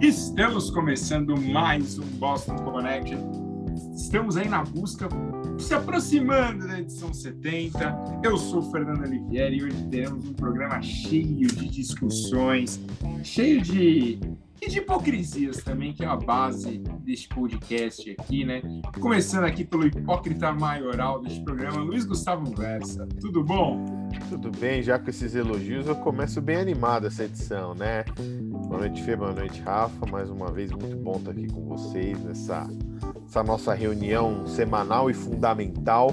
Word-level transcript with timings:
Estamos 0.00 0.70
começando 0.70 1.36
mais 1.36 1.98
um 1.98 2.06
Boston 2.18 2.54
Connection. 2.54 3.18
Estamos 3.96 4.36
aí 4.36 4.48
na 4.48 4.62
busca, 4.62 5.08
se 5.58 5.74
aproximando 5.74 6.68
da 6.68 6.78
edição 6.78 7.12
70. 7.12 8.20
Eu 8.22 8.36
sou 8.36 8.62
Fernando 8.70 9.00
Olivieri 9.00 9.58
e 9.58 9.64
hoje 9.64 9.88
teremos 9.90 10.24
um 10.24 10.34
programa 10.34 10.80
cheio 10.80 11.48
de 11.48 11.68
discussões, 11.68 12.80
cheio 13.24 13.60
de 13.60 14.20
e 14.60 14.68
de 14.68 14.78
hipocrisias 14.78 15.58
também, 15.62 15.92
que 15.92 16.04
é 16.04 16.06
a 16.06 16.16
base 16.16 16.78
deste 17.04 17.28
podcast 17.28 18.10
aqui, 18.18 18.44
né? 18.44 18.60
Começando 19.00 19.44
aqui 19.44 19.64
pelo 19.64 19.86
hipócrita 19.86 20.52
maioral 20.52 21.20
deste 21.22 21.40
programa, 21.44 21.80
Luiz 21.80 22.04
Gustavo 22.04 22.52
Versa. 22.56 23.06
Tudo 23.20 23.44
bom? 23.44 24.08
Tudo 24.28 24.50
bem, 24.50 24.82
já 24.82 24.98
com 24.98 25.08
esses 25.10 25.34
elogios 25.34 25.86
eu 25.86 25.94
começo 25.96 26.40
bem 26.40 26.56
animado 26.56 27.06
essa 27.06 27.24
edição, 27.24 27.74
né? 27.74 28.04
Boa 28.68 28.80
noite, 28.80 29.02
Fê, 29.02 29.16
boa 29.16 29.32
noite, 29.32 29.62
Rafa. 29.62 30.04
Mais 30.12 30.28
uma 30.28 30.52
vez, 30.52 30.70
muito 30.70 30.94
bom 30.98 31.16
estar 31.16 31.30
aqui 31.30 31.48
com 31.48 31.64
vocês 31.64 32.22
nessa 32.22 32.68
essa 33.26 33.42
nossa 33.42 33.72
reunião 33.72 34.46
semanal 34.46 35.10
e 35.10 35.14
fundamental. 35.14 36.10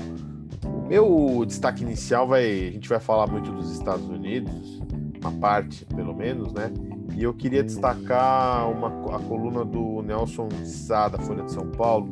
O 0.64 0.88
meu 0.88 1.44
destaque 1.46 1.84
inicial 1.84 2.26
vai. 2.26 2.46
A 2.46 2.72
gente 2.72 2.88
vai 2.88 3.00
falar 3.02 3.28
muito 3.28 3.52
dos 3.52 3.72
Estados 3.72 4.08
Unidos, 4.08 4.82
uma 5.20 5.34
parte 5.34 5.86
pelo 5.86 6.16
menos, 6.16 6.54
né? 6.54 6.72
E 7.14 7.24
eu 7.24 7.34
queria 7.34 7.62
destacar 7.62 8.72
uma, 8.72 8.88
a 9.14 9.20
coluna 9.20 9.66
do 9.66 10.02
Nelson 10.02 10.48
Sá, 10.64 11.10
da 11.10 11.18
Folha 11.20 11.44
de 11.44 11.52
São 11.52 11.70
Paulo, 11.72 12.08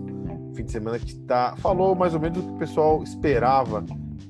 fim 0.54 0.66
de 0.66 0.72
semana, 0.74 1.00
que 1.00 1.16
tá, 1.22 1.56
falou 1.56 1.96
mais 1.96 2.14
ou 2.14 2.20
menos 2.20 2.40
o 2.40 2.42
que 2.42 2.52
o 2.52 2.58
pessoal 2.58 3.02
esperava 3.02 3.84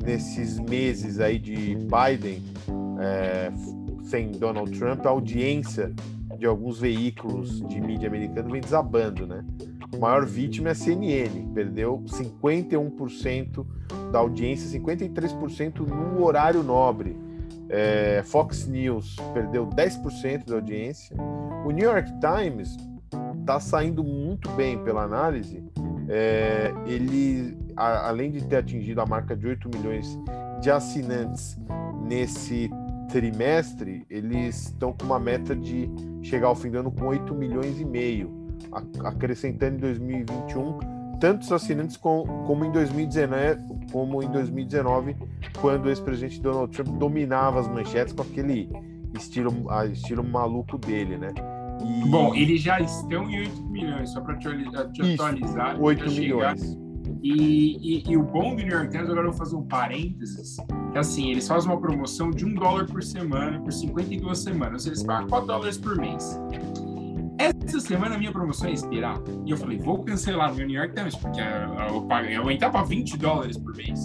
nesses 0.03 0.59
meses 0.59 1.19
aí 1.19 1.39
de 1.39 1.75
Biden 1.75 2.43
é, 2.99 3.51
sem 4.03 4.31
Donald 4.31 4.77
Trump, 4.77 5.05
a 5.05 5.09
audiência 5.09 5.93
de 6.37 6.45
alguns 6.45 6.79
veículos 6.79 7.61
de 7.67 7.79
mídia 7.79 8.07
americana 8.07 8.49
vem 8.49 8.61
desabando, 8.61 9.25
né? 9.25 9.43
A 9.93 9.97
maior 9.97 10.25
vítima 10.25 10.69
é 10.69 10.71
a 10.71 10.75
CNN, 10.75 11.47
perdeu 11.53 12.03
51% 12.07 13.65
da 14.11 14.19
audiência, 14.19 14.79
53% 14.79 15.79
no 15.79 16.23
horário 16.23 16.63
nobre. 16.63 17.15
É, 17.69 18.21
Fox 18.25 18.67
News 18.67 19.15
perdeu 19.33 19.67
10% 19.67 20.45
da 20.45 20.55
audiência. 20.55 21.15
O 21.65 21.71
New 21.71 21.89
York 21.89 22.11
Times 22.19 22.75
está 23.39 23.59
saindo 23.59 24.03
muito 24.03 24.49
bem 24.51 24.77
pela 24.83 25.03
análise. 25.03 25.63
É, 26.09 26.73
ele, 26.85 27.57
a, 27.75 28.09
além 28.09 28.31
de 28.31 28.43
ter 28.45 28.57
atingido 28.57 28.99
a 28.99 29.05
marca 29.05 29.35
de 29.35 29.47
8 29.47 29.69
milhões 29.69 30.19
de 30.59 30.69
assinantes 30.69 31.57
nesse 32.03 32.69
trimestre, 33.13 34.07
eles 34.09 34.69
estão 34.69 34.91
com 34.91 35.05
uma 35.05 35.19
meta 35.19 35.55
de 35.55 35.87
chegar 36.23 36.47
ao 36.47 36.55
fim 36.55 36.71
do 36.71 36.79
ano 36.79 36.91
com 36.91 37.05
8 37.05 37.35
milhões 37.35 37.79
e 37.79 37.85
meio, 37.85 38.33
acrescentando 39.03 39.75
em 39.75 39.79
2021 39.79 40.79
tantos 41.19 41.51
assinantes 41.51 41.95
com, 41.95 42.25
como 42.47 42.65
em 42.65 42.71
2019, 42.71 43.61
como 43.91 44.23
em 44.23 44.29
2019, 44.31 45.15
quando 45.61 45.85
o 45.85 45.89
ex-presidente 45.89 46.41
Donald 46.41 46.75
Trump 46.75 46.97
dominava 46.97 47.59
as 47.59 47.67
manchetes 47.67 48.13
com 48.13 48.23
aquele 48.23 48.67
estilo, 49.15 49.53
estilo 49.91 50.23
maluco 50.23 50.79
dele, 50.79 51.15
né? 51.15 51.29
E... 51.85 52.09
Bom, 52.09 52.33
eles 52.33 52.61
já 52.61 52.79
estão 52.79 53.29
em 53.29 53.41
8 53.41 53.63
milhões, 53.65 54.09
só 54.09 54.21
para 54.21 54.37
te, 54.37 54.49
te 54.91 55.13
atualizar. 55.13 55.79
8 55.79 56.11
milhões. 56.11 56.82
E, 57.21 57.77
e, 57.81 58.11
e, 58.11 58.17
o 58.17 58.23
bom 58.23 58.55
do 58.55 58.61
New 58.61 58.71
York 58.71 58.89
Times, 58.89 59.09
agora 59.09 59.27
eu 59.27 59.31
vou 59.31 59.37
fazer 59.37 59.55
um 59.55 59.63
parênteses, 59.63 60.57
é 60.93 60.99
assim, 60.99 61.31
eles 61.31 61.47
fazem 61.47 61.71
uma 61.71 61.79
promoção 61.79 62.29
de 62.31 62.45
um 62.45 62.53
dólar 62.53 62.85
por 62.85 63.01
semana, 63.01 63.59
por 63.61 63.71
52 63.71 64.39
semanas, 64.39 64.85
eles 64.85 65.03
pagam 65.03 65.27
4 65.29 65.47
dólares 65.47 65.77
por 65.77 65.95
mês. 65.95 66.39
Essa 67.37 67.79
semana 67.79 68.15
a 68.15 68.17
minha 68.17 68.31
promoção 68.31 68.67
é 68.67 68.73
expirar. 68.73 69.17
E 69.45 69.51
eu 69.51 69.57
falei, 69.57 69.77
vou 69.77 70.03
cancelar 70.03 70.53
meu 70.53 70.67
New 70.67 70.77
York 70.77 70.93
Times, 70.93 71.15
porque 71.15 71.39
eu, 71.39 72.01
paguei, 72.03 72.35
eu 72.35 72.41
aumentava 72.41 72.83
20 72.83 73.17
dólares 73.17 73.57
por 73.57 73.75
mês. 73.75 73.99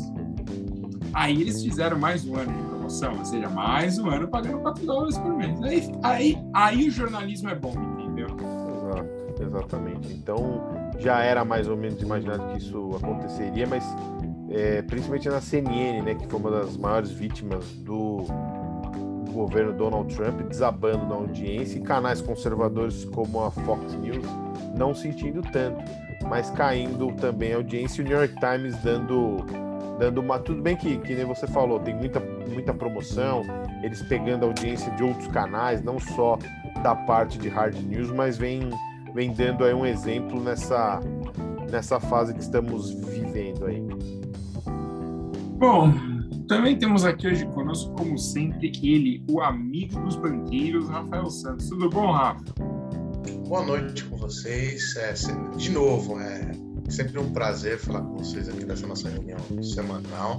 Aí 1.12 1.40
eles 1.40 1.62
fizeram 1.62 1.98
mais 1.98 2.24
um 2.24 2.36
ano 2.36 2.52
de 2.52 2.68
promoção, 2.68 3.18
ou 3.18 3.24
seja, 3.24 3.48
mais 3.48 3.98
um 3.98 4.08
ano 4.08 4.28
pagando 4.28 4.58
4 4.58 4.86
dólares 4.86 5.18
por 5.18 5.34
mês. 5.34 5.60
Aí, 5.62 5.92
aí, 6.02 6.38
aí 6.54 6.88
o 6.88 6.90
jornalismo 6.90 7.50
é 7.50 7.54
bom, 7.54 7.74
entendeu? 7.98 8.28
Exato, 8.28 9.42
exatamente. 9.42 10.12
Então 10.12 10.77
já 10.98 11.22
era 11.22 11.44
mais 11.44 11.68
ou 11.68 11.76
menos 11.76 12.00
imaginado 12.02 12.52
que 12.52 12.58
isso 12.58 12.90
aconteceria, 12.96 13.66
mas 13.66 13.84
é, 14.50 14.82
principalmente 14.82 15.28
na 15.28 15.40
CNN, 15.40 16.02
né, 16.02 16.14
que 16.14 16.26
foi 16.26 16.40
uma 16.40 16.50
das 16.50 16.76
maiores 16.76 17.10
vítimas 17.10 17.64
do 17.78 18.24
governo 19.32 19.72
Donald 19.72 20.14
Trump 20.14 20.40
desabando 20.48 21.06
na 21.06 21.14
audiência 21.14 21.78
e 21.78 21.82
canais 21.82 22.20
conservadores 22.20 23.04
como 23.04 23.44
a 23.44 23.50
Fox 23.50 23.94
News 23.94 24.24
não 24.76 24.94
sentindo 24.94 25.42
tanto, 25.42 25.84
mas 26.26 26.50
caindo 26.50 27.12
também 27.12 27.52
a 27.52 27.56
audiência 27.56 28.02
e 28.02 28.04
o 28.04 28.08
New 28.08 28.16
York 28.16 28.34
Times 28.40 28.76
dando 28.82 29.36
dando 29.98 30.20
uma 30.20 30.38
tudo 30.38 30.62
bem 30.62 30.76
que 30.76 30.96
que 30.98 31.14
nem 31.14 31.24
você 31.24 31.46
falou, 31.46 31.78
tem 31.80 31.94
muita 31.94 32.20
muita 32.48 32.72
promoção, 32.72 33.42
eles 33.82 34.02
pegando 34.02 34.44
a 34.44 34.46
audiência 34.48 34.90
de 34.92 35.04
outros 35.04 35.28
canais, 35.28 35.82
não 35.82 35.98
só 35.98 36.38
da 36.82 36.94
parte 36.94 37.38
de 37.38 37.48
hard 37.48 37.76
news, 37.76 38.10
mas 38.10 38.36
vem 38.36 38.70
vem 39.18 39.32
dando 39.32 39.64
aí 39.64 39.74
um 39.74 39.84
exemplo 39.84 40.40
nessa 40.40 41.00
nessa 41.72 41.98
fase 41.98 42.32
que 42.32 42.40
estamos 42.40 42.90
vivendo 42.90 43.66
aí. 43.66 43.82
Bom, 45.58 45.92
também 46.46 46.78
temos 46.78 47.04
aqui 47.04 47.26
hoje 47.26 47.44
conosco, 47.46 47.92
como 47.94 48.16
sempre, 48.16 48.70
ele, 48.80 49.24
o 49.28 49.40
amigo 49.40 49.98
dos 50.02 50.14
banqueiros, 50.14 50.88
Rafael 50.88 51.28
Santos. 51.30 51.68
Tudo 51.68 51.90
bom, 51.90 52.12
Rafa? 52.12 52.44
Boa 53.48 53.66
noite 53.66 54.04
com 54.04 54.16
vocês. 54.16 54.94
É, 54.96 55.12
de 55.56 55.70
novo, 55.72 56.20
é 56.20 56.52
sempre 56.88 57.18
um 57.18 57.32
prazer 57.32 57.76
falar 57.76 58.02
com 58.02 58.18
vocês 58.18 58.48
aqui 58.48 58.64
nessa 58.64 58.86
nossa 58.86 59.10
reunião 59.10 59.38
semanal. 59.60 60.36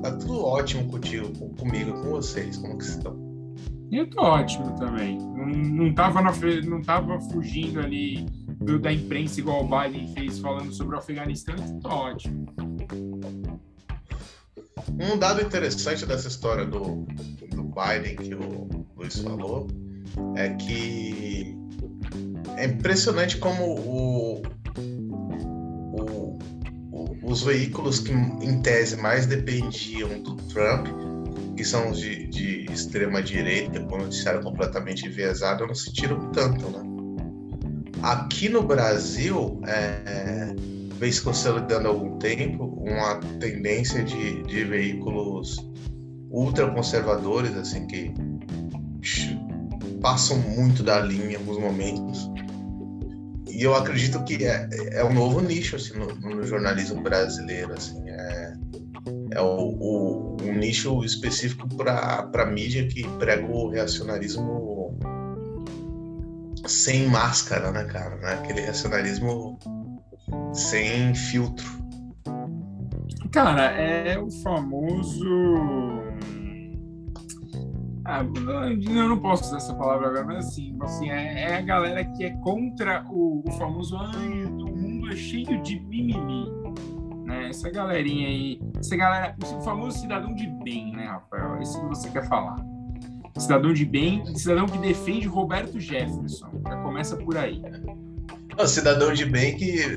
Tá 0.00 0.12
tudo 0.12 0.44
ótimo 0.44 0.88
contigo, 0.88 1.28
comigo, 1.56 1.92
com 1.92 2.10
vocês. 2.10 2.56
Como 2.56 2.78
que 2.78 2.84
estão? 2.84 3.23
Eu 3.94 4.10
tô 4.10 4.22
ótimo 4.22 4.76
também. 4.76 5.16
Não, 5.18 5.46
não, 5.46 5.94
tava, 5.94 6.20
na, 6.20 6.32
não 6.66 6.82
tava 6.82 7.20
fugindo 7.20 7.78
ali 7.78 8.26
do, 8.60 8.76
da 8.76 8.92
imprensa 8.92 9.38
igual 9.38 9.64
o 9.64 9.68
Biden 9.68 10.12
fez 10.12 10.40
falando 10.40 10.72
sobre 10.72 10.96
o 10.96 10.98
Afeganistão, 10.98 11.54
então 11.54 11.78
tô 11.78 11.88
ótimo. 11.90 12.52
Um 15.00 15.16
dado 15.16 15.40
interessante 15.40 16.04
dessa 16.06 16.26
história 16.26 16.66
do, 16.66 17.06
do 17.54 17.62
Biden 17.62 18.16
que 18.16 18.34
o 18.34 18.84
Luiz 18.96 19.16
falou 19.20 19.68
é 20.34 20.48
que 20.54 21.56
é 22.56 22.64
impressionante 22.66 23.36
como 23.38 23.62
o, 23.64 24.42
o, 25.96 26.38
o, 26.90 27.18
os 27.22 27.42
veículos 27.42 28.00
que, 28.00 28.10
em 28.10 28.60
tese, 28.60 28.96
mais 28.96 29.26
dependiam 29.26 30.20
do 30.20 30.34
Trump, 30.48 30.88
que 31.56 31.64
são 31.64 31.92
de, 31.92 32.26
de 32.26 32.66
extrema 32.72 33.22
direita, 33.22 33.80
com 33.80 33.98
noticiário 33.98 34.42
completamente 34.42 35.06
enviesado, 35.06 35.66
não 35.66 35.74
se 35.74 35.92
tiram 35.92 36.30
tanto, 36.30 36.68
né? 36.70 36.80
Aqui 38.02 38.48
no 38.48 38.62
Brasil, 38.62 39.60
é, 39.66 40.54
vem 40.98 41.10
se 41.10 41.22
consolidando 41.22 41.88
há 41.88 41.90
algum 41.90 42.18
tempo 42.18 42.64
uma 42.64 43.16
tendência 43.40 44.02
de, 44.02 44.42
de 44.42 44.64
veículos 44.64 45.56
ultraconservadores, 46.30 47.56
assim, 47.56 47.86
que 47.86 48.12
passam 50.00 50.36
muito 50.38 50.82
da 50.82 51.00
linha 51.00 51.32
em 51.32 51.36
alguns 51.36 51.58
momentos. 51.58 52.30
E 53.48 53.62
eu 53.62 53.74
acredito 53.74 54.22
que 54.24 54.44
é, 54.44 54.68
é 54.92 55.04
um 55.04 55.14
novo 55.14 55.40
nicho 55.40 55.76
assim, 55.76 55.96
no, 55.96 56.14
no 56.14 56.44
jornalismo 56.44 57.00
brasileiro. 57.00 57.72
Assim, 57.72 58.02
é, 58.10 58.54
é 59.30 59.40
o, 59.40 59.46
o, 59.46 60.36
um 60.42 60.54
nicho 60.54 61.04
específico 61.04 61.68
para 61.76 62.46
mídia 62.46 62.86
que 62.86 63.06
prega 63.18 63.46
o 63.46 63.68
reacionarismo 63.68 64.98
sem 66.66 67.06
máscara, 67.08 67.70
né, 67.70 67.84
cara? 67.84 68.16
Né? 68.16 68.34
Aquele 68.34 68.60
reacionarismo 68.62 69.58
sem 70.52 71.14
filtro. 71.14 71.84
Cara, 73.30 73.72
é 73.72 74.18
o 74.18 74.30
famoso. 74.30 75.24
Ah, 78.06 78.22
eu 78.22 79.08
não 79.08 79.18
posso 79.18 79.44
usar 79.44 79.56
essa 79.56 79.74
palavra 79.74 80.08
agora, 80.08 80.24
mas 80.24 80.46
assim, 80.46 80.76
assim 80.82 81.10
é, 81.10 81.50
é 81.50 81.56
a 81.56 81.62
galera 81.62 82.04
que 82.04 82.24
é 82.24 82.30
contra 82.42 83.04
o, 83.08 83.42
o 83.46 83.52
famoso 83.52 83.96
ai, 83.96 84.44
o 84.44 84.76
mundo 84.76 85.10
é 85.10 85.16
cheio 85.16 85.60
de 85.62 85.80
mimimi. 85.80 86.46
Né? 87.34 87.48
Essa 87.48 87.70
galerinha 87.70 88.28
aí, 88.28 88.60
essa 88.78 88.96
galera, 88.96 89.36
o 89.42 89.60
famoso 89.62 89.98
cidadão 89.98 90.34
de 90.34 90.46
bem, 90.62 90.92
né, 90.92 91.06
Rafael? 91.06 91.60
Esse 91.60 91.80
que 91.80 91.86
você 91.86 92.10
quer 92.10 92.26
falar. 92.28 92.56
Cidadão 93.36 93.72
de 93.72 93.84
bem, 93.84 94.24
cidadão 94.36 94.66
que 94.66 94.78
defende 94.78 95.26
Roberto 95.26 95.80
Jefferson. 95.80 96.48
Já 96.66 96.76
começa 96.76 97.16
por 97.16 97.36
aí. 97.36 97.60
O 98.56 98.66
cidadão 98.66 99.12
de 99.12 99.24
bem 99.24 99.56
que 99.56 99.96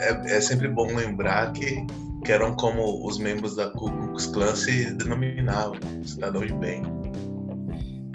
é, 0.00 0.36
é 0.36 0.40
sempre 0.40 0.68
bom 0.68 0.86
lembrar 0.86 1.52
que, 1.52 1.84
que 2.24 2.32
eram 2.32 2.56
como 2.56 3.06
os 3.06 3.18
membros 3.18 3.54
da 3.56 3.68
Ku 3.70 3.90
Klux 3.90 4.26
Klan 4.26 4.54
se 4.54 4.94
denominavam, 4.94 5.76
cidadão 6.02 6.44
de 6.44 6.54
bem. 6.54 6.82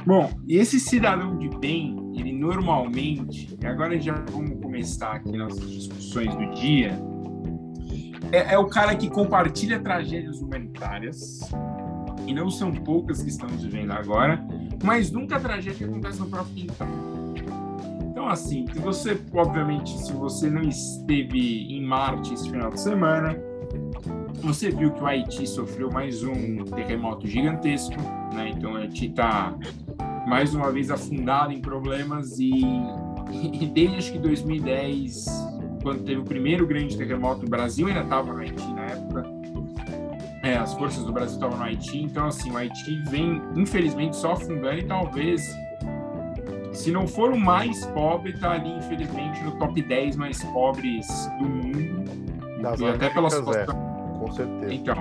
Bom, 0.05 0.31
e 0.47 0.57
esse 0.57 0.79
cidadão 0.79 1.37
de 1.37 1.49
bem, 1.59 1.95
ele 2.15 2.31
normalmente, 2.31 3.55
e 3.61 3.67
agora 3.67 3.99
já 3.99 4.15
vamos 4.31 4.59
começar 4.59 5.11
aqui 5.11 5.37
nossas 5.37 5.69
discussões 5.69 6.33
do 6.33 6.49
dia, 6.55 6.99
é, 8.31 8.53
é 8.53 8.57
o 8.57 8.67
cara 8.67 8.95
que 8.95 9.09
compartilha 9.09 9.79
tragédias 9.79 10.41
humanitárias, 10.41 11.41
e 12.29 12.33
não 12.33 12.49
são 12.51 12.71
poucas 12.71 13.23
que 13.23 13.29
estamos 13.29 13.63
vivendo 13.63 13.91
agora, 13.91 14.45
mas 14.83 15.09
nunca 15.09 15.37
a 15.37 15.39
tragédia 15.39 15.87
acontece 15.87 16.19
no 16.19 16.27
próprio 16.27 16.53
quintal. 16.53 16.87
Então, 18.03 18.27
assim, 18.27 18.67
se 18.71 18.79
você, 18.79 19.19
obviamente, 19.33 19.97
se 19.97 20.13
você 20.13 20.47
não 20.47 20.61
esteve 20.61 21.73
em 21.73 21.83
Marte 21.83 22.33
esse 22.33 22.47
final 22.47 22.69
de 22.69 22.79
semana, 22.79 23.35
você 24.41 24.69
viu 24.69 24.91
que 24.91 25.01
o 25.01 25.07
Haiti 25.07 25.47
sofreu 25.47 25.91
mais 25.91 26.21
um 26.23 26.63
terremoto 26.65 27.25
gigantesco, 27.25 27.99
né? 28.33 28.53
Então, 28.55 28.73
o 28.73 28.77
Haiti 28.77 29.07
está 29.07 29.55
mais 30.27 30.53
uma 30.53 30.71
vez 30.71 30.91
afundado 30.91 31.51
em 31.51 31.59
problemas 31.59 32.37
e, 32.37 32.51
e 33.31 33.65
desde 33.65 33.97
acho 33.97 34.11
que 34.11 34.19
2010, 34.19 35.25
quando 35.81 36.03
teve 36.03 36.19
o 36.21 36.23
primeiro 36.25 36.65
grande 36.67 36.97
terremoto, 36.97 37.45
o 37.45 37.49
Brasil 37.49 37.87
ainda 37.87 38.01
estava 38.01 38.31
no 38.33 38.39
Haiti 38.39 38.67
na 38.73 38.81
época, 38.85 39.25
é, 40.43 40.55
as 40.57 40.73
forças 40.73 41.03
do 41.03 41.11
Brasil 41.11 41.35
estavam 41.35 41.57
no 41.57 41.63
Haiti, 41.63 41.97
então 42.01 42.27
assim, 42.27 42.51
o 42.51 42.57
Haiti 42.57 43.01
vem, 43.09 43.41
infelizmente, 43.55 44.15
só 44.15 44.33
afundando 44.33 44.79
e 44.79 44.83
talvez, 44.83 45.41
se 46.73 46.91
não 46.91 47.07
for 47.07 47.31
o 47.31 47.39
mais 47.39 47.85
pobre, 47.87 48.31
está 48.31 48.51
ali, 48.51 48.71
infelizmente, 48.77 49.43
no 49.43 49.51
top 49.57 49.81
10 49.81 50.15
mais 50.15 50.41
pobres 50.45 51.07
do 51.39 51.45
mundo. 51.49 52.09
Das 52.61 52.79
e 52.79 52.85
até 52.85 53.09
pela 53.09 53.29
situação, 53.29 53.73
é, 54.15 54.19
com 54.19 54.31
certeza. 54.31 54.73
então, 54.73 54.95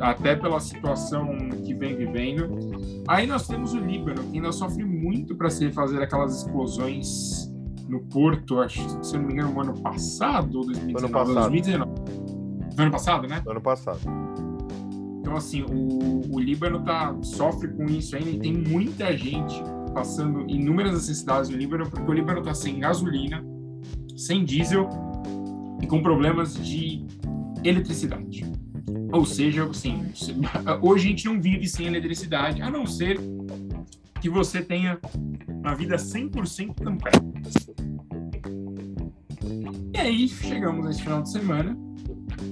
a- 0.00 0.10
até 0.10 0.36
pela 0.36 0.60
situação 0.60 1.26
que 1.64 1.72
vem 1.74 1.96
vivendo. 1.96 2.58
Aí 3.06 3.26
nós 3.26 3.46
temos 3.46 3.72
o 3.72 3.78
Líbano, 3.78 4.22
que 4.24 4.36
ainda 4.36 4.52
sofre 4.52 4.84
muito 4.84 5.34
para 5.34 5.48
se 5.48 5.64
refazer 5.66 6.02
aquelas 6.02 6.36
explosões 6.42 7.50
no 7.88 8.00
Porto, 8.00 8.60
acho, 8.60 8.80
se 9.02 9.14
eu 9.14 9.20
não 9.20 9.28
me 9.28 9.34
engano, 9.34 9.52
no 9.52 9.60
ano 9.60 9.80
passado 9.80 10.58
ou 10.58 10.66
2019? 10.66 11.04
Ano 11.04 11.12
passado. 11.12 11.50
2019. 11.50 11.90
No 12.76 12.82
ano 12.82 12.92
passado, 12.92 13.28
né? 13.28 13.42
Ano 13.46 13.60
passado. 13.60 14.00
Então, 15.20 15.36
assim, 15.36 15.62
o, 15.62 16.34
o 16.34 16.38
Líbano 16.38 16.82
tá, 16.84 17.14
sofre 17.22 17.68
com 17.68 17.84
isso 17.86 18.16
ainda 18.16 18.30
e 18.30 18.38
tem 18.38 18.52
muita 18.52 19.16
gente 19.16 19.62
passando 19.92 20.48
inúmeras 20.48 20.92
necessidades 20.92 21.50
no 21.50 21.56
Líbano, 21.56 21.90
porque 21.90 22.10
o 22.10 22.14
Líbano 22.14 22.38
está 22.40 22.54
sem 22.54 22.78
gasolina, 22.78 23.44
sem 24.16 24.44
diesel 24.44 24.88
e 25.82 25.86
com 25.86 26.02
problemas 26.02 26.54
de 26.54 27.04
eletricidade. 27.64 28.50
Ou 29.12 29.24
seja, 29.24 29.64
assim, 29.64 30.02
hoje 30.82 31.06
a 31.06 31.10
gente 31.10 31.26
não 31.26 31.40
vive 31.40 31.66
sem 31.66 31.86
eletricidade, 31.86 32.62
a 32.62 32.70
não 32.70 32.86
ser 32.86 33.18
que 34.20 34.28
você 34.28 34.62
tenha 34.62 34.98
uma 35.48 35.74
vida 35.74 35.96
100% 35.96 36.74
campestre. 36.82 37.74
E 39.94 39.98
aí 39.98 40.28
chegamos 40.28 40.86
nesse 40.86 41.02
final 41.02 41.22
de 41.22 41.30
semana. 41.30 41.76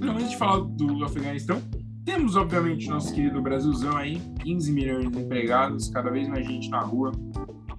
Antes 0.03 0.31
de 0.31 0.37
falar 0.37 0.61
do 0.61 1.05
Afeganistão, 1.05 1.63
temos, 2.05 2.37
obviamente, 2.37 2.89
nosso 2.89 3.13
querido 3.13 3.43
Brasilzão 3.43 3.97
aí, 3.97 4.21
15 4.43 4.73
milhões 4.73 5.11
de 5.11 5.19
empregados, 5.19 5.89
cada 5.89 6.11
vez 6.11 6.29
mais 6.29 6.47
gente 6.47 6.69
na 6.71 6.81
rua, 6.81 7.13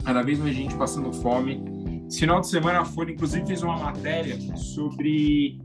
cada 0.04 0.22
vez 0.22 0.40
mais 0.40 0.56
gente 0.56 0.76
passando 0.76 1.14
fome. 1.14 1.64
Esse 2.08 2.20
final 2.20 2.42
de 2.42 2.48
semana 2.48 2.82
a 2.82 2.86
Folha, 2.86 3.12
inclusive, 3.12 3.46
fez 3.46 3.64
uma 3.64 3.78
matéria 3.78 4.38
sobre 4.56 5.60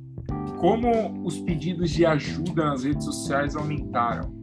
como 0.58 1.25
os 1.26 1.38
pedidos 1.40 1.90
de 1.90 2.06
ajuda 2.06 2.66
nas 2.66 2.84
redes 2.84 3.04
sociais 3.04 3.56
aumentaram. 3.56 4.41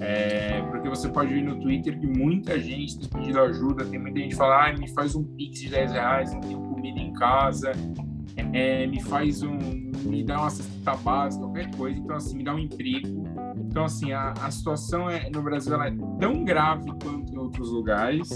É, 0.00 0.62
porque 0.62 0.88
você 0.88 1.08
pode 1.08 1.32
ver 1.32 1.42
no 1.42 1.58
Twitter 1.60 1.98
que 1.98 2.06
muita 2.06 2.58
gente 2.58 2.98
tem 2.98 3.08
pedido 3.08 3.40
ajuda, 3.40 3.84
tem 3.84 3.98
muita 3.98 4.20
gente 4.20 4.30
que 4.30 4.36
fala, 4.36 4.68
ah, 4.68 4.72
me 4.72 4.88
faz 4.88 5.14
um 5.14 5.22
pix 5.22 5.60
de 5.60 5.70
10 5.70 5.92
reais, 5.92 6.32
não 6.32 6.40
tenho 6.40 6.60
comida 6.60 6.98
em 6.98 7.12
casa, 7.12 7.72
é, 8.52 8.86
me 8.86 9.02
faz 9.02 9.42
um, 9.42 9.58
me 10.04 10.22
dá 10.22 10.40
uma 10.40 10.50
cesta 10.50 10.94
básica, 10.96 11.44
qualquer 11.44 11.74
coisa, 11.76 11.98
então 11.98 12.16
assim, 12.16 12.36
me 12.36 12.44
dá 12.44 12.54
um 12.54 12.58
emprego. 12.58 13.24
Então 13.56 13.84
assim, 13.84 14.12
a, 14.12 14.32
a 14.32 14.50
situação 14.50 15.08
é, 15.08 15.28
no 15.30 15.42
Brasil 15.42 15.80
é 15.82 15.90
tão 16.20 16.44
grave 16.44 16.90
quanto 17.02 17.32
em 17.32 17.38
outros 17.38 17.70
lugares, 17.70 18.30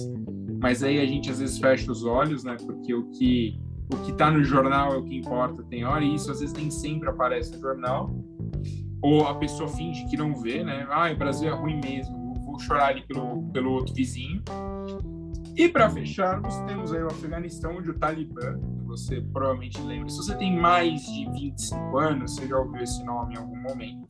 mas 0.61 0.83
aí 0.83 0.99
a 1.01 1.07
gente 1.07 1.31
às 1.31 1.41
vezes 1.41 1.59
fecha 1.59 1.91
os 1.91 2.05
olhos, 2.05 2.45
né, 2.45 2.57
porque 2.65 2.95
o 2.95 3.11
que 3.11 3.59
o 3.93 3.97
que 4.05 4.13
está 4.13 4.31
no 4.31 4.45
jornal 4.45 4.95
é 4.95 4.97
o 4.99 5.03
que 5.03 5.17
importa, 5.17 5.65
tem 5.65 5.85
hora, 5.85 6.05
e 6.05 6.15
isso 6.15 6.31
às 6.31 6.39
vezes 6.41 6.55
nem 6.55 6.71
sempre 6.71 7.09
aparece 7.09 7.53
no 7.53 7.61
jornal, 7.61 8.15
ou 9.03 9.27
a 9.27 9.35
pessoa 9.35 9.69
finge 9.69 10.05
que 10.07 10.17
não 10.17 10.35
vê, 10.35 10.63
né, 10.63 10.87
ah, 10.91 11.11
o 11.11 11.17
Brasil 11.17 11.49
é 11.49 11.53
ruim 11.53 11.81
mesmo, 11.83 12.35
vou 12.45 12.59
chorar 12.59 12.89
ali 12.89 13.03
pelo, 13.03 13.43
pelo 13.53 13.73
outro 13.73 13.95
vizinho. 13.95 14.43
E 15.57 15.69
para 15.69 15.91
fecharmos, 15.91 16.55
temos 16.61 16.93
aí 16.93 17.03
o 17.03 17.09
Afeganistão, 17.09 17.77
onde 17.77 17.91
o 17.91 17.99
Talibã, 17.99 18.59
você 18.85 19.21
provavelmente 19.21 19.81
lembra, 19.83 20.09
se 20.09 20.17
você 20.17 20.35
tem 20.37 20.57
mais 20.57 21.03
de 21.03 21.31
25 21.31 21.99
anos, 21.99 22.35
você 22.35 22.47
já 22.47 22.57
ouviu 22.57 22.83
esse 22.83 23.05
nome 23.05 23.35
em 23.35 23.39
algum 23.39 23.61
momento 23.61 24.09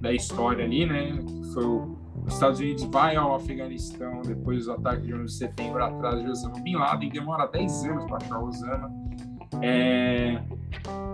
da 0.00 0.12
história 0.12 0.64
ali, 0.64 0.86
né? 0.86 1.18
Foi 1.52 1.64
o, 1.64 1.98
os 2.26 2.34
Estados 2.34 2.60
Unidos 2.60 2.84
vai 2.84 3.16
ao 3.16 3.34
Afeganistão 3.34 4.22
depois 4.22 4.58
dos 4.58 4.68
ataques 4.68 5.04
de 5.04 5.14
11 5.14 5.24
de 5.24 5.32
setembro 5.32 5.82
atrás 5.82 6.22
de 6.22 6.30
Osama 6.30 6.60
Bin 6.60 6.76
Laden, 6.76 7.10
demora 7.10 7.46
10 7.46 7.84
anos 7.84 8.04
para 8.04 8.16
achar 8.18 8.38
Osama. 8.38 8.90
É, 9.62 10.40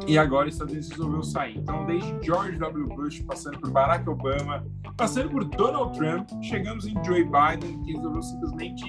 e 0.06 0.18
agora 0.18 0.48
os 0.48 0.54
Estados 0.54 0.72
Unidos 0.72 0.90
resolveu 0.90 1.22
sair. 1.22 1.58
Então, 1.58 1.86
desde 1.86 2.22
George 2.22 2.58
W. 2.58 2.86
Bush, 2.88 3.20
passando 3.20 3.58
por 3.58 3.70
Barack 3.70 4.08
Obama, 4.08 4.64
passando 4.96 5.30
por 5.30 5.44
Donald 5.44 5.98
Trump, 5.98 6.28
chegamos 6.42 6.86
em 6.86 6.94
Joe 7.04 7.24
Biden, 7.24 7.82
que 7.82 7.92
resolveu 7.92 8.22
simplesmente 8.22 8.84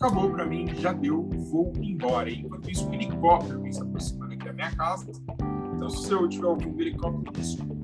acabou 0.00 0.30
para 0.30 0.46
mim, 0.46 0.66
já 0.76 0.92
deu, 0.92 1.28
vou 1.50 1.72
embora. 1.80 2.30
Enquanto 2.30 2.70
isso, 2.70 2.88
um 2.88 2.94
helicóptero 2.94 3.60
vem 3.60 3.72
se 3.72 3.82
aproximando 3.82 4.34
aqui 4.34 4.44
da 4.44 4.52
minha 4.52 4.70
casa. 4.70 5.10
Então, 5.74 5.90
se 5.90 6.10
eu 6.10 6.28
tiver 6.28 6.46
ouvindo 6.46 6.80
helicóptero, 6.80 7.32
desculpa. 7.32 7.74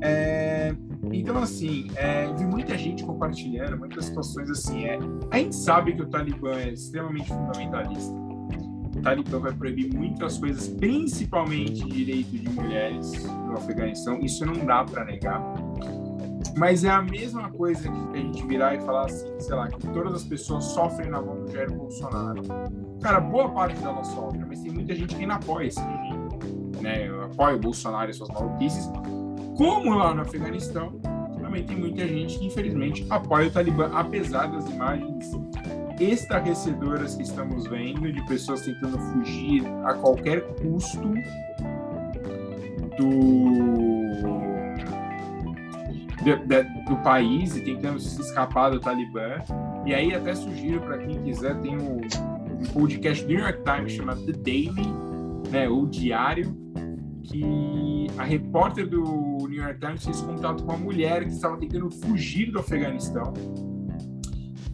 É, 0.00 0.74
então, 1.12 1.38
assim, 1.38 1.88
é, 1.96 2.32
vi 2.34 2.44
muita 2.44 2.76
gente 2.76 3.04
compartilhando, 3.04 3.76
muitas 3.78 4.06
situações 4.06 4.50
assim. 4.50 4.84
É, 4.84 4.98
a 5.30 5.38
gente 5.38 5.56
sabe 5.56 5.94
que 5.94 6.02
o 6.02 6.06
Talibã 6.06 6.52
é 6.56 6.72
extremamente 6.72 7.28
fundamentalista. 7.28 8.23
Talibã 9.04 9.38
vai 9.38 9.52
proibir 9.52 9.94
muitas 9.94 10.38
coisas, 10.38 10.66
principalmente 10.66 11.84
direito 11.84 12.30
de 12.30 12.48
mulheres 12.48 13.12
no 13.24 13.52
Afeganistão. 13.52 14.18
Isso 14.20 14.46
não 14.46 14.64
dá 14.64 14.82
para 14.82 15.04
negar. 15.04 15.42
Mas 16.56 16.84
é 16.84 16.90
a 16.90 17.02
mesma 17.02 17.50
coisa 17.50 17.82
que 17.82 18.18
a 18.18 18.20
gente 18.20 18.46
virar 18.46 18.74
e 18.76 18.80
falar 18.80 19.06
assim, 19.06 19.28
sei 19.38 19.54
lá, 19.54 19.68
que 19.68 19.86
todas 19.88 20.14
as 20.14 20.24
pessoas 20.24 20.64
sofrem 20.64 21.10
na 21.10 21.20
mão 21.20 21.44
do 21.44 21.52
Jair 21.52 21.70
Bolsonaro. 21.70 22.42
Cara, 23.02 23.20
boa 23.20 23.50
parte 23.50 23.78
delas 23.80 24.06
sofre, 24.06 24.38
mas 24.38 24.60
tem 24.60 24.72
muita 24.72 24.94
gente 24.94 25.14
que 25.14 25.20
ainda 25.20 25.34
apoia 25.34 25.66
esse 25.66 25.80
regime. 25.80 26.28
Né? 26.80 27.08
Apoia 27.24 27.56
o 27.56 27.58
Bolsonaro 27.58 28.10
e 28.10 28.14
suas 28.14 28.30
maluquices. 28.30 28.90
Como 29.56 29.94
lá 29.94 30.14
no 30.14 30.22
Afeganistão, 30.22 30.98
também 31.40 31.64
tem 31.64 31.76
muita 31.76 32.06
gente 32.06 32.38
que, 32.38 32.46
infelizmente, 32.46 33.06
apoia 33.10 33.48
o 33.48 33.50
Talibã, 33.50 33.90
apesar 33.92 34.46
das 34.46 34.68
imagens 34.70 35.30
estarrecedoras 36.00 37.14
que 37.14 37.22
estamos 37.22 37.66
vendo 37.66 38.12
de 38.12 38.24
pessoas 38.26 38.62
tentando 38.62 38.98
fugir 38.98 39.64
a 39.84 39.94
qualquer 39.94 40.42
custo 40.56 41.14
do 42.98 43.84
do 46.86 46.96
país 47.02 47.54
e 47.56 47.60
tentando 47.60 48.00
se 48.00 48.20
escapar 48.20 48.70
do 48.70 48.80
Talibã. 48.80 49.42
E 49.84 49.92
aí 49.92 50.14
até 50.14 50.34
sugiro 50.34 50.80
para 50.80 50.98
quem 50.98 51.22
quiser, 51.22 51.54
tem 51.60 51.76
um, 51.76 51.96
um, 51.96 52.64
podcast 52.72 53.22
do 53.24 53.28
New 53.28 53.40
York 53.40 53.62
Times 53.62 53.92
chamado 53.92 54.24
The 54.24 54.32
Daily, 54.32 54.86
né, 55.50 55.68
o 55.68 55.86
Diário, 55.86 56.56
que 57.22 58.06
a 58.16 58.24
repórter 58.24 58.88
do 58.88 59.02
New 59.48 59.62
York 59.62 59.78
Times 59.80 60.04
fez 60.04 60.20
contato 60.22 60.62
com 60.62 60.72
uma 60.72 60.78
mulher 60.78 61.24
que 61.24 61.32
estava 61.32 61.56
tentando 61.56 61.90
fugir 61.90 62.50
do 62.50 62.58
Afeganistão. 62.58 63.32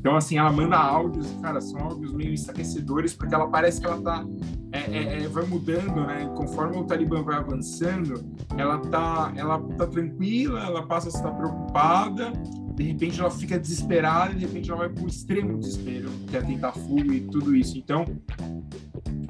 Então, 0.01 0.17
assim, 0.17 0.39
ela 0.39 0.51
manda 0.51 0.79
áudios, 0.79 1.31
cara, 1.43 1.61
são 1.61 1.79
áudios 1.79 2.11
meio 2.15 2.33
estarrecedores, 2.33 3.13
porque 3.13 3.35
ela 3.35 3.49
parece 3.49 3.83
que 3.83 3.87
ela 3.87 4.01
tá. 4.01 4.27
É, 4.73 4.79
é, 4.79 5.23
é, 5.25 5.29
vai 5.29 5.45
mudando, 5.45 6.07
né? 6.07 6.25
Conforme 6.35 6.79
o 6.79 6.85
Talibã 6.85 7.23
vai 7.23 7.37
avançando, 7.37 8.25
ela 8.57 8.79
tá, 8.79 9.31
ela 9.37 9.59
tá 9.77 9.87
tranquila, 9.87 10.65
ela 10.65 10.87
passa 10.87 11.09
a 11.09 11.11
estar 11.11 11.31
preocupada, 11.33 12.33
de 12.75 12.85
repente 12.85 13.21
ela 13.21 13.31
fica 13.31 13.59
desesperada, 13.59 14.33
de 14.33 14.47
repente 14.47 14.71
ela 14.71 14.79
vai 14.79 14.89
para 14.89 15.05
o 15.05 15.07
extremo 15.07 15.59
desespero, 15.59 16.09
que 16.29 16.37
é 16.37 16.41
tentar 16.41 16.73
fuga 16.73 17.15
e 17.15 17.21
tudo 17.21 17.55
isso. 17.55 17.77
Então, 17.77 18.07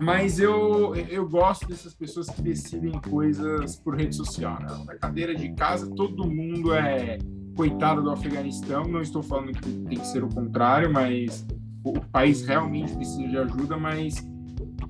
mas 0.00 0.38
eu, 0.38 0.94
eu 0.94 1.28
gosto 1.28 1.66
dessas 1.66 1.94
pessoas 1.94 2.30
que 2.30 2.42
decidem 2.42 2.92
coisas 2.92 3.74
por 3.74 3.96
rede 3.96 4.14
social. 4.14 4.60
Né? 4.60 4.84
Na 4.86 4.94
cadeira 4.94 5.34
de 5.34 5.52
casa, 5.52 5.90
todo 5.90 6.30
mundo 6.30 6.72
é 6.72 7.18
coitado 7.56 8.02
do 8.02 8.10
Afeganistão. 8.10 8.84
Não 8.84 9.00
estou 9.00 9.22
falando 9.22 9.52
que 9.52 9.70
tem 9.70 9.98
que 9.98 10.06
ser 10.06 10.24
o 10.24 10.28
contrário, 10.28 10.92
mas 10.92 11.46
o 11.84 12.00
país 12.12 12.46
realmente 12.46 12.94
precisa 12.94 13.28
de 13.28 13.38
ajuda, 13.38 13.76
mas 13.76 14.16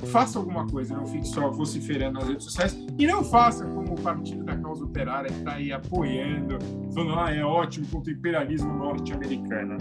faça 0.06 0.38
alguma 0.38 0.66
coisa, 0.66 0.96
não 0.96 1.06
fique 1.06 1.28
só 1.28 1.50
vociferando 1.50 2.18
nas 2.18 2.28
redes 2.28 2.44
sociais 2.44 2.86
e 2.98 3.06
não 3.06 3.22
faça 3.22 3.66
como 3.66 3.92
o 3.92 4.00
Partido 4.00 4.44
da 4.44 4.56
Causa 4.56 4.84
Operária 4.84 5.30
que 5.30 5.38
está 5.38 5.54
aí 5.54 5.72
apoiando, 5.72 6.58
falando, 6.94 7.18
ah, 7.18 7.34
é 7.34 7.44
ótimo 7.44 7.86
contra 7.88 8.12
o 8.12 8.16
imperialismo 8.16 8.72
norte-americano. 8.72 9.76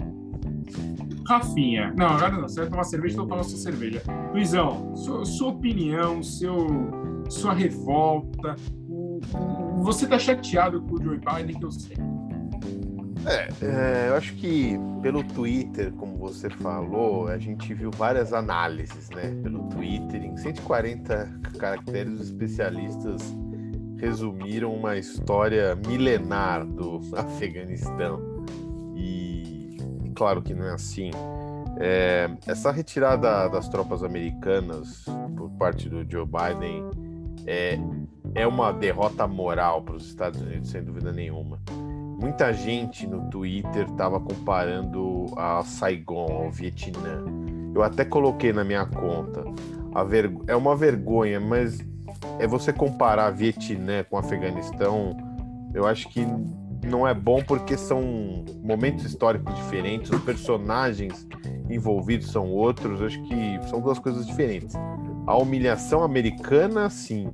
Rafinha. 1.26 1.94
Não, 1.96 2.06
agora 2.06 2.32
não. 2.32 2.48
Você 2.48 2.60
vai 2.60 2.70
tomar 2.70 2.84
cerveja, 2.84 3.14
então 3.14 3.26
toma 3.26 3.44
sua 3.44 3.58
cerveja. 3.58 4.02
Luizão, 4.32 4.94
sua, 4.96 5.24
sua 5.24 5.48
opinião, 5.48 6.22
seu, 6.22 6.56
sua 7.28 7.52
revolta. 7.52 8.56
Você 9.78 10.08
tá 10.08 10.18
chateado 10.18 10.82
com 10.82 10.94
o 10.94 11.02
Joe 11.02 11.18
Biden, 11.18 11.56
que 11.56 11.64
eu 11.64 11.70
sei. 11.70 11.96
É, 13.26 13.48
é, 13.64 14.08
eu 14.08 14.14
acho 14.16 14.34
que 14.34 14.78
pelo 15.02 15.22
Twitter, 15.22 15.92
como 15.92 16.16
você 16.16 16.48
falou, 16.48 17.28
a 17.28 17.38
gente 17.38 17.72
viu 17.74 17.90
várias 17.90 18.32
análises, 18.32 19.10
né? 19.10 19.34
Pelo 19.42 19.68
Twitter, 19.68 20.24
em 20.24 20.36
140 20.36 21.40
caracteres, 21.58 22.14
os 22.14 22.26
especialistas 22.26 23.34
resumiram 23.98 24.74
uma 24.74 24.96
história 24.96 25.74
milenar 25.86 26.64
do 26.64 27.00
Afeganistão. 27.14 28.20
E, 28.96 29.76
e 30.04 30.10
claro 30.14 30.40
que 30.40 30.54
não 30.54 30.66
é 30.66 30.72
assim. 30.72 31.10
É, 31.78 32.30
essa 32.46 32.70
retirada 32.70 33.48
das 33.48 33.68
tropas 33.68 34.02
americanas 34.02 35.04
por 35.36 35.50
parte 35.52 35.88
do 35.88 36.04
Joe 36.10 36.26
Biden 36.26 36.84
é, 37.46 37.78
é 38.34 38.46
uma 38.46 38.72
derrota 38.72 39.26
moral 39.26 39.82
para 39.82 39.94
os 39.94 40.06
Estados 40.06 40.40
Unidos, 40.40 40.70
sem 40.70 40.82
dúvida 40.82 41.12
nenhuma. 41.12 41.58
Muita 42.20 42.52
gente 42.52 43.06
no 43.06 43.30
Twitter 43.30 43.86
estava 43.90 44.20
comparando 44.20 45.26
a 45.38 45.62
Saigon, 45.64 46.30
ao 46.30 46.50
Vietnã. 46.50 47.24
Eu 47.74 47.82
até 47.82 48.04
coloquei 48.04 48.52
na 48.52 48.62
minha 48.62 48.84
conta. 48.84 49.42
Ver... 50.06 50.30
É 50.46 50.54
uma 50.54 50.76
vergonha, 50.76 51.40
mas 51.40 51.78
é 52.38 52.46
você 52.46 52.74
comparar 52.74 53.30
Vietnã 53.30 54.04
com 54.04 54.18
Afeganistão, 54.18 55.16
eu 55.72 55.86
acho 55.86 56.08
que 56.10 56.26
não 56.84 57.06
é 57.08 57.14
bom 57.14 57.42
porque 57.42 57.76
são 57.76 58.44
momentos 58.62 59.04
históricos 59.04 59.54
diferentes, 59.54 60.10
os 60.10 60.22
personagens 60.22 61.26
envolvidos 61.70 62.30
são 62.30 62.50
outros, 62.50 63.00
acho 63.00 63.22
que 63.22 63.60
são 63.68 63.80
duas 63.80 63.98
coisas 63.98 64.26
diferentes. 64.26 64.76
A 65.26 65.36
humilhação 65.36 66.02
americana, 66.02 66.90
sim, 66.90 67.30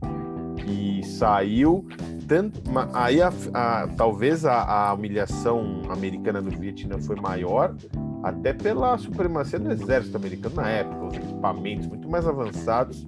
que 0.57 1.05
saiu 1.05 1.87
tanto, 2.27 2.61
aí 2.93 3.21
a, 3.23 3.33
a, 3.55 3.89
talvez 3.97 4.45
a, 4.45 4.89
a, 4.89 4.95
humilhação 4.95 5.83
americana 5.89 6.41
no 6.41 6.51
Vietnã 6.51 6.99
foi 6.99 7.17
maior, 7.17 7.75
até 8.23 8.53
pela 8.53 8.99
supremacia 8.99 9.59
do 9.59 9.71
exército 9.71 10.17
americano 10.17 10.57
na 10.57 10.69
época, 10.69 11.07
os 11.07 11.17
equipamentos 11.17 11.87
muito 11.87 12.09
mais 12.09 12.27
avançados 12.27 13.07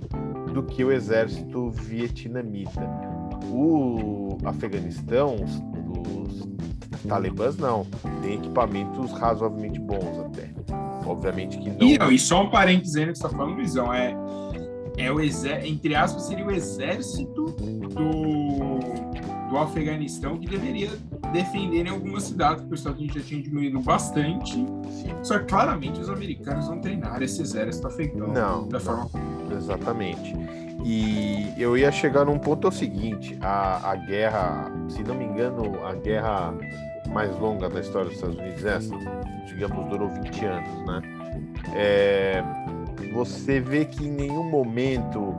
do 0.53 0.63
que 0.63 0.85
o 0.85 0.93
exército 0.93 1.71
vietnamita. 1.71 2.89
O 3.51 4.39
Afeganistão, 4.45 5.37
os, 5.37 5.69
talibãs 7.07 7.57
não, 7.57 7.87
tem 8.23 8.35
equipamentos 8.35 9.13
razoavelmente 9.13 9.81
bons 9.81 10.19
até. 10.27 10.51
Obviamente 11.07 11.59
que 11.59 11.71
não. 11.71 11.87
E, 11.87 11.99
não, 11.99 12.13
e 12.13 12.19
só 12.19 12.43
um 12.43 12.51
parênteses 12.51 12.97
aí 12.97 13.07
que 13.07 13.19
você 13.19 13.27
está 13.27 13.29
falando, 13.31 13.57
Luizão, 13.57 13.93
é, 13.93 14.15
é 14.99 15.11
o 15.11 15.21
exército, 15.21 15.67
entre 15.67 15.95
aspas, 15.95 16.25
seria 16.25 16.47
o 16.47 16.51
exército 16.51 17.45
do, 17.47 19.08
do 19.49 19.59
Afeganistão 19.59 20.39
que 20.39 20.47
deveria 20.47 20.91
defender 21.33 21.87
em 21.87 21.91
algumas 21.91 22.25
cidades, 22.25 22.63
porque 22.63 22.75
os 22.75 22.81
Estados 22.81 22.99
Unidos 22.99 23.23
já 23.23 23.29
tinha 23.29 23.43
diminuído 23.43 23.81
bastante. 23.81 24.53
Sim. 24.53 25.15
Só 25.23 25.39
que 25.39 25.47
claramente 25.47 26.01
os 26.01 26.09
americanos 26.09 26.69
não 26.69 26.81
treinaram 26.81 27.23
esse 27.23 27.41
exército 27.43 27.87
afegão 27.87 28.29
não, 28.29 28.69
da 28.69 28.79
forma. 28.79 29.11
Exatamente. 29.51 30.35
E 30.85 31.53
eu 31.59 31.77
ia 31.77 31.91
chegar 31.91 32.25
num 32.25 32.39
ponto 32.39 32.67
é 32.67 32.71
o 32.71 32.73
seguinte: 32.73 33.37
a, 33.41 33.91
a 33.93 33.97
guerra, 33.97 34.73
se 34.89 35.03
não 35.03 35.15
me 35.15 35.25
engano, 35.25 35.85
a 35.85 35.95
guerra 35.95 36.55
mais 37.09 37.37
longa 37.39 37.69
da 37.69 37.81
história 37.81 38.09
dos 38.09 38.17
Estados 38.17 38.39
Unidos, 38.39 38.65
essa, 38.65 38.95
digamos, 39.47 39.89
durou 39.89 40.09
20 40.09 40.45
anos, 40.45 40.87
né? 40.87 41.03
É, 41.75 42.45
você 43.13 43.61
vê 43.61 43.85
que 43.85 44.07
em 44.07 44.13
nenhum 44.13 44.45
momento 44.45 45.35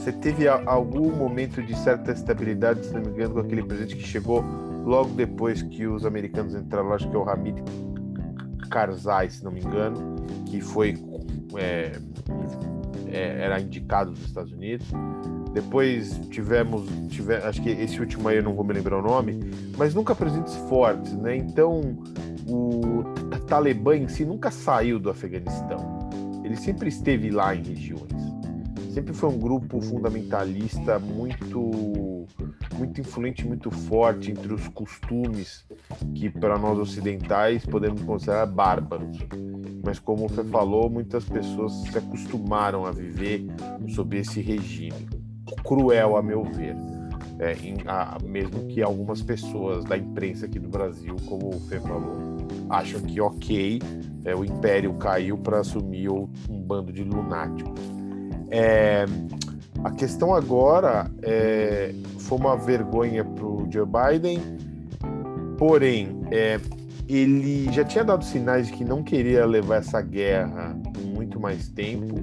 você 0.00 0.12
teve 0.12 0.48
algum 0.48 1.14
momento 1.14 1.62
de 1.62 1.76
certa 1.76 2.12
estabilidade, 2.12 2.86
se 2.86 2.92
não 2.94 3.02
me 3.02 3.08
engano, 3.08 3.34
com 3.34 3.40
aquele 3.40 3.62
presidente 3.62 3.96
que 3.96 4.02
chegou 4.02 4.42
logo 4.82 5.10
depois 5.10 5.60
que 5.62 5.86
os 5.86 6.06
americanos 6.06 6.54
entraram, 6.54 6.90
acho 6.94 7.08
que 7.10 7.14
é 7.14 7.18
o 7.18 7.28
Hamid 7.28 7.62
Karzai, 8.70 9.28
se 9.28 9.44
não 9.44 9.52
me 9.52 9.60
engano, 9.60 10.16
que 10.46 10.58
foi 10.58 10.96
é, 11.54 11.92
é, 13.08 13.44
era 13.44 13.60
indicado 13.60 14.12
dos 14.12 14.24
Estados 14.24 14.52
Unidos. 14.52 14.86
Depois 15.52 16.18
tivemos, 16.30 16.88
tive, 17.10 17.34
acho 17.34 17.60
que 17.60 17.68
esse 17.68 18.00
último 18.00 18.26
aí 18.26 18.38
eu 18.38 18.42
não 18.42 18.54
vou 18.54 18.64
me 18.64 18.72
lembrar 18.72 19.00
o 19.00 19.02
nome, 19.02 19.38
mas 19.76 19.94
nunca 19.94 20.14
presidentes 20.14 20.54
fortes, 20.70 21.12
né? 21.12 21.36
Então 21.36 21.98
o 22.48 23.04
Talibã 23.46 23.96
em 23.96 24.08
si 24.08 24.24
nunca 24.24 24.50
saiu 24.50 24.98
do 24.98 25.10
Afeganistão. 25.10 26.08
Ele 26.42 26.56
sempre 26.56 26.88
esteve 26.88 27.30
lá 27.30 27.54
em 27.54 27.62
regiões 27.62 28.19
sempre 28.92 29.14
foi 29.14 29.28
um 29.30 29.38
grupo 29.38 29.80
fundamentalista 29.80 30.98
muito 30.98 32.26
muito 32.76 33.00
influente, 33.00 33.46
muito 33.46 33.70
forte 33.70 34.30
entre 34.30 34.52
os 34.52 34.68
costumes 34.68 35.66
que 36.14 36.30
para 36.30 36.58
nós 36.58 36.78
ocidentais 36.78 37.66
podemos 37.66 38.02
considerar 38.02 38.46
bárbaros. 38.46 39.18
Mas 39.84 39.98
como 39.98 40.28
você 40.28 40.44
falou, 40.44 40.88
muitas 40.88 41.24
pessoas 41.24 41.72
se 41.72 41.98
acostumaram 41.98 42.86
a 42.86 42.90
viver 42.90 43.46
sob 43.88 44.18
esse 44.18 44.40
regime 44.40 45.08
cruel, 45.64 46.16
a 46.16 46.22
meu 46.22 46.44
ver. 46.44 46.76
É, 47.38 47.54
em, 47.54 47.76
a, 47.86 48.18
mesmo 48.22 48.66
que 48.66 48.82
algumas 48.82 49.22
pessoas 49.22 49.84
da 49.84 49.96
imprensa 49.96 50.46
aqui 50.46 50.58
do 50.58 50.68
Brasil, 50.68 51.16
como 51.26 51.48
o 51.48 51.60
Fê 51.60 51.80
falou, 51.80 52.36
acham 52.68 53.00
que 53.00 53.20
ok, 53.20 53.80
é, 54.24 54.36
o 54.36 54.44
império 54.44 54.92
caiu 54.94 55.38
para 55.38 55.60
assumir 55.60 56.10
um 56.10 56.28
bando 56.48 56.92
de 56.92 57.02
lunáticos. 57.02 57.99
É, 58.50 59.06
a 59.84 59.90
questão 59.90 60.34
agora 60.34 61.10
é, 61.22 61.94
foi 62.18 62.38
uma 62.38 62.56
vergonha 62.56 63.24
para 63.24 63.44
o 63.44 63.66
Joe 63.70 63.86
Biden, 63.86 64.40
porém, 65.56 66.20
é, 66.30 66.60
ele 67.08 67.72
já 67.72 67.84
tinha 67.84 68.04
dado 68.04 68.24
sinais 68.24 68.66
de 68.66 68.72
que 68.72 68.84
não 68.84 69.02
queria 69.02 69.46
levar 69.46 69.76
essa 69.76 70.00
guerra 70.00 70.76
muito 71.04 71.40
mais 71.40 71.68
tempo. 71.68 72.22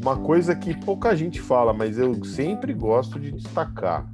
Uma 0.00 0.16
coisa 0.16 0.54
que 0.54 0.76
pouca 0.84 1.14
gente 1.16 1.40
fala, 1.40 1.72
mas 1.72 1.98
eu 1.98 2.24
sempre 2.24 2.72
gosto 2.72 3.18
de 3.18 3.32
destacar, 3.32 4.06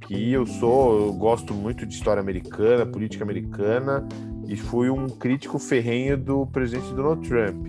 que 0.00 0.32
eu 0.32 0.46
sou, 0.46 1.06
eu 1.06 1.12
gosto 1.12 1.52
muito 1.52 1.84
de 1.84 1.94
história 1.94 2.20
americana, 2.20 2.86
política 2.86 3.24
americana, 3.24 4.06
e 4.46 4.56
fui 4.56 4.88
um 4.88 5.06
crítico 5.06 5.58
ferrenho 5.58 6.16
do 6.16 6.46
presidente 6.46 6.94
Donald 6.94 7.28
Trump. 7.28 7.66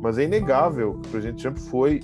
Mas 0.00 0.18
é 0.18 0.24
inegável 0.24 0.94
que 0.94 1.08
o 1.08 1.10
presidente 1.10 1.42
Trump 1.42 1.58
foi 1.58 2.00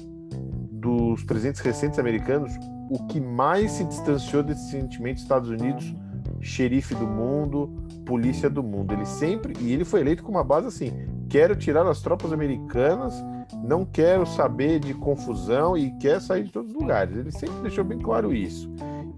dos 0.80 1.22
presidentes 1.24 1.60
recentes 1.60 1.98
americanos, 1.98 2.52
o 2.88 3.06
que 3.06 3.20
mais 3.20 3.72
se 3.72 3.84
distanciou 3.84 4.42
desse 4.42 4.70
sentimento 4.70 5.18
Estados 5.18 5.50
Unidos, 5.50 5.94
xerife 6.40 6.94
do 6.94 7.06
mundo, 7.06 7.70
polícia 8.06 8.48
do 8.48 8.62
mundo. 8.62 8.92
Ele 8.92 9.06
sempre, 9.06 9.54
e 9.60 9.72
ele 9.72 9.84
foi 9.84 10.00
eleito 10.00 10.22
com 10.22 10.30
uma 10.30 10.42
base 10.42 10.66
assim: 10.66 10.92
quero 11.28 11.54
tirar 11.54 11.86
as 11.86 12.00
tropas 12.00 12.32
americanas, 12.32 13.14
não 13.62 13.84
quero 13.84 14.26
saber 14.26 14.80
de 14.80 14.94
confusão 14.94 15.76
e 15.76 15.90
quer 15.98 16.20
sair 16.20 16.44
de 16.44 16.52
todos 16.52 16.72
os 16.72 16.80
lugares. 16.80 17.16
Ele 17.16 17.30
sempre 17.30 17.60
deixou 17.62 17.84
bem 17.84 17.98
claro 17.98 18.34
isso. 18.34 18.70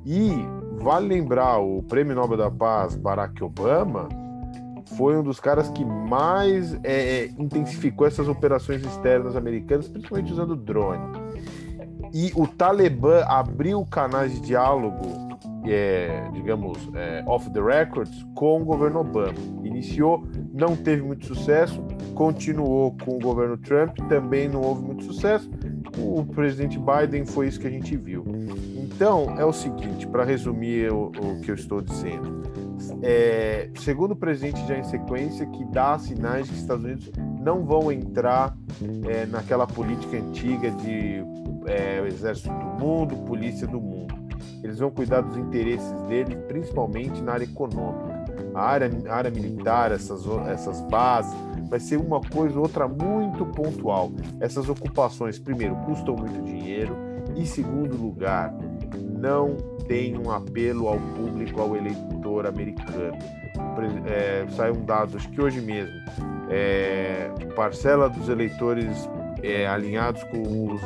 E 0.05 0.31
vale 0.79 1.07
lembrar 1.07 1.59
o 1.59 1.83
Prêmio 1.85 2.15
Nobel 2.15 2.37
da 2.37 2.51
Paz 2.51 2.97
Barack 2.97 3.43
Obama 3.43 4.09
foi 4.97 5.17
um 5.17 5.23
dos 5.23 5.41
caras 5.41 5.71
que 5.71 5.85
mais 5.85 6.75
é, 6.85 7.25
é 7.25 7.25
intensificou 7.39 8.07
essas 8.07 8.29
operações 8.29 8.85
externas 8.85 9.37
americanas, 9.37 9.89
principalmente 9.89 10.33
usando 10.33 10.55
drone. 10.55 11.22
E 12.15 12.31
o 12.37 12.47
Talibã 12.47 13.25
abriu 13.25 13.85
canais 13.87 14.35
de 14.35 14.41
diálogo, 14.41 15.01
é, 15.65 16.29
digamos, 16.33 16.79
é, 16.95 17.25
off 17.27 17.49
the 17.51 17.61
records, 17.61 18.27
com 18.35 18.61
o 18.61 18.65
governo 18.65 19.01
Obama. 19.01 19.39
Iniciou, 19.65 20.23
não 20.53 20.77
teve 20.77 21.03
muito 21.03 21.27
sucesso, 21.27 21.83
continuou 22.15 22.95
com 23.03 23.17
o 23.17 23.19
governo 23.19 23.57
Trump, 23.57 23.97
também 24.09 24.49
não 24.49 24.61
houve 24.61 24.83
muito 24.83 25.05
sucesso. 25.05 25.51
O 25.97 26.25
presidente 26.25 26.79
Biden 26.79 27.25
foi 27.25 27.49
isso 27.49 27.59
que 27.59 27.67
a 27.67 27.71
gente 27.71 27.97
viu. 27.97 28.25
Então, 28.77 29.35
é 29.39 29.45
o 29.45 29.53
seguinte, 29.53 30.07
para 30.07 30.25
resumir 30.25 30.93
o, 30.93 31.07
o, 31.07 31.41
que 31.41 31.51
eu 31.51 31.55
estou 31.55 31.81
dizendo. 31.81 32.43
É, 33.03 33.71
segundo 33.81 34.13
o 34.13 34.17
presidente 34.17 34.67
já 34.67 34.77
em 34.77 34.85
sequência, 34.85 35.47
que 35.47 35.65
dá 35.67 35.99
sinais 35.99 36.47
que 36.47 36.55
os 36.55 36.61
Estados 36.61 36.85
Unidos 36.85 37.11
não 37.41 37.65
vão 37.65 37.91
entrar 37.91 38.57
é, 39.09 39.27
naquela 39.27 39.67
política 39.67 40.17
antiga 40.17 40.71
de 40.71 41.25
é, 41.67 42.01
o 42.01 42.07
exército 42.07 42.49
do 42.49 42.85
mundo, 42.85 43.17
polícia 43.25 43.67
do 43.67 43.81
mundo. 43.81 44.15
Eles 44.63 44.79
vão 44.79 44.91
cuidar 44.91 45.21
dos 45.23 45.37
interesses 45.37 45.93
deles, 46.03 46.37
principalmente 46.47 47.21
na 47.21 47.33
área 47.33 47.45
econômica. 47.45 48.23
A 48.55 48.63
área, 48.63 48.91
a 49.09 49.15
área 49.15 49.31
militar, 49.31 49.93
essas, 49.93 50.25
essas 50.49 50.81
bases, 50.83 51.35
vai 51.69 51.81
ser 51.81 51.97
uma 51.97 52.21
coisa 52.21 52.57
ou 52.57 52.63
outra 52.63 52.87
muito 52.87 53.45
pontual. 53.47 54.13
Essas 54.41 54.69
ocupações, 54.69 55.39
primeiro, 55.39 55.75
custam 55.87 56.15
muito 56.15 56.41
dinheiro, 56.43 56.95
e 57.35 57.47
segundo 57.47 57.97
lugar, 57.97 58.55
não 59.19 59.57
tem 59.89 60.19
um 60.19 60.31
apelo 60.31 60.89
ao 60.89 60.99
público, 60.99 61.61
ao 61.61 61.77
eleitor 61.77 62.47
americano 62.47 63.17
é, 64.07 64.47
saiu 64.51 64.75
um 64.75 64.85
dado, 64.85 65.17
acho 65.17 65.29
que 65.31 65.41
hoje 65.41 65.61
mesmo, 65.61 65.93
é, 66.51 67.31
parcela 67.55 68.09
dos 68.09 68.29
eleitores 68.29 69.09
é, 69.43 69.67
alinhados 69.67 70.23
com 70.25 70.73
os, 70.73 70.81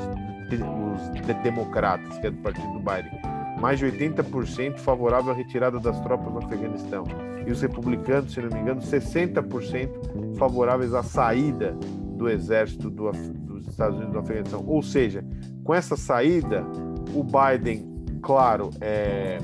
os 0.54 1.42
democratas, 1.42 2.18
que 2.18 2.26
é 2.26 2.30
do 2.30 2.38
partido 2.38 2.72
do 2.72 2.78
Biden, 2.78 3.20
mais 3.60 3.78
de 3.78 3.86
80% 3.86 4.78
favorável 4.78 5.32
à 5.32 5.34
retirada 5.34 5.80
das 5.80 5.98
tropas 6.00 6.32
do 6.32 6.38
Afeganistão. 6.38 7.04
E 7.46 7.50
os 7.50 7.60
republicanos, 7.62 8.32
se 8.32 8.40
não 8.40 8.50
me 8.50 8.60
engano, 8.60 8.80
60% 8.80 10.36
favoráveis 10.36 10.92
à 10.94 11.02
saída 11.02 11.72
do 12.16 12.28
exército 12.28 12.90
do, 12.90 13.10
dos 13.12 13.66
Estados 13.68 13.96
Unidos 13.96 14.12
do 14.12 14.18
Afeganistão. 14.18 14.64
Ou 14.66 14.82
seja, 14.82 15.24
com 15.64 15.74
essa 15.74 15.96
saída, 15.96 16.64
o 17.14 17.24
Biden, 17.24 17.88
claro, 18.22 18.70
é, 18.80 19.38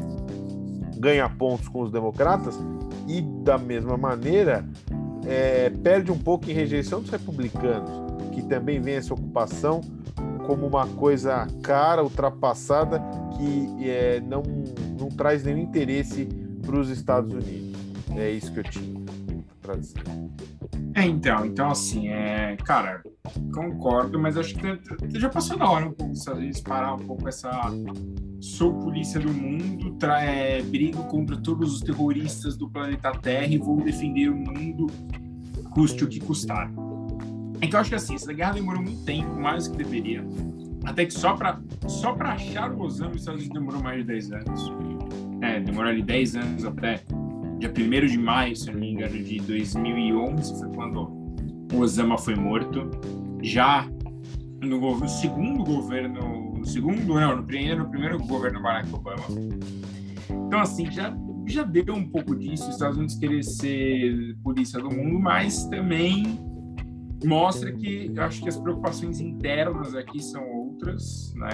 ganha 0.98 1.28
pontos 1.28 1.68
com 1.68 1.82
os 1.82 1.90
democratas 1.90 2.58
e, 3.08 3.22
da 3.42 3.58
mesma 3.58 3.96
maneira, 3.96 4.64
é, 5.26 5.70
perde 5.70 6.12
um 6.12 6.18
pouco 6.18 6.50
em 6.50 6.52
rejeição 6.52 7.00
dos 7.00 7.10
republicanos, 7.10 7.90
que 8.32 8.42
também 8.42 8.80
vê 8.80 8.92
essa 8.92 9.14
ocupação 9.14 9.80
como 10.46 10.66
uma 10.66 10.86
coisa 10.86 11.46
cara, 11.62 12.02
ultrapassada, 12.02 13.02
que 13.36 13.88
é, 13.88 14.20
não, 14.20 14.42
não 14.98 15.08
traz 15.08 15.44
nenhum 15.44 15.58
interesse 15.58 16.28
para 16.64 16.78
os 16.78 16.88
Estados 16.88 17.32
Unidos. 17.32 17.80
É 18.16 18.30
isso 18.30 18.52
que 18.52 18.60
eu 18.60 18.64
tinha 18.64 19.02
para 19.62 19.76
dizer. 19.76 20.02
É, 20.94 21.06
então, 21.06 21.46
então 21.46 21.70
assim, 21.70 22.08
é, 22.08 22.56
cara, 22.64 23.02
concordo, 23.54 24.18
mas 24.18 24.36
acho 24.36 24.54
que 24.54 25.18
já 25.18 25.28
passou 25.28 25.56
da 25.56 25.70
hora 25.70 25.86
um 25.86 25.92
pouco 25.92 26.12
parar 26.64 26.94
um 26.94 26.98
pouco 26.98 27.28
essa 27.28 27.50
sou 28.40 28.74
polícia 28.74 29.18
do 29.18 29.32
mundo, 29.32 29.96
é, 30.06 30.60
brigo 30.62 31.04
contra 31.04 31.36
todos 31.36 31.74
os 31.74 31.80
terroristas 31.80 32.56
do 32.56 32.68
planeta 32.68 33.12
Terra 33.12 33.46
e 33.46 33.56
vou 33.56 33.80
defender 33.80 34.28
o 34.28 34.36
mundo, 34.36 34.88
custe 35.70 36.04
o 36.04 36.08
que 36.08 36.20
custar. 36.20 36.70
Então 37.62 37.80
acho 37.80 37.90
que 37.90 37.96
assim, 37.96 38.16
essa 38.16 38.32
guerra 38.32 38.54
demorou 38.54 38.82
muito 38.82 39.04
tempo, 39.04 39.34
mais 39.40 39.68
do 39.68 39.76
que 39.76 39.84
deveria. 39.84 40.24
Até 40.84 41.06
que 41.06 41.14
só 41.14 41.34
para 41.34 41.60
só 41.86 42.16
achar 42.20 42.72
o 42.72 42.82
Osama, 42.82 43.12
os 43.12 43.18
Estados 43.18 43.40
Unidos 43.40 43.60
demorou 43.60 43.82
mais 43.82 43.98
de 43.98 44.04
10 44.04 44.32
anos. 44.32 44.72
É, 45.40 45.60
demorou 45.60 45.90
ali 45.90 46.02
10 46.02 46.36
anos 46.36 46.64
até 46.64 47.00
dia 47.58 47.70
1 47.70 48.06
de 48.06 48.18
maio, 48.18 48.56
se 48.56 48.70
não 48.70 48.80
me 48.80 48.90
engano, 48.90 49.16
de 49.22 49.38
2011, 49.38 50.58
foi 50.58 50.68
quando 50.74 51.02
o 51.72 51.78
Osama 51.78 52.18
foi 52.18 52.34
morto. 52.34 52.90
Já 53.40 53.88
no, 54.60 54.98
no 54.98 55.08
segundo 55.08 55.62
governo, 55.62 56.54
no 56.56 56.66
segundo, 56.66 57.14
não, 57.14 57.36
no 57.36 57.44
primeiro, 57.44 57.84
no 57.84 57.90
primeiro 57.90 58.18
governo 58.18 58.60
Barack 58.60 58.92
Obama. 58.92 59.24
Então, 60.28 60.60
assim, 60.60 60.90
já, 60.90 61.16
já 61.46 61.62
deu 61.62 61.94
um 61.94 62.08
pouco 62.08 62.34
disso, 62.34 62.64
os 62.64 62.74
Estados 62.74 62.96
Unidos 62.96 63.16
querer 63.16 63.44
ser 63.44 64.36
polícia 64.42 64.80
do 64.80 64.90
mundo, 64.90 65.20
mas 65.20 65.64
também 65.66 66.38
mostra 67.24 67.72
que 67.72 68.12
acho 68.18 68.42
que 68.42 68.48
as 68.48 68.56
preocupações 68.56 69.20
internas 69.20 69.94
aqui 69.94 70.22
são 70.22 70.44
outras, 70.50 71.32
né? 71.36 71.50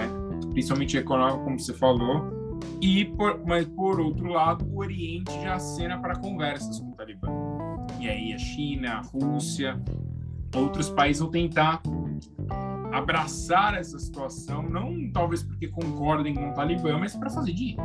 Principalmente 0.51 0.97
econômica, 0.97 1.43
como 1.43 1.59
você 1.59 1.73
falou, 1.73 2.59
e 2.81 3.05
por, 3.05 3.41
mas 3.45 3.65
por 3.67 3.99
outro 3.99 4.27
lado, 4.27 4.65
o 4.65 4.79
Oriente 4.79 5.31
já 5.41 5.55
acena 5.55 5.97
para 5.99 6.17
conversas 6.17 6.79
com 6.79 6.89
o 6.89 6.95
Talibã. 6.95 7.27
E 7.99 8.07
aí 8.07 8.33
a 8.33 8.37
China, 8.37 8.91
a 8.91 9.01
Rússia, 9.01 9.81
outros 10.55 10.89
países 10.89 11.21
vão 11.21 11.29
tentar 11.29 11.81
abraçar 12.91 13.75
essa 13.75 13.99
situação, 13.99 14.63
não 14.63 15.11
talvez 15.11 15.43
porque 15.43 15.67
concordem 15.67 16.33
com 16.33 16.49
o 16.49 16.53
Talibã, 16.53 16.97
mas 16.97 17.15
para 17.15 17.29
fazer 17.29 17.53
dinheiro. 17.53 17.81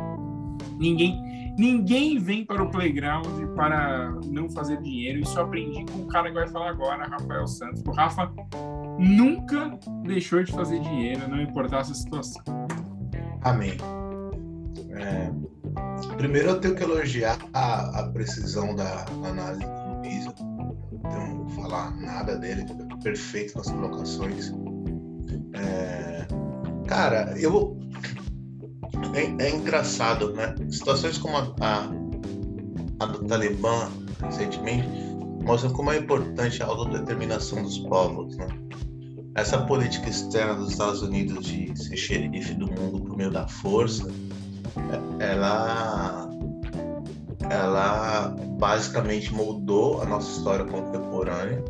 Ninguém, 0.77 1.44
ninguém 1.57 2.19
vem 2.19 2.45
para 2.45 2.63
o 2.63 2.69
playground 2.69 3.25
para 3.55 4.11
não 4.25 4.49
fazer 4.49 4.81
dinheiro. 4.81 5.19
Isso 5.19 5.37
eu 5.37 5.43
aprendi 5.43 5.85
com 5.85 5.99
o 5.99 6.07
cara 6.07 6.29
que 6.29 6.35
vai 6.35 6.47
falar 6.47 6.69
agora, 6.69 7.07
Rafael 7.07 7.47
Santos. 7.47 7.81
O 7.85 7.91
Rafa 7.91 8.31
nunca 8.99 9.77
deixou 10.03 10.43
de 10.43 10.51
fazer 10.51 10.79
dinheiro, 10.79 11.27
não 11.27 11.41
importasse 11.41 11.91
a 11.91 11.95
situação. 11.95 12.43
Amém. 13.41 13.77
É, 14.91 15.29
primeiro 16.17 16.49
eu 16.49 16.59
tenho 16.59 16.75
que 16.75 16.83
elogiar 16.83 17.37
a, 17.53 17.99
a 17.99 18.11
precisão 18.11 18.75
da, 18.75 19.05
análise 19.23 19.65
do 19.65 19.97
Luiz. 19.99 20.25
Não 20.25 21.45
que 21.45 21.55
falar 21.55 21.95
nada 21.97 22.37
dele, 22.37 22.65
perfeito 23.03 23.57
nas 23.57 23.69
colocações. 23.69 24.53
É, 25.53 26.27
cara, 26.87 27.33
eu. 27.37 27.77
É, 29.13 29.45
é, 29.45 29.49
engraçado, 29.49 30.33
né? 30.33 30.55
Situações 30.69 31.17
como 31.17 31.37
a, 31.37 31.53
a, 31.61 31.89
a 32.99 33.05
do 33.05 33.25
Talibã, 33.25 33.89
recentemente, 34.21 34.87
mostram 35.43 35.71
como 35.71 35.91
é 35.91 35.97
importante 35.97 36.61
a 36.61 36.65
autodeterminação 36.65 37.61
dos 37.61 37.79
povos, 37.79 38.35
né? 38.37 38.47
Essa 39.35 39.57
política 39.59 40.09
externa 40.09 40.55
dos 40.55 40.71
Estados 40.71 41.01
Unidos 41.01 41.45
de 41.45 41.77
ser 41.77 41.97
xerife 41.97 42.53
do 42.53 42.67
mundo 42.67 43.01
por 43.01 43.17
meio 43.17 43.31
da 43.31 43.47
força, 43.47 44.07
ela 45.19 46.29
ela 47.49 48.35
basicamente 48.57 49.31
moldou 49.33 50.01
a 50.01 50.05
nossa 50.05 50.31
história 50.37 50.65
contemporânea 50.65 51.63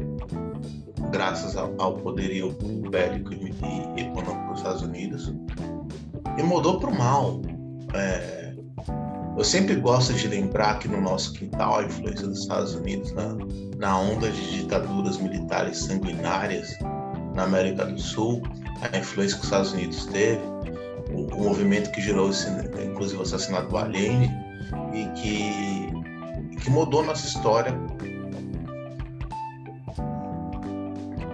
graças 1.11 1.55
ao, 1.57 1.97
poderio 1.97 2.55
bélico 2.89 3.33
e, 3.33 4.01
econômico 4.01 4.49
dos 4.49 4.57
Estados 4.57 4.81
Unidos 4.81 5.33
e 6.37 6.43
mudou 6.43 6.79
para 6.79 6.89
o 6.89 6.97
mal. 6.97 7.41
É, 7.93 8.53
eu 9.37 9.43
sempre 9.43 9.75
gosto 9.75 10.13
de 10.13 10.27
lembrar 10.27 10.79
que 10.79 10.87
no 10.87 11.01
nosso 11.01 11.33
quintal 11.33 11.79
a 11.79 11.83
influência 11.83 12.27
dos 12.27 12.39
Estados 12.39 12.73
Unidos 12.73 13.11
na, 13.11 13.35
na 13.77 13.99
onda 13.99 14.31
de 14.31 14.61
ditaduras 14.61 15.17
militares 15.17 15.79
sanguinárias 15.79 16.77
na 17.35 17.43
América 17.43 17.85
do 17.85 17.99
Sul, 17.99 18.41
a 18.81 18.97
influência 18.97 19.37
que 19.37 19.41
os 19.41 19.47
Estados 19.47 19.73
Unidos 19.73 20.05
teve, 20.05 20.41
o, 21.11 21.35
o 21.35 21.43
movimento 21.43 21.91
que 21.91 22.01
gerou 22.01 22.29
esse, 22.29 22.49
inclusive 22.83 23.19
o 23.19 23.23
assassinato 23.23 23.67
do 23.67 23.77
Allende 23.77 24.31
e 24.93 25.05
que, 25.19 26.57
que 26.61 26.69
mudou 26.69 27.03
nossa 27.03 27.27
história 27.27 27.73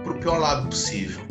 para 0.02 0.12
o 0.12 0.18
pior 0.18 0.38
lado 0.38 0.68
possível. 0.68 1.22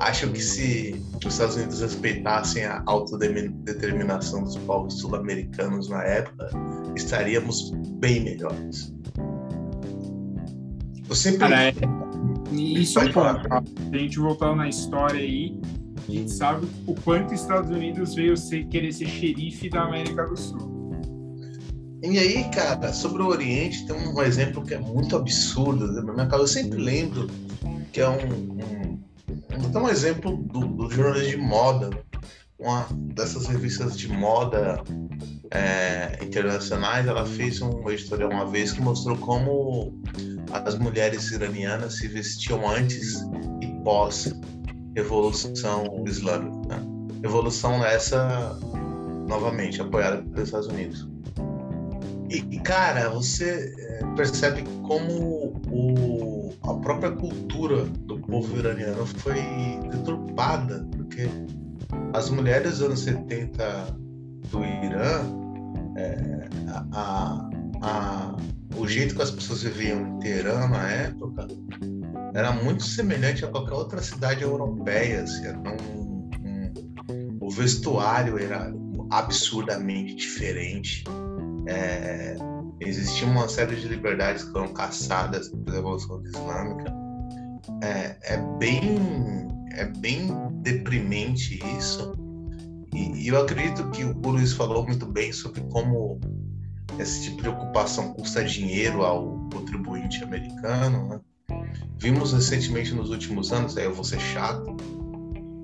Acho 0.00 0.28
que 0.30 0.40
se 0.40 1.00
os 1.24 1.32
Estados 1.32 1.56
Unidos 1.56 1.80
respeitassem 1.80 2.64
a 2.64 2.82
autodeterminação 2.86 4.42
dos 4.42 4.56
povos 4.58 4.98
sul-americanos 4.98 5.88
na 5.88 6.02
época, 6.02 6.50
estaríamos 6.96 7.70
bem 7.98 8.24
melhores. 8.24 8.92
Eu 11.08 11.14
sempre. 11.14 11.38
Cara, 11.38 11.64
é... 11.64 11.74
Isso 12.52 12.98
é. 13.00 13.12
Se 13.12 13.18
a 13.18 13.98
gente 13.98 14.18
voltar 14.18 14.54
na 14.54 14.68
história 14.68 15.20
aí, 15.20 15.58
a 16.08 16.12
gente 16.12 16.30
sabe 16.30 16.66
o 16.86 16.94
quanto 16.94 17.34
os 17.34 17.40
Estados 17.40 17.70
Unidos 17.70 18.14
veio 18.14 18.36
ser, 18.36 18.66
querer 18.66 18.92
ser 18.92 19.06
xerife 19.06 19.68
da 19.70 19.82
América 19.82 20.26
do 20.26 20.36
Sul. 20.36 20.74
E 22.02 22.18
aí, 22.18 22.44
cara, 22.50 22.92
sobre 22.92 23.22
o 23.22 23.26
Oriente, 23.26 23.86
tem 23.86 23.96
um 23.96 24.22
exemplo 24.22 24.62
que 24.62 24.74
é 24.74 24.78
muito 24.78 25.16
absurdo. 25.16 25.90
Né? 25.90 26.28
Eu 26.30 26.46
sempre 26.46 26.78
lembro 26.78 27.28
que 27.92 28.00
é 28.00 28.08
um, 28.08 28.32
um, 28.32 28.98
um, 29.58 29.78
um 29.78 29.88
exemplo 29.88 30.36
do, 30.36 30.66
do 30.66 30.90
jornalismo 30.90 31.30
de 31.30 31.36
moda, 31.36 31.90
uma 32.58 32.86
dessas 33.14 33.46
revistas 33.46 33.96
de 33.96 34.08
moda 34.08 34.82
é, 35.50 36.18
internacionais, 36.22 37.06
ela 37.06 37.26
fez 37.26 37.60
um 37.60 37.88
editorial 37.90 38.30
uma 38.30 38.46
vez 38.46 38.72
que 38.72 38.80
mostrou 38.80 39.16
como 39.18 40.00
as 40.52 40.78
mulheres 40.78 41.30
iranianas 41.30 41.98
se 41.98 42.08
vestiam 42.08 42.68
antes 42.68 43.22
e 43.60 43.66
pós 43.82 44.32
Revolução 44.96 46.04
Islâmica. 46.06 46.76
Né? 46.76 46.86
Revolução 47.22 47.84
essa, 47.84 48.58
novamente, 49.28 49.80
apoiada 49.80 50.22
pelos 50.22 50.48
Estados 50.48 50.68
Unidos. 50.68 51.08
E, 52.30 52.36
e 52.50 52.60
cara, 52.60 53.10
você 53.10 53.74
é, 53.78 54.06
percebe 54.16 54.64
como 54.82 55.60
o, 55.70 56.33
a 56.66 56.74
própria 56.74 57.10
cultura 57.12 57.84
do 57.84 58.18
povo 58.20 58.58
iraniano 58.58 59.06
foi 59.06 59.40
deturpada, 59.90 60.86
porque 60.96 61.28
as 62.14 62.30
mulheres 62.30 62.78
dos 62.78 62.82
anos 62.82 63.00
70 63.00 63.96
do 64.50 64.64
Irã, 64.64 65.22
é, 65.96 66.48
a, 66.92 67.48
a, 67.82 68.36
o 68.76 68.86
jeito 68.86 69.14
que 69.14 69.22
as 69.22 69.30
pessoas 69.30 69.62
viviam 69.62 70.00
em 70.00 70.18
Teherã 70.20 70.66
na 70.68 70.90
época 70.90 71.46
era 72.34 72.52
muito 72.52 72.82
semelhante 72.82 73.44
a 73.44 73.48
qualquer 73.48 73.74
outra 73.74 74.02
cidade 74.02 74.42
europeia. 74.42 75.22
Assim, 75.22 75.48
um, 75.48 76.30
um, 76.48 77.38
o 77.40 77.50
vestuário 77.50 78.38
era 78.38 78.72
absurdamente 79.10 80.16
diferente. 80.16 81.04
É, 81.66 82.36
existia 82.80 83.26
uma 83.26 83.48
série 83.48 83.76
de 83.76 83.88
liberdades 83.88 84.44
que 84.44 84.52
foram 84.52 84.72
caçadas 84.72 85.48
pela 85.48 85.76
Revolução 85.76 86.22
Islâmica. 86.24 86.92
É, 87.82 88.16
é, 88.22 88.36
bem, 88.58 88.98
é 89.72 89.84
bem 89.86 90.28
deprimente 90.62 91.60
isso. 91.78 92.12
E, 92.92 93.24
e 93.24 93.28
eu 93.28 93.40
acredito 93.40 93.90
que 93.90 94.04
o 94.04 94.12
Luiz 94.12 94.52
falou 94.52 94.86
muito 94.86 95.06
bem 95.06 95.32
sobre 95.32 95.60
como 95.62 96.20
esse 96.98 97.24
tipo 97.24 97.42
de 97.42 97.48
ocupação 97.48 98.12
custa 98.14 98.44
dinheiro 98.44 99.02
ao 99.02 99.48
contribuinte 99.52 100.22
americano. 100.22 101.08
Né? 101.08 101.20
Vimos 101.98 102.32
recentemente 102.32 102.94
nos 102.94 103.10
últimos 103.10 103.52
anos, 103.52 103.76
aí 103.76 103.84
eu 103.84 103.94
vou 103.94 104.04
ser 104.04 104.20
chato, 104.20 104.76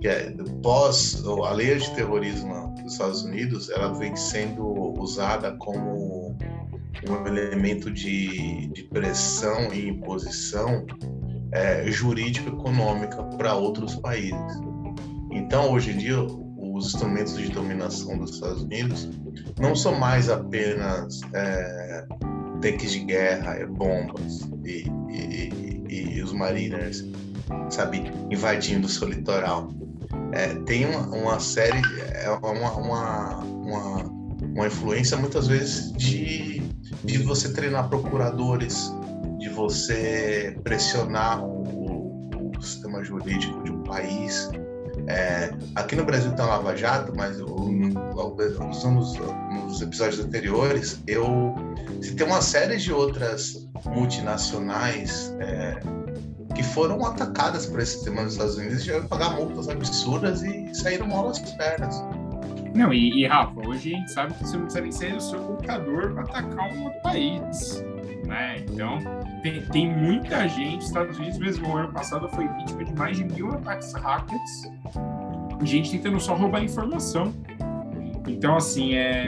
que 0.01 0.09
é 0.09 0.35
pós 0.63 1.23
a 1.25 1.53
lei 1.53 1.77
de 1.77 1.91
terrorismo 1.95 2.75
dos 2.83 2.93
Estados 2.95 3.23
Unidos, 3.23 3.69
ela 3.71 3.93
vem 3.93 4.17
sendo 4.17 4.65
usada 4.99 5.53
como 5.57 6.37
um 7.09 7.27
elemento 7.27 7.91
de, 7.91 8.69
de 8.69 8.85
pressão 8.85 9.73
e 9.73 9.89
imposição 9.89 10.87
é, 11.53 11.91
jurídico-econômica 11.91 13.23
para 13.37 13.55
outros 13.55 13.97
países. 13.97 14.61
Então, 15.31 15.73
hoje 15.73 15.93
em 15.93 15.99
dia, 15.99 16.21
os 16.21 16.87
instrumentos 16.95 17.37
de 17.37 17.49
dominação 17.49 18.19
dos 18.19 18.35
Estados 18.35 18.63
Unidos 18.63 19.09
não 19.59 19.75
são 19.75 19.99
mais 19.99 20.29
apenas 20.29 21.21
é, 21.35 22.07
tanques 22.61 22.93
de 22.93 23.01
guerra, 23.01 23.55
é, 23.55 23.67
bombas 23.67 24.49
e, 24.65 24.85
e, 25.09 25.83
e, 25.89 26.17
e, 26.17 26.23
os 26.23 26.33
mariners, 26.33 27.05
sabe, 27.71 28.11
invadindo 28.31 28.87
o 28.87 28.91
seu 28.91 29.09
litoral. 29.09 29.69
É, 30.33 30.55
tem 30.65 30.87
uma, 30.87 31.01
uma 31.09 31.41
série, 31.41 31.81
é 32.15 32.31
uma, 32.31 32.73
uma, 32.73 33.37
uma, 33.39 34.20
uma, 34.55 34.67
influência 34.67 35.17
muitas 35.17 35.47
vezes 35.47 35.93
de, 35.93 36.61
de 37.05 37.19
você 37.19 37.53
treinar 37.53 37.89
procuradores, 37.89 38.93
de 39.39 39.49
você 39.49 40.57
pressionar 40.63 41.45
o, 41.45 42.31
o 42.57 42.63
sistema 42.63 43.03
jurídico 43.03 43.63
de 43.63 43.73
um 43.73 43.83
país, 43.83 44.51
é, 45.07 45.51
aqui 45.75 45.97
no 45.97 46.05
Brasil 46.05 46.33
tem 46.33 46.45
a 46.45 46.49
Lava 46.49 46.77
Jato, 46.77 47.13
mas 47.17 47.39
nos, 47.39 48.85
anos, 48.85 49.17
nos 49.53 49.81
episódios 49.81 50.21
anteriores, 50.21 51.01
eu 51.07 51.55
citei 52.03 52.27
uma 52.27 52.43
série 52.43 52.77
de 52.77 52.93
outras 52.93 53.69
multinacionais 53.87 55.35
é, 55.41 55.81
que 56.55 56.63
foram 56.63 57.05
atacadas 57.05 57.67
por 57.67 57.81
esse 57.81 57.95
sistema 57.95 58.23
nos 58.23 58.33
Estados 58.33 58.57
Unidos, 58.57 58.83
tiveram 58.83 59.03
que 59.03 59.09
pagar 59.09 59.31
multas 59.31 59.69
absurdas 59.69 60.43
e 60.43 60.75
saíram 60.75 61.07
mal 61.07 61.29
das 61.29 61.39
pernas. 61.39 62.03
Não, 62.75 62.93
e, 62.93 63.23
e, 63.23 63.27
Rafa, 63.27 63.67
hoje 63.67 63.95
a 63.95 63.99
gente 63.99 64.13
sabe 64.13 64.35
que 64.35 64.41
você 64.41 64.57
não 64.57 64.65
precisa 64.65 64.83
nem 64.83 64.93
ser 64.93 65.17
o 65.17 65.21
seu 65.21 65.41
computador 65.41 66.13
para 66.13 66.23
atacar 66.23 66.73
um 66.73 66.85
outro 66.85 67.03
país. 67.03 67.85
Né? 68.27 68.65
Então, 68.71 68.99
tem, 69.43 69.61
tem 69.67 69.91
muita 69.91 70.49
gente, 70.49 70.83
Estados 70.83 71.19
Unidos 71.19 71.39
mesmo, 71.39 71.67
no 71.67 71.77
ano 71.77 71.93
passado 71.93 72.29
foi 72.29 72.47
vítima 72.47 72.85
de 72.85 72.95
mais 72.95 73.17
de 73.17 73.25
mil 73.25 73.51
ataques 73.51 73.93
hackers, 73.93 74.71
gente 75.65 75.91
tentando 75.91 76.21
só 76.21 76.35
roubar 76.35 76.63
informação. 76.63 77.35
Então, 78.27 78.57
assim, 78.57 78.95
é, 78.95 79.27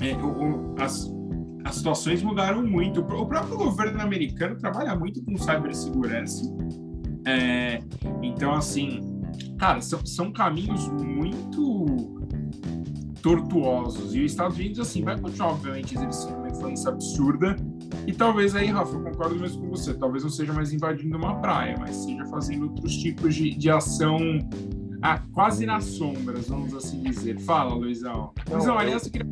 é 0.00 0.14
o, 0.16 0.26
o, 0.26 0.74
as, 0.78 1.10
as 1.64 1.76
situações 1.76 2.22
mudaram 2.22 2.62
muito. 2.66 3.00
O 3.00 3.26
próprio 3.26 3.56
governo 3.56 4.00
americano 4.00 4.56
trabalha 4.56 4.94
muito 4.94 5.22
com 5.24 5.36
cibersegurança. 5.36 6.42
É, 7.26 7.80
então, 8.22 8.52
assim, 8.52 9.00
cara, 9.58 9.80
são, 9.80 10.04
são 10.04 10.32
caminhos 10.32 10.88
muito 10.88 12.17
tortuosos. 13.28 14.14
E 14.14 14.24
os 14.24 14.32
Estados 14.32 14.56
Unidos, 14.56 14.80
assim, 14.80 15.04
vai 15.04 15.18
continuar, 15.20 15.50
obviamente, 15.50 15.94
exercendo 15.94 16.38
uma 16.38 16.48
influência 16.48 16.88
absurda. 16.88 17.56
E 18.06 18.12
talvez 18.12 18.56
aí, 18.56 18.68
Rafa, 18.68 18.94
eu 18.94 19.02
concordo 19.02 19.38
mesmo 19.38 19.62
com 19.62 19.68
você, 19.68 19.92
talvez 19.92 20.24
não 20.24 20.30
seja 20.30 20.52
mais 20.54 20.72
invadindo 20.72 21.18
uma 21.18 21.38
praia, 21.38 21.76
mas 21.78 21.94
seja 21.96 22.24
fazendo 22.26 22.62
outros 22.64 22.96
tipos 22.96 23.34
de, 23.34 23.50
de 23.50 23.70
ação 23.70 24.18
ah, 25.02 25.20
quase 25.32 25.66
nas 25.66 25.84
sombras, 25.84 26.48
vamos 26.48 26.74
assim 26.74 27.02
dizer. 27.02 27.38
Fala, 27.40 27.74
Luizão. 27.74 28.32
Não, 28.48 28.56
Luizão, 28.56 28.78
aliás, 28.78 29.02
você, 29.02 29.10
queria... 29.10 29.28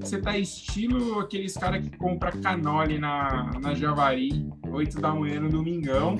você 0.00 0.20
tá 0.20 0.38
estilo 0.38 1.18
aqueles 1.18 1.54
caras 1.54 1.82
que 1.82 1.96
compra 1.96 2.30
canole 2.30 2.98
na, 2.98 3.50
na 3.60 3.74
Javari, 3.74 4.48
8 4.70 5.00
da 5.00 5.12
manhã 5.12 5.40
no 5.40 5.48
domingão 5.48 6.16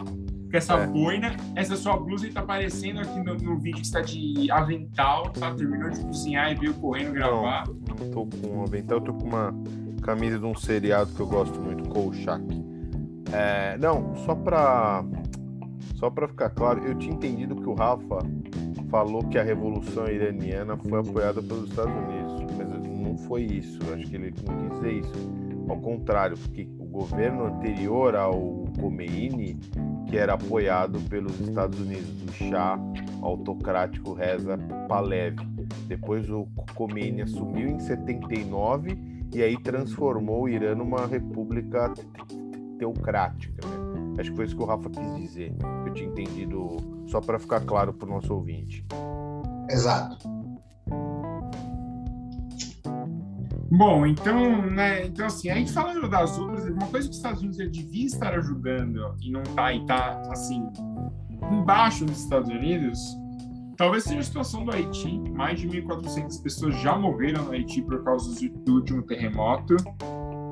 com 0.50 0.56
essa 0.56 0.74
é. 0.74 0.87
boina. 0.87 1.37
Essa 1.54 1.76
sua 1.76 1.96
blusa 1.96 2.30
tá 2.32 2.40
aparecendo 2.40 3.00
aqui 3.00 3.18
no, 3.20 3.34
no 3.34 3.58
vídeo 3.58 3.80
que 3.80 3.87
está 3.87 4.00
de 4.00 4.50
avental, 4.50 5.30
tá? 5.30 5.54
Terminou 5.54 5.90
de 5.90 6.00
cozinhar 6.00 6.52
e 6.52 6.54
veio 6.54 6.74
correndo 6.74 7.12
gravar. 7.12 7.66
Não, 7.66 8.06
não 8.06 8.11
tô 8.11 8.26
com 8.26 8.62
avental, 8.62 9.00
tô 9.00 9.12
com 9.14 9.26
uma 9.26 9.54
camisa 10.02 10.38
de 10.38 10.44
um 10.44 10.54
seriado 10.54 11.12
que 11.12 11.20
eu 11.20 11.26
gosto 11.26 11.61
muito, 11.61 11.88
Kolchak. 11.88 12.42
É, 13.32 13.76
não, 13.78 14.14
só 14.24 14.34
pra, 14.34 15.04
só 15.96 16.08
pra 16.08 16.26
ficar 16.28 16.50
claro, 16.50 16.84
eu 16.87 16.94
tinha 16.94 17.14
entendido 17.14 17.56
que 17.56 17.68
o 17.68 17.74
Rafa 17.74 18.18
falou 18.90 19.22
que 19.24 19.38
a 19.38 19.42
Revolução 19.42 20.08
Iraniana 20.08 20.76
foi 20.76 20.98
apoiada 20.98 21.42
pelos 21.42 21.68
Estados 21.68 21.92
Unidos, 21.92 22.56
mas 22.56 22.68
não 22.68 23.18
foi 23.18 23.42
isso, 23.42 23.78
acho 23.92 24.06
que 24.06 24.16
ele 24.16 24.34
não 24.46 24.56
quis 24.56 24.70
dizer 24.76 24.92
isso. 24.92 25.12
Ao 25.68 25.76
contrário, 25.78 26.38
porque 26.38 26.66
governo 26.90 27.46
anterior 27.46 28.16
ao 28.16 28.64
Khomeini 28.81 29.59
que 30.09 30.16
era 30.16 30.35
apoiado 30.35 30.98
pelos 31.09 31.38
Estados 31.40 31.79
Unidos, 31.79 32.22
o 32.22 32.33
Shah 32.33 32.79
autocrático 33.20 34.14
Reza 34.14 34.59
Pahlavi. 34.88 35.46
Depois 35.87 36.29
o 36.31 36.48
Khomeini 36.74 37.22
assumiu 37.22 37.68
em 37.68 37.79
79 37.79 38.98
e 39.35 39.42
aí 39.42 39.61
transformou 39.62 40.44
o 40.44 40.48
Irã 40.48 40.74
numa 40.74 41.07
república 41.07 41.92
teocrática. 42.79 43.66
Né? 43.66 44.14
Acho 44.18 44.31
que 44.31 44.37
foi 44.37 44.46
isso 44.46 44.57
que 44.57 44.62
o 44.62 44.66
Rafa 44.66 44.88
quis 44.88 45.16
dizer. 45.16 45.55
Eu 45.87 45.92
tinha 45.92 46.09
entendido, 46.09 46.77
só 47.07 47.20
para 47.20 47.38
ficar 47.38 47.61
claro 47.61 47.92
para 47.92 48.09
o 48.09 48.11
nosso 48.11 48.33
ouvinte. 48.33 48.85
Exato. 49.70 50.38
Bom, 53.70 54.07
então, 54.07 54.62
né, 54.70 55.07
então 55.07 55.26
assim, 55.26 55.50
a 55.50 55.54
gente 55.54 55.72
falando 55.72 56.09
das 56.09 56.38
outras, 56.38 56.64
uma 56.64 56.87
coisa 56.87 57.07
que 57.07 57.11
os 57.11 57.16
Estados 57.16 57.42
Unidos 57.42 57.59
devia 57.70 58.07
estar 58.07 58.35
ajudando 58.35 59.14
e 59.20 59.31
não 59.31 59.42
está 59.42 59.72
e 59.72 59.81
está 59.81 60.22
assim 60.31 60.66
embaixo 61.50 62.04
dos 62.04 62.22
Estados 62.22 62.48
Unidos, 62.48 62.98
talvez 63.76 64.04
seja 64.04 64.20
a 64.20 64.22
situação 64.22 64.64
do 64.64 64.74
Haiti. 64.74 65.18
Mais 65.31 65.61
de 65.61 65.68
1.400 65.68 66.42
pessoas 66.42 66.81
já 66.81 66.96
morreram 66.98 67.44
no 67.44 67.52
Haiti 67.52 67.83
por 67.83 68.02
causa 68.04 68.35
do 68.64 68.74
último 68.74 69.02
terremoto. 69.02 69.76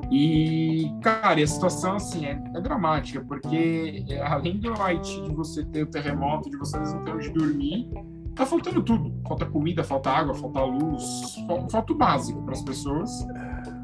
E, 0.09 0.89
cara, 1.01 1.41
a 1.41 1.47
situação, 1.47 1.97
assim, 1.97 2.25
é, 2.25 2.41
é, 2.55 2.61
dramática, 2.61 3.21
porque 3.27 4.05
é, 4.07 4.21
além 4.21 4.57
do 4.57 4.73
Haiti, 4.81 5.21
de 5.23 5.35
você 5.35 5.65
ter 5.65 5.83
o 5.83 5.87
terremoto, 5.87 6.49
de 6.49 6.57
vocês 6.57 6.93
não 6.93 7.03
ter 7.03 7.11
onde 7.11 7.29
dormir, 7.31 7.89
tá 8.37 8.45
faltando 8.45 8.81
tudo. 8.83 9.13
Falta 9.27 9.45
comida, 9.45 9.83
falta 9.83 10.09
água, 10.09 10.33
falta 10.33 10.63
luz, 10.63 11.35
falta, 11.71 11.91
o 11.91 11.95
básico 11.95 12.41
para 12.43 12.53
as 12.53 12.61
pessoas. 12.61 13.09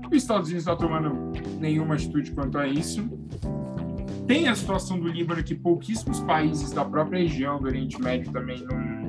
Os 0.10 0.18
Estados 0.18 0.50
Unidos 0.50 0.66
não 0.66 0.74
está 0.74 0.88
tomando 0.88 1.32
nenhuma 1.60 1.96
atitude 1.96 2.32
quanto 2.32 2.58
a 2.58 2.68
isso. 2.68 3.04
Tem 4.28 4.48
a 4.48 4.56
situação 4.56 5.00
do 5.00 5.08
Líbano 5.08 5.44
que 5.44 5.56
pouquíssimos 5.56 6.20
países 6.22 6.72
da 6.72 6.86
própria 6.86 7.20
região 7.20 7.60
do 7.60 7.68
Oriente 7.68 8.00
Médio 8.02 8.32
também 8.32 8.63
não 8.63 9.04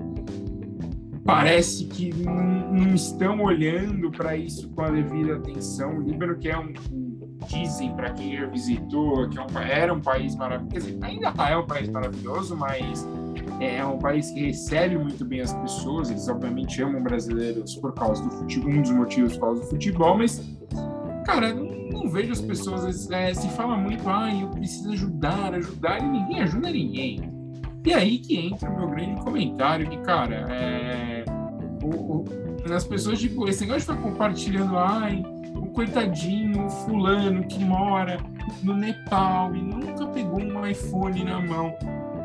parece 1.24 1.86
que 1.86 2.12
não, 2.12 2.94
estão 2.94 3.40
olhando 3.42 4.10
para 4.10 4.36
isso 4.36 4.68
com 4.70 4.82
a 4.82 4.90
devida 4.90 5.36
atenção. 5.36 5.98
O 5.98 6.02
Líbano 6.02 6.36
que 6.36 6.48
é 6.48 6.58
um, 6.58 6.72
dizem 7.48 7.94
para 7.94 8.10
quem 8.10 8.48
visitou 8.50 9.28
que 9.28 9.38
é 9.38 9.80
era 9.80 9.92
um 9.92 10.00
país 10.00 10.36
maravilhoso, 10.36 10.98
ainda 11.00 11.32
é 11.48 11.56
um 11.56 11.66
país 11.66 11.88
maravilhoso, 11.88 12.56
mas 12.56 13.06
é, 13.60 13.76
é 13.76 13.86
um 13.86 13.98
país 13.98 14.30
que 14.30 14.46
recebe 14.46 14.98
muito 14.98 15.24
bem 15.24 15.40
as 15.40 15.52
pessoas, 15.52 16.10
eles 16.10 16.28
obviamente 16.28 16.82
amam 16.82 17.02
brasileiros 17.02 17.76
por 17.76 17.94
causa 17.94 18.22
do 18.22 18.30
futebol, 18.30 18.70
um 18.70 18.82
dos 18.82 18.90
motivos 18.90 19.34
por 19.34 19.40
causa 19.40 19.60
do 19.62 19.66
futebol, 19.68 20.18
mas, 20.18 20.42
cara, 21.24 21.54
não, 21.54 21.64
não 21.90 22.08
vejo 22.08 22.32
as 22.32 22.40
pessoas, 22.40 23.10
é, 23.10 23.32
se 23.34 23.48
fala 23.50 23.76
muito, 23.76 24.08
ah, 24.08 24.32
eu 24.34 24.48
preciso 24.48 24.92
ajudar, 24.92 25.54
ajudar, 25.54 26.02
e 26.02 26.08
ninguém 26.08 26.42
ajuda 26.42 26.70
ninguém. 26.70 27.34
E 27.86 27.92
aí 27.92 28.18
que 28.18 28.38
entra 28.38 28.70
o 28.70 28.76
meu 28.76 28.88
grande 28.88 29.20
comentário, 29.20 29.88
que, 29.88 29.98
cara, 29.98 30.46
é, 30.50 31.24
o, 31.82 31.88
o, 31.88 32.24
as 32.72 32.84
pessoas, 32.84 33.20
tipo, 33.20 33.46
esse 33.48 33.60
negócio 33.60 33.80
de 33.80 33.98
ficar 33.98 34.08
compartilhando, 34.08 34.78
ai, 34.78 35.22
o 35.54 35.66
coitadinho, 35.66 36.66
o 36.66 36.70
fulano 36.70 37.46
que 37.46 37.62
mora 37.62 38.16
no 38.62 38.74
Nepal 38.74 39.54
e 39.54 39.60
nunca 39.60 40.06
pegou 40.06 40.40
um 40.40 40.66
iPhone 40.66 41.24
na 41.24 41.40
mão. 41.40 41.76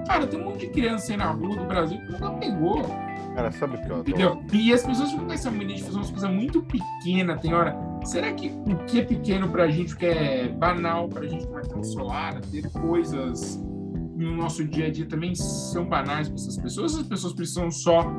Cara, 0.10 0.26
tem 0.26 0.42
um 0.42 0.46
monte 0.46 0.62
de 0.62 0.68
criança 0.70 1.12
aí 1.12 1.18
na 1.18 1.30
rua 1.30 1.56
do 1.56 1.66
Brasil 1.66 2.00
que 2.00 2.12
nunca 2.14 2.32
pegou. 2.32 2.82
Cara, 3.36 3.52
sabe 3.52 3.76
o 3.76 3.82
que 3.82 3.92
eu 3.92 4.00
Entendeu? 4.00 4.44
E 4.52 4.74
as 4.74 4.84
pessoas 4.84 5.12
ficam 5.12 5.28
com 5.28 5.34
essa 5.34 5.52
mania 5.52 5.76
de 5.76 5.84
fazer 5.84 5.98
umas 5.98 6.10
coisas 6.10 6.32
muito 6.32 6.64
pequenas, 6.64 7.40
tem 7.40 7.54
hora. 7.54 7.78
Será 8.04 8.34
que 8.34 8.48
o 8.48 8.76
que 8.88 9.02
é 9.02 9.04
pequeno 9.04 9.48
pra 9.50 9.68
gente, 9.68 9.94
o 9.94 9.98
que 9.98 10.08
é 10.08 10.48
banal 10.48 11.08
pra 11.08 11.28
gente 11.28 11.48
não 11.48 11.60
é 11.60 11.84
solar, 11.84 12.42
ter 12.42 12.68
coisas 12.72 13.64
no 14.16 14.36
nosso 14.36 14.66
dia 14.66 14.88
a 14.88 14.90
dia 14.90 15.06
também 15.06 15.36
são 15.36 15.86
banais 15.86 16.28
para 16.28 16.38
essas 16.38 16.58
pessoas? 16.58 16.96
As 16.96 17.04
pessoas 17.06 17.34
precisam 17.34 17.70
só 17.70 18.12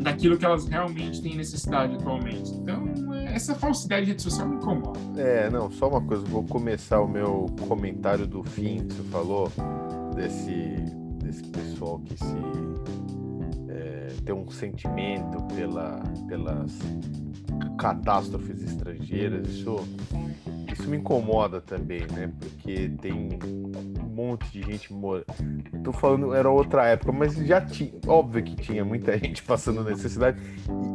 daquilo 0.00 0.36
que 0.36 0.44
elas 0.44 0.66
realmente 0.68 1.22
têm 1.22 1.34
necessidade 1.34 1.94
atualmente. 1.94 2.50
Então, 2.52 2.86
essa 3.32 3.54
falsidade 3.54 4.04
de 4.04 4.10
rede 4.12 4.22
social 4.22 4.46
me 4.46 4.56
incomoda. 4.56 5.00
É, 5.16 5.48
não, 5.48 5.70
só 5.70 5.88
uma 5.88 6.02
coisa, 6.02 6.22
vou 6.26 6.44
começar 6.44 7.00
o 7.00 7.08
meu 7.08 7.46
comentário 7.66 8.26
do 8.26 8.42
fim 8.42 8.86
que 8.86 8.94
você 8.94 9.02
falou 9.04 9.50
desse, 10.18 10.74
desse 11.22 11.44
pessoal 11.44 12.00
que 12.00 12.16
se 12.16 12.36
é, 13.68 14.08
tem 14.24 14.34
um 14.34 14.50
sentimento 14.50 15.40
pela, 15.54 16.02
pelas 16.26 16.76
catástrofes 17.78 18.62
estrangeiras, 18.62 19.48
isso, 19.48 19.76
isso 20.72 20.88
me 20.88 20.96
incomoda 20.96 21.60
também, 21.60 22.00
né? 22.12 22.32
Porque 22.40 22.90
tem 23.00 23.12
um 23.14 24.08
monte 24.12 24.50
de 24.50 24.62
gente 24.62 24.92
morando. 24.92 25.24
Tô 25.84 25.92
falando, 25.92 26.34
era 26.34 26.50
outra 26.50 26.86
época, 26.86 27.12
mas 27.12 27.36
já 27.36 27.60
tinha, 27.60 27.92
óbvio 28.06 28.42
que 28.42 28.56
tinha 28.56 28.84
muita 28.84 29.16
gente 29.18 29.42
passando 29.44 29.84
necessidade 29.84 30.38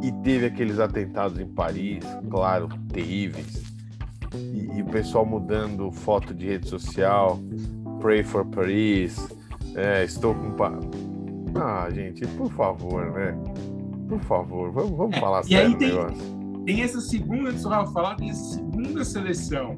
e, 0.01 0.07
e 0.07 0.11
teve 0.21 0.47
aqueles 0.47 0.79
atentados 0.79 1.39
em 1.39 1.47
Paris, 1.47 2.03
claro, 2.29 2.67
terríveis. 2.91 3.63
E, 4.35 4.77
e, 4.77 4.81
o 4.81 4.85
pessoal 4.85 5.25
mudando 5.25 5.91
foto 5.91 6.33
de 6.33 6.47
rede 6.47 6.67
social, 6.67 7.39
Pray 8.03 8.21
for 8.21 8.43
Paris, 8.43 9.29
é, 9.77 10.03
estou 10.03 10.35
com. 10.35 10.53
Ah, 11.57 11.87
gente, 11.89 12.27
por 12.27 12.51
favor, 12.51 13.09
né? 13.13 13.33
Por 14.09 14.19
favor, 14.19 14.73
vamos, 14.73 14.97
vamos 14.97 15.15
é, 15.15 15.19
falar 15.21 15.43
sério 15.43 15.67
aí 15.69 15.77
tem, 15.77 15.87
negócio. 15.87 16.63
Tem 16.65 16.81
essa 16.81 16.99
segunda, 16.99 17.49
antes 17.49 17.63
do 17.63 17.69
Rafa 17.69 17.93
falar, 17.93 18.15
tem 18.15 18.29
essa 18.29 18.55
segunda 18.55 19.05
seleção. 19.05 19.77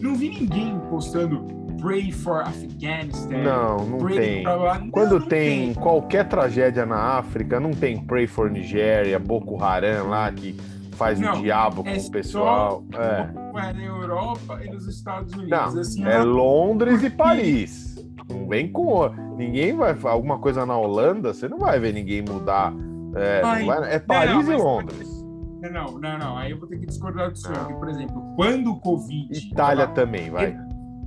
Não 0.00 0.16
vi 0.16 0.30
ninguém 0.30 0.80
postando 0.90 1.46
Pray 1.80 2.10
for 2.10 2.42
Afghanistan. 2.42 3.38
Não, 3.38 3.86
não 3.86 3.98
tem. 4.04 4.42
Quando 4.90 5.20
não 5.20 5.26
tem, 5.28 5.72
tem, 5.72 5.74
qualquer 5.74 6.28
tragédia 6.28 6.84
na 6.84 7.18
África, 7.18 7.60
não 7.60 7.70
tem 7.70 8.04
Pray 8.04 8.26
for 8.26 8.50
Nigéria, 8.50 9.16
Boko 9.20 9.62
Haram 9.62 10.08
lá 10.08 10.32
que 10.32 10.56
faz 11.00 11.18
não, 11.18 11.32
o 11.32 11.42
diabo 11.42 11.82
é 11.86 11.94
com 11.94 12.06
o 12.06 12.10
pessoal. 12.10 12.84
Só 12.92 13.00
é. 13.00 13.72
na 13.72 13.82
Europa 13.82 14.60
e 14.62 14.70
nos 14.70 14.86
Estados 14.86 15.32
Unidos. 15.32 15.50
Não, 15.50 15.80
assim, 15.80 16.04
é 16.04 16.22
Londres 16.22 17.02
e 17.02 17.08
Paris. 17.08 17.96
Não 18.28 18.46
vem 18.46 18.70
com. 18.70 19.08
Ninguém 19.36 19.74
vai. 19.74 19.96
Alguma 20.04 20.38
coisa 20.38 20.66
na 20.66 20.76
Holanda, 20.76 21.32
você 21.32 21.48
não 21.48 21.58
vai 21.58 21.80
ver 21.80 21.94
ninguém 21.94 22.22
mudar. 22.22 22.72
É, 23.16 23.40
vai, 23.40 23.94
é 23.94 23.98
Paris 23.98 24.46
não, 24.46 24.52
e 24.52 24.56
Londres. 24.56 25.24
Não, 25.62 25.98
não, 25.98 26.18
não. 26.18 26.36
Aí 26.36 26.50
eu 26.50 26.58
vou 26.58 26.68
ter 26.68 26.78
que 26.78 26.86
discordar 26.86 27.30
do 27.30 27.38
senhor. 27.38 27.72
Por 27.78 27.88
exemplo, 27.88 28.22
quando 28.36 28.70
o 28.70 28.80
Covid. 28.80 29.36
Itália 29.36 29.86
também, 29.88 30.30
vai. 30.30 30.56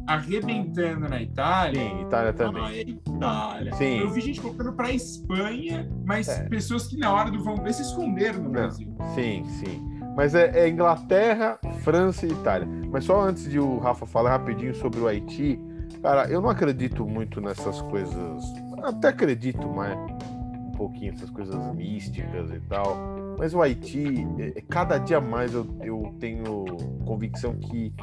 Arrebentando 0.06 1.08
na 1.08 1.22
Itália. 1.22 1.82
Sim, 1.82 2.02
Itália 2.02 2.34
também. 2.34 2.64
Ah, 2.64 2.74
Itália. 2.74 3.74
Sim. 3.76 4.00
Eu 4.00 4.10
vi 4.10 4.22
gente 4.22 4.42
colocando 4.42 4.74
para 4.74 4.92
Espanha, 4.92 5.90
mas 6.06 6.28
é. 6.28 6.44
pessoas 6.50 6.88
que 6.88 6.98
na 6.98 7.14
hora 7.14 7.32
do 7.32 7.44
vão 7.44 7.56
ver 7.56 7.74
se 7.74 7.84
esconderam 7.84 8.40
no 8.40 8.46
não. 8.46 8.52
Brasil. 8.52 8.94
Sim, 9.16 9.46
sim. 9.46 9.94
Mas 10.16 10.36
é, 10.36 10.52
é, 10.60 10.68
Inglaterra, 10.68 11.58
França 11.82 12.26
e 12.26 12.32
Itália. 12.32 12.68
Mas 12.92 13.06
só 13.06 13.22
antes 13.22 13.50
de 13.50 13.60
o 13.60 13.80
Rafa 13.80 14.06
falar 14.06 14.32
rapidinho 14.32 14.76
sobre 14.76 15.00
o 15.00 15.08
Haiti, 15.08 15.60
cara, 16.02 16.28
eu 16.30 16.42
não 16.42 16.50
acredito 16.50 17.06
muito 17.06 17.42
nessas 17.42 17.82
coisas. 17.84 18.44
Até 18.84 19.08
acredito, 19.08 19.68
mas 19.68 19.98
um 19.98 20.72
pouquinho 20.72 21.14
essas 21.14 21.30
coisas 21.30 21.56
místicas 21.76 22.52
e 22.52 22.60
tal. 22.68 23.23
Mas 23.38 23.54
o 23.54 23.62
Haiti, 23.62 24.26
é, 24.40 24.60
é, 24.60 24.62
cada 24.62 24.98
dia 24.98 25.20
mais 25.20 25.54
eu, 25.54 25.66
eu 25.82 26.16
tenho 26.20 26.66
convicção 27.06 27.56
que 27.56 27.94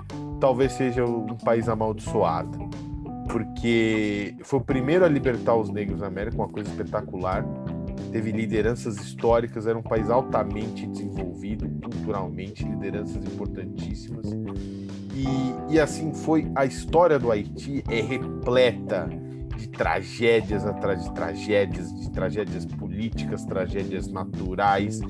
talvez 0.40 0.72
seja 0.72 1.04
um 1.04 1.36
país 1.36 1.68
amaldiçoado. 1.68 2.68
Porque 3.30 4.34
foi 4.42 4.58
o 4.58 4.62
primeiro 4.62 5.04
a 5.04 5.08
libertar 5.08 5.54
os 5.54 5.70
negros 5.70 6.00
na 6.00 6.08
América, 6.08 6.36
uma 6.36 6.48
coisa 6.48 6.68
espetacular. 6.68 7.44
Teve 8.10 8.32
lideranças 8.32 8.96
históricas, 8.96 9.68
era 9.68 9.78
um 9.78 9.82
país 9.82 10.10
altamente 10.10 10.86
desenvolvido 10.86 11.68
culturalmente, 11.80 12.64
lideranças 12.64 13.24
importantíssimas. 13.24 14.26
E, 15.14 15.74
e 15.74 15.78
assim 15.78 16.12
foi 16.12 16.50
a 16.56 16.64
história 16.64 17.18
do 17.18 17.30
Haiti 17.30 17.84
é 17.88 18.00
repleta 18.00 19.08
de 19.60 19.68
tragédias 19.68 20.64
atrás 20.66 21.04
de 21.04 21.12
tragédias, 21.12 21.94
de 21.94 22.10
tragédias 22.10 22.64
políticas, 22.64 23.44
tragédias 23.44 24.08
naturais, 24.08 25.00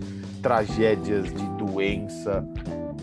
tragédias 0.43 1.33
de 1.33 1.49
doença, 1.57 2.45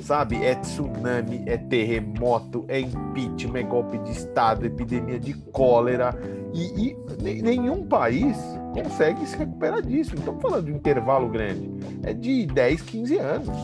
sabe? 0.02 0.44
É 0.44 0.56
tsunami, 0.56 1.44
é 1.46 1.58
terremoto, 1.58 2.66
é 2.68 2.82
impeachment, 2.82 3.60
é 3.60 3.64
golpe 3.64 3.98
de 4.00 4.12
Estado, 4.12 4.66
epidemia 4.66 5.20
de 5.20 5.34
cólera. 5.34 6.14
E, 6.54 6.90
e 6.90 7.42
nenhum 7.42 7.86
país 7.86 8.38
consegue 8.74 9.26
se 9.26 9.38
recuperar 9.38 9.82
disso. 9.82 10.12
Não 10.12 10.20
estamos 10.20 10.42
falando 10.42 10.66
de 10.66 10.74
um 10.74 10.76
intervalo 10.76 11.30
grande, 11.30 11.72
é 12.04 12.14
de 12.14 12.46
10, 12.46 12.82
15 12.82 13.18
anos. 13.18 13.58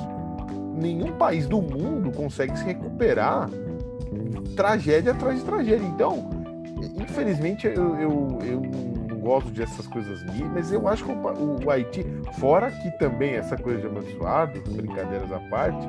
Nenhum 0.80 1.12
país 1.14 1.48
do 1.48 1.62
mundo 1.62 2.12
consegue 2.12 2.58
se 2.58 2.66
recuperar 2.66 3.50
tragédia 4.56 5.12
atrás 5.12 5.40
de 5.40 5.46
tragédia. 5.46 5.86
Então, 5.86 6.43
infelizmente, 7.14 7.68
eu, 7.68 7.96
eu, 7.96 8.40
eu 8.44 8.62
não 8.62 9.20
gosto 9.20 9.52
dessas 9.52 9.86
coisas 9.88 10.24
mas 10.52 10.72
eu 10.72 10.88
acho 10.88 11.06
que 11.06 11.12
o, 11.12 11.66
o, 11.66 11.70
Haiti, 11.70 12.04
fora 12.40 12.72
que 12.72 12.90
também 12.98 13.36
essa 13.36 13.56
coisa 13.56 13.82
de 13.82 13.88
abençoado, 13.88 14.60
brincadeiras 14.72 15.32
à 15.32 15.40
parte, 15.40 15.88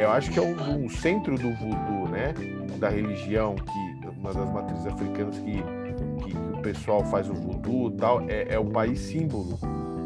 eu 0.00 0.10
acho 0.10 0.30
que 0.30 0.38
é 0.38 0.42
um, 0.42 0.84
um, 0.84 0.88
centro 0.88 1.36
do 1.36 1.52
voodoo, 1.54 2.08
né? 2.08 2.34
Da 2.78 2.88
religião, 2.88 3.54
que 3.56 4.08
uma 4.18 4.32
das 4.32 4.50
matrizes 4.52 4.86
africanas 4.86 5.38
que, 5.38 5.62
que, 6.24 6.36
o 6.36 6.62
pessoal 6.62 7.04
faz 7.04 7.28
o 7.28 7.34
voodoo 7.34 7.88
e 7.88 7.96
tal, 7.96 8.20
é, 8.28 8.54
é 8.54 8.58
o 8.58 8.64
país 8.66 9.00
símbolo 9.00 9.58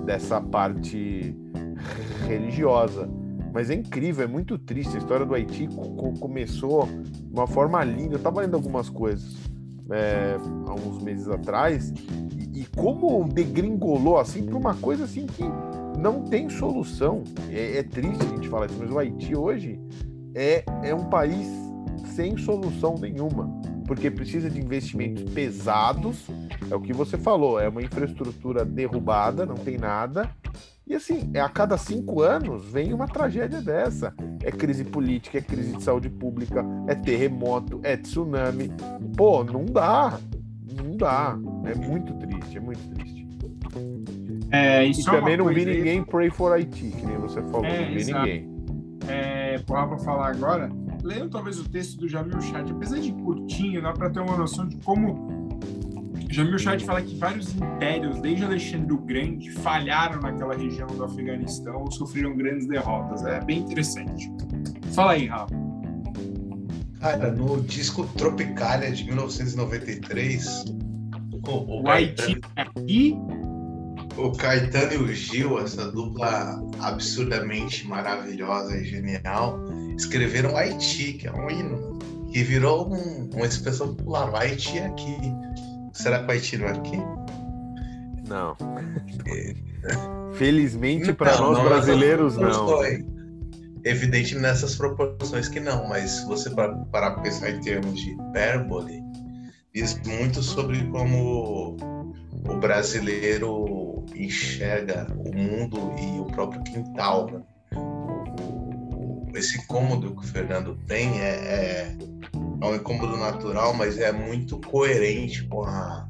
dessa 0.04 0.40
parte 0.40 1.36
religiosa. 2.26 3.08
Mas 3.52 3.70
é 3.70 3.74
incrível, 3.74 4.24
é 4.24 4.28
muito 4.28 4.58
triste. 4.58 4.94
A 4.94 4.98
história 4.98 5.24
do 5.24 5.34
Haiti 5.34 5.68
começou 6.20 6.86
de 6.86 7.32
uma 7.32 7.46
forma 7.46 7.82
linda. 7.84 8.14
Eu 8.14 8.18
estava 8.18 8.40
lendo 8.40 8.54
algumas 8.54 8.88
coisas 8.88 9.48
é, 9.90 10.36
há 10.66 10.74
uns 10.74 11.02
meses 11.02 11.28
atrás, 11.28 11.92
e, 12.36 12.60
e 12.60 12.66
como 12.76 13.28
degringolou 13.28 14.18
assim 14.18 14.44
para 14.44 14.56
uma 14.56 14.74
coisa 14.74 15.04
assim 15.04 15.26
que 15.26 15.44
não 15.98 16.22
tem 16.22 16.48
solução. 16.48 17.24
É, 17.50 17.78
é, 17.78 17.82
triste 17.82 18.22
a 18.22 18.28
gente 18.28 18.48
falar 18.48 18.66
isso, 18.66 18.76
mas 18.78 18.90
o 18.90 18.98
Haiti 18.98 19.36
hoje 19.36 19.78
é, 20.34 20.64
é 20.82 20.94
um 20.94 21.04
país 21.04 21.46
sem 22.14 22.36
solução 22.36 22.94
nenhuma, 22.94 23.48
porque 23.86 24.10
precisa 24.10 24.48
de 24.48 24.60
investimentos 24.60 25.24
pesados. 25.32 26.26
É 26.70 26.74
o 26.74 26.80
que 26.80 26.92
você 26.92 27.16
falou, 27.16 27.60
é 27.60 27.68
uma 27.68 27.82
infraestrutura 27.82 28.64
derrubada, 28.64 29.44
não 29.44 29.56
tem 29.56 29.76
nada. 29.76 30.30
E 30.88 30.94
assim, 30.94 31.30
é 31.34 31.40
a 31.40 31.48
cada 31.50 31.76
cinco 31.76 32.22
anos 32.22 32.64
vem 32.64 32.94
uma 32.94 33.06
tragédia 33.06 33.60
dessa. 33.60 34.14
É 34.42 34.50
crise 34.50 34.84
política, 34.84 35.36
é 35.36 35.42
crise 35.42 35.76
de 35.76 35.82
saúde 35.82 36.08
pública, 36.08 36.64
é 36.86 36.94
terremoto, 36.94 37.78
é 37.82 37.94
tsunami. 37.94 38.72
Pô, 39.14 39.44
não 39.44 39.66
dá. 39.66 40.18
Não 40.74 40.96
dá. 40.96 41.38
É 41.66 41.74
muito 41.74 42.14
triste, 42.14 42.56
é 42.56 42.60
muito 42.60 42.80
triste. 42.94 43.28
É, 44.50 44.86
e, 44.86 44.92
e 44.92 45.04
também 45.04 45.36
não 45.36 45.46
vi 45.46 45.66
ninguém 45.66 46.02
pray 46.02 46.30
for 46.30 46.52
Haiti, 46.52 46.90
que 46.90 47.04
nem 47.04 47.18
você 47.18 47.42
falou. 47.42 47.66
É, 47.66 47.82
não 47.82 47.88
vi 47.88 47.96
exato. 47.96 48.26
ninguém. 48.26 48.58
É, 49.08 49.58
para 49.58 49.98
falar 49.98 50.30
agora, 50.30 50.70
lendo 51.02 51.28
talvez 51.28 51.60
o 51.60 51.68
texto 51.68 51.98
do 51.98 52.08
Jamil 52.08 52.40
Chat, 52.40 52.70
apesar 52.70 52.98
de 52.98 53.12
curtinho, 53.12 53.82
dá 53.82 53.92
para 53.92 54.08
ter 54.08 54.20
uma 54.20 54.38
noção 54.38 54.66
de 54.66 54.76
como 54.78 55.37
Jamil 56.30 56.58
Chad 56.58 56.82
fala 56.82 57.00
que 57.02 57.14
vários 57.16 57.54
impérios, 57.54 58.20
desde 58.20 58.44
Alexandre 58.44 58.92
o 58.92 58.98
Grande, 58.98 59.50
falharam 59.50 60.20
naquela 60.20 60.54
região 60.54 60.86
do 60.88 61.04
Afeganistão 61.04 61.80
ou 61.80 61.90
sofreram 61.90 62.36
grandes 62.36 62.66
derrotas. 62.66 63.24
É 63.24 63.40
bem 63.40 63.60
interessante. 63.60 64.30
Fala 64.92 65.12
aí, 65.12 65.26
Rafa. 65.26 65.54
Cara, 67.00 67.30
no 67.32 67.60
disco 67.62 68.06
Tropicalia 68.16 68.90
de 68.90 69.04
1993, 69.04 70.64
o, 71.46 71.82
o 71.82 71.88
Haiti 71.88 72.40
aqui. 72.56 73.16
O 74.16 74.32
Caetano 74.32 74.94
e 74.94 74.96
o 74.96 75.14
Gil, 75.14 75.60
essa 75.60 75.92
dupla 75.92 76.60
absurdamente 76.80 77.86
maravilhosa 77.86 78.76
e 78.76 78.84
genial, 78.84 79.64
escreveram 79.96 80.56
Haiti, 80.56 81.12
que 81.12 81.28
é 81.28 81.32
um 81.32 81.48
hino, 81.48 81.98
que 82.32 82.42
virou 82.42 82.92
um, 82.92 83.30
uma 83.32 83.46
expressão 83.46 83.94
popular. 83.94 84.34
Haiti 84.34 84.80
aqui. 84.80 85.16
Será 85.98 86.20
que 86.20 86.26
vai 86.26 86.38
tirar 86.38 86.76
aqui? 86.76 86.96
Não. 88.28 88.56
Felizmente 90.34 91.12
para 91.12 91.36
nós 91.38 91.58
não, 91.58 91.64
brasileiros, 91.64 92.36
não. 92.36 92.66
não. 92.66 92.82
Evidente 93.84 94.36
nessas 94.36 94.76
proporções 94.76 95.48
que 95.48 95.58
não, 95.58 95.88
mas 95.88 96.10
se 96.10 96.26
você 96.26 96.50
parar 96.50 96.76
para 96.92 97.10
pensar 97.20 97.50
em 97.50 97.60
termos 97.60 97.98
de 97.98 98.10
hipérbole, 98.12 99.02
diz 99.74 100.00
muito 100.06 100.42
sobre 100.42 100.84
como 100.86 101.76
o 102.48 102.54
brasileiro 102.60 104.04
enxerga 104.14 105.06
o 105.16 105.34
mundo 105.34 105.92
e 105.98 106.20
o 106.20 106.26
próprio 106.26 106.62
quintal. 106.62 107.26
Né? 107.30 107.42
esse 109.34 109.58
incômodo 109.58 110.14
que 110.16 110.24
o 110.24 110.28
Fernando 110.28 110.76
tem 110.86 111.20
é, 111.20 111.28
é 111.28 111.96
é 112.60 112.66
um 112.66 112.74
incômodo 112.74 113.16
natural, 113.16 113.74
mas 113.74 113.98
é 113.98 114.10
muito 114.12 114.60
coerente 114.60 115.44
com, 115.46 115.62
a, 115.62 116.08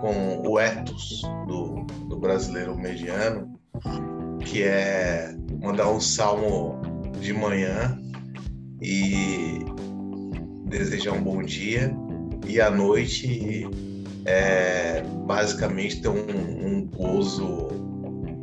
com 0.00 0.42
o 0.46 0.58
ethos 0.58 1.22
do, 1.46 1.84
do 2.08 2.16
brasileiro 2.18 2.76
mediano, 2.76 3.58
que 4.40 4.62
é 4.62 5.34
mandar 5.60 5.90
um 5.90 6.00
salmo 6.00 6.80
de 7.20 7.32
manhã 7.32 7.98
e 8.82 9.64
desejar 10.66 11.12
um 11.12 11.22
bom 11.22 11.42
dia, 11.42 11.94
e 12.46 12.60
à 12.60 12.70
noite 12.70 13.68
é, 14.24 15.02
basicamente 15.26 16.02
ter 16.02 16.08
um, 16.08 16.26
um 16.66 16.86
gozo 16.86 17.68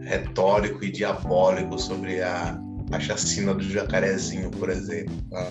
retórico 0.01 0.83
e 0.83 0.91
diabólico 0.91 1.77
sobre 1.77 2.21
a 2.21 2.59
a 2.91 2.99
chacina 2.99 3.53
do 3.53 3.63
jacarezinho, 3.63 4.51
por 4.51 4.69
exemplo. 4.69 5.15
Tá? 5.29 5.49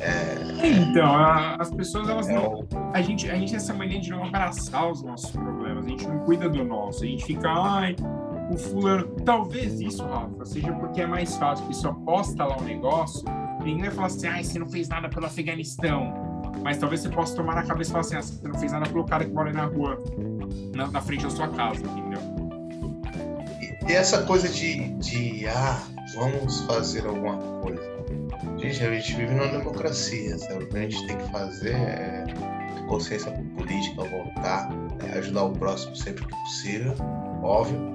É, 0.00 0.36
então, 0.66 1.06
a, 1.06 1.56
as 1.56 1.70
pessoas, 1.70 2.08
elas 2.08 2.28
é 2.28 2.34
não. 2.34 2.66
A 2.92 3.00
gente, 3.00 3.30
a 3.30 3.34
gente 3.34 3.48
tem 3.48 3.56
essa 3.56 3.72
mania 3.72 4.00
de 4.00 4.10
não 4.10 4.24
abraçar 4.24 4.90
os 4.90 5.02
nossos 5.02 5.30
problemas, 5.30 5.86
a 5.86 5.88
gente 5.88 6.06
não 6.06 6.18
cuida 6.20 6.48
do 6.48 6.64
nosso, 6.64 7.04
a 7.04 7.06
gente 7.06 7.24
fica, 7.24 7.48
ai, 7.48 7.96
o 8.52 8.58
fulano. 8.58 9.06
Talvez 9.24 9.80
isso, 9.80 10.04
Rafa, 10.04 10.44
seja 10.44 10.72
porque 10.72 11.00
é 11.00 11.06
mais 11.06 11.36
fácil, 11.36 11.64
porque 11.64 11.80
só 11.80 11.92
posta 11.92 12.44
lá 12.44 12.56
um 12.58 12.64
negócio, 12.64 13.24
ninguém 13.60 13.84
vai 13.84 13.90
falar 13.90 14.06
assim, 14.08 14.26
ai, 14.26 14.44
você 14.44 14.58
não 14.58 14.66
fez 14.68 14.88
nada 14.88 15.08
pelo 15.08 15.26
Afeganistão. 15.26 16.26
Mas 16.62 16.78
talvez 16.78 17.02
você 17.02 17.08
possa 17.08 17.36
tomar 17.36 17.54
na 17.54 17.62
cabeça 17.62 17.90
e 17.90 17.92
falar 17.92 18.00
assim, 18.00 18.16
ah, 18.16 18.22
você 18.22 18.48
não 18.48 18.58
fez 18.58 18.72
nada 18.72 18.86
pelo 18.88 19.04
cara 19.04 19.24
que 19.24 19.30
mora 19.30 19.52
na 19.52 19.66
rua, 19.66 20.02
na, 20.74 20.88
na 20.88 21.00
frente 21.00 21.22
da 21.22 21.30
sua 21.30 21.48
casa, 21.48 21.80
entendeu? 21.84 22.20
E, 23.60 23.92
e 23.92 23.94
essa 23.94 24.22
coisa 24.22 24.48
de, 24.48 24.88
de, 24.94 25.46
ah, 25.48 25.80
vamos 26.14 26.62
fazer 26.62 27.06
alguma 27.06 27.36
coisa 27.60 27.95
Gente, 28.58 28.84
a 28.84 28.94
gente 28.94 29.14
vive 29.14 29.34
numa 29.34 29.48
democracia, 29.48 30.38
sabe? 30.38 30.64
O 30.64 30.68
que 30.68 30.76
a 30.76 30.80
gente 30.82 31.06
tem 31.06 31.16
que 31.18 31.30
fazer 31.30 31.74
é 31.74 32.24
consciência 32.86 33.30
política 33.56 34.04
voltar, 34.04 34.70
é 35.04 35.18
ajudar 35.18 35.44
o 35.44 35.52
próximo 35.52 35.94
sempre 35.96 36.24
que 36.24 36.32
possível, 36.32 36.94
óbvio. 37.42 37.94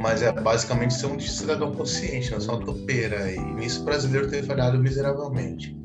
Mas 0.00 0.22
é 0.22 0.30
basicamente 0.30 0.94
ser 0.94 1.06
um 1.06 1.18
cidadão 1.18 1.72
consciente, 1.72 2.30
não 2.30 2.40
ser 2.40 2.50
uma 2.50 2.60
topeira. 2.60 3.32
E 3.32 3.40
nisso 3.54 3.82
o 3.82 3.84
brasileiro 3.84 4.28
tem 4.28 4.42
falhado 4.42 4.78
miseravelmente. 4.78 5.76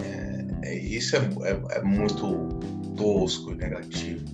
É, 0.00 0.68
é, 0.68 0.78
isso 0.78 1.14
é, 1.16 1.20
é, 1.42 1.78
é, 1.78 1.82
muito 1.82 2.48
tosco 2.96 3.52
e 3.52 3.56
negativo. 3.56 4.24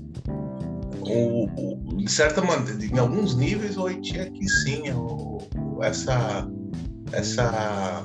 O, 1.01 1.47
o, 1.47 1.97
de 1.97 2.11
certa 2.11 2.40
maneira, 2.40 2.83
em 2.85 2.99
alguns 2.99 3.37
níveis, 3.37 3.77
o 3.77 3.87
Haiti 3.87 4.19
aqui 4.21 4.49
sim, 4.49 4.90
o, 4.93 5.38
essa, 5.83 6.49
essa 7.12 8.05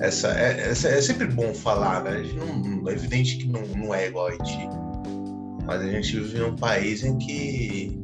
essa, 0.00 0.28
é, 0.38 0.70
essa, 0.70 0.88
é 0.88 1.00
sempre 1.00 1.26
bom 1.26 1.52
falar, 1.54 2.04
né? 2.04 2.22
Não, 2.34 2.88
é 2.88 2.92
evidente 2.92 3.38
que 3.38 3.48
não, 3.48 3.62
não 3.62 3.94
é 3.94 4.08
igual 4.08 4.28
a 4.28 4.30
Haiti. 4.30 4.68
Mas 5.64 5.82
a 5.82 5.86
gente 5.86 6.20
vive 6.20 6.38
num 6.38 6.56
país 6.56 7.04
em 7.04 7.18
que, 7.18 7.98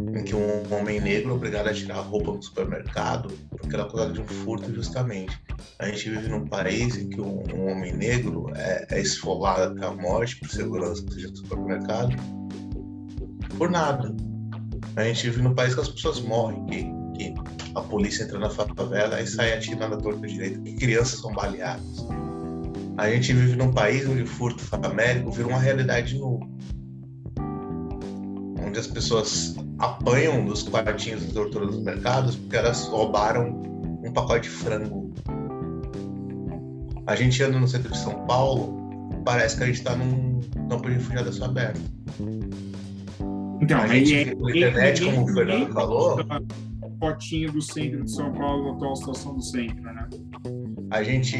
em 0.00 0.24
que 0.24 0.34
um 0.34 0.74
homem 0.74 1.00
negro 1.00 1.30
é 1.30 1.34
obrigado 1.34 1.68
a 1.68 1.74
tirar 1.74 2.00
roupa 2.00 2.32
no 2.32 2.42
supermercado 2.42 3.32
porque 3.70 3.76
ele 3.76 3.82
é 3.82 3.86
acusado 3.86 4.12
de 4.12 4.20
um 4.20 4.26
furto 4.26 4.74
justamente. 4.74 5.40
A 5.78 5.86
gente 5.86 6.10
vive 6.10 6.28
num 6.28 6.46
país 6.46 6.96
em 6.96 7.08
que 7.08 7.20
um, 7.20 7.42
um 7.54 7.70
homem 7.70 7.92
negro 7.92 8.50
é, 8.56 8.86
é 8.90 9.00
esfolado 9.00 9.74
até 9.74 9.86
a 9.86 9.92
morte 9.92 10.36
por 10.36 10.50
segurança 10.50 11.02
do 11.02 11.36
supermercado 11.36 12.14
por 13.56 13.70
nada. 13.70 14.14
A 14.96 15.04
gente 15.04 15.30
vive 15.30 15.42
num 15.42 15.54
país 15.54 15.74
que 15.74 15.80
as 15.80 15.88
pessoas 15.88 16.20
morrem, 16.20 16.66
que 16.66 16.99
que 17.20 17.34
a 17.74 17.82
polícia 17.82 18.24
entra 18.24 18.38
na 18.38 18.48
favela 18.48 19.20
e 19.20 19.26
sai 19.26 19.52
atirando 19.52 19.94
a 19.94 19.98
torta 19.98 20.26
direita, 20.26 20.58
que 20.60 20.74
crianças 20.74 21.20
são 21.20 21.32
baleadas. 21.32 22.06
A 22.96 23.10
gente 23.10 23.32
vive 23.32 23.56
num 23.56 23.72
país 23.72 24.08
onde 24.08 24.22
o 24.22 24.26
furto 24.26 24.62
famérico 24.62 25.30
vira 25.30 25.48
uma 25.48 25.58
realidade 25.58 26.18
novo. 26.18 26.48
Onde 28.66 28.78
as 28.78 28.86
pessoas 28.86 29.56
apanham 29.78 30.44
dos 30.44 30.62
quartinhos 30.62 31.26
de 31.26 31.32
tortura 31.32 31.66
dos 31.66 31.82
mercados 31.82 32.36
porque 32.36 32.56
elas 32.56 32.86
roubaram 32.86 33.62
um 34.04 34.12
pacote 34.12 34.48
de 34.48 34.54
frango. 34.54 35.12
A 37.06 37.16
gente 37.16 37.42
anda 37.42 37.58
no 37.58 37.66
centro 37.66 37.90
de 37.90 37.98
São 37.98 38.26
Paulo, 38.26 39.10
parece 39.24 39.56
que 39.56 39.62
a 39.62 39.66
gente 39.66 39.78
está 39.78 39.96
num 39.96 40.40
campo 40.68 40.88
de 40.88 40.94
refugiados 40.94 41.40
aberto. 41.42 41.80
Então, 43.60 43.78
a 43.78 43.86
gente, 43.86 44.14
é, 44.14 44.34
na 44.34 44.56
internet, 44.56 45.04
como 45.04 45.24
o 45.24 45.28
Fernando 45.28 45.72
falou, 45.72 46.18
fotinho 47.00 47.50
do 47.50 47.62
centro 47.62 48.04
de 48.04 48.12
São 48.12 48.32
Paulo, 48.32 48.68
a 48.68 48.72
atual 48.74 48.94
situação 48.94 49.34
do 49.34 49.42
centro, 49.42 49.82
né? 49.82 50.08
A 50.90 51.02
gente 51.02 51.36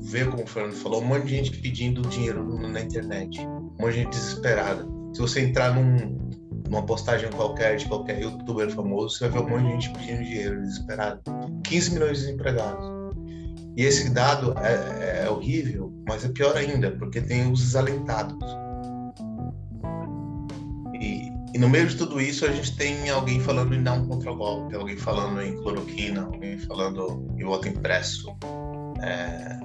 vê, 0.00 0.24
como 0.24 0.44
o 0.44 0.46
Fernando 0.46 0.74
falou, 0.74 1.02
um 1.02 1.06
monte 1.06 1.24
de 1.24 1.36
gente 1.36 1.58
pedindo 1.58 2.00
dinheiro 2.02 2.44
na 2.68 2.80
internet, 2.80 3.40
um 3.40 3.74
monte 3.80 3.92
de 3.92 3.98
gente 3.98 4.10
desesperada. 4.10 4.86
Se 5.12 5.20
você 5.20 5.40
entrar 5.42 5.74
num, 5.74 6.30
numa 6.68 6.86
postagem 6.86 7.28
qualquer 7.30 7.76
de 7.76 7.86
qualquer 7.86 8.22
youtuber 8.22 8.70
famoso, 8.70 9.18
você 9.18 9.28
vai 9.28 9.40
ver 9.40 9.46
um 9.46 9.50
monte 9.50 9.64
de 9.64 9.70
gente 9.72 9.98
pedindo 9.98 10.24
dinheiro, 10.24 10.62
desesperado. 10.62 11.20
15 11.64 11.94
milhões 11.94 12.18
de 12.18 12.26
desempregados. 12.26 13.02
E 13.76 13.84
esse 13.84 14.10
dado 14.10 14.54
é, 14.58 15.24
é 15.24 15.30
horrível, 15.30 15.92
mas 16.06 16.24
é 16.24 16.28
pior 16.28 16.56
ainda, 16.56 16.90
porque 16.92 17.20
tem 17.20 17.50
os 17.50 17.60
desalentados 17.60 18.61
e 21.54 21.58
no 21.58 21.68
meio 21.68 21.86
de 21.86 21.96
tudo 21.96 22.20
isso, 22.20 22.46
a 22.46 22.50
gente 22.50 22.74
tem 22.76 23.10
alguém 23.10 23.38
falando 23.38 23.74
em 23.74 23.82
dar 23.82 23.92
um 23.92 24.06
contragolpe, 24.06 24.74
alguém 24.74 24.96
falando 24.96 25.42
em 25.42 25.54
cloroquina, 25.56 26.22
alguém 26.24 26.58
falando 26.58 27.28
em 27.36 27.44
voto 27.44 27.68
impresso. 27.68 28.34
É... 29.02 29.60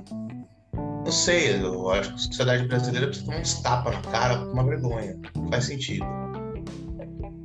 Não 0.74 1.12
sei, 1.12 1.56
eu 1.56 1.90
acho 1.90 2.10
que 2.10 2.16
a 2.16 2.18
sociedade 2.18 2.68
brasileira 2.68 3.08
precisa 3.08 3.28
tomar 3.28 3.40
uns 3.40 3.62
tapas 3.62 3.96
na 3.96 4.02
cara 4.02 4.38
com 4.40 4.52
uma 4.52 4.66
vergonha. 4.66 5.18
Não 5.38 5.50
faz 5.50 5.66
sentido. 5.66 6.06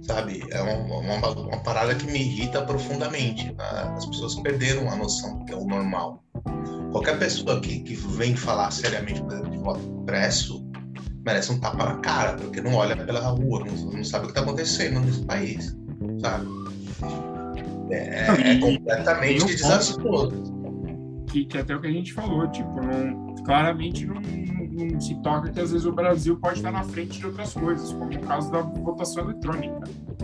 Sabe? 0.02 0.42
É 0.50 0.61
uma, 0.61 0.98
uma, 0.98 1.28
uma 1.28 1.62
parada 1.62 1.94
que 1.94 2.07
me 2.07 2.18
irrita 2.18 2.62
profundamente. 2.62 3.52
Né? 3.52 3.94
As 3.96 4.05
pessoas 4.07 4.35
perderam 4.40 4.90
a 4.90 4.96
noção 4.96 5.38
do 5.38 5.44
que 5.44 5.52
é 5.52 5.57
o 5.57 5.64
normal. 5.64 6.24
Qualquer 6.90 7.20
pessoa 7.20 7.61
que, 7.61 7.78
que 7.81 7.94
vem 7.94 8.35
falar 8.35 8.72
seriamente, 8.72 9.22
por 9.22 9.33
exemplo, 9.33 9.50
de 9.50 9.59
voto 9.59 9.81
impresso, 9.81 10.71
merece 11.24 11.52
um 11.52 11.61
tapa 11.61 11.85
na 11.85 11.96
cara, 11.96 12.35
porque 12.35 12.61
não 12.61 12.74
olha 12.74 12.96
pela 12.96 13.20
rua, 13.20 13.64
não, 13.64 13.92
não 13.92 14.04
sabe 14.04 14.24
o 14.24 14.28
que 14.28 14.32
está 14.32 14.42
acontecendo 14.42 15.00
nesse 15.00 15.24
país, 15.24 15.76
sabe? 16.20 16.46
É, 17.90 18.26
é 18.28 18.58
completamente 18.58 19.44
desastroso. 19.44 20.52
Que, 21.28 21.44
que 21.44 21.58
até 21.58 21.74
o 21.74 21.80
que 21.80 21.87
a 21.87 21.92
gente 21.92 22.12
falou, 22.12 22.46
tipo, 22.48 22.80
não, 22.80 23.35
claramente 23.44 24.04
não, 24.04 24.16
não, 24.16 24.87
não, 24.87 25.00
se 25.00 25.14
toca 25.22 25.50
que 25.50 25.61
às 25.61 25.70
vezes 25.72 25.87
o 25.87 25.92
Brasil 25.92 26.37
pode 26.37 26.56
estar 26.56 26.72
na 26.72 26.82
frente 26.82 27.18
de 27.18 27.26
outras 27.26 27.54
coisas, 27.54 27.92
como 27.92 28.12
o 28.12 28.20
caso 28.20 28.50
da 28.50 28.61
votação 28.61 29.24
eletrônica. 29.24 29.80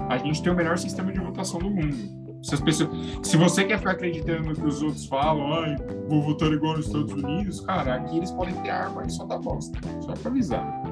A 0.09 0.19
gente 0.19 0.43
tem 0.43 0.53
o 0.53 0.57
melhor 0.57 0.77
sistema 0.79 1.13
de 1.13 1.21
votação 1.21 1.59
do 1.59 1.71
mundo. 1.71 2.28
Pessoas, 2.39 2.89
se 3.23 3.37
você 3.37 3.65
quer 3.65 3.79
ficar 3.79 3.93
acreditando 3.93 4.49
no 4.49 4.55
que 4.55 4.65
os 4.65 4.81
outros 4.81 5.07
falam, 5.07 5.53
ai, 5.55 5.77
vou 6.09 6.23
votar 6.23 6.51
igual 6.53 6.77
nos 6.77 6.87
Estados 6.87 7.13
Unidos, 7.13 7.61
cara, 7.61 7.97
aqui 7.97 8.17
eles 8.17 8.31
podem 8.31 8.55
ter 8.63 8.71
arma 8.71 9.05
e 9.05 9.11
só 9.11 9.25
dá 9.25 9.37
bosta. 9.37 9.79
Só 10.01 10.13
pra 10.13 10.31
avisar. 10.31 10.83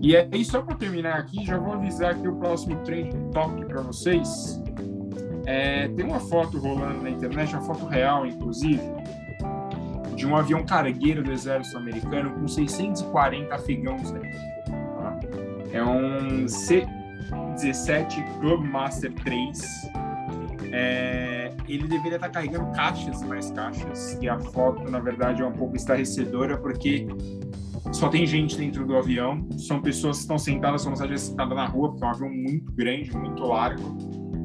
E 0.00 0.16
aí, 0.16 0.44
só 0.44 0.62
para 0.62 0.74
terminar 0.74 1.18
aqui, 1.18 1.44
já 1.44 1.58
vou 1.58 1.74
avisar 1.74 2.18
que 2.18 2.26
o 2.26 2.34
próximo 2.36 2.76
trend 2.84 3.14
toque 3.32 3.64
para 3.66 3.82
vocês. 3.82 4.60
É, 5.44 5.88
tem 5.88 6.06
uma 6.06 6.20
foto 6.20 6.58
rolando 6.58 7.02
na 7.02 7.10
internet, 7.10 7.54
uma 7.54 7.62
foto 7.62 7.84
real, 7.86 8.26
inclusive, 8.26 8.82
de 10.16 10.26
um 10.26 10.36
avião 10.36 10.64
cargueiro 10.64 11.22
do 11.22 11.32
exército 11.32 11.76
americano 11.76 12.32
com 12.32 12.48
640 12.48 13.54
afegãos 13.54 14.10
dentro. 14.10 14.38
Tá? 14.66 15.20
É 15.72 15.84
um 15.84 16.48
C-17 16.48 18.40
Globemaster 18.40 19.12
3 19.14 19.92
é, 20.72 21.52
ele 21.68 21.86
deveria 21.86 22.16
estar 22.16 22.30
carregando 22.30 22.72
caixas 22.72 23.22
mais 23.22 23.50
caixas. 23.50 24.18
E 24.20 24.28
a 24.28 24.38
foto, 24.40 24.90
na 24.90 24.98
verdade, 24.98 25.42
é 25.42 25.46
um 25.46 25.52
pouco 25.52 25.76
estarrecedora, 25.76 26.56
porque 26.56 27.06
só 27.92 28.08
tem 28.08 28.26
gente 28.26 28.56
dentro 28.56 28.86
do 28.86 28.96
avião. 28.96 29.46
São 29.58 29.82
pessoas 29.82 30.16
que 30.16 30.22
estão 30.22 30.38
sentadas, 30.38 30.82
são 30.82 30.92
pessoas 30.92 31.20
sentadas 31.20 31.54
na 31.54 31.66
rua, 31.66 31.90
porque 31.90 32.04
é 32.04 32.06
um 32.06 32.10
avião 32.10 32.30
muito 32.30 32.72
grande, 32.72 33.14
muito 33.16 33.42
largo. 33.44 33.96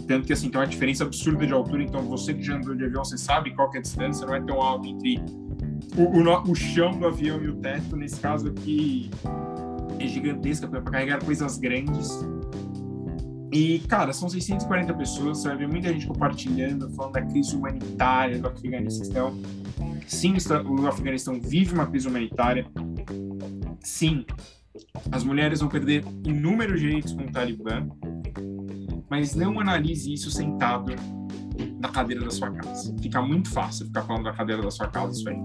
Tanto 0.05 0.27
que, 0.27 0.33
assim, 0.33 0.49
tem 0.49 0.59
uma 0.59 0.67
diferença 0.67 1.05
absurda 1.05 1.47
de 1.47 1.53
altura. 1.53 1.83
Então, 1.83 2.01
você 2.01 2.33
que 2.33 2.43
já 2.43 2.57
andou 2.57 2.75
de 2.75 2.83
avião, 2.83 3.03
você 3.03 3.17
sabe 3.17 3.55
qual 3.55 3.71
é 3.73 3.77
a 3.77 3.81
distância. 3.81 4.27
Não 4.27 4.35
é 4.35 4.41
tão 4.41 4.61
alto 4.61 4.87
entre 4.87 5.19
o, 5.97 6.03
o, 6.03 6.51
o 6.51 6.55
chão 6.55 6.91
do 6.91 7.07
avião 7.07 7.41
e 7.41 7.47
o 7.47 7.55
teto. 7.55 7.95
Nesse 7.95 8.19
caso 8.19 8.49
aqui, 8.49 9.09
é 9.97 10.07
gigantesca 10.07 10.67
para 10.67 10.81
carregar 10.81 11.23
coisas 11.23 11.57
grandes. 11.57 12.19
E, 13.51 13.79
cara, 13.87 14.11
são 14.11 14.27
640 14.27 14.93
pessoas, 14.93 15.39
você 15.39 15.47
vai 15.47 15.57
ver 15.57 15.67
muita 15.67 15.91
gente 15.93 16.05
compartilhando, 16.05 16.89
falando 16.91 17.13
da 17.13 17.21
crise 17.21 17.55
humanitária 17.55 18.39
do 18.39 18.47
Afeganistão. 18.47 19.39
Sim, 20.05 20.35
o 20.65 20.87
Afeganistão 20.87 21.39
vive 21.39 21.73
uma 21.73 21.87
crise 21.87 22.07
humanitária. 22.07 22.65
Sim, 23.81 24.25
as 25.11 25.23
mulheres 25.23 25.61
vão 25.61 25.69
perder 25.69 26.03
inúmeros 26.25 26.79
direitos 26.79 27.13
com 27.13 27.23
o 27.23 27.31
Talibã, 27.31 27.87
mas 29.09 29.33
não 29.33 29.59
analise 29.59 30.13
isso 30.13 30.29
sentado 30.29 30.93
na 31.79 31.89
cadeira 31.89 32.23
da 32.23 32.31
sua 32.31 32.51
casa. 32.51 32.93
Fica 33.01 33.21
muito 33.21 33.49
fácil 33.49 33.85
ficar 33.85 34.03
falando 34.03 34.25
da 34.25 34.33
cadeira 34.33 34.61
da 34.61 34.71
sua 34.71 34.87
casa 34.87 35.13
isso 35.13 35.29
aí. 35.29 35.37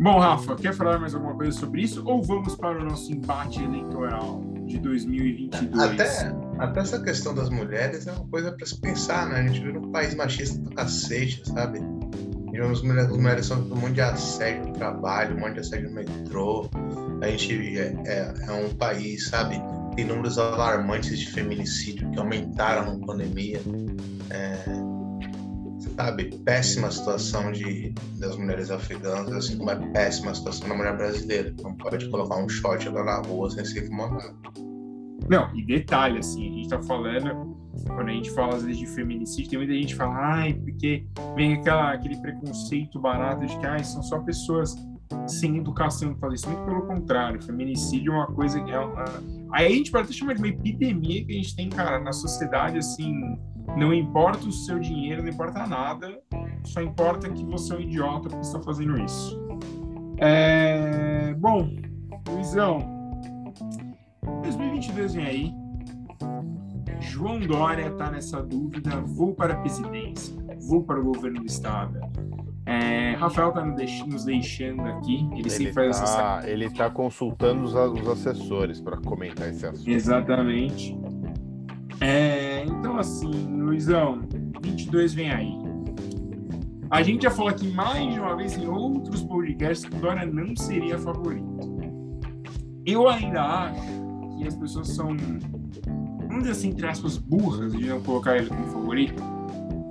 Bom, 0.00 0.18
Rafa, 0.18 0.56
quer 0.56 0.74
falar 0.74 0.98
mais 0.98 1.14
alguma 1.14 1.34
coisa 1.34 1.52
sobre 1.52 1.82
isso 1.82 2.02
ou 2.04 2.22
vamos 2.22 2.54
para 2.56 2.80
o 2.80 2.84
nosso 2.84 3.12
embate 3.12 3.62
eleitoral? 3.62 4.53
De 4.66 4.78
2022. 4.78 5.80
Até, 5.80 6.34
até 6.58 6.80
essa 6.80 7.00
questão 7.02 7.34
das 7.34 7.50
mulheres 7.50 8.06
é 8.06 8.12
uma 8.12 8.26
coisa 8.28 8.52
para 8.52 8.66
se 8.66 8.80
pensar, 8.80 9.28
né? 9.28 9.40
A 9.40 9.46
gente 9.46 9.60
vive 9.60 9.78
um 9.78 9.90
país 9.90 10.14
machista 10.14 10.58
do 10.58 10.70
cacete, 10.70 11.42
sabe? 11.48 11.80
As 12.60 12.82
mulheres, 12.82 13.10
as 13.10 13.16
mulheres 13.16 13.46
são 13.46 13.60
um 13.60 13.76
monte 13.76 13.94
de 13.94 14.00
assédio 14.00 14.68
no 14.68 14.72
trabalho, 14.72 15.36
um 15.36 15.40
monte 15.40 15.54
de 15.54 15.60
assédio 15.60 15.88
no 15.88 15.96
metrô. 15.96 16.70
A 17.20 17.28
gente 17.28 17.78
é, 17.78 17.94
é, 18.06 18.34
é 18.46 18.52
um 18.52 18.70
país, 18.74 19.28
sabe? 19.28 19.60
Tem 19.96 20.04
números 20.04 20.38
alarmantes 20.38 21.18
de 21.18 21.26
feminicídio 21.30 22.08
que 22.10 22.18
aumentaram 22.18 22.96
na 22.96 23.06
pandemia. 23.06 23.60
É, 24.30 24.56
sabe, 25.96 26.36
péssima 26.44 26.90
situação 26.90 27.52
de, 27.52 27.94
das 28.18 28.36
mulheres 28.36 28.70
africanas, 28.70 29.32
assim 29.32 29.58
como 29.58 29.70
é 29.70 29.76
péssima 29.92 30.32
a 30.32 30.34
situação 30.34 30.68
da 30.68 30.74
mulher 30.74 30.96
brasileira. 30.96 31.54
Não 31.62 31.74
pode 31.74 32.08
colocar 32.10 32.36
um 32.36 32.48
short 32.48 32.88
lá 32.88 33.04
na 33.04 33.22
rua 33.22 33.50
sem 33.50 33.64
ser 33.64 33.84
incomodado. 33.84 34.34
Não, 35.28 35.54
e 35.56 35.64
detalhe, 35.64 36.18
assim, 36.18 36.50
a 36.50 36.52
gente 36.52 36.68
tá 36.68 36.82
falando, 36.82 37.56
quando 37.86 38.08
a 38.08 38.12
gente 38.12 38.30
fala 38.32 38.56
às 38.56 38.62
vezes 38.62 38.78
de 38.78 38.86
feminicídio, 38.86 39.50
tem 39.50 39.58
muita 39.58 39.74
gente 39.74 39.88
que 39.88 39.94
fala, 39.94 40.14
ai, 40.14 40.54
porque 40.54 41.06
vem 41.34 41.54
aquela, 41.54 41.92
aquele 41.92 42.20
preconceito 42.20 43.00
barato 43.00 43.46
de 43.46 43.58
que, 43.58 43.66
ai, 43.66 43.82
são 43.82 44.02
só 44.02 44.18
pessoas 44.20 44.74
sem 45.26 45.56
educação 45.56 46.14
que 46.14 46.20
fazem 46.20 46.36
isso. 46.36 46.48
Muito 46.48 46.64
pelo 46.64 46.82
contrário, 46.86 47.42
feminicídio 47.42 48.12
é 48.12 48.16
uma 48.16 48.26
coisa 48.26 48.62
que 48.62 48.70
é 48.70 48.78
uma... 48.78 49.04
Aí 49.52 49.66
a 49.66 49.70
gente 49.70 49.90
pode 49.90 50.04
até 50.04 50.12
chamar 50.12 50.34
de 50.34 50.40
uma 50.40 50.48
epidemia 50.48 51.24
que 51.24 51.32
a 51.32 51.34
gente 51.36 51.54
tem, 51.54 51.68
cara, 51.68 52.00
na 52.00 52.12
sociedade, 52.12 52.78
assim, 52.78 53.38
não 53.76 53.92
importa 53.92 54.46
o 54.46 54.52
seu 54.52 54.78
dinheiro, 54.78 55.22
não 55.22 55.30
importa 55.30 55.66
nada, 55.66 56.20
só 56.64 56.82
importa 56.82 57.28
que 57.28 57.44
você 57.44 57.72
é 57.72 57.76
um 57.76 57.80
idiota 57.80 58.28
porque 58.28 58.44
está 58.44 58.60
fazendo 58.60 58.98
isso. 59.02 59.40
É... 60.18 61.34
Bom, 61.34 61.68
Luizão, 62.28 62.78
2022 64.42 65.14
vem 65.14 65.26
aí. 65.26 65.54
João 67.00 67.38
Dória 67.40 67.88
está 67.88 68.10
nessa 68.10 68.42
dúvida: 68.42 69.00
vou 69.02 69.34
para 69.34 69.54
a 69.54 69.56
presidência, 69.58 70.34
vou 70.68 70.82
para 70.82 71.00
o 71.00 71.04
governo 71.04 71.40
do 71.40 71.46
estado. 71.46 72.00
É, 72.66 73.14
Rafael 73.16 73.50
está 73.50 73.64
nos 73.64 74.24
deixando 74.24 74.82
aqui. 74.82 75.28
Ele, 75.32 75.40
ele 75.40 75.50
sempre 75.50 75.72
faz 75.72 75.98
tá, 75.98 76.04
essa. 76.04 76.50
Ele 76.50 76.64
está 76.64 76.90
consultando 76.90 77.62
os, 77.62 77.74
os 77.74 78.08
assessores 78.08 78.80
para 78.80 78.96
comentar 78.98 79.48
esse 79.48 79.66
assunto. 79.66 79.88
Exatamente. 79.88 80.98
É, 82.00 82.64
então, 82.64 82.98
assim, 82.98 83.30
Luizão, 83.30 84.22
22 84.62 85.14
vem 85.14 85.30
aí. 85.30 85.64
A 86.90 87.02
gente 87.02 87.22
já 87.22 87.30
falou 87.30 87.50
aqui 87.50 87.66
mais 87.68 88.12
de 88.12 88.20
uma 88.20 88.36
vez 88.36 88.56
em 88.56 88.66
outros 88.66 89.22
podcasts 89.22 89.88
que 89.88 89.96
Dória 89.96 90.24
não 90.26 90.54
seria 90.56 90.98
favorito. 90.98 91.44
Eu 92.86 93.08
ainda 93.08 93.42
acho 93.42 93.80
que 94.36 94.46
as 94.46 94.54
pessoas 94.54 94.88
são, 94.88 95.08
vamos 96.28 96.38
dizer 96.38 96.50
assim, 96.50 96.68
entre 96.68 96.86
aspas, 96.86 97.16
burras 97.16 97.72
de 97.72 97.86
não 97.86 98.00
colocar 98.02 98.36
ele 98.36 98.48
como 98.48 98.66
favorito, 98.66 99.22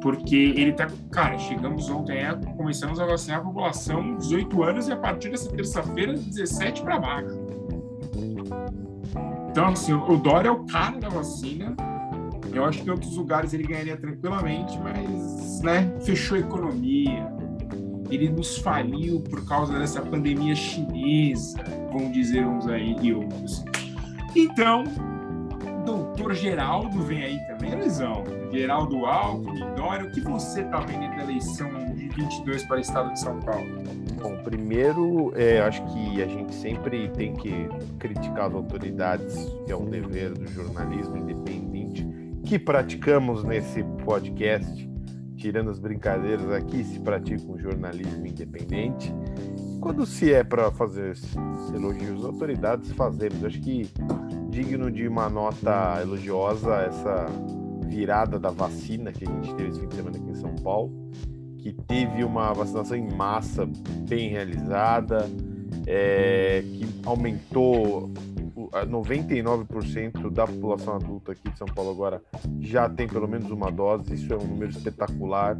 porque 0.04 0.36
ele 0.36 0.74
tá, 0.74 0.88
cara, 1.10 1.38
chegamos 1.38 1.90
ontem, 1.90 2.18
é, 2.18 2.36
começamos 2.58 3.00
a 3.00 3.06
vacinar 3.06 3.40
a 3.40 3.42
população 3.42 4.18
18 4.18 4.62
anos 4.62 4.88
e 4.90 4.92
a 4.92 4.98
partir 4.98 5.30
dessa 5.30 5.50
terça-feira, 5.50 6.12
17 6.14 6.82
para 6.82 7.00
baixo. 7.00 7.40
Então, 9.50 9.68
assim, 9.68 9.94
o 9.94 10.18
Dória 10.18 10.50
é 10.50 10.52
o 10.52 10.66
cara 10.66 11.00
da 11.00 11.08
vacina. 11.08 11.74
Eu 12.52 12.66
acho 12.66 12.82
que 12.82 12.88
em 12.88 12.92
outros 12.92 13.16
lugares 13.16 13.54
ele 13.54 13.64
ganharia 13.64 13.96
tranquilamente, 13.96 14.78
mas, 14.80 15.62
né, 15.62 15.96
fechou 16.02 16.36
a 16.36 16.42
economia. 16.42 17.32
Ele 18.12 18.30
nos 18.30 18.58
faliu 18.58 19.22
por 19.22 19.48
causa 19.48 19.80
dessa 19.80 20.02
pandemia 20.02 20.54
chinesa, 20.54 21.64
vamos 21.94 22.12
dizer 22.12 22.46
uns 22.46 22.68
aí 22.68 22.94
e 23.02 23.14
outros. 23.14 23.64
Então, 24.36 24.84
doutor 25.86 26.34
Geraldo 26.34 27.02
vem 27.04 27.24
aí 27.24 27.40
também, 27.48 27.74
Luizão. 27.74 28.43
Geraldo 28.54 29.04
Alckmin, 29.08 29.74
Dória, 29.76 30.06
o 30.06 30.12
que 30.12 30.22
você 30.22 30.62
está 30.62 30.80
vendo 30.82 31.10
da 31.16 31.24
eleição 31.24 31.68
de 31.96 32.08
22 32.10 32.64
para 32.66 32.78
o 32.78 32.80
estado 32.80 33.12
de 33.12 33.20
São 33.20 33.40
Paulo? 33.40 33.66
Bom, 34.22 34.38
primeiro, 34.44 35.34
é, 35.36 35.60
acho 35.60 35.84
que 35.88 36.22
a 36.22 36.28
gente 36.28 36.54
sempre 36.54 37.10
tem 37.10 37.34
que 37.34 37.68
criticar 37.98 38.46
as 38.46 38.54
autoridades, 38.54 39.34
que 39.66 39.72
é 39.72 39.76
um 39.76 39.86
dever 39.86 40.34
do 40.34 40.46
jornalismo 40.46 41.18
independente, 41.18 42.08
que 42.46 42.60
praticamos 42.60 43.44
nesse 43.44 43.84
podcast, 44.06 44.88
tirando 45.36 45.72
as 45.72 45.80
brincadeiras 45.80 46.52
aqui, 46.52 46.84
se 46.84 47.00
pratica 47.00 47.52
um 47.52 47.58
jornalismo 47.58 48.28
independente 48.28 49.12
quando 49.84 50.06
se 50.06 50.32
é 50.32 50.46
para 50.46 50.72
fazer 50.72 51.14
elogios 51.76 52.22
às 52.22 52.26
autoridades, 52.28 52.90
fazemos. 52.94 53.44
Acho 53.44 53.60
que 53.60 53.92
digno 54.50 54.90
de 54.90 55.06
uma 55.06 55.30
nota 55.30 56.00
elogiosa 56.02 56.76
essa 56.84 57.26
virada 57.94 58.40
da 58.40 58.50
vacina 58.50 59.12
que 59.12 59.24
a 59.24 59.32
gente 59.32 59.54
teve 59.56 59.70
esse 59.70 59.80
fim 59.80 59.88
de 59.88 59.96
semana 59.96 60.18
aqui 60.18 60.30
em 60.32 60.36
São 60.36 60.56
Paulo, 60.56 60.92
que 61.60 61.72
teve 61.72 62.24
uma 62.24 62.52
vacinação 62.52 62.98
em 62.98 63.14
massa 63.14 63.70
bem 64.10 64.30
realizada, 64.30 65.30
é, 65.86 66.64
que 66.64 66.86
aumentou 67.06 68.12
99% 68.88 70.30
da 70.32 70.48
população 70.48 70.96
adulta 70.96 71.34
aqui 71.34 71.50
de 71.50 71.58
São 71.58 71.68
Paulo 71.68 71.92
agora 71.92 72.22
já 72.60 72.90
tem 72.90 73.08
pelo 73.08 73.28
menos 73.28 73.52
uma 73.52 73.72
dose, 73.72 74.16
isso 74.16 74.34
é 74.34 74.38
um 74.38 74.48
número 74.48 74.72
espetacular. 74.72 75.60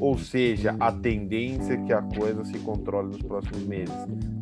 Ou 0.00 0.18
seja, 0.18 0.74
a 0.80 0.90
tendência 0.90 1.74
é 1.74 1.76
que 1.76 1.92
a 1.92 2.02
coisa 2.02 2.44
se 2.44 2.58
controle 2.58 3.08
nos 3.08 3.22
próximos 3.22 3.64
meses. 3.64 3.94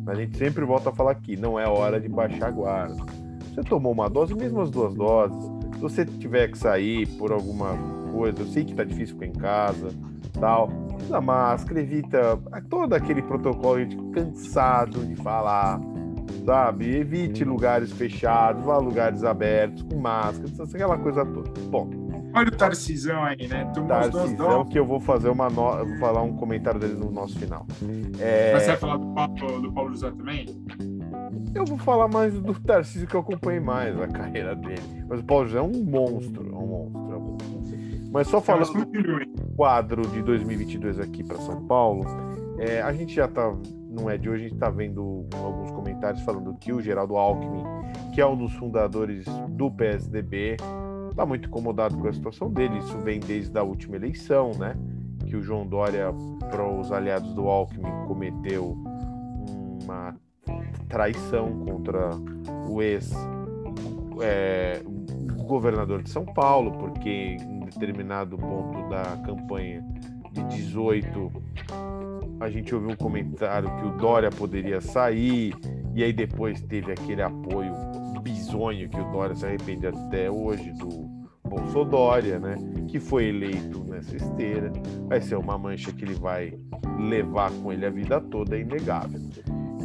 Mas 0.03 0.17
a 0.17 0.21
gente 0.21 0.37
sempre 0.37 0.65
volta 0.65 0.89
a 0.89 0.93
falar 0.93 1.11
aqui, 1.11 1.37
não 1.37 1.59
é 1.59 1.67
hora 1.67 1.99
de 1.99 2.09
baixar 2.09 2.47
a 2.47 2.51
guarda. 2.51 3.05
Você 3.53 3.61
tomou 3.61 3.91
uma 3.91 4.09
dose, 4.09 4.35
mesmo 4.35 4.61
as 4.61 4.69
duas 4.69 4.93
doses, 4.93 5.56
se 5.77 5.81
você 5.81 6.05
tiver 6.05 6.47
que 6.49 6.57
sair 6.57 7.05
por 7.17 7.31
alguma 7.31 7.77
coisa, 8.11 8.41
eu 8.41 8.47
sei 8.47 8.65
que 8.65 8.73
tá 8.73 8.83
difícil 8.83 9.13
ficar 9.13 9.27
em 9.27 9.33
casa, 9.33 9.89
tal, 10.33 10.69
usa 10.99 11.21
máscara, 11.21 11.79
evita 11.79 12.39
todo 12.67 12.93
aquele 12.93 13.21
protocolo, 13.21 13.79
gente 13.79 13.95
cansado 14.11 15.05
de 15.05 15.15
falar, 15.17 15.79
sabe? 16.43 16.97
Evite 16.97 17.43
lugares 17.43 17.91
fechados, 17.91 18.65
vá 18.65 18.73
a 18.73 18.79
lugares 18.79 19.23
abertos, 19.23 19.83
com 19.83 19.99
máscara, 19.99 20.51
aquela 20.63 20.97
coisa 20.97 21.23
toda. 21.23 21.51
Bom. 21.69 22.07
Olha 22.33 22.49
o 22.49 22.51
Tarcisão 22.51 23.23
aí, 23.23 23.47
né? 23.47 23.71
Tarcisão, 23.87 24.65
que 24.65 24.77
eu 24.77 24.85
vou 24.85 24.99
fazer 24.99 25.29
uma 25.29 25.49
no... 25.49 25.85
vou 25.85 25.97
falar 25.99 26.21
um 26.23 26.35
comentário 26.35 26.79
dele 26.79 26.93
no 26.93 27.11
nosso 27.11 27.37
final. 27.39 27.65
É... 28.19 28.53
Mas 28.53 28.63
você 28.63 28.69
vai 28.69 28.77
falar 28.77 28.97
do 28.97 29.13
Paulo, 29.13 29.61
do 29.61 29.73
Paulo 29.73 29.91
José 29.91 30.11
também? 30.11 30.45
Eu 31.53 31.65
vou 31.65 31.77
falar 31.77 32.07
mais 32.07 32.33
do 32.33 32.53
Tarcísio 32.59 33.07
que 33.07 33.15
eu 33.15 33.19
acompanhei 33.19 33.59
mais 33.59 33.99
a 33.99 34.07
carreira 34.07 34.55
dele. 34.55 35.05
Mas 35.07 35.19
o 35.19 35.23
Paulo 35.23 35.45
José 35.47 35.59
é 35.59 35.61
um 35.61 35.83
monstro, 35.83 36.47
é 36.47 36.55
um 36.55 36.67
monstro, 36.67 37.13
é 37.13 37.17
um 37.17 37.19
monstro. 37.19 37.77
Mas 38.11 38.27
só 38.27 38.41
falando 38.41 38.85
do 38.85 39.55
quadro 39.55 40.01
de 40.07 40.21
2022 40.21 40.99
aqui 40.99 41.23
para 41.23 41.37
São 41.37 41.65
Paulo, 41.65 42.05
é, 42.57 42.81
a 42.81 42.91
gente 42.93 43.13
já 43.13 43.27
tá 43.27 43.53
não 43.97 44.09
é 44.09 44.17
de 44.17 44.29
hoje, 44.29 44.45
a 44.45 44.47
gente 44.47 44.53
está 44.53 44.69
vendo 44.69 45.25
alguns 45.43 45.71
comentários 45.71 46.21
falando 46.21 46.53
que 46.59 46.71
o 46.71 46.79
Geraldo 46.79 47.17
Alckmin, 47.17 47.63
que 48.13 48.21
é 48.21 48.25
um 48.25 48.37
dos 48.37 48.53
fundadores 48.53 49.25
do 49.49 49.71
PSDB, 49.71 50.57
está 51.09 51.25
muito 51.25 51.47
incomodado 51.47 51.97
com 51.97 52.07
a 52.07 52.13
situação 52.13 52.51
dele. 52.51 52.77
Isso 52.77 52.97
vem 52.99 53.19
desde 53.19 53.57
a 53.57 53.63
última 53.63 53.95
eleição, 53.95 54.51
né? 54.51 54.75
Que 55.25 55.35
o 55.35 55.41
João 55.41 55.65
Dória, 55.65 56.13
para 56.51 56.63
os 56.63 56.91
aliados 56.91 57.33
do 57.33 57.47
Alckmin, 57.47 57.89
cometeu 58.07 58.77
uma 59.83 60.15
traição 60.87 61.65
contra 61.65 62.11
o 62.69 62.81
ex 62.81 63.11
é, 64.21 64.81
governador 65.43 66.03
de 66.03 66.09
São 66.09 66.25
Paulo, 66.25 66.71
porque 66.77 67.37
em 67.39 67.59
determinado 67.61 68.37
ponto 68.37 68.89
da 68.89 69.17
campanha 69.25 69.83
de 70.31 70.43
18 70.43 71.31
a 72.39 72.49
gente 72.49 72.73
ouviu 72.73 72.91
um 72.91 72.95
comentário 72.95 73.69
que 73.77 73.85
o 73.85 73.91
Dória 73.97 74.29
poderia 74.29 74.79
sair, 74.79 75.55
e 75.95 76.03
aí 76.03 76.13
depois 76.13 76.61
teve 76.61 76.91
aquele 76.91 77.21
apoio 77.21 77.73
bizonho 78.21 78.89
que 78.89 78.99
o 78.99 79.11
Dória 79.11 79.35
se 79.35 79.45
arrepende 79.45 79.87
até 79.87 80.29
hoje 80.29 80.71
do 80.73 81.07
Bolsodória, 81.47 82.39
né? 82.39 82.55
Que 82.89 82.99
foi 82.99 83.29
eleito 83.29 83.83
nessa 83.85 84.15
esteira. 84.15 84.71
Vai 85.07 85.21
ser 85.21 85.35
uma 85.35 85.57
mancha 85.57 85.91
que 85.93 86.03
ele 86.03 86.15
vai 86.15 86.53
levar 86.99 87.51
com 87.51 87.71
ele 87.71 87.85
a 87.85 87.89
vida 87.89 88.19
toda, 88.19 88.57
é 88.57 88.61
inegável. 88.61 89.21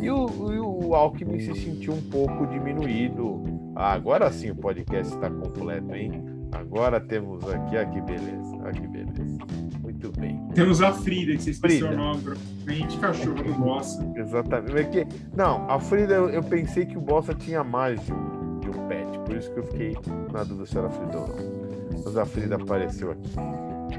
E 0.02 0.10
o, 0.10 0.52
e 0.52 0.58
o 0.58 0.94
Alckmin 0.96 1.38
se 1.38 1.54
sentiu 1.54 1.92
um 1.94 2.02
pouco 2.02 2.44
diminuído. 2.48 3.44
Ah, 3.76 3.92
agora 3.92 4.32
sim 4.32 4.50
o 4.50 4.56
podcast 4.56 5.14
está 5.14 5.30
completo, 5.30 5.94
hein? 5.94 6.24
Agora 6.50 7.00
temos 7.00 7.48
aqui, 7.48 7.76
ah, 7.76 7.86
que 7.86 8.00
beleza, 8.00 8.58
ah, 8.64 8.72
que 8.72 8.86
beleza. 8.88 9.38
Muito 9.80 10.10
bem. 10.18 10.42
Temos 10.54 10.82
a 10.82 10.92
Frida, 10.92 11.36
que 11.36 11.42
você 11.42 11.50
esqueceu 11.50 11.90
o 11.90 11.96
nome, 11.96 12.20
provavelmente 12.20 12.98
cachorro 12.98 13.44
do 13.44 13.54
Bossa. 13.54 14.12
Exatamente. 14.16 14.76
É 14.76 14.84
que, 14.84 15.06
não, 15.36 15.70
a 15.70 15.78
Frida, 15.78 16.14
eu, 16.14 16.28
eu, 16.30 16.42
pensei 16.42 16.84
que 16.84 16.98
o 16.98 17.00
Bossa 17.00 17.32
tinha 17.32 17.62
mais 17.62 18.04
de 18.04 18.12
um, 18.12 18.58
de 18.58 18.70
um 18.70 18.88
pet, 18.88 19.18
por 19.20 19.36
isso 19.36 19.52
que 19.52 19.60
eu 19.60 19.64
fiquei 19.64 19.96
na 20.32 20.42
dúvida 20.42 20.66
se 20.66 20.76
era 20.76 20.90
Frida 20.90 21.16
ou 21.16 21.28
não. 21.28 22.02
Mas 22.04 22.16
a 22.16 22.26
Frida 22.26 22.56
apareceu 22.56 23.12
aqui. 23.12 23.30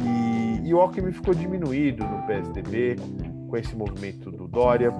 E, 0.04 0.68
e 0.68 0.74
o 0.74 0.82
Alckmin 0.82 1.14
ficou 1.14 1.34
diminuído 1.34 2.06
no 2.06 2.28
PSDB 2.28 2.97
com 3.47 3.56
esse 3.56 3.74
movimento 3.74 4.30
do 4.30 4.49
Dória. 4.49 4.91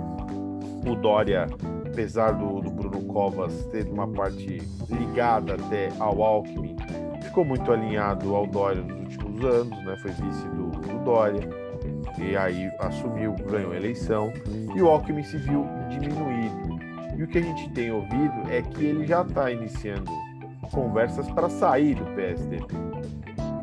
O 0.86 0.96
Dória, 0.96 1.48
apesar 1.86 2.32
do, 2.32 2.62
do 2.62 2.70
Bruno 2.70 3.02
Covas 3.06 3.66
ter 3.68 3.88
uma 3.88 4.08
parte 4.08 4.62
ligada 4.90 5.56
até 5.56 5.90
ao 6.00 6.22
Alckmin, 6.22 6.76
ficou 7.22 7.46
muito 7.46 7.72
alinhado 7.72 8.36
ao 8.36 8.46
Dória 8.46 8.82
nos 8.82 9.00
últimos 9.00 9.46
anos, 9.46 9.86
né? 9.86 9.98
Foi 10.02 10.12
vice 10.12 10.48
do, 10.50 10.68
do 10.72 11.04
Dória 11.06 11.42
e 12.18 12.36
aí 12.36 12.70
assumiu, 12.80 13.34
ganhou 13.50 13.72
a 13.72 13.76
eleição 13.76 14.32
e 14.76 14.82
o 14.82 14.88
Alckmin 14.88 15.24
se 15.24 15.38
viu 15.38 15.66
diminuído. 15.90 16.80
E 17.18 17.24
o 17.24 17.28
que 17.28 17.38
a 17.38 17.42
gente 17.42 17.70
tem 17.72 17.92
ouvido 17.92 18.50
é 18.50 18.62
que 18.62 18.84
ele 18.86 19.06
já 19.06 19.22
está 19.22 19.52
iniciando 19.52 20.12
conversas 20.72 21.30
para 21.30 21.50
sair 21.50 21.96
do 21.96 22.06
PSDB. 22.16 22.66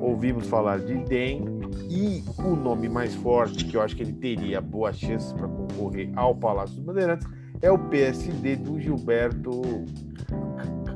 Ouvimos 0.01 0.47
falar 0.49 0.79
de 0.79 0.95
DEM, 1.05 1.60
E 1.91 2.23
o 2.39 2.55
nome 2.55 2.89
mais 2.89 3.17
forte, 3.17 3.65
que 3.65 3.77
eu 3.77 3.83
acho 3.83 3.97
que 3.97 4.03
ele 4.05 4.13
teria 4.13 4.61
boas 4.61 4.97
chances 4.97 5.33
para 5.33 5.49
concorrer 5.49 6.09
ao 6.15 6.37
Palácio 6.37 6.77
dos 6.77 6.85
Bandeirantes, 6.85 7.27
é 7.61 7.69
o 7.69 7.77
PSD 7.77 8.55
do 8.55 8.81
Gilberto 8.81 9.61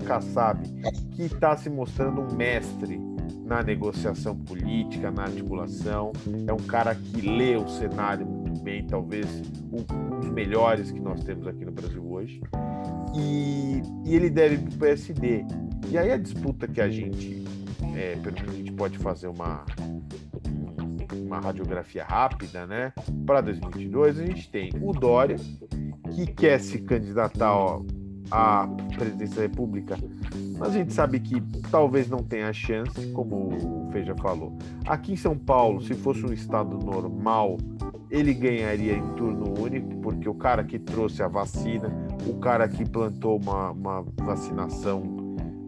Kassab, 0.07 0.63
que 1.11 1.23
está 1.23 1.57
se 1.57 1.69
mostrando 1.69 2.21
um 2.21 2.37
mestre 2.37 2.97
na 3.45 3.61
negociação 3.61 4.37
política, 4.37 5.11
na 5.11 5.25
articulação. 5.25 6.13
É 6.47 6.53
um 6.53 6.65
cara 6.65 6.95
que 6.95 7.21
lê 7.23 7.57
o 7.57 7.67
cenário 7.69 8.25
muito 8.25 8.63
bem, 8.63 8.87
talvez 8.87 9.27
um 9.73 10.21
dos 10.21 10.31
melhores 10.31 10.93
que 10.93 11.01
nós 11.01 11.25
temos 11.25 11.49
aqui 11.49 11.65
no 11.65 11.73
Brasil 11.73 12.09
hoje. 12.09 12.41
E, 13.17 13.83
e 14.05 14.15
ele 14.15 14.31
deve 14.31 14.59
para 14.59 14.75
o 14.75 14.79
PSD. 14.79 15.45
E 15.91 15.99
aí 15.99 16.13
a 16.13 16.17
disputa 16.17 16.69
que 16.69 16.81
a 16.81 16.89
gente, 16.89 17.45
é, 17.97 18.15
pelo 18.23 18.37
menos 18.37 18.55
a 18.55 18.57
gente 18.57 18.73
pode 18.73 18.97
fazer 18.99 19.27
uma, 19.27 19.65
uma 21.25 21.41
radiografia 21.41 22.05
rápida, 22.05 22.67
né? 22.67 22.93
Para 23.27 23.41
2022, 23.41 24.21
a 24.21 24.27
gente 24.27 24.51
tem 24.51 24.71
o 24.81 24.93
Dória, 24.93 25.37
que 26.15 26.27
quer 26.27 26.61
se 26.61 26.79
candidatar 26.79 27.55
ó, 27.55 27.83
à 28.31 28.69
presidência 28.97 29.37
da 29.37 29.43
República, 29.43 29.97
mas 30.59 30.69
a 30.69 30.73
gente 30.73 30.93
sabe 30.93 31.21
que 31.21 31.41
talvez 31.71 32.09
não 32.09 32.19
tenha 32.19 32.53
chance, 32.53 33.11
como 33.13 33.49
o 33.49 33.89
Feija 33.91 34.15
falou. 34.17 34.57
Aqui 34.87 35.13
em 35.13 35.17
São 35.17 35.37
Paulo, 35.37 35.81
se 35.83 35.95
fosse 35.95 36.25
um 36.25 36.33
estado 36.33 36.79
normal, 36.79 37.57
ele 38.11 38.33
ganharia 38.33 38.97
em 38.97 39.15
turno 39.15 39.61
único, 39.61 39.97
porque 39.97 40.29
o 40.29 40.35
cara 40.35 40.63
que 40.63 40.79
trouxe 40.79 41.23
a 41.23 41.29
vacina, 41.29 41.91
o 42.27 42.39
cara 42.39 42.69
que 42.69 42.89
plantou 42.89 43.41
uma, 43.41 43.71
uma 43.71 44.05
vacinação 44.23 45.03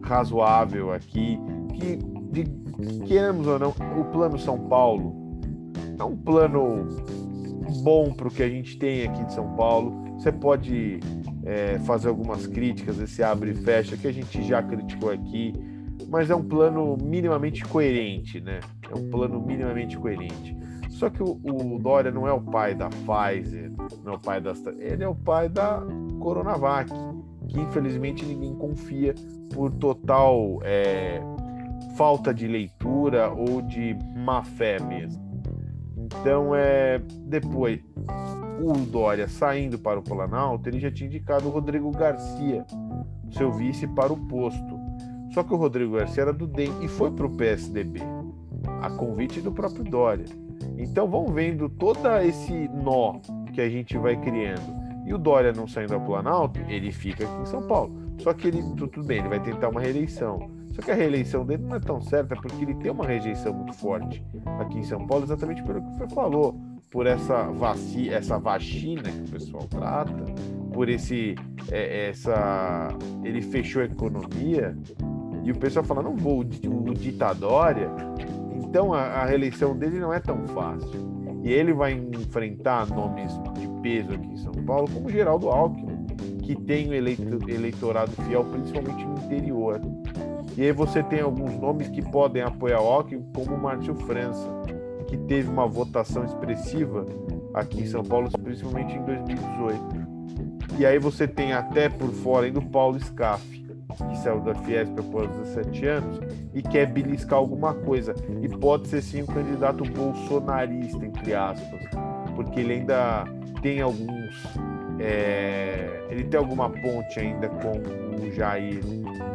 razoável 0.01 0.93
aqui, 0.93 1.37
que, 1.73 1.97
de, 2.31 2.45
queremos 3.05 3.45
ou 3.47 3.59
não, 3.59 3.69
o 3.99 4.05
plano 4.05 4.39
São 4.39 4.57
Paulo 4.57 5.26
é 5.99 6.03
um 6.03 6.15
plano 6.15 6.87
bom 7.83 8.13
para 8.13 8.27
o 8.27 8.31
que 8.31 8.43
a 8.43 8.49
gente 8.49 8.77
tem 8.77 9.03
aqui 9.03 9.21
em 9.21 9.29
São 9.29 9.55
Paulo. 9.55 9.93
Você 10.17 10.31
pode 10.31 10.99
é, 11.45 11.79
fazer 11.79 12.09
algumas 12.09 12.47
críticas, 12.47 12.99
esse 12.99 13.23
abre 13.23 13.51
e 13.51 13.55
fecha, 13.55 13.97
que 13.97 14.07
a 14.07 14.11
gente 14.11 14.43
já 14.43 14.61
criticou 14.61 15.11
aqui, 15.11 15.53
mas 16.09 16.29
é 16.29 16.35
um 16.35 16.43
plano 16.43 16.97
minimamente 17.01 17.63
coerente, 17.65 18.39
né? 18.41 18.59
É 18.89 18.95
um 18.95 19.09
plano 19.09 19.41
minimamente 19.41 19.97
coerente. 19.97 20.55
Só 20.89 21.09
que 21.09 21.21
o, 21.21 21.39
o 21.43 21.77
Dória 21.79 22.11
não 22.11 22.27
é 22.27 22.33
o 22.33 22.41
pai 22.41 22.73
da 22.73 22.89
Pfizer, 22.89 23.71
não 24.03 24.13
é 24.13 24.15
o 24.15 24.19
pai 24.19 24.41
da. 24.41 24.53
Ele 24.79 25.03
é 25.03 25.07
o 25.07 25.15
pai 25.15 25.47
da 25.47 25.83
Coronavac, 26.19 26.91
que 27.47 27.59
infelizmente 27.59 28.25
ninguém 28.25 28.55
confia 28.55 29.13
por 29.53 29.71
total 29.73 30.59
é, 30.63 31.21
falta 31.95 32.33
de 32.33 32.47
leitura 32.47 33.29
ou 33.29 33.61
de 33.61 33.95
má 34.15 34.43
fé 34.43 34.79
mesmo. 34.79 35.26
Então, 36.07 36.55
é, 36.55 36.99
depois, 37.25 37.79
o 38.61 38.73
Dória 38.85 39.27
saindo 39.27 39.77
para 39.77 39.99
o 39.99 40.03
Planalto, 40.03 40.69
ele 40.69 40.79
já 40.79 40.89
tinha 40.89 41.07
indicado 41.07 41.47
o 41.47 41.51
Rodrigo 41.51 41.91
Garcia, 41.91 42.65
seu 43.31 43.51
vice, 43.51 43.85
para 43.87 44.13
o 44.13 44.17
posto. 44.27 44.79
Só 45.33 45.43
que 45.43 45.53
o 45.53 45.57
Rodrigo 45.57 45.97
Garcia 45.97 46.23
era 46.23 46.33
do 46.33 46.47
DEM 46.47 46.71
e 46.81 46.87
foi 46.87 47.11
para 47.11 47.25
o 47.25 47.35
PSDB, 47.35 47.99
a 48.81 48.89
convite 48.89 49.41
do 49.41 49.51
próprio 49.51 49.83
Dória. 49.83 50.25
Então 50.77 51.07
vão 51.07 51.27
vendo 51.27 51.69
todo 51.69 52.07
esse 52.21 52.69
nó 52.69 53.19
que 53.53 53.61
a 53.61 53.69
gente 53.69 53.97
vai 53.97 54.15
criando. 54.15 54.77
E 55.05 55.13
o 55.13 55.17
Dória 55.17 55.51
não 55.51 55.67
saindo 55.67 55.93
ao 55.93 56.01
Planalto, 56.01 56.59
ele 56.67 56.91
fica 56.91 57.25
aqui 57.25 57.41
em 57.41 57.45
São 57.45 57.61
Paulo. 57.67 57.95
Só 58.19 58.33
que 58.33 58.47
ele, 58.47 58.63
tudo 58.75 59.03
bem, 59.03 59.19
ele 59.19 59.29
vai 59.29 59.41
tentar 59.41 59.69
uma 59.69 59.81
reeleição. 59.81 60.49
Só 60.77 60.83
que 60.83 60.91
a 60.91 60.95
reeleição 60.95 61.43
dele 61.43 61.63
não 61.63 61.75
é 61.75 61.79
tão 61.79 61.99
certa 61.99 62.35
porque 62.35 62.63
ele 62.63 62.75
tem 62.75 62.91
uma 62.91 63.03
rejeição 63.03 63.51
muito 63.51 63.73
forte 63.73 64.23
aqui 64.59 64.77
em 64.77 64.83
São 64.83 65.07
Paulo, 65.07 65.23
exatamente 65.23 65.63
pelo 65.63 65.81
que 65.81 65.97
você 65.97 66.07
falou 66.13 66.55
por 66.91 67.07
essa, 67.07 67.45
vaci 67.45 68.09
essa 68.09 68.37
vacina 68.37 69.01
que 69.01 69.21
o 69.21 69.31
pessoal 69.31 69.63
trata, 69.63 70.23
por 70.71 70.87
esse 70.87 71.33
é, 71.71 72.09
essa 72.09 72.89
ele 73.23 73.41
fechou 73.41 73.81
a 73.81 73.85
economia 73.85 74.77
e 75.43 75.51
o 75.51 75.57
pessoal 75.57 75.83
fala 75.83 76.03
não 76.03 76.15
vou 76.15 76.41
o 76.41 76.93
ditadória, 76.93 77.89
então 78.55 78.93
a, 78.93 79.01
a 79.01 79.25
reeleição 79.25 79.75
dele 79.75 79.97
não 79.97 80.13
é 80.13 80.19
tão 80.19 80.45
fácil. 80.47 81.17
E 81.43 81.51
ele 81.51 81.73
vai 81.73 81.93
enfrentar 81.93 82.87
nomes 82.87 83.33
de 83.53 83.67
peso 83.81 84.13
aqui 84.13 84.27
em 84.27 84.37
São 84.37 84.51
Paulo 84.51 84.87
como 84.91 85.09
Geraldo 85.09 85.49
Alckmin 85.49 85.97
que 86.47 86.55
tem 86.55 86.89
um 86.89 86.93
eleito, 86.93 87.51
eleitorado 87.51 88.11
fiel 88.23 88.45
principalmente 88.45 89.05
no 89.05 89.17
interior 89.25 89.81
e 90.57 90.63
aí 90.63 90.71
você 90.71 91.03
tem 91.03 91.21
alguns 91.21 91.55
nomes 91.57 91.87
que 91.87 92.01
podem 92.01 92.41
apoiar 92.41 92.81
o 92.81 92.87
Alckmin 92.87 93.23
como 93.33 93.57
Márcio 93.57 93.95
França 93.95 94.57
que 95.07 95.17
teve 95.17 95.49
uma 95.49 95.65
votação 95.65 96.23
expressiva 96.25 97.05
aqui 97.53 97.81
em 97.81 97.87
São 97.87 98.03
Paulo, 98.03 98.29
principalmente 98.43 98.93
em 98.95 99.03
2018. 99.03 100.07
E 100.77 100.85
aí 100.85 100.99
você 100.99 101.27
tem 101.27 101.53
até 101.53 101.89
por 101.89 102.11
fora 102.11 102.45
ainda 102.45 102.59
o 102.59 102.65
Paulo 102.65 102.99
Scaff, 102.99 103.41
que 104.09 104.17
saiu 104.17 104.41
da 104.41 104.53
Fiesp 104.53 104.99
após 104.99 105.29
17 105.37 105.85
anos 105.87 106.19
e 106.53 106.61
quer 106.61 106.85
beliscar 106.85 107.39
alguma 107.39 107.73
coisa. 107.73 108.13
E 108.41 108.49
pode 108.49 108.87
ser 108.87 109.01
sim 109.01 109.23
um 109.23 109.25
candidato 109.25 109.83
bolsonarista, 109.85 111.03
entre 111.03 111.33
aspas, 111.33 111.81
porque 112.35 112.59
ele 112.59 112.73
ainda 112.73 113.23
tem 113.61 113.81
alguns. 113.81 114.35
É, 114.99 116.05
ele 116.09 116.23
tem 116.23 116.39
alguma 116.39 116.69
ponte 116.69 117.19
ainda 117.19 117.47
com 117.49 117.71
o 117.71 118.31
Jair 118.31 118.81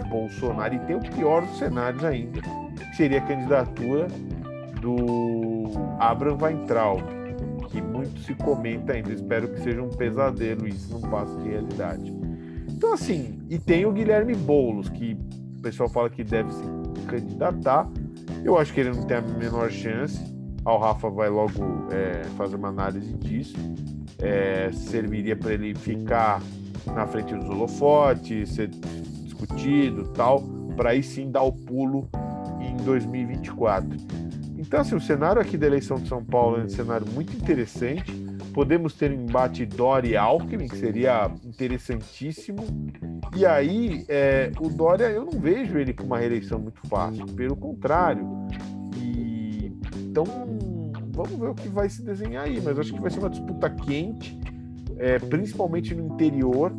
Bolsonaro 0.08 0.74
e 0.74 0.78
tem 0.80 0.96
o 0.96 1.00
pior 1.00 1.42
dos 1.42 1.58
cenários 1.58 2.04
ainda, 2.04 2.40
que 2.40 2.96
seria 2.96 3.18
a 3.18 3.26
candidatura 3.26 4.08
do 4.80 5.64
Abraham 6.00 6.38
Weintraub, 6.42 7.02
que 7.68 7.80
muito 7.80 8.20
se 8.20 8.34
comenta 8.34 8.92
ainda. 8.92 9.12
Espero 9.12 9.48
que 9.48 9.60
seja 9.60 9.82
um 9.82 9.88
pesadelo 9.88 10.66
isso 10.66 10.92
não 10.92 11.08
passe 11.08 11.36
de 11.38 11.48
realidade. 11.48 12.12
Então, 12.68 12.92
assim, 12.92 13.40
e 13.48 13.58
tem 13.58 13.86
o 13.86 13.92
Guilherme 13.92 14.34
Boulos, 14.34 14.88
que 14.88 15.16
o 15.58 15.62
pessoal 15.62 15.88
fala 15.88 16.10
que 16.10 16.24
deve 16.24 16.52
se 16.52 16.64
candidatar. 17.06 17.88
Eu 18.44 18.58
acho 18.58 18.72
que 18.74 18.80
ele 18.80 18.90
não 18.90 19.04
tem 19.06 19.18
a 19.18 19.20
menor 19.20 19.70
chance. 19.70 20.20
O 20.64 20.76
Rafa 20.76 21.08
vai 21.08 21.28
logo 21.28 21.52
é, 21.92 22.24
fazer 22.36 22.56
uma 22.56 22.68
análise 22.68 23.12
disso. 23.14 23.56
É, 24.22 24.70
serviria 24.72 25.34
para 25.34 25.52
ele 25.52 25.74
ficar 25.74 26.40
na 26.86 27.06
frente 27.06 27.34
dos 27.34 27.48
holofotes, 27.48 28.50
ser 28.50 28.68
discutido 29.24 30.04
tal, 30.14 30.42
para 30.76 30.90
aí 30.90 31.02
sim 31.02 31.30
dar 31.30 31.42
o 31.42 31.52
pulo 31.52 32.08
em 32.60 32.76
2024. 32.84 33.96
Então, 34.56 34.80
assim, 34.80 34.94
o 34.94 35.00
cenário 35.00 35.42
aqui 35.42 35.58
da 35.58 35.66
eleição 35.66 35.98
de 35.98 36.08
São 36.08 36.24
Paulo 36.24 36.60
é 36.60 36.64
um 36.64 36.68
cenário 36.68 37.06
muito 37.12 37.36
interessante. 37.36 38.12
Podemos 38.54 38.94
ter 38.94 39.10
um 39.10 39.24
embate 39.24 39.66
Dória 39.66 40.08
e 40.08 40.16
Alckmin, 40.16 40.68
que 40.68 40.76
seria 40.76 41.30
interessantíssimo. 41.44 42.64
E 43.36 43.44
aí, 43.44 44.04
é, 44.08 44.52
o 44.60 44.68
Dória, 44.68 45.10
eu 45.10 45.24
não 45.24 45.38
vejo 45.38 45.76
ele 45.78 45.92
com 45.92 46.04
uma 46.04 46.18
reeleição 46.18 46.58
muito 46.58 46.80
fácil, 46.86 47.26
pelo 47.26 47.56
contrário. 47.56 48.26
E, 48.96 49.72
então, 49.98 50.24
vamos 51.22 51.38
ver 51.38 51.48
o 51.48 51.54
que 51.54 51.68
vai 51.68 51.88
se 51.88 52.02
desenhar 52.02 52.44
aí. 52.44 52.60
Mas 52.60 52.78
acho 52.78 52.92
que 52.92 53.00
vai 53.00 53.10
ser 53.10 53.18
uma 53.18 53.30
disputa 53.30 53.70
quente, 53.70 54.38
é, 54.98 55.18
principalmente 55.18 55.94
no 55.94 56.06
interior. 56.14 56.72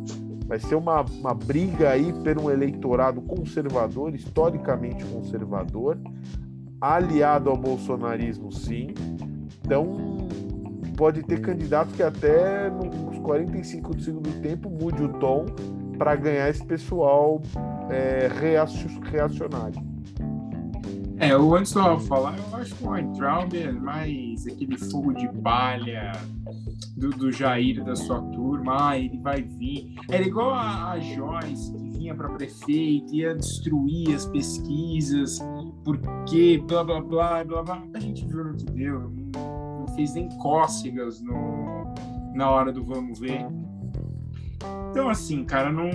Vai 0.46 0.58
ser 0.58 0.74
uma, 0.74 1.00
uma 1.00 1.34
briga 1.34 1.90
aí 1.90 2.12
por 2.12 2.38
um 2.38 2.50
eleitorado 2.50 3.22
conservador, 3.22 4.14
historicamente 4.14 5.04
conservador 5.06 5.98
aliado 6.80 7.48
ao 7.48 7.56
bolsonarismo, 7.56 8.52
sim. 8.52 8.88
Então, 9.64 10.28
pode 10.96 11.22
ter 11.22 11.40
candidato 11.40 11.94
que 11.94 12.02
até 12.02 12.68
nos 12.70 13.18
45 13.20 13.94
do 13.94 14.02
segundo 14.02 14.42
tempo 14.42 14.68
mude 14.68 15.02
o 15.02 15.08
tom 15.14 15.46
para 15.96 16.14
ganhar 16.14 16.50
esse 16.50 16.64
pessoal 16.64 17.40
é, 17.90 18.28
reacionário. 19.10 19.93
É, 21.18 21.36
o 21.36 21.54
antes 21.54 21.74
eu 21.74 21.98
falar, 22.00 22.36
eu 22.36 22.56
acho 22.56 22.74
que 22.74 22.84
o 22.84 22.90
Weintraub 22.90 23.54
é 23.54 23.70
mais 23.70 24.46
aquele 24.46 24.76
fogo 24.76 25.12
de 25.12 25.28
palha 25.40 26.12
do, 26.96 27.10
do 27.10 27.30
Jair 27.30 27.84
da 27.84 27.94
sua 27.94 28.20
turma, 28.20 28.90
ah, 28.90 28.98
ele 28.98 29.18
vai 29.18 29.42
vir. 29.42 29.94
Era 30.10 30.22
igual 30.24 30.52
a, 30.52 30.92
a 30.92 31.00
Joyce, 31.00 31.72
que 31.72 31.90
vinha 31.90 32.14
para 32.14 32.28
prefeito, 32.30 33.14
ia 33.14 33.34
destruir 33.34 34.14
as 34.14 34.26
pesquisas, 34.26 35.38
porque 35.84 36.62
blá 36.66 36.82
blá 36.82 37.00
blá 37.00 37.44
blá 37.44 37.62
blá. 37.62 37.82
A 37.94 38.00
gente 38.00 38.26
viu 38.26 38.44
no 38.44 38.56
que 38.56 38.64
deu, 38.66 39.12
não, 39.34 39.80
não 39.80 39.88
fez 39.94 40.14
nem 40.14 40.28
cócegas 40.38 41.20
no, 41.22 41.94
na 42.34 42.50
hora 42.50 42.72
do 42.72 42.84
vamos 42.84 43.20
ver. 43.20 43.46
Então, 44.90 45.08
assim, 45.08 45.44
cara, 45.44 45.72
não, 45.72 45.90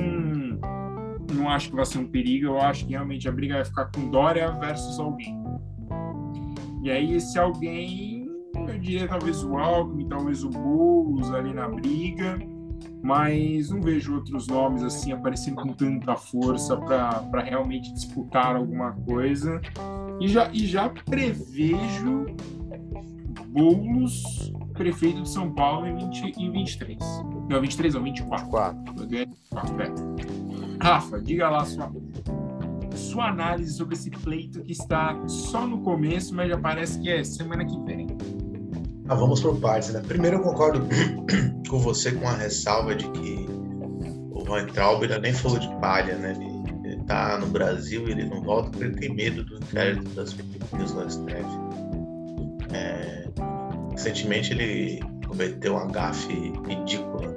não 1.34 1.50
acho 1.50 1.70
que 1.70 1.76
vai 1.76 1.86
ser 1.86 2.00
um 2.00 2.08
perigo. 2.08 2.48
Eu 2.48 2.62
acho 2.62 2.86
que 2.86 2.92
realmente 2.92 3.28
a 3.28 3.32
briga 3.32 3.56
vai 3.56 3.66
ficar 3.66 3.86
com 3.94 4.10
Dória 4.10 4.52
versus 4.52 5.00
alguém. 5.00 5.38
E 6.84 6.90
aí, 6.90 7.14
esse 7.14 7.38
alguém, 7.38 8.28
eu 8.56 8.80
diria 8.80 9.08
talvez 9.08 9.44
o 9.44 9.58
Alckmin, 9.58 10.08
talvez 10.08 10.44
o 10.44 10.50
Boulos 10.50 11.34
ali 11.34 11.54
na 11.54 11.68
briga 11.68 12.40
mas 13.02 13.70
não 13.70 13.82
vejo 13.82 14.16
outros 14.16 14.48
nomes 14.48 14.84
assim 14.84 15.12
aparecendo 15.12 15.56
com 15.56 15.74
tanta 15.74 16.16
força 16.16 16.76
para 16.78 17.42
realmente 17.42 17.94
disputar 17.94 18.56
alguma 18.56 18.92
coisa. 18.92 19.62
E 20.20 20.28
já, 20.28 20.50
e 20.52 20.66
já 20.66 20.90
prevejo 20.90 22.26
Boulos, 23.48 24.52
prefeito 24.74 25.22
de 25.22 25.30
São 25.30 25.52
Paulo 25.52 25.88
em, 25.88 25.96
20, 25.96 26.40
em 26.40 26.52
23. 26.52 27.00
Não, 27.50 27.62
23 27.62 27.96
ou 27.96 28.04
24. 28.04 28.48
4. 28.48 29.08
24 29.08 29.82
é. 29.82 30.49
Rafa, 30.82 31.20
diga 31.20 31.50
lá 31.50 31.66
sua, 31.66 31.92
sua 32.96 33.30
análise 33.30 33.74
sobre 33.74 33.96
esse 33.96 34.10
pleito 34.10 34.62
que 34.62 34.72
está 34.72 35.20
só 35.28 35.68
no 35.68 35.82
começo, 35.82 36.34
mas 36.34 36.50
já 36.50 36.58
parece 36.58 37.00
que 37.00 37.10
é 37.10 37.24
semana 37.24 37.66
que 37.66 37.78
vem. 37.82 38.08
Ah, 39.10 39.16
vamos 39.16 39.42
por 39.42 39.60
partes, 39.60 39.92
né? 39.92 40.02
Primeiro 40.08 40.38
eu 40.38 40.42
concordo 40.42 40.88
com 41.70 41.80
você 41.80 42.12
com 42.14 42.28
a 42.28 42.34
ressalva 42.34 42.96
de 42.96 43.10
que 43.10 43.46
o 44.32 44.44
Van 44.46 44.68
Traub 44.68 45.04
nem 45.22 45.34
falou 45.34 45.60
de 45.60 45.68
palha, 45.82 46.16
né? 46.16 46.32
Ele, 46.32 46.94
ele 46.94 47.04
tá 47.04 47.38
no 47.40 47.48
Brasil 47.48 48.08
e 48.08 48.12
ele 48.12 48.26
não 48.26 48.42
volta 48.42 48.70
porque 48.70 48.86
ele 48.86 48.96
tem 48.96 49.14
medo 49.14 49.44
do 49.44 49.58
inquérito 49.58 50.10
das 50.12 50.34
news 50.34 50.94
no 50.94 51.10
STF. 51.10 51.44
É, 52.72 53.28
recentemente 53.92 54.54
ele 54.54 55.00
cometeu 55.28 55.74
uma 55.74 55.88
gafe 55.88 56.54
ridícula 56.68 57.29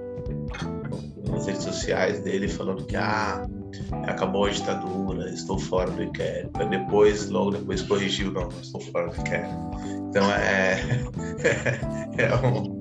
nas 1.33 1.47
redes 1.47 1.62
sociais 1.62 2.20
dele 2.20 2.47
falando 2.47 2.85
que 2.85 2.95
ah, 2.95 3.47
acabou 4.05 4.45
a 4.45 4.51
ditadura, 4.51 5.28
estou 5.30 5.59
fora 5.59 5.91
do 5.91 6.03
inquérito. 6.03 6.53
Depois, 6.68 7.28
logo 7.30 7.53
depois 7.53 7.83
corrigiu, 7.83 8.30
não, 8.30 8.49
estou 8.49 8.80
fora 8.80 9.09
do 9.09 9.20
inquérito. 9.20 9.55
Então 10.11 10.30
é, 10.30 10.78
é, 12.18 12.47
um, 12.47 12.80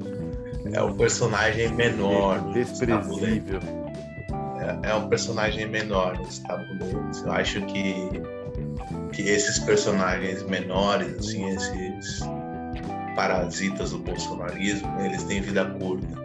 é 0.74 0.84
um 0.84 0.96
personagem 0.98 1.70
menor. 1.74 2.40
Desprezível. 2.54 3.60
É, 4.60 4.90
é 4.90 4.96
um 4.96 5.08
personagem 5.08 5.68
menor 5.68 6.18
nesse 6.20 6.44
tabuleiro. 6.44 7.10
Eu 7.24 7.32
acho 7.32 7.62
que, 7.62 7.94
que 9.14 9.22
esses 9.22 9.60
personagens 9.60 10.44
menores, 10.44 11.18
assim, 11.18 11.50
esses 11.50 12.20
parasitas 13.16 13.92
do 13.92 14.00
bolsonarismo, 14.00 15.00
eles 15.02 15.24
têm 15.24 15.42
vida 15.42 15.66
curta. 15.66 16.22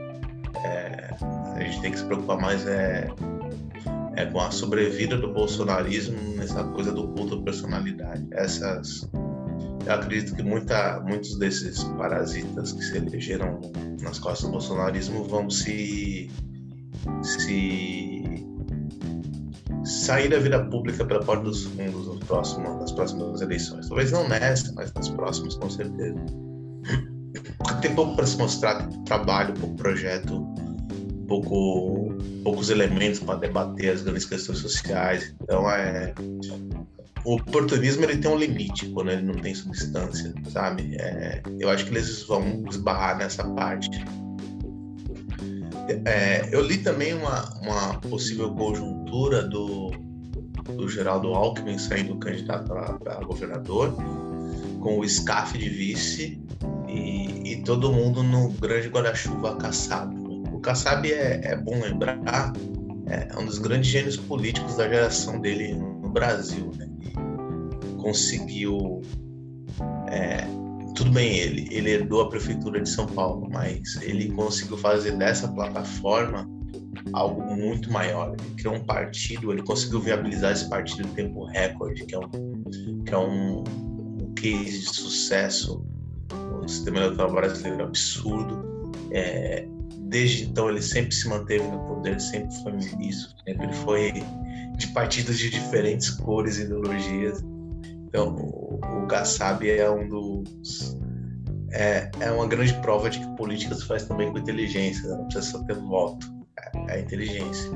É, 0.65 1.11
a 1.57 1.65
gente 1.65 1.81
tem 1.81 1.91
que 1.91 1.99
se 1.99 2.05
preocupar 2.05 2.39
mais 2.39 2.67
é, 2.67 3.09
é 4.17 4.27
com 4.27 4.41
a 4.41 4.51
sobrevida 4.51 5.17
do 5.17 5.33
bolsonarismo 5.33 6.17
nessa 6.37 6.63
coisa 6.65 6.93
do 6.93 7.09
culto 7.09 7.37
à 7.37 7.43
personalidade. 7.43 8.27
Essas, 8.33 9.09
eu 9.85 9.93
acredito 9.93 10.35
que 10.35 10.43
muita, 10.43 11.01
muitos 11.01 11.39
desses 11.39 11.83
parasitas 11.85 12.73
que 12.73 12.83
se 12.83 12.97
elegeram 12.97 13.61
nas 14.03 14.19
costas 14.19 14.47
do 14.47 14.53
bolsonarismo 14.53 15.25
vão 15.25 15.49
se, 15.49 16.31
se 17.23 18.25
sair 19.85 20.29
da 20.29 20.39
vida 20.39 20.63
pública 20.67 21.05
pela 21.05 21.21
porta 21.21 21.45
dos 21.45 21.65
fundos 21.65 22.07
no 22.07 22.79
nas 22.79 22.93
próximas 22.93 23.41
eleições. 23.41 23.89
Talvez 23.89 24.13
não 24.13 24.29
nessa, 24.29 24.73
mas 24.75 24.93
nas 24.93 25.09
próximas, 25.09 25.55
com 25.55 25.71
certeza. 25.71 26.19
Tem 27.81 27.95
pouco 27.95 28.15
para 28.17 28.27
se 28.27 28.37
mostrar, 28.39 28.89
trabalho, 29.05 29.55
pouco 29.55 29.77
projeto, 29.77 30.47
pouco, 31.27 32.15
poucos 32.43 32.71
elementos 32.71 33.21
para 33.21 33.39
debater 33.39 33.93
as 33.95 34.03
grandes 34.03 34.25
questões 34.25 34.59
sociais. 34.59 35.35
Então, 35.43 35.71
é, 35.71 36.15
o 37.25 37.35
oportunismo 37.35 38.05
ele 38.05 38.19
tem 38.19 38.31
um 38.31 38.37
limite 38.37 38.87
quando 38.91 39.11
ele 39.11 39.23
não 39.23 39.35
tem 39.35 39.55
substância, 39.55 40.33
sabe? 40.49 40.97
É, 40.97 41.43
eu 41.59 41.69
acho 41.69 41.85
que 41.85 41.91
eles 41.91 42.23
vão 42.23 42.65
esbarrar 42.71 43.19
nessa 43.19 43.45
parte. 43.51 43.91
É, 46.05 46.49
eu 46.53 46.63
li 46.63 46.79
também 46.79 47.15
uma, 47.15 47.49
uma 47.61 47.95
possível 48.01 48.53
conjuntura 48.55 49.43
do, 49.43 49.91
do 50.77 50.89
Geraldo 50.89 51.35
Alckmin 51.35 51.79
saindo 51.79 52.17
candidato 52.17 52.73
a 52.73 53.25
governador, 53.25 53.93
com 54.81 54.99
o 55.01 55.09
SCAF 55.09 55.59
de 55.59 55.69
vice 55.69 56.41
e, 56.89 57.53
e 57.53 57.63
todo 57.63 57.93
mundo 57.93 58.23
no 58.23 58.51
grande 58.51 58.89
guarda-chuva 58.89 59.57
Kassab. 59.57 60.26
Kassab 60.67 61.07
é, 61.07 61.41
é 61.45 61.57
bom 61.57 61.81
lembrar, 61.81 62.53
é 63.07 63.39
um 63.39 63.47
dos 63.47 63.59
grandes 63.59 63.89
gênios 63.89 64.17
políticos 64.17 64.77
da 64.77 64.89
geração 64.89 65.41
dele 65.41 65.75
no 65.75 66.09
Brasil. 66.09 66.73
Né? 66.77 66.89
Conseguiu. 67.99 69.01
É, 70.09 70.45
tudo 70.97 71.13
bem, 71.13 71.37
ele, 71.37 71.69
ele 71.71 71.91
herdou 71.91 72.23
a 72.23 72.29
prefeitura 72.29 72.81
de 72.81 72.89
São 72.89 73.07
Paulo, 73.07 73.49
mas 73.49 73.95
ele 74.03 74.29
conseguiu 74.33 74.77
fazer 74.77 75.13
dessa 75.13 75.47
plataforma 75.47 76.49
algo 77.13 77.43
muito 77.55 77.93
maior. 77.93 78.35
Ele 78.37 78.55
criou 78.57 78.75
um 78.75 78.85
partido, 78.85 79.53
ele 79.53 79.63
conseguiu 79.63 80.01
viabilizar 80.01 80.51
esse 80.51 80.69
partido 80.69 81.07
em 81.07 81.13
tempo 81.13 81.45
recorde, 81.45 82.05
que 82.07 82.15
é 82.17 82.19
um, 82.19 82.65
que 83.05 83.15
é 83.15 83.19
um, 83.19 83.63
um 83.63 84.35
case 84.35 84.81
de 84.81 84.97
sucesso 84.97 85.87
o 86.61 86.69
sistema 86.69 86.99
eleitoral 86.99 87.33
brasileiro 87.33 87.83
é 87.83 87.85
absurdo. 87.85 88.93
É, 89.13 89.69
desde 90.07 90.45
então 90.45 90.69
ele 90.69 90.83
sempre 90.83 91.15
se 91.15 91.29
manteve 91.29 91.67
no 91.67 91.79
poder, 91.87 92.21
sempre 92.21 92.55
foi 92.63 92.73
ministro, 92.73 93.35
sempre 93.47 93.73
foi 93.73 94.13
de 94.77 94.87
partidos 94.89 95.39
de 95.39 95.51
diferentes 95.51 96.11
cores 96.11 96.59
e 96.59 96.63
ideologias. 96.63 97.45
Então 98.07 98.37
o, 98.37 98.81
o 98.81 99.07
Kassab 99.07 99.69
é 99.69 99.91
um 99.91 100.09
dos 100.09 100.97
é, 101.73 102.11
é 102.21 102.31
uma 102.31 102.47
grande 102.47 102.73
prova 102.75 103.11
de 103.11 103.19
que 103.19 103.37
política 103.37 103.75
se 103.75 103.85
faz 103.85 104.05
também 104.05 104.31
com 104.31 104.39
inteligência, 104.39 105.09
né? 105.09 105.17
não 105.17 105.25
precisa 105.25 105.59
só 105.59 105.65
ter 105.65 105.75
voto, 105.75 106.27
é, 106.89 106.97
é 106.97 107.01
inteligência. 107.01 107.71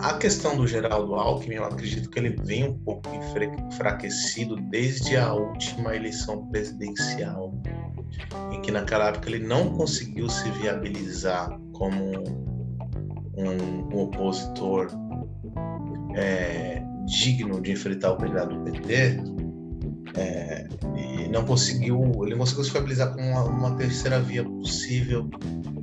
A 0.00 0.14
questão 0.14 0.56
do 0.56 0.66
Geraldo 0.66 1.14
Alckmin, 1.14 1.54
eu 1.54 1.64
acredito 1.64 2.10
que 2.10 2.18
ele 2.18 2.36
vem 2.42 2.64
um 2.64 2.78
pouco 2.78 3.08
enfraquecido 3.14 4.56
desde 4.56 5.16
a 5.16 5.32
última 5.32 5.94
eleição 5.94 6.44
presidencial, 6.48 7.54
em 8.52 8.60
que 8.60 8.70
naquela 8.70 9.08
época 9.08 9.28
ele 9.28 9.46
não 9.46 9.70
conseguiu 9.70 10.28
se 10.28 10.48
viabilizar 10.50 11.58
como 11.72 12.12
um, 13.36 13.94
um 13.94 14.02
opositor 14.02 14.88
é, 16.14 16.82
digno 17.06 17.60
de 17.60 17.72
enfrentar 17.72 18.12
o 18.12 18.16
candidato 18.16 18.54
do 18.54 18.60
PT, 18.64 19.20
é, 20.14 20.68
e 20.96 21.28
não 21.28 21.44
conseguiu, 21.44 22.00
ele 22.22 22.32
não 22.32 22.38
conseguiu 22.38 22.64
se 22.64 22.70
viabilizar 22.70 23.14
com 23.14 23.20
uma, 23.20 23.44
uma 23.44 23.70
terceira 23.76 24.20
via 24.20 24.44
possível 24.44 25.28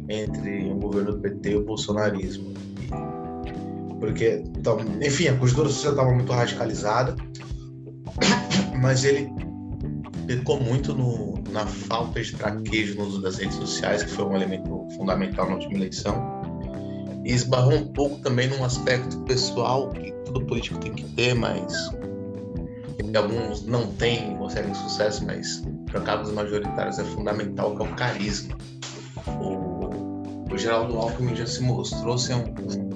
entre 0.07 0.71
o 0.71 0.75
governo 0.75 1.13
do 1.13 1.19
PT 1.19 1.51
e 1.51 1.55
o 1.55 1.65
bolsonarismo. 1.65 2.53
Porque, 3.99 4.43
então, 4.57 4.79
enfim, 5.01 5.27
a 5.27 5.37
conjuntura 5.37 5.69
social 5.69 5.93
estava 5.93 6.11
muito 6.13 6.31
radicalizada, 6.31 7.15
mas 8.81 9.03
ele 9.03 9.29
pecou 10.29 10.59
muito 10.59 10.93
no, 10.93 11.41
na 11.49 11.65
falta 11.65 12.21
de 12.21 12.35
traquejo 12.35 12.97
no 12.97 13.07
uso 13.07 13.19
das 13.19 13.37
redes 13.39 13.55
sociais, 13.55 14.03
que 14.03 14.11
foi 14.11 14.25
um 14.25 14.35
elemento 14.35 14.87
fundamental 14.95 15.47
na 15.47 15.55
última 15.55 15.73
eleição, 15.73 16.15
e 17.25 17.33
esbarrou 17.33 17.73
um 17.73 17.87
pouco 17.87 18.19
também 18.19 18.47
num 18.47 18.63
aspecto 18.63 19.17
pessoal 19.21 19.89
que 19.89 20.11
todo 20.25 20.45
político 20.45 20.77
tem 20.77 20.93
que 20.93 21.03
ter, 21.15 21.33
mas 21.33 21.73
que 22.99 23.17
alguns 23.17 23.65
não 23.65 23.87
têm, 23.93 24.37
conseguem 24.37 24.71
sucesso, 24.75 25.25
mas 25.25 25.63
para 25.87 25.99
cargos 26.01 26.31
majoritários 26.31 26.99
é 26.99 27.03
fundamental, 27.05 27.75
que 27.75 27.81
é 27.81 27.85
o 27.85 27.95
carisma. 27.95 28.55
O, 29.41 30.53
o 30.53 30.57
Geraldo 30.59 30.95
Alckmin 30.95 31.35
já 31.35 31.47
se 31.47 31.63
mostrou 31.63 32.19
ser 32.19 32.35
um, 32.35 32.43
um 32.43 32.89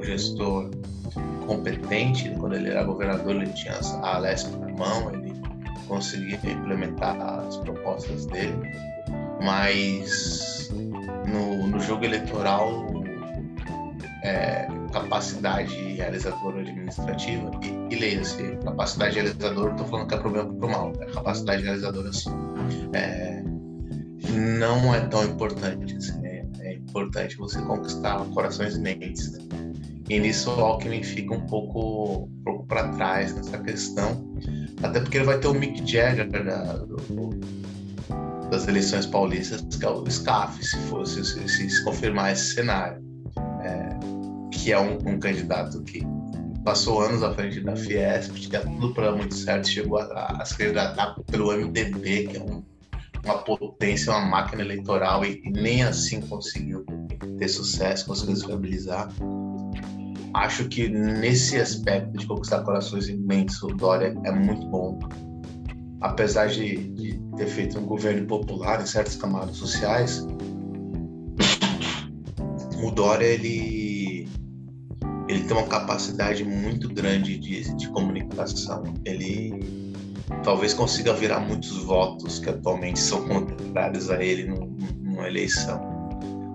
um 0.00 0.02
gestor 0.02 0.70
competente, 1.46 2.30
quando 2.38 2.54
ele 2.54 2.70
era 2.70 2.82
governador, 2.82 3.36
ele 3.36 3.52
tinha 3.52 3.74
a 3.74 4.16
Alesp 4.16 4.50
na 4.56 4.68
mão, 4.72 5.10
conseguia 5.90 6.36
implementar 6.44 7.20
as 7.20 7.56
propostas 7.58 8.24
dele, 8.26 8.56
mas 9.42 10.70
no, 11.26 11.66
no 11.66 11.80
jogo 11.80 12.04
eleitoral, 12.04 12.86
é, 14.22 14.68
capacidade 14.92 15.74
realizadora 15.94 16.60
administrativa, 16.60 17.50
e, 17.62 17.94
e 17.94 17.98
leia-se, 17.98 18.56
capacidade 18.64 19.16
realizadora, 19.16 19.72
estou 19.72 19.86
falando 19.88 20.08
que 20.08 20.14
é 20.14 20.18
problema 20.18 20.54
para 20.54 20.66
o 20.66 20.70
mal, 20.70 20.92
é 21.00 21.06
capacidade 21.06 21.64
realizadora 21.64 22.12
sim, 22.12 22.30
é, 22.92 23.42
não 24.30 24.94
é 24.94 25.00
tão 25.00 25.24
importante 25.24 25.96
assim, 25.96 26.24
é, 26.24 26.46
é 26.60 26.74
importante 26.74 27.36
você 27.36 27.60
conquistar 27.62 28.24
corações 28.26 28.76
e 28.76 28.80
mentes. 28.80 29.32
Né? 29.32 29.38
E 30.08 30.18
nisso 30.20 30.50
o 30.50 30.60
Alckmin 30.60 31.02
fica 31.02 31.34
um 31.34 31.46
pouco, 31.46 32.24
um 32.24 32.42
pouco 32.44 32.66
para 32.66 32.88
trás 32.90 33.34
nessa 33.34 33.58
questão, 33.58 34.29
até 34.82 35.00
porque 35.00 35.18
ele 35.18 35.26
vai 35.26 35.38
ter 35.38 35.48
o 35.48 35.54
Mick 35.54 35.78
Jagger 35.90 36.28
do, 36.28 37.30
das 38.50 38.66
eleições 38.66 39.06
paulistas, 39.06 39.62
que 39.76 39.84
é 39.84 39.88
o 39.88 40.04
SCAF, 40.10 40.64
se 40.64 40.76
fosse 40.88 41.24
se, 41.24 41.48
se, 41.48 41.84
confirmar 41.84 42.32
esse 42.32 42.54
cenário, 42.54 43.02
é, 43.62 43.88
que 44.52 44.72
é 44.72 44.80
um, 44.80 44.94
um, 45.06 45.18
candidato 45.20 45.82
que 45.82 46.02
passou 46.64 47.00
anos 47.00 47.22
à 47.22 47.32
frente 47.32 47.60
da 47.60 47.76
Fiesp, 47.76 48.34
tinha 48.34 48.60
tudo 48.60 48.92
para 48.92 49.12
muito 49.12 49.34
certo, 49.34 49.68
chegou 49.68 49.98
a, 49.98 50.40
a 50.40 50.44
se 50.44 50.56
candidatar 50.56 51.14
pelo 51.30 51.52
MDB, 51.52 52.26
que 52.26 52.36
é 52.36 52.42
um, 52.42 52.62
uma 53.24 53.38
potência, 53.38 54.12
uma 54.12 54.26
máquina 54.26 54.62
eleitoral, 54.62 55.24
e, 55.24 55.40
e 55.44 55.50
nem 55.50 55.84
assim 55.84 56.20
conseguiu 56.20 56.84
ter 57.38 57.48
sucesso, 57.48 58.06
conseguiu 58.06 58.36
se 58.36 58.46
viabilizar 58.46 59.08
acho 60.34 60.68
que 60.68 60.88
nesse 60.88 61.56
aspecto 61.56 62.16
de 62.16 62.26
conquistar 62.26 62.62
corações 62.62 63.08
imensos, 63.08 63.62
o 63.62 63.68
Dória 63.68 64.14
é 64.24 64.32
muito 64.32 64.66
bom. 64.66 64.98
Apesar 66.00 66.48
de, 66.48 66.76
de 66.94 67.20
ter 67.36 67.46
feito 67.46 67.78
um 67.78 67.84
governo 67.84 68.26
popular 68.26 68.80
em 68.80 68.86
certas 68.86 69.16
camadas 69.16 69.56
sociais, 69.56 70.26
o 72.82 72.90
Dória 72.90 73.26
ele 73.26 74.28
ele 75.28 75.44
tem 75.44 75.56
uma 75.56 75.66
capacidade 75.66 76.42
muito 76.42 76.88
grande 76.88 77.38
de, 77.38 77.72
de 77.76 77.88
comunicação. 77.90 78.82
Ele 79.04 79.92
talvez 80.42 80.74
consiga 80.74 81.12
virar 81.12 81.38
muitos 81.38 81.84
votos 81.84 82.40
que 82.40 82.50
atualmente 82.50 82.98
são 82.98 83.26
contrários 83.28 84.10
a 84.10 84.22
ele 84.22 84.48
numa 84.48 85.28
eleição. 85.28 85.80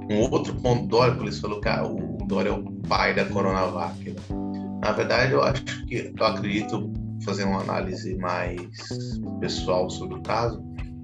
Um 0.09 0.29
outro 0.29 0.53
ponto 0.55 0.87
Dória, 0.87 1.15
por 1.15 1.27
isso 1.27 1.41
falou 1.41 1.61
que 1.61 1.69
ah, 1.69 1.85
o 1.87 2.04
Dória 2.25 2.49
é 2.49 2.53
o 2.53 2.63
pai 2.87 3.13
da 3.13 3.25
Coronavac. 3.25 3.97
Né? 4.03 4.15
Na 4.81 4.91
verdade, 4.91 5.33
eu 5.33 5.43
acho 5.43 5.63
que 5.85 6.13
eu 6.17 6.25
acredito 6.25 6.91
fazer 7.23 7.43
uma 7.43 7.61
análise 7.61 8.15
mais 8.17 8.61
pessoal 9.39 9.89
sobre 9.89 10.17
o 10.17 10.21
caso. 10.21 10.63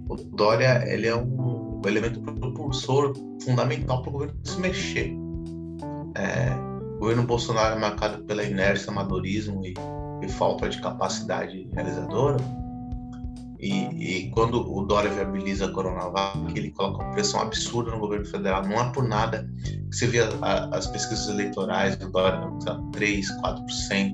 O 0.09 0.15
Dória 0.15 0.83
ele 0.87 1.07
é 1.07 1.15
um 1.15 1.81
elemento 1.85 2.21
propulsor 2.21 3.13
fundamental 3.43 4.01
para 4.01 4.09
o 4.09 4.13
governo 4.13 4.35
se 4.43 4.59
mexer. 4.59 5.13
É, 6.15 6.53
o 6.95 6.99
governo 6.99 7.23
Bolsonaro 7.23 7.75
é 7.75 7.79
marcado 7.79 8.23
pela 8.25 8.43
inércia, 8.43 8.91
amadorismo 8.91 9.65
e, 9.65 9.73
e 10.21 10.29
falta 10.29 10.69
de 10.69 10.79
capacidade 10.81 11.67
realizadora. 11.73 12.37
E, 13.61 14.25
e, 14.25 14.29
quando 14.31 14.59
o 14.59 14.83
Dória 14.83 15.11
viabiliza 15.11 15.67
a 15.67 15.71
Coronavac, 15.71 16.35
ele 16.55 16.71
coloca 16.71 17.03
uma 17.03 17.11
pressão 17.11 17.41
absurda 17.41 17.91
no 17.91 17.99
governo 17.99 18.25
federal. 18.25 18.63
Não 18.65 18.79
há 18.79 18.89
por 18.89 19.07
nada 19.07 19.47
que 19.63 19.95
você 19.95 20.07
vê 20.07 20.19
a, 20.19 20.75
as 20.75 20.87
pesquisas 20.87 21.29
eleitorais 21.29 21.95
do 21.95 22.11
Dória, 22.11 22.41
3, 22.91 23.27
4%, 23.39 24.13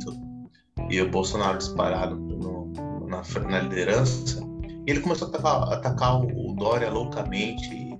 e 0.90 1.02
o 1.02 1.10
Bolsonaro 1.10 1.58
disparado 1.58 2.18
no, 2.18 2.74
na, 3.08 3.22
na, 3.50 3.60
liderança. 3.62 4.46
E 4.86 4.92
ele 4.92 5.00
começou 5.00 5.28
a 5.28 5.32
atacar, 5.32 5.74
atacar 5.74 6.22
o, 6.22 6.52
o 6.52 6.54
Dória 6.54 6.90
loucamente, 6.90 7.98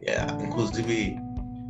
é, 0.00 0.22
inclusive 0.42 1.18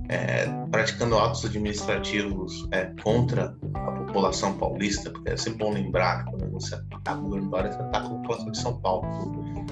é, 0.08 0.46
praticando 0.70 1.18
atos 1.18 1.44
administrativos 1.44 2.66
é, 2.70 2.92
contra 3.02 3.56
a 3.74 3.90
população 3.92 4.56
paulista, 4.56 5.10
porque 5.10 5.30
é 5.30 5.36
sempre 5.36 5.58
bom 5.58 5.72
lembrar 5.72 6.24
que 6.24 6.30
quando 6.30 6.50
você 6.50 6.74
ataca 6.74 7.18
o 7.18 7.22
governo 7.22 7.50
Dória, 7.50 7.72
você 7.72 7.82
ataca 7.82 8.06
a 8.06 8.10
população 8.10 8.50
de 8.50 8.58
São 8.58 8.80
Paulo. 8.80 9.06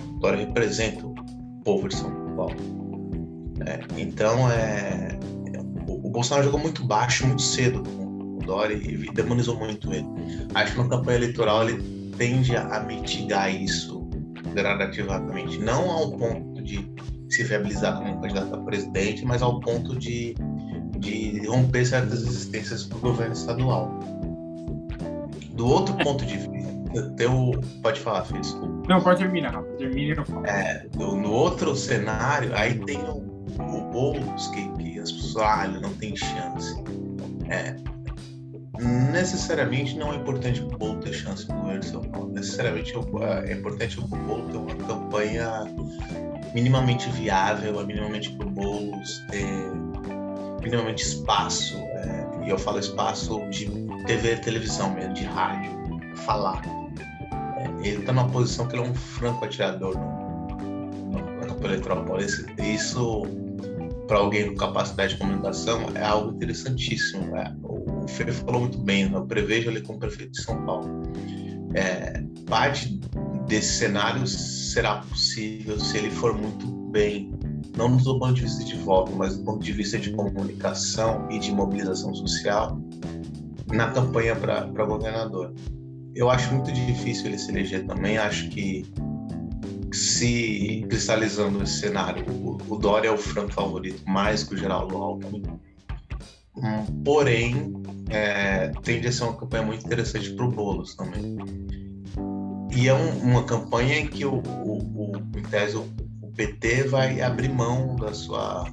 O 0.08 0.18
Dória 0.20 0.46
representa 0.46 1.06
o 1.06 1.14
povo 1.64 1.88
de 1.88 1.96
São 1.96 2.10
Paulo. 2.36 2.56
É, 3.66 4.00
então, 4.00 4.50
é, 4.50 5.18
o, 5.86 6.08
o, 6.08 6.10
Bolsonaro 6.10 6.44
jogou 6.44 6.60
muito 6.60 6.84
baixo, 6.84 7.26
muito 7.26 7.42
cedo 7.42 7.82
com 7.82 8.36
o 8.36 8.38
Dória 8.38 8.74
e 8.74 9.10
demonizou 9.12 9.56
muito 9.56 9.92
ele. 9.92 10.06
Acho 10.54 10.72
que 10.72 10.78
na 10.78 10.88
campanha 10.88 11.18
eleitoral 11.18 11.68
ele 11.68 12.10
tende 12.16 12.56
a 12.56 12.80
mitigar 12.80 13.54
isso 13.54 14.08
gradativamente, 14.54 15.58
não 15.58 15.90
ao 15.90 16.12
ponto 16.12 16.62
de 16.62 16.88
se 17.28 17.42
viabilizar 17.42 17.98
como 17.98 18.20
candidato 18.20 18.54
a 18.54 18.58
presidente, 18.58 19.24
mas 19.24 19.42
ao 19.42 19.60
ponto 19.60 19.96
de, 19.98 20.34
de 20.98 21.46
romper 21.46 21.84
certas 21.84 22.22
existências 22.22 22.84
para 22.84 22.98
o 22.98 23.00
governo 23.00 23.32
estadual. 23.32 23.98
Do 25.52 25.66
outro 25.66 25.94
ponto 25.98 26.24
de 26.24 26.36
vista, 26.36 27.10
teu, 27.16 27.52
pode 27.82 28.00
falar, 28.00 28.24
Fê, 28.24 28.38
desculpa. 28.38 28.88
Não, 28.88 29.00
pode 29.00 29.20
terminar, 29.20 29.62
termine 29.78 30.16
eu 30.16 30.24
falo. 30.24 30.46
É, 30.46 30.86
no, 30.96 31.16
no 31.16 31.30
outro 31.30 31.74
cenário, 31.74 32.54
aí 32.54 32.74
tem 32.80 32.98
o, 32.98 33.18
o 33.58 33.90
Boulos, 33.90 34.48
que, 34.48 34.68
que 34.78 34.98
as 34.98 35.10
pessoas, 35.10 35.44
ah, 35.46 35.64
ele 35.66 35.80
não 35.80 35.92
tem 35.94 36.14
chance. 36.16 36.82
É, 37.48 37.76
necessariamente 38.80 39.96
não 39.96 40.12
é 40.12 40.16
importante 40.16 40.60
o 40.62 40.66
Boulos 40.66 41.04
ter 41.04 41.12
chance 41.12 41.48
no 41.48 41.54
governo 41.56 41.80
de 41.80 41.86
São 41.86 42.02
Paulo. 42.02 42.32
Necessariamente 42.32 42.92
é, 42.92 43.50
é 43.50 43.52
importante 43.52 44.00
o 44.00 44.02
Boulos 44.02 44.50
ter 44.50 44.58
uma 44.58 44.74
campanha 44.86 45.64
minimamente 46.54 47.08
viável, 47.10 47.80
é 47.80 47.84
minimamente 47.84 48.30
para 48.32 48.46
o 48.46 48.92
ter 49.30 49.44
minimamente 50.62 51.02
espaço, 51.02 51.76
é, 51.76 52.46
e 52.46 52.50
eu 52.50 52.58
falo 52.58 52.78
espaço 52.78 53.40
de 53.50 53.66
TV, 54.06 54.36
televisão 54.36 54.94
mesmo, 54.94 55.14
de 55.14 55.24
rádio, 55.24 55.70
falar. 56.24 56.62
É, 57.56 57.86
ele 57.86 58.00
está 58.00 58.12
numa 58.12 58.28
posição 58.28 58.66
que 58.66 58.76
ele 58.76 58.84
é 58.84 58.88
um 58.88 58.94
franco 58.94 59.44
atirador 59.44 59.94
na 61.40 61.46
campanha 61.46 61.74
eleitoral. 61.74 62.04
Isso, 62.58 63.22
para 64.08 64.18
alguém 64.18 64.50
com 64.50 64.56
capacidade 64.56 65.14
de 65.14 65.20
comunicação, 65.20 65.90
é 65.94 66.04
algo 66.04 66.32
interessantíssimo. 66.34 67.32
O 67.62 67.93
Fê 68.08 68.30
falou 68.32 68.62
muito 68.62 68.78
bem, 68.78 69.08
né? 69.08 69.16
eu 69.16 69.26
prevejo 69.26 69.70
ele 69.70 69.80
como 69.80 69.98
prefeito 69.98 70.32
de 70.32 70.42
São 70.42 70.64
Paulo. 70.64 71.02
É, 71.74 72.22
parte 72.46 73.00
desse 73.46 73.78
cenário 73.78 74.26
será 74.26 74.96
possível 74.96 75.78
se 75.78 75.98
ele 75.98 76.10
for 76.10 76.32
muito 76.34 76.66
bem, 76.90 77.32
não 77.76 77.96
do 77.96 78.18
ponto 78.18 78.34
de 78.34 78.42
vista 78.42 78.64
de 78.64 78.76
voto, 78.76 79.12
mas 79.16 79.36
do 79.36 79.44
ponto 79.44 79.64
de 79.64 79.72
vista 79.72 79.98
de 79.98 80.10
comunicação 80.10 81.26
e 81.30 81.38
de 81.38 81.52
mobilização 81.52 82.14
social 82.14 82.80
na 83.72 83.90
campanha 83.90 84.36
para 84.36 84.64
governador. 84.84 85.52
Eu 86.14 86.30
acho 86.30 86.54
muito 86.54 86.70
difícil 86.70 87.26
ele 87.26 87.38
se 87.38 87.50
eleger 87.50 87.84
também, 87.86 88.16
acho 88.16 88.48
que 88.50 88.84
se 89.92 90.84
cristalizando 90.88 91.62
esse 91.62 91.80
cenário, 91.80 92.24
o, 92.30 92.58
o 92.68 92.76
Dória 92.76 93.08
é 93.08 93.10
o 93.10 93.18
franco 93.18 93.52
favorito, 93.52 94.02
mais 94.08 94.44
que 94.44 94.54
o 94.54 94.56
Geraldo 94.56 94.96
Alckmin. 94.96 95.42
Porém, 97.04 97.72
é, 98.10 98.68
tende 98.82 99.08
a 99.08 99.12
ser 99.12 99.24
uma 99.24 99.36
campanha 99.36 99.64
muito 99.64 99.84
interessante 99.84 100.30
para 100.30 100.44
o 100.44 100.50
Boulos 100.50 100.94
também. 100.94 101.36
E 102.74 102.88
é 102.88 102.94
um, 102.94 103.18
uma 103.22 103.44
campanha 103.44 103.98
em 103.98 104.06
que 104.06 104.24
o, 104.24 104.36
o, 104.36 104.78
o, 104.94 105.16
em 105.36 105.42
tese, 105.42 105.76
o, 105.76 105.86
o, 106.22 106.28
PT 106.32 106.84
vai 106.84 107.20
abrir 107.20 107.48
mão 107.48 107.94
da 107.96 108.12
sua, 108.12 108.68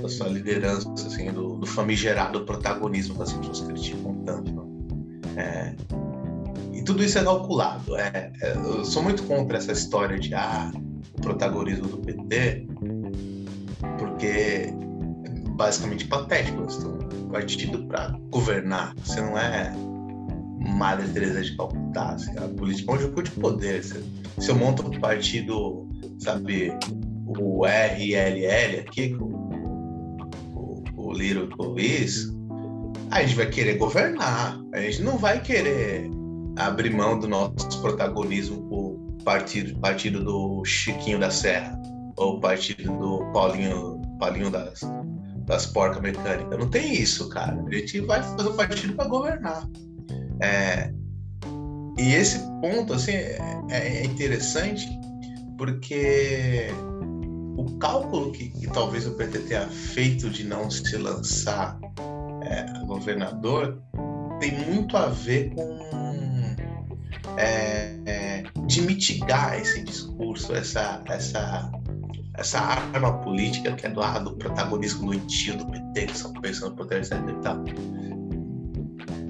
da 0.00 0.08
sua 0.08 0.28
liderança, 0.28 0.90
assim, 0.92 1.32
do, 1.32 1.56
do 1.56 1.66
famigerado 1.66 2.44
protagonismo 2.44 3.16
que 3.16 3.22
as 3.22 3.32
pessoas 3.32 3.60
criticam 3.60 4.14
tanto. 4.24 4.68
É, 5.36 5.74
e 6.72 6.82
tudo 6.82 7.04
isso 7.04 7.18
é 7.18 7.24
calculado. 7.24 7.96
É, 7.96 8.32
é, 8.40 8.56
eu 8.56 8.84
sou 8.84 9.02
muito 9.02 9.22
contra 9.24 9.58
essa 9.58 9.72
história 9.72 10.18
de 10.18 10.34
ah, 10.34 10.72
o 11.16 11.20
protagonismo 11.20 11.86
do 11.86 11.98
PT, 11.98 12.66
porque 13.98 14.74
basicamente 15.60 16.06
patético. 16.06 16.62
Você 16.62 16.86
um 16.86 17.28
partido 17.30 17.86
para 17.86 18.18
governar. 18.30 18.94
Você 19.04 19.20
não 19.20 19.36
é 19.36 19.70
Madre 20.58 21.06
Teresa 21.08 21.42
de 21.42 21.54
Calcutá. 21.54 22.14
Assim, 22.14 22.30
a 22.38 22.48
política 22.48 22.90
é 22.90 22.94
um 22.94 22.98
jogo 22.98 23.22
de 23.22 23.30
poder. 23.32 23.84
Se, 23.84 24.02
se 24.38 24.50
eu 24.50 24.56
monto 24.56 24.86
um 24.86 24.98
partido, 24.98 25.86
sabe, 26.18 26.72
o 27.26 27.66
RLL 27.66 28.80
aqui, 28.80 29.10
com 29.10 29.26
o, 30.54 30.82
o 30.96 31.12
Luiz, 31.12 32.32
a 33.10 33.20
gente 33.20 33.34
vai 33.34 33.46
querer 33.46 33.76
governar. 33.76 34.58
A 34.72 34.80
gente 34.80 35.02
não 35.02 35.18
vai 35.18 35.42
querer 35.42 36.10
abrir 36.56 36.90
mão 36.90 37.18
do 37.18 37.28
nosso 37.28 37.82
protagonismo 37.82 38.66
o 38.70 38.98
partido, 39.24 39.78
partido 39.78 40.24
do 40.24 40.64
Chiquinho 40.64 41.18
da 41.18 41.30
Serra 41.30 41.78
ou 42.16 42.40
partido 42.40 42.96
do 42.98 43.30
Paulinho, 43.32 44.00
Paulinho 44.18 44.50
das, 44.50 44.82
das 45.50 45.66
porcas 45.66 46.00
mecânicas. 46.00 46.56
Não 46.58 46.68
tem 46.68 46.94
isso, 46.94 47.28
cara. 47.28 47.60
A 47.66 47.74
gente 47.74 48.00
vai 48.02 48.22
fazer 48.22 48.50
partido 48.50 48.94
para 48.94 49.08
governar. 49.08 49.68
É, 50.40 50.92
e 51.98 52.14
esse 52.14 52.38
ponto 52.60 52.94
assim, 52.94 53.12
é, 53.12 53.38
é, 53.68 54.04
interessante 54.04 54.88
porque 55.58 56.68
o 57.56 57.76
cálculo 57.78 58.32
que, 58.32 58.48
que, 58.48 58.66
talvez 58.68 59.06
o 59.06 59.10
PT 59.12 59.40
tenha 59.40 59.68
feito 59.68 60.30
de 60.30 60.44
não 60.44 60.70
se 60.70 60.96
lançar 60.96 61.78
é, 62.42 62.86
governador 62.86 63.82
tem 64.38 64.52
muito 64.66 64.96
a 64.96 65.08
ver 65.08 65.52
com 65.54 65.90
é, 67.36 67.96
é, 68.06 68.44
de 68.66 68.82
mitigar 68.82 69.58
esse 69.58 69.82
discurso, 69.82 70.54
essa, 70.54 71.02
essa, 71.06 71.70
essa 72.40 72.58
arma 72.58 73.18
política 73.20 73.72
que 73.72 73.86
é 73.86 73.90
do, 73.90 74.00
do 74.24 74.36
protagonismo 74.36 75.06
doentio 75.06 75.56
do 75.58 75.66
PT, 75.66 76.06
que 76.06 76.18
só 76.18 76.32
pensando 76.40 76.70
no 76.70 76.76
poder, 76.76 76.98
etc. 76.98 77.12
E 77.28 77.42
tal 77.42 77.62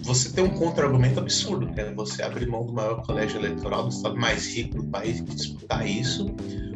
você 0.02 0.30
tem 0.30 0.42
um 0.44 0.50
contra-argumento 0.50 1.20
absurdo, 1.20 1.66
que 1.72 1.80
é 1.80 1.92
você 1.92 2.22
abrir 2.22 2.46
mão 2.46 2.66
do 2.66 2.72
maior 2.72 3.02
colégio 3.02 3.38
eleitoral 3.38 3.84
do 3.84 3.90
estado 3.90 4.16
mais 4.16 4.46
rico 4.54 4.82
do 4.82 4.88
país 4.88 5.18
e 5.18 5.24
disputar 5.24 5.86
isso, 5.86 6.26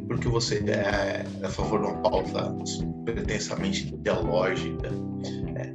porque 0.06 0.28
você 0.28 0.62
é 0.68 1.24
a 1.42 1.48
favor 1.48 1.80
de 1.80 1.86
uma 1.86 1.96
pauta 2.02 2.54
pretensamente 3.04 3.88
ideológica. 3.88 4.90
Né? 4.90 5.74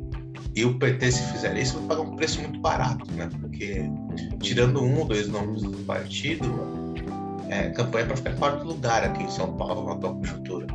E 0.56 0.64
o 0.64 0.78
PT, 0.78 1.12
se 1.12 1.24
fizer 1.32 1.58
isso, 1.58 1.80
vai 1.80 1.88
pagar 1.88 2.02
um 2.02 2.16
preço 2.16 2.42
muito 2.42 2.60
barato, 2.60 3.12
né? 3.14 3.30
Porque 3.42 3.90
tirando 4.42 4.82
um 4.82 5.00
ou 5.00 5.06
dois 5.06 5.28
nomes 5.28 5.64
do 5.64 5.78
partido, 5.86 6.46
é, 7.50 7.70
campanha 7.70 8.06
para 8.06 8.16
ficar 8.16 8.32
em 8.32 8.36
quarto 8.38 8.66
lugar 8.66 9.04
aqui 9.04 9.24
em 9.24 9.30
São 9.30 9.56
Paulo 9.58 9.88
na 9.88 9.94
atual 9.94 10.16
conjuntura. 10.16 10.68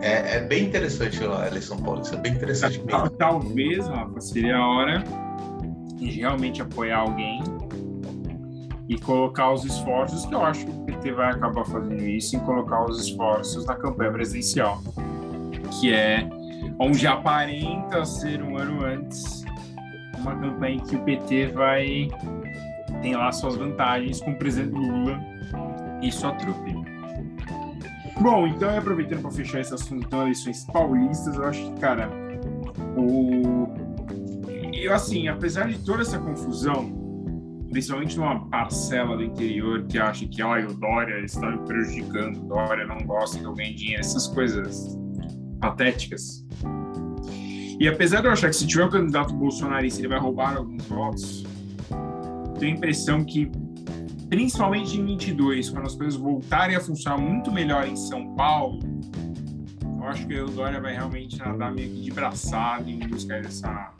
É, 0.00 0.36
é, 0.36 0.40
bem 0.40 0.64
interessante 0.64 1.22
a 1.24 1.46
eleição 1.46 1.76
paulista, 1.78 2.16
é 2.16 2.18
bem 2.18 2.34
interessante 2.34 2.82
mesmo. 2.82 3.10
Talvez, 3.10 3.86
Rafa, 3.88 4.20
seria 4.20 4.56
a 4.56 4.66
hora 4.66 5.04
de 5.96 6.10
realmente 6.10 6.62
apoiar 6.62 6.98
alguém 6.98 7.42
e 8.88 8.98
colocar 8.98 9.52
os 9.52 9.64
esforços 9.64 10.26
que 10.26 10.34
eu 10.34 10.44
acho 10.44 10.64
que 10.64 10.70
o 10.70 10.84
PT 10.84 11.12
vai 11.12 11.30
acabar 11.30 11.64
fazendo 11.64 12.02
isso 12.02 12.36
em 12.36 12.40
colocar 12.40 12.84
os 12.84 13.00
esforços 13.00 13.66
na 13.66 13.74
campanha 13.74 14.12
presidencial, 14.12 14.80
que 15.80 15.92
é 15.92 16.28
onde 16.78 17.06
aparenta 17.06 18.04
ser 18.04 18.42
um 18.42 18.56
ano 18.56 18.84
antes 18.84 19.44
uma 20.26 20.34
campanha 20.36 20.80
que 20.80 20.96
o 20.96 21.02
PT 21.04 21.48
vai 21.48 22.08
tem 23.02 23.14
lá 23.14 23.30
suas 23.32 23.56
vantagens 23.56 24.20
com 24.20 24.32
o 24.32 24.38
presidente 24.38 24.74
Lula 24.74 25.20
e 26.02 26.10
sua 26.10 26.32
trupe. 26.32 26.74
Bom, 28.20 28.46
então 28.46 28.76
aproveitando 28.76 29.22
para 29.22 29.30
fechar 29.30 29.60
esse 29.60 29.74
assunto, 29.74 30.06
então, 30.06 30.22
eleições 30.22 30.64
paulistas, 30.64 31.36
eu 31.36 31.44
acho 31.44 31.72
que, 31.72 31.80
cara, 31.80 32.10
o 32.96 33.68
eu 34.86 34.94
assim, 34.94 35.26
apesar 35.26 35.68
de 35.68 35.78
toda 35.78 36.02
essa 36.02 36.18
confusão, 36.18 36.92
principalmente 37.70 38.16
numa 38.16 38.48
parcela 38.48 39.16
do 39.16 39.24
interior 39.24 39.84
que 39.86 39.98
acha 39.98 40.26
que 40.26 40.40
ah, 40.40 40.64
o 40.68 40.74
Dória 40.74 41.18
está 41.24 41.50
me 41.50 41.58
prejudicando, 41.66 42.36
o 42.36 42.48
Dória 42.48 42.86
não 42.86 42.98
gosta 42.98 43.38
que 43.38 43.44
eu 43.44 43.52
ganhe 43.52 43.74
dinheiro, 43.74 44.00
essas 44.00 44.28
coisas 44.28 44.96
patéticas. 45.60 46.46
E 47.80 47.88
apesar 47.88 48.20
de 48.20 48.28
eu 48.28 48.32
achar 48.32 48.48
que 48.48 48.56
se 48.56 48.66
tiver 48.66 48.84
um 48.84 48.90
candidato 48.90 49.34
bolsonarista 49.34 50.00
ele 50.00 50.08
vai 50.08 50.18
roubar 50.18 50.56
alguns 50.56 50.84
votos, 50.86 51.44
tenho 52.56 52.74
a 52.74 52.76
impressão 52.76 53.24
que, 53.24 53.50
principalmente 54.28 54.98
em 54.98 55.04
22, 55.04 55.70
quando 55.70 55.86
as 55.86 55.94
coisas 55.94 56.16
voltarem 56.16 56.76
a 56.76 56.80
funcionar 56.80 57.18
muito 57.18 57.52
melhor 57.52 57.86
em 57.86 57.96
São 57.96 58.34
Paulo, 58.34 58.80
eu 59.82 60.04
acho 60.04 60.26
que 60.26 60.38
o 60.38 60.46
Dória 60.46 60.80
vai 60.80 60.94
realmente 60.94 61.36
nadar 61.38 61.74
meio 61.74 61.90
que 61.90 62.00
de 62.02 62.10
braçada 62.12 62.88
em 62.88 62.98
busca 62.98 63.40
dessa. 63.40 63.92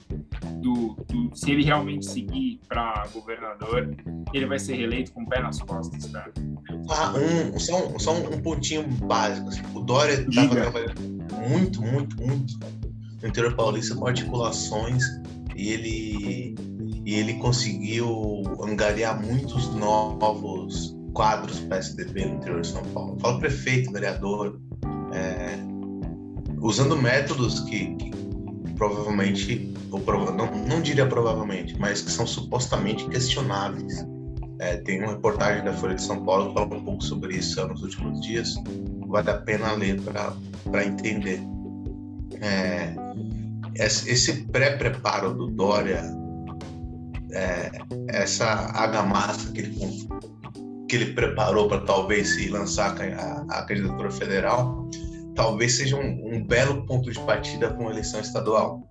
Do, 0.63 0.97
do, 1.09 1.35
se 1.35 1.51
ele 1.51 1.65
realmente 1.65 2.07
seguir 2.07 2.61
para 2.69 3.09
governador, 3.13 3.97
ele 4.33 4.47
vai 4.47 4.59
ser 4.59 4.77
reeleito 4.77 5.13
com 5.13 5.23
o 5.23 5.29
pé 5.29 5.43
nas 5.43 5.61
costas, 5.61 6.07
cara. 6.07 6.33
Ah, 6.89 7.13
um, 7.13 7.59
só, 7.59 7.89
um, 7.89 7.99
só 7.99 8.13
um 8.13 8.41
pontinho 8.41 8.87
básico. 9.05 9.49
Assim. 9.49 9.63
O 9.75 9.81
Dória 9.81 10.13
estava 10.13 10.49
trabalhando 10.55 11.01
muito, 11.49 11.83
muito, 11.83 12.17
muito 12.17 12.59
no 13.21 13.29
interior 13.29 13.55
paulista 13.55 13.95
com 13.95 14.07
articulações 14.07 15.03
e 15.57 15.71
ele, 15.71 16.55
e 17.07 17.15
ele 17.15 17.35
conseguiu 17.35 18.43
angariar 18.61 19.25
muitos 19.25 19.73
novos 19.73 20.99
quadros 21.15 21.61
PSDB 21.61 22.27
no 22.27 22.35
interior 22.35 22.61
de 22.63 22.67
São 22.67 22.83
Paulo. 22.87 23.17
Fala 23.21 23.39
prefeito, 23.39 23.93
vereador, 23.93 24.61
é, 25.15 25.57
usando 26.61 27.01
métodos 27.01 27.61
que, 27.61 27.95
que 27.95 28.11
provavelmente, 28.75 29.73
ou 29.93 30.01
prova, 30.01 30.33
não, 30.33 30.53
não 30.67 30.83
diria 30.83 31.07
provavelmente, 31.07 31.79
mas 31.79 32.03
que 32.03 32.11
são 32.11 32.27
supostamente 32.27 33.07
questionáveis. 33.09 34.05
É, 34.59 34.79
tem 34.79 35.01
uma 35.01 35.13
reportagem 35.13 35.65
da 35.65 35.73
Folha 35.73 35.95
de 35.95 36.03
São 36.03 36.25
Paulo 36.25 36.49
que 36.49 36.55
fala 36.55 36.75
um 36.75 36.85
pouco 36.85 37.05
sobre 37.05 37.37
isso 37.37 37.65
nos 37.69 37.83
últimos 37.83 38.21
dias. 38.21 38.55
Vale 39.07 39.31
a 39.31 39.39
pena 39.39 39.73
ler 39.75 40.01
para 40.03 40.85
entender. 40.85 41.41
É, 42.41 42.97
esse 43.77 44.45
pré-preparo 44.47 45.33
do 45.35 45.47
Dória, 45.49 46.03
é, 47.33 47.71
essa 48.09 48.45
argamassa 48.47 49.53
que 49.53 49.61
ele, 49.61 50.09
que 50.89 50.97
ele 50.97 51.13
preparou 51.13 51.69
para 51.69 51.81
talvez 51.81 52.35
se 52.35 52.49
lançar 52.49 52.97
a, 53.01 53.45
a 53.49 53.63
candidatura 53.65 54.11
federal, 54.11 54.89
talvez 55.35 55.77
seja 55.77 55.97
um, 55.97 56.35
um 56.35 56.45
belo 56.45 56.85
ponto 56.87 57.11
de 57.11 57.19
partida 57.21 57.69
para 57.69 57.79
uma 57.79 57.91
eleição 57.91 58.21
estadual. 58.21 58.89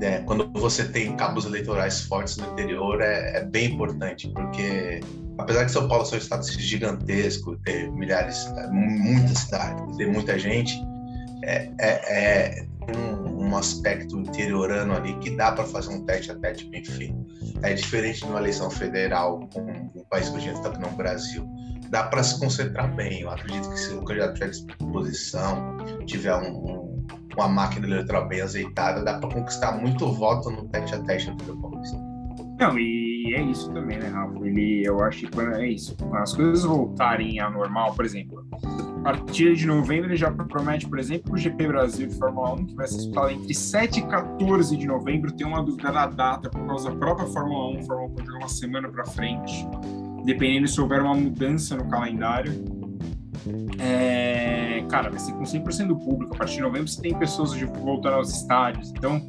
É, 0.00 0.18
quando 0.22 0.50
você 0.58 0.84
tem 0.84 1.16
cabos 1.16 1.44
eleitorais 1.44 2.00
fortes 2.00 2.36
no 2.36 2.52
interior, 2.52 3.00
é, 3.00 3.38
é, 3.38 3.44
bem 3.44 3.72
importante, 3.72 4.28
porque 4.30 5.00
apesar 5.38 5.64
de 5.64 5.70
São 5.70 5.86
Paulo 5.86 6.04
ser 6.04 6.16
um 6.16 6.18
estado 6.18 6.44
gigantesco, 6.50 7.56
ter 7.58 7.88
milhares, 7.92 8.46
é, 8.56 8.66
muitas 8.68 9.38
cidades, 9.38 9.96
ter 9.96 10.08
muita 10.08 10.36
gente, 10.36 10.76
é, 11.44 11.70
é, 11.78 12.10
é 12.10 12.66
um, 12.96 13.31
um, 13.52 13.56
aspecto 13.56 14.18
interiorano 14.18 14.94
ali 14.94 15.14
que 15.18 15.30
dá 15.30 15.52
para 15.52 15.64
fazer 15.64 15.94
um 15.94 16.04
teste 16.04 16.30
a 16.30 16.34
teste 16.36 16.66
bem 16.66 16.84
feito. 16.84 17.14
É 17.62 17.74
diferente 17.74 18.20
de 18.20 18.24
uma 18.26 18.38
eleição 18.38 18.70
federal 18.70 19.48
com 19.52 19.60
um 19.60 20.04
país 20.10 20.28
que 20.28 20.36
a 20.36 20.40
gente 20.40 20.56
está 20.56 20.68
aqui 20.68 20.80
no 20.80 20.90
Brasil. 20.90 21.48
Dá 21.90 22.04
para 22.04 22.22
se 22.22 22.38
concentrar 22.40 22.94
bem. 22.94 23.20
Eu 23.20 23.30
acredito 23.30 23.68
que 23.68 23.78
se 23.78 23.92
o 23.92 24.02
candidato 24.04 24.34
tiver 24.34 24.50
disposição, 24.50 25.76
tiver 26.06 26.34
um, 26.34 26.48
um, 26.48 27.06
uma 27.36 27.48
máquina 27.48 27.86
eleitoral 27.86 28.26
bem 28.28 28.40
azeitada, 28.40 29.04
dá 29.04 29.18
para 29.18 29.30
conquistar 29.30 29.72
muito 29.72 30.10
voto 30.12 30.50
no 30.50 30.68
teste 30.68 30.94
a 30.94 31.00
teste 31.00 31.30
do 31.32 31.56
Paulista. 31.60 31.96
Não, 32.58 32.78
e 32.78 33.34
é 33.34 33.42
isso 33.42 33.72
também, 33.72 33.98
né, 33.98 34.08
Rafa? 34.08 34.38
Ele, 34.46 34.86
eu 34.86 35.02
acho 35.02 35.20
que 35.20 35.30
quando 35.30 35.54
é 35.56 35.66
isso, 35.66 35.96
quando 35.96 36.16
as 36.16 36.32
coisas 36.34 36.64
voltarem 36.64 37.40
ao 37.40 37.50
normal, 37.50 37.94
por 37.94 38.04
exemplo, 38.04 38.46
partir 39.02 39.56
de 39.56 39.66
novembro 39.66 40.08
ele 40.08 40.16
já 40.16 40.30
promete, 40.30 40.88
por 40.88 40.98
exemplo, 40.98 41.34
o 41.34 41.36
GP 41.36 41.66
Brasil 41.66 42.06
de 42.06 42.14
Fórmula 42.14 42.54
1, 42.54 42.66
que 42.66 42.74
vai 42.74 42.86
ser 42.86 42.96
disputado 42.96 43.30
entre 43.30 43.54
7 43.54 44.00
e 44.00 44.02
14 44.06 44.76
de 44.76 44.86
novembro. 44.86 45.32
Tem 45.32 45.46
uma 45.46 45.62
dúvida 45.62 45.90
da 45.90 46.06
data 46.06 46.48
por 46.48 46.66
causa 46.66 46.90
da 46.90 46.96
própria 46.96 47.26
Fórmula 47.28 47.78
1. 47.78 47.80
A 47.80 47.82
Fórmula 47.82 48.08
1 48.08 48.14
pode 48.14 48.26
jogar 48.26 48.38
uma 48.38 48.48
semana 48.48 48.88
para 48.88 49.04
frente, 49.06 49.66
dependendo 50.24 50.68
se 50.68 50.80
houver 50.80 51.02
uma 51.02 51.14
mudança 51.14 51.76
no 51.76 51.88
calendário. 51.88 52.52
É, 53.78 54.84
cara, 54.88 55.10
vai 55.10 55.18
ser 55.18 55.32
com 55.32 55.42
100% 55.42 55.88
do 55.88 55.96
público. 55.96 56.34
A 56.34 56.38
partir 56.38 56.56
de 56.56 56.62
novembro 56.62 56.88
você 56.88 57.02
tem 57.02 57.14
pessoas 57.18 57.52
voltando 57.60 58.14
aos 58.14 58.30
estádios. 58.30 58.90
Então, 58.90 59.20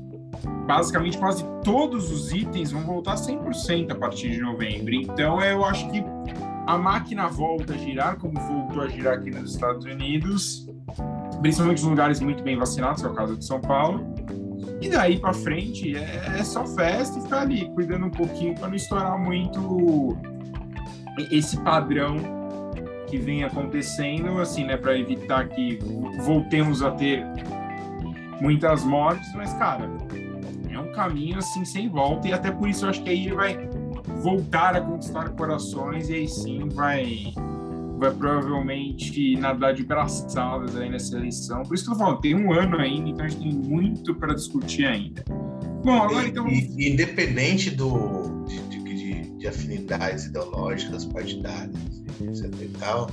basicamente, 0.68 1.18
quase 1.18 1.44
todos 1.64 2.12
os 2.12 2.32
itens 2.32 2.72
vão 2.72 2.84
voltar 2.84 3.16
100% 3.16 3.92
a 3.92 3.96
partir 3.96 4.32
de 4.32 4.42
novembro. 4.42 4.94
Então, 4.94 5.42
eu 5.42 5.66
acho 5.66 5.90
que 5.90 6.04
a 6.66 6.78
máquina 6.78 7.28
volta 7.28 7.74
a 7.74 7.78
girar, 7.78 8.18
como 8.18 8.40
voltou 8.40 8.84
a 8.84 8.88
girar 8.88 9.16
aqui 9.16 9.30
nos 9.30 9.54
Estados 9.54 9.86
Unidos, 9.86 10.68
principalmente 11.42 11.84
em 11.84 11.90
lugares 11.90 12.20
muito 12.20 12.44
bem 12.44 12.58
vacinados, 12.58 13.02
que 13.02 13.08
é 13.08 13.12
o 13.12 13.14
caso 13.14 13.38
de 13.38 13.46
São 13.46 13.60
Paulo. 13.60 14.14
E 14.82 14.90
daí 14.90 15.20
para 15.20 15.34
frente 15.34 15.96
é, 15.96 16.40
é, 16.40 16.44
só 16.44 16.66
festa 16.66 17.20
e 17.20 17.22
ficar 17.22 17.42
ali, 17.42 17.70
cuidando 17.74 18.06
um 18.06 18.12
pouquinho 18.12 18.56
para 18.56 18.68
não 18.68 18.76
estourar 18.76 19.18
muito 19.18 20.18
esse 21.32 21.58
padrão 21.58 22.18
que 23.08 23.18
vem 23.18 23.44
acontecendo, 23.44 24.40
assim, 24.42 24.66
né, 24.66 24.76
para 24.76 24.98
evitar 24.98 25.48
que 25.48 25.80
voltemos 26.22 26.82
a 26.82 26.92
ter 26.92 27.24
muitas 28.42 28.84
mortes, 28.84 29.32
mas 29.36 29.54
cara, 29.54 29.90
é 30.70 30.80
um 30.80 30.92
caminho 30.92 31.38
assim 31.38 31.64
sem 31.64 31.88
volta 31.88 32.28
e 32.28 32.34
até 32.34 32.52
por 32.52 32.68
isso 32.68 32.86
eu 32.86 32.90
acho 32.90 33.04
que 33.04 33.10
aí 33.10 33.26
ele 33.26 33.36
vai 33.36 33.70
voltar 34.22 34.76
a 34.76 34.82
conquistar 34.82 35.30
corações 35.30 36.10
e 36.10 36.14
aí 36.14 36.28
sim 36.28 36.68
vai 36.70 37.34
vai 37.98 38.12
provavelmente 38.12 39.36
nadar 39.38 39.74
de 39.74 39.84
braçadas 39.84 40.76
aí 40.76 40.90
nessa 40.90 41.16
eleição. 41.16 41.64
Por 41.64 41.76
isso 41.76 41.86
que 41.86 41.92
eu 41.92 41.96
falo, 41.96 42.18
tem 42.18 42.36
um 42.36 42.52
ano 42.52 42.78
ainda, 42.78 43.10
então 43.10 43.26
a 43.26 43.30
gente 43.30 43.42
tem 43.42 43.54
muito 43.54 44.14
para 44.16 44.34
discutir 44.34 44.86
ainda. 44.86 45.24
Bom, 45.84 46.02
agora 46.02 46.28
então. 46.28 46.48
Independente 46.50 47.70
do, 47.72 48.44
de, 48.46 48.60
de, 48.70 49.38
de, 49.38 49.48
afinidades 49.48 50.26
ideológicas, 50.26 51.06
partidárias, 51.06 52.04
etc 52.22 52.62
e 52.62 52.68
tal, 52.80 53.10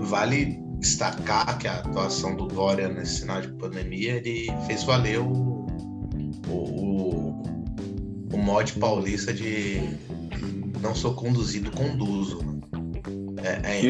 vale 0.00 0.58
destacar 0.78 1.58
que 1.58 1.68
a 1.68 1.76
atuação 1.76 2.36
do 2.36 2.46
Dória 2.46 2.88
nesse 2.88 3.20
cenário 3.20 3.50
de 3.50 3.56
pandemia 3.58 4.16
ele 4.16 4.46
fez 4.66 4.82
valer 4.84 5.20
o, 5.20 5.66
o, 6.48 7.42
o 8.34 8.36
mote 8.36 8.72
paulista 8.78 9.32
de 9.32 9.80
não 10.80 10.94
sou 10.94 11.14
conduzido, 11.14 11.70
conduzo. 11.70 12.40
É, 13.42 13.60
é, 13.62 13.86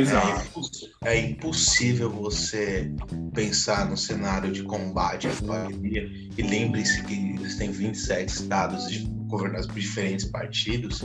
é, 1.05 1.13
é, 1.13 1.21
impossível 1.31 2.11
você 2.11 2.93
pensar 3.33 3.89
no 3.89 3.97
cenário 3.97 4.53
de 4.53 4.65
combate 4.65 5.29
à 5.29 5.31
pandemia 5.31 6.11
e 6.37 6.43
lembre-se 6.43 7.03
que 7.05 7.35
existem 7.41 7.71
27 7.71 8.29
estados 8.29 8.99
governados 9.29 9.67
por 9.67 9.77
diferentes 9.77 10.27
partidos. 10.27 11.03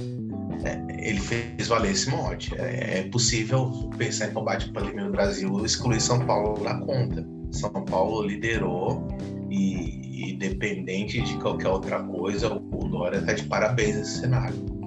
É, 0.65 1.07
ele 1.07 1.19
fez 1.19 1.67
valer 1.67 1.91
esse 1.91 2.09
mote. 2.09 2.53
É, 2.55 2.99
é, 2.99 3.03
possível 3.03 3.89
pensar 3.97 4.29
em 4.29 4.33
combate 4.33 4.69
à 4.69 4.73
pandemia 4.73 5.05
no 5.05 5.11
Brasil 5.11 5.63
excluir 5.63 6.01
São 6.01 6.25
Paulo 6.25 6.61
da 6.63 6.75
conta. 6.79 7.25
São 7.51 7.71
Paulo 7.85 8.23
liderou 8.23 9.07
e, 9.49 10.08
independente 10.21 11.21
de 11.21 11.37
qualquer 11.37 11.69
outra 11.69 12.01
coisa, 12.03 12.53
o 12.53 12.87
Dória 12.87 13.17
está 13.17 13.33
de 13.33 13.43
parabéns 13.43 13.95
nesse 13.97 14.19
cenário. 14.21 14.79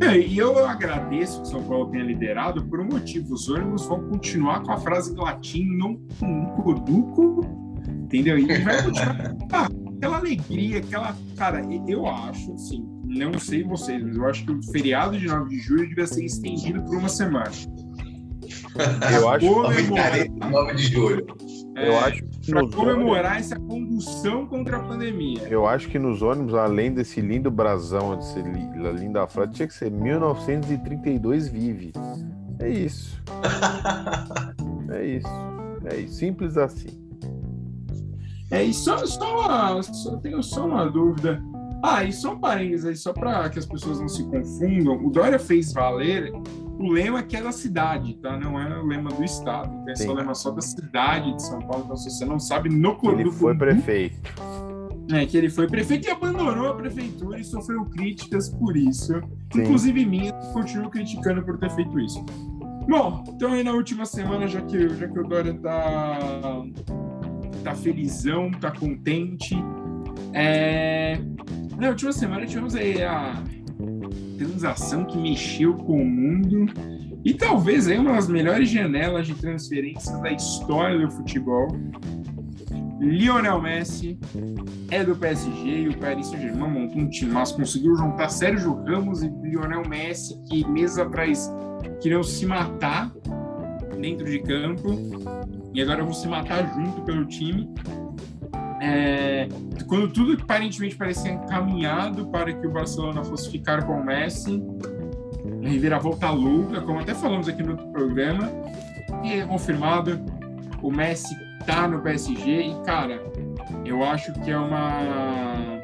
É, 0.00 0.16
e 0.16 0.38
eu 0.38 0.64
agradeço 0.64 1.42
que 1.42 1.48
São 1.48 1.62
Paulo 1.64 1.90
tenha 1.90 2.04
liderado 2.04 2.64
por 2.66 2.80
um 2.80 2.84
motivo. 2.84 3.34
Os 3.34 3.48
ônibus 3.48 3.84
vão 3.86 4.08
continuar 4.08 4.62
com 4.62 4.70
a 4.70 4.78
frase 4.78 5.12
em 5.12 5.16
latim 5.16 5.64
não 5.64 5.96
corduco, 6.62 7.40
entendeu? 8.04 8.38
E 8.38 8.46
vai 8.62 8.82
continuar 8.82 9.34
aquela 9.96 10.18
alegria, 10.18 10.78
aquela. 10.78 11.16
Cara, 11.36 11.62
eu 11.88 12.06
acho, 12.06 12.52
assim, 12.54 12.86
não 13.04 13.36
sei 13.38 13.64
vocês, 13.64 14.00
mas 14.02 14.16
eu 14.16 14.26
acho 14.26 14.44
que 14.44 14.52
o 14.52 14.62
feriado 14.70 15.18
de 15.18 15.26
9 15.26 15.48
de 15.48 15.58
julho 15.58 15.88
devia 15.88 16.06
ser 16.06 16.24
estendido 16.24 16.80
por 16.84 16.96
uma 16.96 17.08
semana. 17.08 17.50
Eu 19.12 19.28
acho 19.28 19.46
que 19.46 20.28
9 20.48 20.74
de 20.74 20.82
julho. 20.84 21.26
É, 21.76 21.88
eu 21.88 21.98
acho 21.98 22.22
para 22.52 22.68
comemorar 22.68 23.32
ônibus, 23.32 23.52
essa 23.52 23.60
condução 23.60 24.46
contra 24.46 24.76
a 24.76 24.80
pandemia. 24.80 25.42
Eu 25.48 25.66
acho 25.66 25.88
que 25.88 25.98
nos 25.98 26.22
ônibus, 26.22 26.54
além 26.54 26.92
desse 26.92 27.20
lindo 27.20 27.50
brasão, 27.50 28.16
desse 28.16 28.40
linda 28.40 29.26
frase, 29.26 29.52
tinha 29.52 29.68
que 29.68 29.74
ser 29.74 29.90
1932 29.90 31.48
vive. 31.48 31.92
É 32.58 32.68
isso. 32.68 33.22
é 34.92 35.04
isso. 35.04 35.28
É 35.84 35.96
isso. 35.96 36.14
Simples 36.14 36.56
assim. 36.56 37.08
É, 38.50 38.64
e 38.64 38.72
só, 38.72 39.04
só, 39.06 39.40
uma, 39.40 39.82
só 39.82 40.16
tenho 40.16 40.42
só 40.42 40.66
uma 40.66 40.86
dúvida. 40.86 41.42
Ah, 41.82 42.02
e 42.02 42.12
só 42.12 42.32
um 42.32 42.40
parênteses 42.40 42.86
aí, 42.86 42.96
só 42.96 43.12
para 43.12 43.48
que 43.50 43.58
as 43.58 43.66
pessoas 43.66 44.00
não 44.00 44.08
se 44.08 44.24
confundam. 44.24 45.04
O 45.04 45.10
Dória 45.10 45.38
fez 45.38 45.72
valer 45.72 46.32
o 46.78 46.92
lema 46.92 47.22
que 47.22 47.36
é 47.36 47.42
da 47.42 47.50
cidade, 47.50 48.14
tá? 48.14 48.38
Não 48.38 48.58
é 48.58 48.78
o 48.78 48.86
lema 48.86 49.10
do 49.10 49.24
estado. 49.24 49.68
Então, 49.82 49.92
esse 49.92 50.06
é 50.06 50.10
o 50.10 50.14
lema 50.14 50.34
só 50.34 50.50
da 50.50 50.60
cidade 50.60 51.34
de 51.34 51.42
São 51.42 51.58
Paulo. 51.60 51.84
Então, 51.84 51.96
se 51.96 52.10
você 52.10 52.24
não 52.24 52.38
sabe, 52.38 52.68
no 52.68 52.96
Ele 53.10 53.30
foi 53.32 53.56
prefeito. 53.56 54.16
É, 55.10 55.24
que 55.24 55.38
ele 55.38 55.48
foi 55.48 55.66
prefeito 55.66 56.06
e 56.06 56.10
abandonou 56.10 56.68
a 56.68 56.74
prefeitura 56.74 57.40
e 57.40 57.44
sofreu 57.44 57.84
críticas 57.86 58.50
por 58.50 58.76
isso. 58.76 59.14
Sim. 59.52 59.62
Inclusive 59.62 60.04
minha, 60.04 60.32
continuo 60.52 60.90
criticando 60.90 61.42
por 61.42 61.58
ter 61.58 61.70
feito 61.70 61.98
isso. 61.98 62.24
Bom, 62.86 63.24
então 63.26 63.52
aí 63.52 63.64
na 63.64 63.72
última 63.72 64.04
semana, 64.04 64.46
já 64.46 64.60
que, 64.60 64.88
já 64.90 65.08
que 65.08 65.18
o 65.18 65.26
Dória 65.26 65.54
tá, 65.54 66.62
tá 67.64 67.74
felizão, 67.74 68.50
tá 68.50 68.70
contente, 68.70 69.56
é... 70.34 71.18
na 71.78 71.88
última 71.88 72.12
semana 72.12 72.46
tivemos 72.46 72.74
aí 72.74 73.02
a 73.02 73.42
transação 74.38 75.04
que 75.04 75.18
mexeu 75.18 75.74
com 75.74 76.00
o 76.00 76.06
mundo 76.06 76.66
e 77.24 77.34
talvez 77.34 77.88
aí 77.88 77.98
uma 77.98 78.12
das 78.12 78.28
melhores 78.28 78.70
janelas 78.70 79.26
de 79.26 79.34
transferência 79.34 80.16
da 80.18 80.30
história 80.30 80.98
do 80.98 81.10
futebol. 81.10 81.68
Lionel 83.00 83.60
Messi 83.60 84.18
é 84.90 85.04
do 85.04 85.14
PSG 85.14 85.82
e 85.82 85.88
o 85.88 85.98
Paris 85.98 86.26
Saint-Germain 86.28 86.70
montou 86.70 87.00
um 87.00 87.08
time, 87.08 87.32
mas 87.32 87.52
conseguiu 87.52 87.96
juntar 87.96 88.28
Sérgio 88.28 88.74
Ramos 88.84 89.22
e 89.22 89.28
Lionel 89.28 89.82
Messi, 89.88 90.40
que 90.48 90.66
meses 90.66 90.98
atrás 90.98 91.52
queriam 92.00 92.22
se 92.22 92.46
matar 92.46 93.12
dentro 94.00 94.24
de 94.24 94.40
campo 94.40 94.96
e 95.74 95.82
agora 95.82 96.02
vão 96.02 96.12
se 96.12 96.26
matar 96.26 96.66
junto 96.74 97.02
pelo 97.02 97.24
time. 97.26 97.72
É, 98.80 99.48
quando 99.86 100.08
tudo 100.08 100.40
aparentemente 100.40 100.96
parecia 100.96 101.32
encaminhado 101.32 102.26
para 102.28 102.52
que 102.52 102.66
o 102.66 102.70
Barcelona 102.70 103.24
fosse 103.24 103.50
ficar 103.50 103.84
com 103.84 104.00
o 104.00 104.04
Messi, 104.04 104.62
reviravolta 105.62 106.30
louca, 106.30 106.80
como 106.80 107.00
até 107.00 107.14
falamos 107.14 107.48
aqui 107.48 107.62
no 107.62 107.72
outro 107.72 107.88
programa, 107.88 108.50
e 109.24 109.32
é 109.32 109.46
confirmado, 109.46 110.20
o 110.82 110.90
Messi 110.90 111.34
tá 111.66 111.88
no 111.88 112.00
PSG 112.00 112.68
e, 112.68 112.82
cara, 112.84 113.20
eu 113.84 114.04
acho 114.04 114.32
que 114.40 114.50
é 114.50 114.58
uma... 114.58 115.82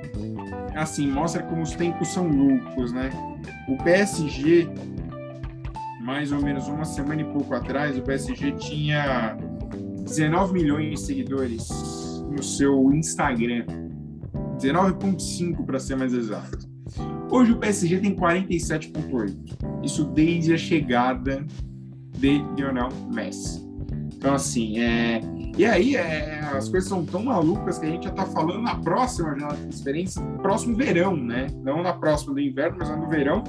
Assim, 0.76 1.06
mostra 1.06 1.42
como 1.42 1.62
os 1.62 1.72
tempos 1.72 2.08
são 2.08 2.28
loucos, 2.28 2.92
né? 2.92 3.10
O 3.68 3.76
PSG, 3.82 4.68
mais 6.00 6.32
ou 6.32 6.42
menos 6.42 6.66
uma 6.68 6.84
semana 6.84 7.22
e 7.22 7.24
pouco 7.24 7.54
atrás, 7.54 7.96
o 7.96 8.02
PSG 8.02 8.52
tinha 8.52 9.36
19 10.04 10.52
milhões 10.52 10.90
de 10.90 11.00
seguidores 11.00 12.03
no 12.30 12.42
seu 12.42 12.92
Instagram. 12.92 13.64
19,5 14.58 15.64
para 15.64 15.78
ser 15.78 15.96
mais 15.96 16.12
exato. 16.12 16.74
Hoje 17.30 17.52
o 17.52 17.56
PSG 17.58 17.98
tem 17.98 18.14
47,8. 18.14 19.82
Isso 19.82 20.04
desde 20.04 20.54
a 20.54 20.58
chegada 20.58 21.44
de 22.16 22.44
Lionel 22.56 22.88
Messi. 23.12 23.64
Então, 24.14 24.34
assim, 24.34 24.78
é... 24.78 25.20
e 25.56 25.64
aí 25.64 25.96
é... 25.96 26.40
as 26.40 26.68
coisas 26.68 26.88
são 26.88 27.04
tão 27.04 27.24
malucas 27.24 27.78
que 27.78 27.86
a 27.86 27.90
gente 27.90 28.04
já 28.04 28.10
está 28.10 28.24
falando 28.24 28.62
na 28.62 28.76
próxima 28.76 29.30
janela 29.30 29.54
de 29.54 29.62
transferência, 29.62 30.22
próximo 30.40 30.76
verão, 30.76 31.16
né? 31.16 31.46
Não 31.62 31.82
na 31.82 31.92
próxima 31.92 32.34
do 32.34 32.40
inverno, 32.40 32.76
mas 32.78 32.88
no 32.88 33.08
verão. 33.08 33.42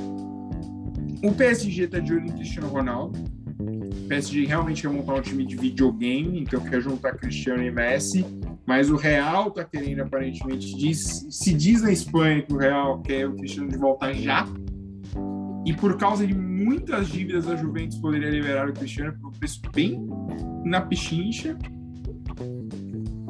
O 1.24 1.32
PSG 1.32 1.84
está 1.84 2.00
de 2.00 2.14
olho 2.14 2.26
em 2.26 2.32
Cristiano 2.32 2.68
Ronaldo. 2.68 3.18
O 3.58 4.08
PSG 4.08 4.46
realmente 4.46 4.82
quer 4.82 4.90
montar 4.90 5.14
um 5.14 5.22
time 5.22 5.46
de 5.46 5.56
videogame, 5.56 6.42
então 6.42 6.60
quer 6.60 6.82
juntar 6.82 7.14
Cristiano 7.14 7.64
e 7.64 7.72
Messi. 7.72 8.26
Mas 8.66 8.89
o 8.89 8.95
Real 8.95 9.51
tá 9.51 9.63
querendo, 9.63 10.01
aparentemente, 10.01 10.76
diz, 10.76 11.28
se 11.30 11.53
diz 11.53 11.82
na 11.82 11.91
Espanha 11.91 12.41
que 12.41 12.53
o 12.53 12.57
Real 12.57 12.99
quer 13.01 13.28
o 13.28 13.36
Cristiano 13.36 13.70
de 13.70 13.78
volta 13.78 14.11
já. 14.13 14.47
E 15.66 15.74
por 15.74 15.97
causa 15.97 16.26
de 16.26 16.34
muitas 16.34 17.07
dívidas, 17.07 17.47
a 17.47 17.55
Juventus 17.55 17.97
poderia 17.99 18.30
liberar 18.30 18.70
o 18.70 18.74
Cristiano 18.74 19.13
por 19.20 19.30
um 19.30 19.32
preço 19.32 19.61
bem 19.74 20.07
na 20.63 20.82
pichincha. 20.82 21.57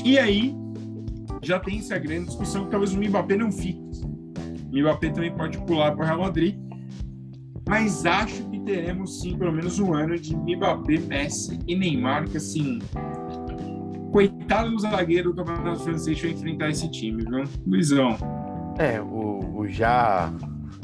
E 0.04 0.18
aí, 0.18 0.56
já 1.42 1.60
tem 1.60 1.80
essa 1.80 1.98
grande 1.98 2.28
discussão 2.28 2.66
que 2.66 2.72
talvez 2.72 2.94
o 2.94 3.00
Mbappé 3.00 3.36
não 3.36 3.52
fique. 3.52 3.82
O 4.72 4.80
Mbappé 4.80 5.10
também 5.10 5.36
pode 5.36 5.58
pular 5.60 5.92
para 5.92 6.04
o 6.04 6.08
Real 6.08 6.20
Madrid. 6.20 6.58
Mas 7.68 8.06
acho 8.06 8.44
que 8.50 8.60
teremos 8.60 9.22
sim 9.22 9.38
pelo 9.38 9.52
menos 9.52 9.80
um 9.80 9.94
ano 9.94 10.18
de 10.18 10.36
Mbappé, 10.36 11.00
Messi 11.00 11.60
e 11.68 11.76
Neymar, 11.76 12.30
que 12.30 12.38
assim, 12.38 12.80
coitado 14.46 14.70
do 14.70 14.80
zagueiro 14.80 15.34
do 15.34 15.44
campeonato 15.44 15.80
francês 15.80 16.22
vai 16.22 16.30
enfrentar 16.30 16.70
esse 16.70 16.90
time, 16.92 17.24
viu? 17.24 17.44
Luizão. 17.66 18.16
É, 18.78 19.02
o, 19.02 19.40
o 19.56 19.68
já 19.68 20.32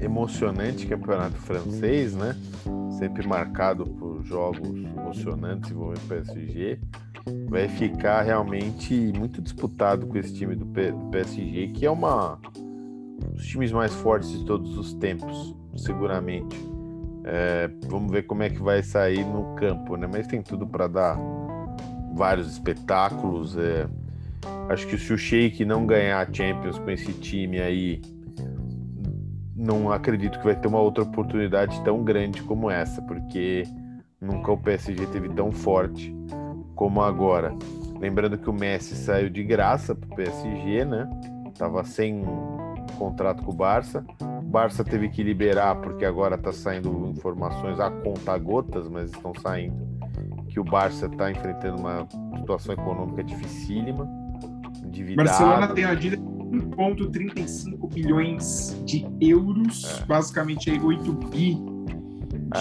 emocionante 0.01 0.87
campeonato 0.87 1.37
francês, 1.37 2.15
né? 2.15 2.35
Sempre 2.97 3.27
marcado 3.27 3.85
por 3.85 4.23
jogos 4.23 4.67
emocionantes 4.67 5.69
envolvendo 5.69 6.03
o 6.03 6.07
PSG, 6.07 6.79
vai 7.47 7.67
ficar 7.67 8.23
realmente 8.23 8.95
muito 9.15 9.39
disputado 9.39 10.07
com 10.07 10.17
esse 10.17 10.33
time 10.33 10.55
do 10.55 10.65
PSG, 11.11 11.67
que 11.67 11.85
é 11.85 11.91
uma 11.91 12.39
um 13.23 13.33
dos 13.33 13.45
times 13.45 13.71
mais 13.71 13.93
fortes 13.93 14.31
de 14.31 14.43
todos 14.43 14.75
os 14.75 14.95
tempos, 14.95 15.55
seguramente. 15.75 16.57
É, 17.23 17.69
vamos 17.87 18.11
ver 18.11 18.23
como 18.23 18.41
é 18.41 18.49
que 18.49 18.59
vai 18.59 18.81
sair 18.81 19.23
no 19.23 19.53
campo, 19.53 19.95
né? 19.95 20.09
Mas 20.11 20.25
tem 20.25 20.41
tudo 20.41 20.65
para 20.65 20.87
dar 20.87 21.15
vários 22.13 22.51
espetáculos. 22.51 23.57
É, 23.57 23.87
acho 24.69 24.87
que 24.87 24.97
se 24.97 25.13
o 25.13 25.17
Sheik 25.17 25.65
não 25.65 25.85
ganhar 25.85 26.27
a 26.27 26.31
Champions 26.31 26.77
com 26.77 26.89
esse 26.89 27.13
time 27.13 27.59
aí, 27.59 28.01
não 29.55 29.91
acredito 29.91 30.39
que 30.39 30.45
vai 30.45 30.55
ter 30.55 30.67
uma 30.67 30.79
outra 30.79 31.03
oportunidade 31.03 31.81
tão 31.83 32.03
grande 32.03 32.41
como 32.43 32.69
essa, 32.69 33.01
porque 33.03 33.63
nunca 34.19 34.51
o 34.51 34.57
PSG 34.57 35.05
teve 35.07 35.29
tão 35.29 35.51
forte 35.51 36.15
como 36.75 37.01
agora. 37.01 37.55
Lembrando 37.99 38.37
que 38.37 38.49
o 38.49 38.53
Messi 38.53 38.95
saiu 38.95 39.29
de 39.29 39.43
graça 39.43 39.93
para 39.93 40.09
o 40.09 40.15
PSG, 40.15 40.85
né? 40.85 41.07
Tava 41.57 41.83
sem 41.83 42.23
contrato 42.97 43.43
com 43.43 43.51
o 43.51 43.55
Barça. 43.55 44.03
O 44.19 44.41
Barça 44.41 44.83
teve 44.83 45.09
que 45.09 45.21
liberar 45.21 45.75
porque 45.75 46.03
agora 46.03 46.35
está 46.35 46.51
saindo 46.51 47.07
informações 47.07 47.79
a 47.79 47.91
conta 47.91 48.35
gotas, 48.39 48.87
mas 48.87 49.11
estão 49.11 49.33
saindo 49.39 49.90
que 50.51 50.59
o 50.59 50.63
Barça 50.63 51.05
está 51.05 51.31
enfrentando 51.31 51.77
uma 51.77 52.07
situação 52.37 52.73
econômica 52.73 53.23
dificílima, 53.23 54.07
endividado. 54.83 55.29
Barcelona 55.29 55.67
tem 55.69 55.85
a 55.85 55.95
dívida 55.95 56.21
1,35 56.21 57.93
bilhões 57.93 58.77
de 58.85 59.07
euros, 59.21 60.01
é. 60.01 60.05
basicamente 60.05 60.69
aí 60.69 60.79
8 60.79 61.13
bi 61.29 61.57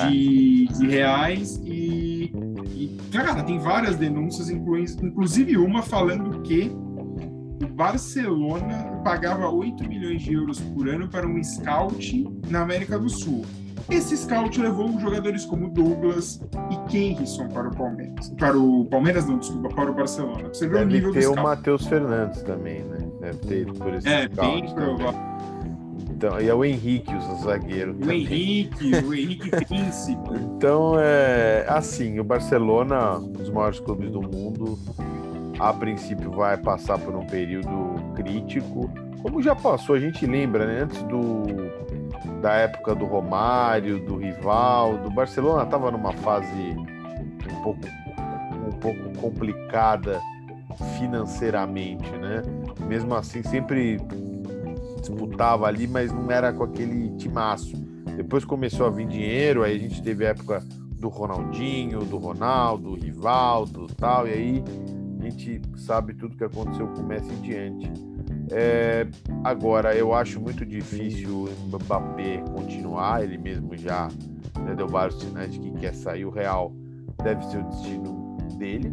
de, 0.09 0.69
é. 0.71 0.73
de 0.73 0.87
reais 0.87 1.61
e, 1.65 2.33
e, 2.69 2.99
cara, 3.11 3.43
tem 3.43 3.59
várias 3.59 3.97
denúncias, 3.97 4.49
inclusive 4.49 5.57
uma 5.57 5.83
falando 5.83 6.41
que 6.43 6.71
o 7.61 7.67
Barcelona 7.67 9.01
pagava 9.03 9.51
8 9.51 9.89
milhões 9.89 10.23
de 10.23 10.35
euros 10.35 10.61
por 10.61 10.89
ano 10.89 11.09
para 11.09 11.27
um 11.27 11.43
scout 11.43 12.25
na 12.49 12.63
América 12.63 12.97
do 12.97 13.09
Sul. 13.09 13.45
Esse 13.91 14.17
scout 14.17 14.61
levou 14.61 14.99
jogadores 15.01 15.45
como 15.45 15.69
Douglas 15.69 16.41
e 16.71 16.91
Kenrisson 16.91 17.49
para 17.49 17.69
o 17.69 17.77
Palmeiras. 17.77 18.31
Para 18.39 18.57
o 18.57 18.85
Palmeiras, 18.85 19.27
não, 19.27 19.39
desculpa, 19.39 19.69
para 19.69 19.91
o 19.91 19.95
Barcelona. 19.95 20.49
Você 20.49 20.69
vê 20.69 20.75
Deve 20.79 20.85
o 20.85 20.89
nível 20.89 21.13
ter 21.13 21.25
do 21.25 21.33
o 21.33 21.43
Matheus 21.43 21.87
Fernandes 21.87 22.43
também, 22.43 22.85
né? 22.85 22.99
Deve 23.21 23.39
ter 23.39 23.73
por 23.73 23.93
esse 23.95 24.09
É, 24.09 24.29
bem 24.29 24.73
provável. 24.73 25.21
Então, 26.09 26.41
e 26.41 26.49
é 26.49 26.55
o 26.55 26.65
Henrique, 26.65 27.13
o 27.15 27.43
zagueiro. 27.43 27.93
O 27.93 27.95
também. 27.95 28.23
Henrique, 28.23 28.93
o 29.05 29.15
Henrique 29.15 29.51
Príncipe. 29.51 30.31
Então, 30.57 30.95
é 31.01 31.65
assim, 31.69 32.21
o 32.21 32.25
Barcelona, 32.25 33.17
um 33.17 33.33
dos 33.33 33.51
maiores 33.51 33.81
clubes 33.81 34.13
do 34.13 34.23
mundo, 34.23 34.79
a 35.59 35.73
princípio 35.73 36.31
vai 36.31 36.57
passar 36.57 36.99
por 36.99 37.17
um 37.17 37.27
período 37.27 37.97
crítico, 38.15 38.89
como 39.23 39.43
já 39.43 39.55
passou, 39.55 39.95
a 39.95 39.99
gente 40.01 40.25
lembra, 40.27 40.67
né? 40.67 40.83
Antes 40.83 41.03
do 41.03 41.43
da 42.41 42.55
época 42.55 42.95
do 42.95 43.05
Romário, 43.05 44.05
do 44.05 44.17
Rivaldo. 44.17 45.09
O 45.09 45.11
Barcelona 45.11 45.65
estava 45.65 45.91
numa 45.91 46.13
fase 46.13 46.77
um 47.51 47.63
pouco, 47.63 47.81
um 48.67 48.73
pouco 48.79 49.19
complicada 49.21 50.21
financeiramente, 50.99 52.11
né? 52.13 52.43
Mesmo 52.87 53.15
assim, 53.15 53.43
sempre 53.43 53.99
disputava 55.01 55.67
ali, 55.67 55.87
mas 55.87 56.13
não 56.13 56.31
era 56.31 56.53
com 56.53 56.65
aquele 56.65 57.11
timaço. 57.17 57.77
Depois 58.17 58.45
começou 58.45 58.87
a 58.87 58.91
vir 58.91 59.07
dinheiro, 59.07 59.63
aí 59.63 59.77
a 59.77 59.79
gente 59.79 60.03
teve 60.03 60.27
a 60.27 60.31
época 60.31 60.63
do 60.99 61.09
Ronaldinho, 61.09 62.01
do 62.01 62.19
Ronaldo, 62.19 62.91
do 62.91 62.95
Rivaldo 62.95 63.87
tal, 63.97 64.29
e 64.29 64.33
aí 64.33 64.65
a 65.19 65.25
gente 65.25 65.61
sabe 65.77 66.15
tudo 66.15 66.37
que 66.37 66.45
aconteceu 66.45 66.87
com 66.89 67.01
o 67.01 67.07
Messi 67.07 67.33
em 67.33 67.41
diante. 67.41 68.10
É, 68.53 69.07
agora, 69.45 69.95
eu 69.95 70.13
acho 70.13 70.41
muito 70.41 70.67
difícil 70.67 71.45
o 71.45 71.79
Mbappé 71.79 72.39
continuar, 72.53 73.23
ele 73.23 73.39
mesmo 73.39 73.77
já 73.77 74.09
né, 74.59 74.75
deu 74.75 74.89
vários 74.89 75.21
sinais 75.21 75.53
de 75.53 75.61
que 75.61 75.71
quer 75.73 75.95
sair. 75.95 76.25
O 76.25 76.31
Real 76.31 76.73
deve 77.23 77.45
ser 77.47 77.59
o 77.59 77.69
destino 77.69 78.37
dele. 78.59 78.93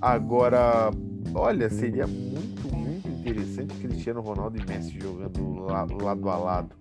Agora, 0.00 0.90
olha, 1.34 1.70
seria 1.70 2.06
muito, 2.06 2.74
muito 2.74 3.08
interessante 3.08 3.74
Cristiano 3.76 4.20
Ronaldo 4.20 4.58
e 4.58 4.66
Messi 4.66 4.98
jogando 5.00 5.60
lado 5.60 6.28
a 6.28 6.36
lado. 6.36 6.74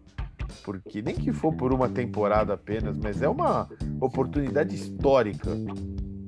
Porque 0.64 1.02
nem 1.02 1.16
que 1.16 1.32
for 1.32 1.54
por 1.54 1.74
uma 1.74 1.90
temporada 1.90 2.54
apenas, 2.54 2.98
mas 2.98 3.22
é 3.22 3.30
uma 3.30 3.70
oportunidade 4.00 4.76
histórica. 4.76 5.52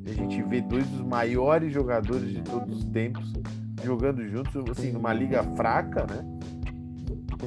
A 0.05 0.13
gente 0.13 0.41
vê 0.43 0.61
dois 0.61 0.87
dos 0.87 1.01
maiores 1.01 1.73
jogadores 1.73 2.29
de 2.29 2.41
todos 2.41 2.77
os 2.77 2.85
tempos 2.85 3.33
jogando 3.83 4.27
juntos, 4.27 4.63
assim, 4.69 4.91
numa 4.91 5.13
liga 5.13 5.43
fraca, 5.55 6.05
né? 6.09 6.25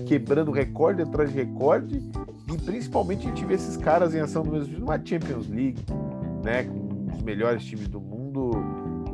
Quebrando 0.07 0.51
recorde 0.51 1.03
atrás 1.03 1.31
de 1.31 1.37
recorde. 1.37 2.03
E 2.53 2.59
principalmente 2.59 3.27
a 3.27 3.31
gente 3.31 3.45
vê 3.45 3.55
esses 3.55 3.77
caras 3.77 4.15
em 4.15 4.21
ação 4.21 4.43
no 4.45 4.53
mesmo 4.53 4.79
numa 4.79 4.99
Champions 5.05 5.49
League, 5.49 5.85
né? 6.45 6.65
Com 6.65 7.13
os 7.15 7.23
melhores 7.23 7.65
times 7.65 7.89
do 7.89 8.01
mundo. 8.01 8.53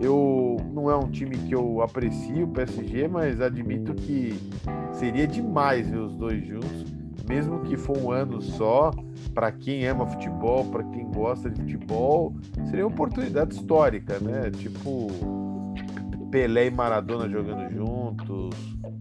Eu 0.00 0.56
não 0.72 0.90
é 0.90 0.96
um 0.96 1.10
time 1.10 1.36
que 1.36 1.54
eu 1.54 1.80
aprecio 1.80 2.44
o 2.44 2.48
PSG, 2.48 3.08
mas 3.08 3.40
admito 3.40 3.94
que 3.94 4.38
seria 4.92 5.26
demais 5.26 5.88
ver 5.88 5.98
os 5.98 6.14
dois 6.16 6.44
juntos, 6.44 6.92
mesmo 7.28 7.60
que 7.60 7.76
for 7.76 7.96
um 7.96 8.10
ano 8.10 8.42
só. 8.42 8.90
Para 9.32 9.50
quem 9.50 9.86
ama 9.86 10.06
futebol, 10.06 10.64
para 10.66 10.84
quem 10.84 11.10
gosta 11.10 11.50
de 11.50 11.60
futebol, 11.60 12.34
seria 12.66 12.86
uma 12.86 12.92
oportunidade 12.92 13.54
histórica, 13.54 14.18
né? 14.20 14.50
Tipo 14.50 15.08
Pelé 16.34 16.66
e 16.66 16.70
Maradona 16.72 17.28
jogando 17.28 17.70
juntos, 17.70 18.50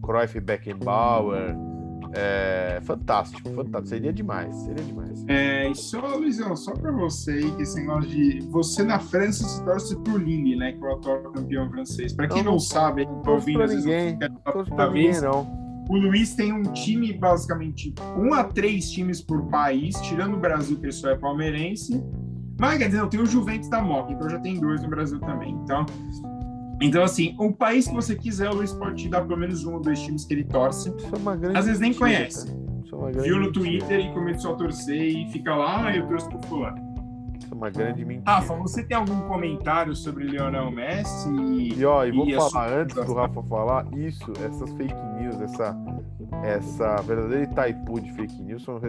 Cruyff 0.03 0.37
e 0.37 0.39
Beckenbauer. 0.39 1.55
É, 2.15 2.79
fantástico, 2.83 3.49
fantástico. 3.49 3.87
Seria 3.87 4.13
demais, 4.13 4.55
seria 4.57 4.83
demais. 4.83 5.25
É, 5.27 5.67
e 5.67 5.73
só, 5.73 6.15
Luizão, 6.15 6.55
só 6.55 6.73
pra 6.73 6.91
você 6.91 7.31
aí, 7.31 7.51
que 7.55 7.63
esse 7.63 7.75
negócio 7.79 8.07
de. 8.07 8.39
Você 8.51 8.83
na 8.83 8.99
França 8.99 9.47
se 9.47 9.65
torce 9.65 9.97
pro 10.03 10.15
Lille, 10.15 10.55
né? 10.55 10.73
Que 10.73 10.85
é 10.85 10.87
o 10.87 10.91
atual 10.91 11.23
campeão 11.31 11.67
francês. 11.71 12.13
Pra 12.13 12.27
quem 12.27 12.43
não, 12.43 12.51
não 12.51 12.59
sabe, 12.59 13.03
não 13.03 13.23
tô 13.23 13.31
ouvindo. 13.31 13.57
Pra 13.57 13.67
ninguém, 13.67 14.15
não 14.19 14.65
pra 14.65 14.89
ninguém, 14.91 15.19
não. 15.19 15.63
O 15.89 15.97
Luiz 15.97 16.35
tem 16.35 16.53
um 16.53 16.61
time, 16.61 17.13
basicamente, 17.13 17.95
um 18.15 18.31
a 18.35 18.43
três 18.43 18.91
times 18.91 19.21
por 19.21 19.47
país, 19.47 19.99
tirando 20.01 20.35
o 20.35 20.39
Brasil, 20.39 20.77
que 20.77 20.85
ele 20.85 20.91
só 20.91 21.09
é 21.09 21.17
palmeirense. 21.17 21.99
Mas 22.59 22.77
quer 22.77 22.85
dizer, 22.85 22.99
eu 22.99 23.07
tenho 23.07 23.23
o 23.23 23.25
Juventus 23.25 23.67
da 23.69 23.81
Moca, 23.81 24.13
então 24.13 24.29
já 24.29 24.39
tem 24.39 24.59
dois 24.59 24.83
no 24.83 24.87
Brasil 24.87 25.19
também. 25.19 25.51
Então, 25.63 25.83
então, 26.81 27.03
assim, 27.03 27.35
o 27.39 27.51
país 27.51 27.87
que 27.87 27.93
você 27.93 28.15
quiser, 28.15 28.49
o 28.49 28.55
Luiz 28.55 28.73
pode 28.73 29.03
te 29.03 29.09
dar 29.09 29.21
pelo 29.21 29.39
menos 29.39 29.63
um 29.65 29.75
ou 29.75 29.79
dois 29.79 29.99
times 30.01 30.25
que 30.25 30.33
ele 30.33 30.43
torce. 30.43 30.89
É 30.89 31.57
Às 31.57 31.65
vezes 31.65 31.79
nem 31.79 31.93
conhece. 31.93 32.49
É 32.49 33.21
Viu 33.21 33.39
no 33.39 33.51
Twitter 33.51 33.99
e 33.99 34.13
começou 34.13 34.53
a 34.53 34.55
torcer 34.55 35.01
e 35.01 35.31
fica 35.31 35.55
lá, 35.55 35.87
ah, 35.87 35.95
eu 35.95 36.07
torço 36.07 36.29
pro 36.29 36.39
fulano. 36.47 36.77
Isso 37.37 37.51
é 37.51 37.55
uma 37.55 37.69
grande 37.69 38.05
mentira. 38.05 38.31
Rafa, 38.31 38.55
você 38.55 38.83
tem 38.83 38.95
algum 38.95 39.21
comentário 39.21 39.95
sobre 39.95 40.25
Lionel 40.25 40.71
Messi? 40.71 41.29
E, 41.75 41.85
ó, 41.85 42.05
e 42.05 42.11
vou 42.11 42.27
e 42.27 42.35
falar, 42.35 42.71
antes 42.71 42.95
do 42.95 43.13
Rafa 43.13 43.41
falar, 43.43 43.87
isso, 43.97 44.31
essas 44.45 44.71
fake 44.73 44.93
news, 45.19 45.41
essa, 45.41 45.75
essa 46.43 46.95
verdadeira 47.01 47.43
Itaipu 47.43 47.99
de 47.99 48.11
fake 48.13 48.41
news 48.41 48.63
são 48.63 48.79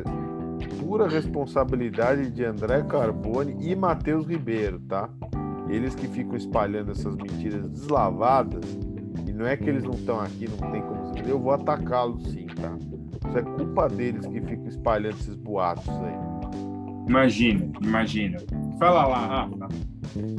pura 0.81 1.09
responsabilidade 1.09 2.31
de 2.31 2.45
André 2.45 2.83
Carbone 2.83 3.57
e 3.61 3.75
Matheus 3.75 4.27
Ribeiro, 4.27 4.79
tá? 4.81 5.09
Eles 5.69 5.95
que 5.95 6.07
ficam 6.09 6.37
espalhando 6.37 6.93
essas 6.93 7.17
mentiras 7.17 7.69
deslavadas, 7.69 8.65
e 9.27 9.33
não 9.33 9.47
é 9.47 9.57
que 9.57 9.69
eles 9.69 9.83
não 9.83 9.93
estão 9.93 10.21
aqui, 10.21 10.49
não 10.49 10.71
tem 10.71 10.83
como 10.83 11.07
se 11.07 11.31
eu 11.31 11.39
vou 11.39 11.53
atacá-los 11.53 12.23
sim, 12.31 12.47
tá? 12.47 12.77
Isso 13.29 13.39
é 13.39 13.43
culpa 13.43 13.89
deles 13.89 14.27
que 14.27 14.41
ficam 14.41 14.67
espalhando 14.67 15.17
esses 15.17 15.35
boatos 15.37 15.89
aí. 15.89 16.35
Imagina, 17.09 17.67
imagina. 17.83 18.39
Fala 18.79 19.07
lá, 19.07 19.27
Rafa. 19.27 19.69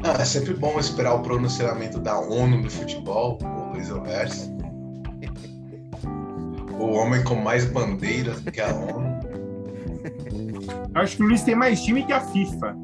Ah, 0.03 0.21
é 0.21 0.25
sempre 0.25 0.53
bom 0.53 0.79
esperar 0.79 1.15
o 1.15 1.21
pronunciamento 1.21 1.99
da 1.99 2.19
ONU 2.19 2.61
do 2.61 2.69
futebol, 2.69 3.37
o 3.43 3.73
Luiz 3.73 3.91
Alves. 3.91 4.51
o 6.79 6.85
homem 6.93 7.23
com 7.23 7.35
mais 7.35 7.65
bandeiras 7.65 8.39
que 8.39 8.61
a 8.61 8.73
ONU. 8.73 9.15
Acho 10.93 11.17
que 11.17 11.23
o 11.23 11.27
Luiz 11.27 11.43
tem 11.43 11.55
mais 11.55 11.83
time 11.83 12.05
que 12.05 12.13
a 12.13 12.21
FIFA. 12.21 12.75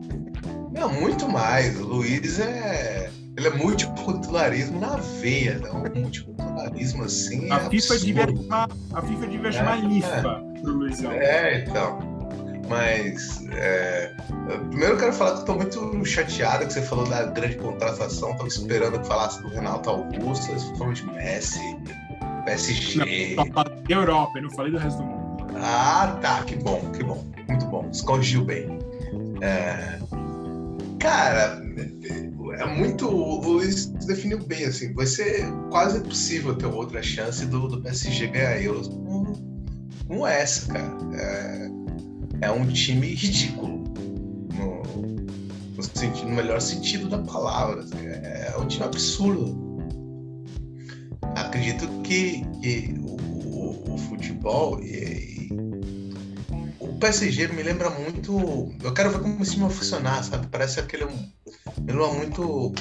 Não, 0.81 0.91
muito 0.91 1.29
mais. 1.29 1.79
O 1.79 1.83
Luiz 1.83 2.39
é. 2.39 3.11
Ele 3.37 3.47
é 3.47 3.51
multiculturalismo 3.51 4.79
na 4.79 4.95
veia, 4.95 5.59
né? 5.59 5.69
Um 5.69 6.01
multiculturalismo 6.01 7.03
assim. 7.03 7.51
A, 7.51 7.57
é 7.57 7.69
FIFA, 7.69 7.99
devia 7.99 8.27
chamar, 8.27 8.69
a 8.93 9.01
FIFA 9.03 9.27
devia 9.27 9.49
é, 9.49 9.51
chamar 9.51 9.83
LIFA 9.83 10.07
é. 10.07 10.61
pro 10.61 10.73
Luizão. 10.73 11.11
É, 11.11 11.59
então. 11.59 11.99
Mas. 12.67 13.47
É... 13.51 14.15
Primeiro 14.69 14.95
eu 14.95 14.97
quero 14.97 15.13
falar 15.13 15.43
que 15.43 15.51
eu 15.51 15.69
tô 15.69 15.81
muito 15.81 16.05
chateado 16.05 16.65
que 16.65 16.73
você 16.73 16.81
falou 16.81 17.07
da 17.07 17.27
grande 17.27 17.57
contratação. 17.57 18.35
Tava 18.35 18.47
esperando 18.47 18.99
que 18.99 19.07
falasse 19.07 19.39
do 19.43 19.49
Renato 19.49 19.87
Augusto. 19.87 20.51
Você 20.51 20.75
falou 20.77 20.93
de 20.93 21.05
Messi, 21.05 21.77
PSG. 22.45 23.35
Não, 23.35 23.45
Europa, 23.87 24.31
eu 24.39 24.43
não 24.43 24.49
falei 24.49 24.71
do 24.71 24.79
resto 24.79 24.97
do 24.97 25.03
mundo. 25.05 25.45
Ah, 25.57 26.17
tá. 26.21 26.43
Que 26.43 26.55
bom, 26.55 26.81
que 26.91 27.03
bom. 27.03 27.23
Muito 27.47 27.65
bom. 27.67 27.87
Escorrigiu 27.91 28.43
bem. 28.43 28.79
É... 29.41 30.00
Cara, 31.01 31.59
é 32.59 32.65
muito. 32.65 33.09
O 33.09 33.41
Luiz 33.41 33.87
definiu 34.05 34.37
bem, 34.45 34.65
assim. 34.65 34.93
Vai 34.93 35.07
ser 35.07 35.51
quase 35.71 35.97
impossível 35.97 36.55
ter 36.55 36.67
outra 36.67 37.01
chance 37.01 37.43
do, 37.47 37.67
do 37.67 37.81
PSG 37.81 38.27
ganhar 38.27 38.61
Euros 38.61 38.87
como, 38.87 39.33
como 40.07 40.27
essa, 40.27 40.71
cara. 40.71 40.95
É, 41.15 41.71
é 42.41 42.51
um 42.51 42.67
time 42.67 43.15
ridículo. 43.15 43.81
No, 44.53 44.83
no, 45.75 45.83
sentido, 45.83 46.29
no 46.29 46.35
melhor 46.35 46.61
sentido 46.61 47.09
da 47.09 47.17
palavra. 47.17 47.81
Assim, 47.81 48.05
é, 48.05 48.53
é 48.53 48.57
um 48.59 48.67
time 48.67 48.85
absurdo. 48.85 49.59
Acredito 51.35 51.87
que, 52.03 52.45
que 52.61 52.93
o, 53.01 53.15
o, 53.49 53.93
o 53.95 53.97
futebol 53.97 54.79
e, 54.83 55.30
PSG 57.01 57.47
me 57.47 57.63
lembra 57.63 57.89
muito. 57.89 58.71
Eu 58.81 58.93
quero 58.93 59.09
ver 59.09 59.19
como 59.19 59.41
esse 59.41 59.53
time 59.53 59.65
vai 59.65 59.73
funcionar, 59.73 60.23
sabe? 60.23 60.47
Parece 60.47 60.79
aquele. 60.79 61.05
Me 61.05 61.91
lembra 61.91 62.13
muito 62.13 62.73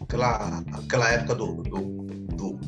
aquela, 0.00 0.58
aquela 0.72 1.08
época 1.10 1.36
do, 1.36 1.62
do, 1.62 1.80
do 2.34 2.58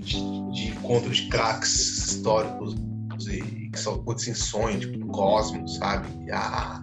de, 0.00 0.52
de 0.52 0.68
encontro 0.68 1.10
de 1.10 1.28
craques 1.28 1.76
históricos 2.08 2.74
e 3.28 3.68
que 3.68 3.78
só 3.78 3.96
acontecem 3.96 4.32
em 4.32 4.36
sonho, 4.36 4.80
tipo 4.80 5.06
Cosmos, 5.08 5.76
sabe? 5.76 6.08
E 6.26 6.32
a, 6.32 6.82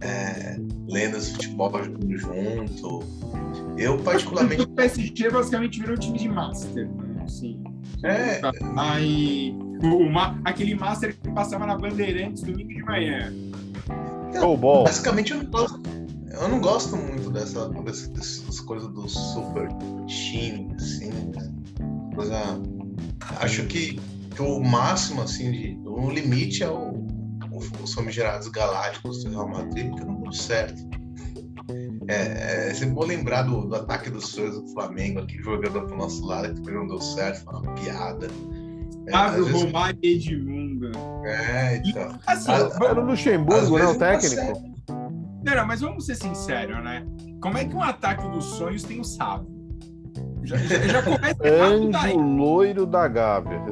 é, 0.00 0.56
lendas 0.88 1.26
de 1.26 1.32
futebol 1.34 1.70
jogando 1.84 2.18
junto. 2.18 3.04
Eu, 3.78 3.98
particularmente. 3.98 4.62
O 4.66 4.68
PSG 4.74 5.30
basicamente 5.30 5.78
virou 5.78 5.94
um 5.94 6.00
time 6.00 6.18
de 6.18 6.28
master, 6.28 6.88
né? 6.88 7.22
Assim, 7.24 7.62
é. 8.02 8.40
Aí 8.76 9.54
uma, 9.84 10.40
aquele 10.44 10.74
Master 10.74 11.16
que 11.16 11.30
passava 11.30 11.66
na 11.66 11.76
Bandeirantes 11.76 12.42
domingo 12.42 12.68
de 12.68 12.82
manhã. 12.82 13.32
Oh, 14.42 14.56
bom. 14.56 14.84
Basicamente, 14.84 15.32
eu 15.32 15.42
não 15.42 15.50
gosto, 15.50 15.80
eu 16.32 16.48
não 16.48 16.60
gosto 16.60 16.96
muito 16.96 17.30
dessa, 17.30 17.68
dessas, 17.68 18.08
dessas 18.08 18.60
coisas 18.60 18.88
do 18.88 19.08
super 19.08 19.68
time, 20.06 20.74
assim. 20.74 21.10
Coisa, 22.14 22.60
acho 23.40 23.66
que, 23.66 24.00
que 24.34 24.42
o 24.42 24.60
máximo, 24.60 25.22
assim, 25.22 25.52
de, 25.52 25.78
o 25.84 26.10
limite 26.10 26.62
é 26.62 26.68
o, 26.68 27.06
o, 27.52 27.58
os 27.82 27.94
famigerados 27.94 28.48
galácticos 28.48 29.22
do 29.24 29.30
Real 29.30 29.48
Madrid, 29.48 29.90
porque 29.90 30.04
não 30.04 30.20
deu 30.20 30.32
certo. 30.32 30.82
É, 32.08 32.70
é 32.70 32.74
sempre 32.74 32.94
bom 32.94 33.04
lembrar 33.04 33.42
do, 33.42 33.66
do 33.66 33.76
ataque 33.76 34.10
dos 34.10 34.28
sonhos 34.28 34.60
do 34.60 34.68
Flamengo, 34.72 35.20
aqui 35.20 35.38
jogando 35.42 35.86
pro 35.86 35.96
nosso 35.96 36.24
lado, 36.26 36.60
que 36.60 36.70
não 36.70 36.86
deu 36.86 37.00
certo, 37.00 37.44
foi 37.44 37.54
uma 37.54 37.74
piada. 37.74 38.28
Fábio, 39.10 39.44
vezes... 39.44 39.62
Romário 39.62 39.98
e 40.02 40.14
Edmundo. 40.14 40.90
É, 41.24 41.82
então. 41.84 42.12
E, 42.12 42.18
assim, 42.26 42.52
Era 42.52 42.94
no 42.94 43.02
Luxemburgo, 43.02 43.78
né? 43.78 43.86
O 43.86 43.98
técnico. 43.98 44.74
Não, 45.44 45.54
não, 45.54 45.66
mas 45.66 45.80
vamos 45.80 46.06
ser 46.06 46.14
sinceros, 46.14 46.82
né? 46.82 47.04
Como 47.40 47.58
é 47.58 47.64
que 47.64 47.74
um 47.74 47.82
ataque 47.82 48.26
dos 48.28 48.44
sonhos 48.44 48.82
tem 48.82 49.00
o 49.00 49.04
sábio? 49.04 49.46
Já, 50.42 50.56
já, 50.56 50.78
já 50.86 51.02
começa 51.02 51.36
Anjo 51.44 52.18
loiro 52.18 52.86
da 52.86 53.06
Gávea. 53.06 53.62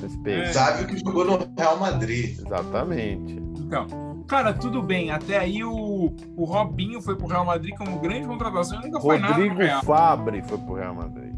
Respeito. 0.00 0.48
É. 0.48 0.52
Sábio 0.52 0.86
que 0.86 0.98
jogou 0.98 1.24
no 1.24 1.38
Real 1.58 1.78
Madrid. 1.78 2.38
Exatamente. 2.38 3.42
Então, 3.58 4.24
cara, 4.28 4.52
tudo 4.52 4.82
bem. 4.82 5.10
Até 5.10 5.38
aí 5.38 5.64
o, 5.64 6.14
o 6.36 6.44
Robinho 6.44 7.00
foi 7.00 7.16
pro 7.16 7.26
Real 7.26 7.44
Madrid 7.44 7.74
como 7.76 7.98
grande 7.98 8.26
contratação 8.26 8.80
e 8.80 8.84
nunca 8.84 9.00
foi 9.00 9.18
nada. 9.18 9.34
Rodrigo 9.34 9.84
Fabre 9.84 10.42
foi 10.42 10.58
pro 10.58 10.74
Real 10.74 10.94
Madrid. 10.94 11.34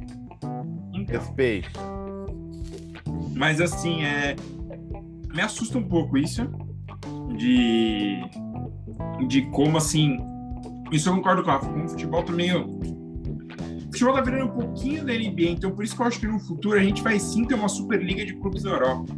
Então. 0.92 1.20
Respeito. 1.20 1.97
Mas 3.38 3.60
assim, 3.60 4.02
é. 4.02 4.34
Me 5.32 5.40
assusta 5.40 5.78
um 5.78 5.84
pouco 5.84 6.18
isso. 6.18 6.42
De. 7.36 8.18
De 9.28 9.42
como 9.52 9.76
assim. 9.76 10.18
Isso 10.90 11.08
eu 11.08 11.14
concordo 11.14 11.44
com 11.44 11.50
a 11.50 11.58
Com 11.60 11.84
o 11.84 11.88
futebol 11.88 12.22
tá 12.24 12.32
meio. 12.32 12.66
O 12.66 13.92
futebol 13.92 14.14
tá 14.14 14.20
virando 14.20 14.46
um 14.46 14.54
pouquinho 14.54 15.04
da 15.04 15.12
NBA, 15.12 15.50
então 15.50 15.70
por 15.70 15.84
isso 15.84 15.94
que 15.94 16.02
eu 16.02 16.06
acho 16.06 16.20
que 16.20 16.26
no 16.26 16.38
futuro 16.40 16.78
a 16.78 16.82
gente 16.82 17.02
vai 17.02 17.18
sim 17.18 17.44
ter 17.44 17.54
uma 17.54 17.68
Superliga 17.68 18.24
de 18.24 18.34
clubes 18.34 18.64
da 18.64 18.70
Europa. 18.70 19.14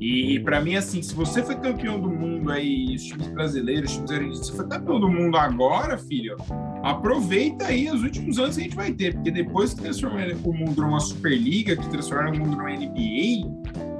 E 0.00 0.38
para 0.40 0.60
mim, 0.60 0.76
assim, 0.76 1.00
se 1.00 1.14
você 1.14 1.42
foi 1.42 1.56
campeão 1.56 1.98
do 1.98 2.10
mundo 2.10 2.50
aí, 2.50 2.94
os 2.94 3.04
times 3.04 3.26
brasileiros, 3.28 3.90
os 3.90 3.96
times 3.96 4.10
argentinos, 4.10 4.46
se 4.46 4.56
foi 4.56 4.68
campeão 4.68 5.00
do 5.00 5.08
mundo 5.08 5.36
agora, 5.36 5.96
filho, 5.96 6.36
aproveita 6.84 7.66
aí 7.66 7.90
os 7.90 8.02
últimos 8.02 8.38
anos 8.38 8.54
que 8.56 8.60
a 8.60 8.64
gente 8.64 8.76
vai 8.76 8.92
ter, 8.92 9.14
porque 9.14 9.30
depois 9.30 9.74
que 9.74 9.82
transformar 9.82 10.26
o 10.44 10.52
mundo 10.52 10.82
numa 10.82 11.00
Superliga, 11.00 11.76
que 11.76 11.88
transformar 11.88 12.30
o 12.30 12.38
mundo 12.38 12.56
numa 12.56 12.70
NBA, 12.70 13.48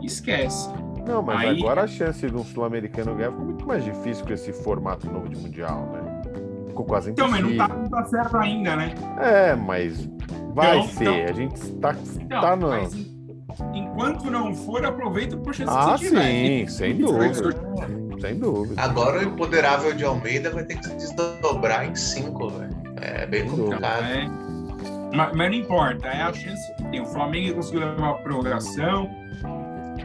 esquece. 0.02 0.69
Não, 1.06 1.23
mas 1.23 1.40
Aí- 1.40 1.59
agora 1.61 1.82
a 1.82 1.86
chance 1.86 2.27
de 2.27 2.35
um 2.35 2.44
sul-americano 2.44 3.15
ganhar 3.15 3.31
ficou 3.31 3.44
muito 3.44 3.66
mais 3.66 3.85
difícil 3.85 4.24
com 4.24 4.32
esse 4.32 4.52
formato 4.52 5.11
novo 5.11 5.28
de 5.28 5.36
mundial, 5.36 5.90
né? 5.93 6.01
Ficou 6.69 6.85
quase 6.86 7.11
Então, 7.11 7.28
mas 7.28 7.40
impossível. 7.40 7.69
não 7.69 7.74
tá, 7.74 7.77
não 7.82 7.89
tá 7.90 8.05
certo 8.06 8.36
ainda, 8.39 8.77
né? 8.77 8.94
É, 9.20 9.55
mas 9.55 10.09
vai 10.55 10.78
Então, 10.78 10.89
ser. 10.89 11.02
então- 11.05 11.24
A 11.24 11.32
gente 11.32 11.55
está 11.56 11.93
Não, 12.31 12.40
tá 12.40 12.56
no. 12.56 12.69
mas 12.69 12.94
en- 12.94 13.15
enquanto 13.74 14.31
não 14.31 14.55
for, 14.55 14.85
aproveita 14.85 15.36
por 15.36 15.55
chance 15.55 15.70
Ah, 15.74 15.94
que 15.94 16.01
você 16.01 16.09
tiver. 16.09 16.23
sim, 16.32 16.66
sem 16.69 16.97
dúvida. 16.97 17.51
Sem 18.20 18.39
dúvida. 18.39 18.81
Agora 18.81 19.19
o 19.20 19.23
imponderável 19.23 19.93
de 19.94 20.05
Almeida 20.05 20.51
vai 20.51 20.65
ter 20.65 20.78
que 20.78 20.85
se 20.86 20.94
desdobrar 20.97 21.86
em 21.86 21.94
cinco, 21.94 22.48
velho. 22.48 22.73
É 23.05 23.26
bem 23.26 23.48
complicado. 23.48 24.05
É. 24.05 24.28
Mas, 25.14 25.32
mas 25.35 25.51
não 25.51 25.55
importa, 25.55 26.09
é 26.09 26.22
a 26.22 26.32
chance 26.32 26.74
que 26.74 26.85
tem. 26.90 27.01
O 27.01 27.06
Flamengo 27.06 27.55
conseguiu 27.55 27.81
levar 27.81 28.10
a 28.10 28.14
prorrogação, 28.14 29.09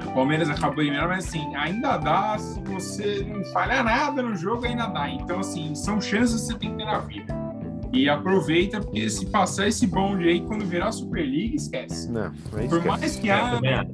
o 0.05 0.11
Palmeiras 0.13 0.49
acabou 0.49 0.84
eliminando, 0.84 1.09
mas 1.09 1.27
assim, 1.27 1.55
ainda 1.55 1.97
dá, 1.97 2.38
se 2.38 2.59
você 2.61 3.26
não 3.27 3.43
falhar 3.45 3.84
nada 3.84 4.21
no 4.21 4.35
jogo, 4.35 4.65
ainda 4.65 4.88
dá. 4.88 5.09
Então, 5.09 5.39
assim, 5.39 5.73
são 5.76 5.99
chances 5.99 6.41
que 6.41 6.47
você 6.47 6.59
tem 6.59 6.71
que 6.71 6.77
ter 6.77 6.85
na 6.85 6.99
vida. 6.99 7.48
E 7.91 8.07
aproveita, 8.07 8.80
porque 8.80 9.10
se 9.10 9.26
passar 9.26 9.68
esse 9.68 9.88
bonde 9.88 10.28
aí, 10.28 10.41
quando 10.41 10.66
virar 10.66 10.90
a 10.90 10.91
Superliga, 10.91 11.56
esquece. 11.56 12.11
Não, 12.11 12.26
é 12.26 12.68
Por 12.68 12.78
isso. 12.78 12.88
mais 12.88 13.16
que 13.16 13.30
É, 13.30 13.34
ah, 13.34 13.86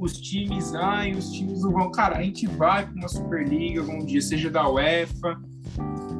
os 0.00 0.20
times, 0.20 0.74
ai, 0.74 1.12
os 1.12 1.30
times 1.32 1.62
não 1.62 1.72
vão. 1.72 1.90
Cara, 1.90 2.18
a 2.18 2.22
gente 2.22 2.46
vai 2.46 2.86
para 2.86 2.94
uma 2.94 3.08
Superliga 3.08 3.80
algum 3.80 4.04
dia, 4.04 4.20
seja 4.20 4.50
da 4.50 4.68
UEFA. 4.68 5.36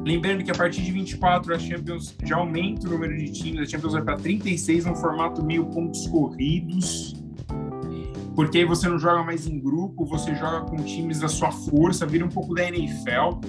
Lembrando 0.05 0.43
que 0.43 0.51
a 0.51 0.55
partir 0.55 0.81
de 0.81 0.91
24 0.91 1.53
a 1.53 1.59
Champions 1.59 2.15
já 2.23 2.37
aumenta 2.37 2.87
o 2.87 2.91
número 2.91 3.17
de 3.17 3.31
times, 3.31 3.61
a 3.61 3.65
Champions 3.65 3.93
vai 3.93 4.01
para 4.01 4.17
36 4.17 4.85
num 4.85 4.95
formato 4.95 5.43
meio 5.43 5.65
pontos 5.67 6.05
corridos. 6.07 7.15
Porque 8.35 8.59
aí 8.59 8.65
você 8.65 8.87
não 8.87 8.97
joga 8.97 9.23
mais 9.23 9.47
em 9.47 9.59
grupo, 9.59 10.05
você 10.05 10.33
joga 10.35 10.61
com 10.61 10.77
times 10.77 11.19
da 11.19 11.27
sua 11.27 11.51
força, 11.51 12.05
vira 12.05 12.25
um 12.25 12.29
pouco 12.29 12.53
da 12.53 12.63
NFL. 12.63 13.39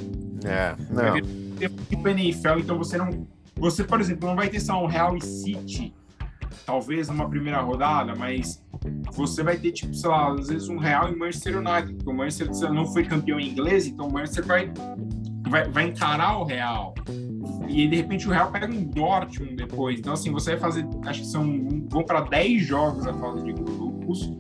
É, 0.45 0.75
Vai 0.91 1.07
não. 1.07 1.15
virar 1.15 1.51
tipo 1.89 2.09
NFL, 2.09 2.59
então 2.59 2.79
você 2.79 2.97
não. 2.97 3.27
Você, 3.61 3.85
por 3.85 4.01
exemplo, 4.01 4.27
não 4.27 4.35
vai 4.35 4.49
ter 4.49 4.59
só 4.59 4.83
um 4.83 4.87
Real 4.87 5.17
e 5.17 5.21
City, 5.23 5.95
talvez 6.65 7.09
numa 7.09 7.29
primeira 7.29 7.61
rodada, 7.61 8.15
mas 8.15 8.65
você 9.13 9.43
vai 9.43 9.59
ter, 9.59 9.73
tipo, 9.73 9.95
sei 9.95 10.09
lá, 10.09 10.33
às 10.33 10.49
vezes 10.49 10.69
um 10.69 10.79
Real 10.79 11.13
e 11.13 11.17
Manchester 11.17 11.59
United, 11.59 11.95
porque 11.95 12.11
o 12.11 12.15
Manchester 12.15 12.73
não 12.73 12.87
foi 12.87 13.05
campeão 13.05 13.39
inglês, 13.39 13.87
então 13.87 14.09
o 14.09 14.13
Manchester 14.13 14.47
vai, 14.47 14.73
vai, 15.47 15.69
vai 15.69 15.89
encarar 15.89 16.39
o 16.39 16.45
Real. 16.45 16.95
E 17.69 17.83
aí, 17.83 17.89
de 17.89 17.97
repente 17.97 18.27
o 18.27 18.31
Real 18.31 18.51
pega 18.51 18.67
um 18.67 18.83
Dortmund 18.83 19.55
depois. 19.57 20.01
Então, 20.01 20.15
assim, 20.15 20.33
você 20.33 20.53
vai 20.53 20.61
fazer, 20.61 20.87
acho 21.05 21.21
que 21.21 21.27
são, 21.27 21.45
vão 21.89 22.03
para 22.03 22.23
10 22.23 22.67
jogos 22.67 23.07
a 23.07 23.13
fase 23.13 23.45
de 23.45 23.53
grupos. 23.53 24.33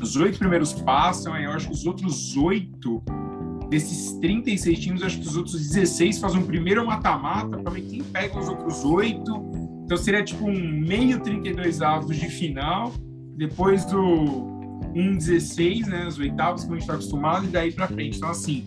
Os 0.00 0.14
oito 0.14 0.38
primeiros 0.38 0.72
passam, 0.72 1.34
aí 1.34 1.44
eu 1.44 1.50
acho 1.50 1.66
que 1.66 1.74
os 1.74 1.84
outros 1.84 2.36
oito 2.36 3.02
desses 3.68 4.12
36 4.20 4.78
times, 4.78 5.02
acho 5.02 5.20
que 5.20 5.26
os 5.26 5.36
outros 5.36 5.54
16 5.54 6.18
fazem 6.18 6.40
um 6.40 6.46
primeiro 6.46 6.84
mata-mata 6.86 7.58
para 7.58 7.72
ver 7.72 7.82
quem 7.82 8.02
pega 8.02 8.38
os 8.38 8.48
outros 8.48 8.84
oito. 8.84 9.44
Então 9.84 9.96
seria 9.96 10.22
tipo 10.22 10.44
um 10.46 10.80
meio 10.80 11.20
32 11.20 11.80
avos 11.80 12.16
de 12.16 12.28
final, 12.28 12.92
depois 13.36 13.84
do 13.84 14.58
1-16, 14.94 15.86
né, 15.86 16.06
os 16.06 16.18
oitavos, 16.18 16.62
como 16.62 16.74
a 16.74 16.78
gente 16.78 16.82
está 16.82 16.94
acostumado, 16.94 17.44
e 17.46 17.48
daí 17.48 17.72
para 17.72 17.86
frente. 17.88 18.18
Então, 18.18 18.30
assim, 18.30 18.66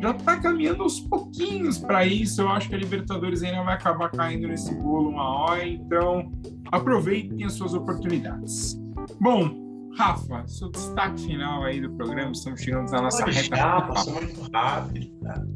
já 0.00 0.14
tá 0.14 0.36
caminhando 0.38 0.82
aos 0.82 1.00
pouquinhos 1.00 1.78
para 1.78 2.04
isso. 2.06 2.40
Eu 2.40 2.48
acho 2.48 2.68
que 2.68 2.74
a 2.74 2.78
Libertadores 2.78 3.42
ainda 3.42 3.62
vai 3.62 3.74
acabar 3.74 4.10
caindo 4.10 4.48
nesse 4.48 4.74
bolo 4.74 5.10
uma 5.10 5.22
hora, 5.22 5.66
então 5.66 6.32
aproveitem 6.72 7.44
as 7.44 7.52
suas 7.52 7.74
oportunidades. 7.74 8.80
Bom, 9.20 9.69
Rafa, 9.96 10.44
seu 10.46 10.70
destaque 10.70 11.20
final 11.22 11.64
aí 11.64 11.80
do 11.80 11.90
programa, 11.92 12.32
estamos 12.32 12.60
chegando 12.60 12.90
na 12.90 13.02
nossa 13.02 13.24
Pode 13.24 13.36
reta 13.36 13.56
já, 13.56 13.80
passou 13.82 14.14
muito 14.14 14.50
rápido, 14.52 15.10
cara. 15.22 15.46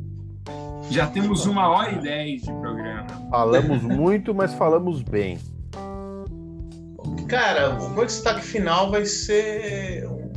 Já 0.90 1.06
temos 1.06 1.46
uma 1.46 1.68
hora 1.68 1.92
e 1.92 1.98
dez 2.02 2.42
de 2.42 2.52
programa. 2.52 3.06
Falamos 3.30 3.82
muito, 3.82 4.34
mas 4.34 4.52
falamos 4.54 5.02
bem. 5.02 5.38
Cara, 7.28 7.70
o 7.80 7.90
meu 7.90 8.04
destaque 8.04 8.42
final 8.44 8.90
vai 8.90 9.06
ser 9.06 10.06
um, 10.08 10.30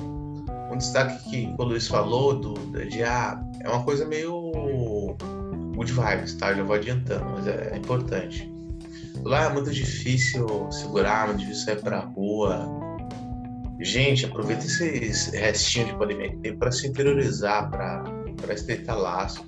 um- 0.00 0.72
um 0.72 0.76
destaque 0.78 1.28
que 1.30 1.54
o 1.58 1.62
Luiz 1.64 1.86
falou 1.88 2.38
do, 2.38 2.54
de 2.88 3.02
ah, 3.02 3.38
é 3.60 3.68
uma 3.68 3.82
coisa 3.84 4.06
meio 4.06 4.50
good 5.74 5.92
vibes, 5.92 6.34
tá? 6.36 6.54
Já 6.54 6.62
vou 6.62 6.74
adiantando, 6.74 7.26
mas 7.34 7.46
é, 7.46 7.70
é 7.74 7.76
importante. 7.76 8.50
Lá 9.24 9.44
é 9.44 9.52
muito 9.52 9.70
difícil 9.70 10.46
segurar, 10.70 11.26
muito 11.26 11.40
difícil 11.40 11.64
sair 11.66 11.82
pra 11.82 11.98
rua. 12.00 12.85
Gente, 13.80 14.24
aproveita 14.24 14.64
esses 14.64 15.28
restinhos 15.32 15.90
de 15.90 15.96
pandemia 15.96 16.30
que 16.30 16.36
tem 16.38 16.56
para 16.56 16.72
se 16.72 16.86
interiorizar, 16.86 17.70
para 17.70 18.54
estreitar 18.54 18.98
laços, 18.98 19.44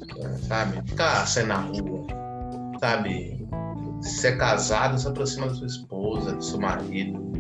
sabe? 0.47 0.87
Ficar 0.89 1.27
saindo 1.27 1.49
na 1.49 1.61
rua, 1.61 2.07
sabe? 2.79 3.47
Se 4.03 4.27
é 4.27 4.37
casado, 4.37 4.99
se 4.99 5.09
aproxima 5.09 5.49
da 5.49 5.55
sua 5.55 5.67
esposa, 5.67 6.35
do 6.35 6.45
seu 6.45 6.61
marido, 6.61 7.33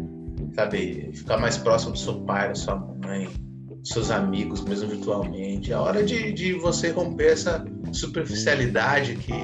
sabe? 0.55 1.11
Ficar 1.13 1.37
mais 1.37 1.59
próximo 1.59 1.93
do 1.93 1.99
seu 1.99 2.21
pai, 2.23 2.49
da 2.49 2.55
sua 2.55 2.77
mãe, 2.77 3.29
dos 3.67 3.91
seus 3.91 4.11
amigos, 4.11 4.65
mesmo 4.65 4.89
virtualmente. 4.89 5.73
É 5.73 5.77
hora 5.77 6.03
de, 6.03 6.33
de 6.33 6.55
você 6.55 6.91
romper 6.91 7.33
essa 7.33 7.65
superficialidade 7.93 9.15
que, 9.17 9.35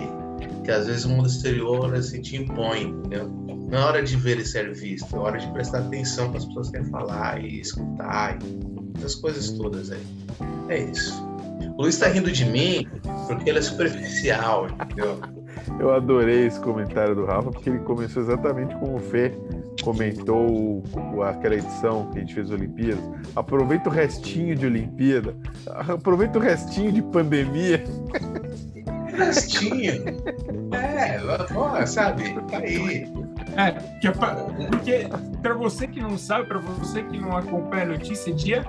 que 0.64 0.70
às 0.70 0.86
vezes 0.86 1.04
o 1.04 1.10
mundo 1.10 1.28
exterior 1.28 1.94
assim, 1.94 2.22
te 2.22 2.36
impõe, 2.36 2.84
entendeu? 2.84 3.43
Não 3.74 3.80
é 3.80 3.84
hora 3.86 4.02
de 4.04 4.16
ver 4.16 4.38
e 4.38 4.46
ser 4.46 4.72
visto, 4.72 5.16
é 5.16 5.18
hora 5.18 5.36
de 5.36 5.48
prestar 5.48 5.78
atenção 5.78 6.28
para 6.28 6.38
as 6.38 6.44
pessoas 6.44 6.70
querem 6.70 6.86
falar 6.90 7.42
e 7.42 7.58
escutar, 7.60 8.38
e 8.40 8.92
essas 8.96 9.16
coisas 9.16 9.50
todas 9.50 9.90
aí. 9.90 10.06
É 10.68 10.78
isso. 10.78 11.20
O 11.76 11.82
Luiz 11.82 11.98
tá 11.98 12.06
rindo 12.06 12.30
de 12.30 12.44
mim 12.44 12.86
porque 13.26 13.50
ele 13.50 13.58
é 13.58 13.62
superficial, 13.62 14.68
entendeu? 14.68 15.18
Eu 15.80 15.92
adorei 15.92 16.46
esse 16.46 16.60
comentário 16.60 17.16
do 17.16 17.24
Rafa, 17.24 17.50
porque 17.50 17.68
ele 17.68 17.80
começou 17.80 18.22
exatamente 18.22 18.76
como 18.76 18.94
o 18.94 19.00
Fê 19.00 19.32
comentou 19.82 20.84
aquela 21.28 21.56
edição 21.56 22.08
que 22.12 22.18
a 22.18 22.20
gente 22.20 22.32
fez 22.32 22.52
Olimpíadas. 22.52 23.02
Aproveita 23.34 23.88
o 23.88 23.92
restinho 23.92 24.54
de 24.54 24.66
Olimpíada, 24.66 25.34
aproveita 25.66 26.38
o 26.38 26.40
restinho 26.40 26.92
de 26.92 27.02
pandemia. 27.02 27.82
Restinho. 29.06 30.04
É, 30.72 31.20
ó, 31.56 31.84
sabe? 31.86 32.34
Tá 32.48 32.58
aí. 32.58 33.23
É, 33.56 33.70
que 34.00 34.08
é 34.08 34.10
pra- 34.10 34.34
porque 34.70 35.06
para 35.42 35.54
você 35.54 35.86
que 35.86 36.00
não 36.00 36.16
sabe, 36.18 36.46
para 36.48 36.58
você 36.58 37.02
que 37.02 37.18
não 37.18 37.36
acompanha 37.36 37.82
a 37.84 37.86
notícia, 37.86 38.32
dia, 38.34 38.64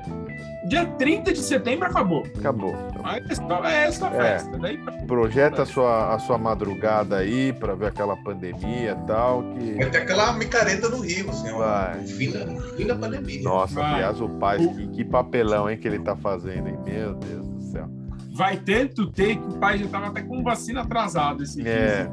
dia 0.68 0.86
30 0.86 1.34
de 1.34 1.40
setembro 1.40 1.88
acabou. 1.88 2.24
Acabou. 2.38 2.76
Aí 3.03 3.20
é 3.22 3.68
é 3.72 3.88
essa 3.88 4.07
a 4.07 4.14
É. 4.16 4.18
festa. 4.22 4.57
Daí, 4.57 4.78
Projeta 5.07 5.64
a 5.64 5.66
sua, 5.66 6.14
a 6.16 6.20
sua 6.20 6.38
madrugada 6.38 7.18
aí 7.18 7.53
para 7.53 7.76
ver 7.76 7.88
aquela 7.88 8.16
pandemia 8.18 8.91
e 8.91 9.07
tal. 9.07 9.44
Que... 9.53 9.74
Vai 9.76 9.90
ter 9.90 9.98
aquela 9.99 10.34
micareta 10.34 10.90
no 10.90 10.99
Rio, 11.02 11.30
assim, 11.30 11.52
ó. 11.52 11.57
Vai. 11.60 12.03
Fim 12.06 12.32
da, 12.32 12.45
o 12.45 12.62
fim 12.76 12.88
da 12.88 12.95
pandemia. 12.95 13.41
Nossa, 13.44 13.76
Vai. 13.76 13.94
aliás, 13.95 14.20
o 14.22 14.30
Paz, 14.30 14.66
que, 14.66 14.88
que 14.88 15.03
papelão 15.06 15.70
hein, 15.70 15.78
que 15.78 15.88
ele 15.88 15.99
tá 15.99 16.16
fazendo, 16.16 16.68
hein? 16.70 16.78
Meu 16.86 17.14
Deus 17.16 17.48
do 17.48 17.62
céu. 17.62 17.88
vai 18.34 18.57
tanto 18.57 19.07
ter 19.12 19.38
que 19.38 19.48
o 19.48 19.53
pai 19.60 19.78
já 19.78 19.88
tava 19.88 20.07
até 20.07 20.22
com 20.22 20.44
vacina 20.44 20.82
atrasada. 20.82 21.41
Esse 21.44 21.66
É. 21.66 22.07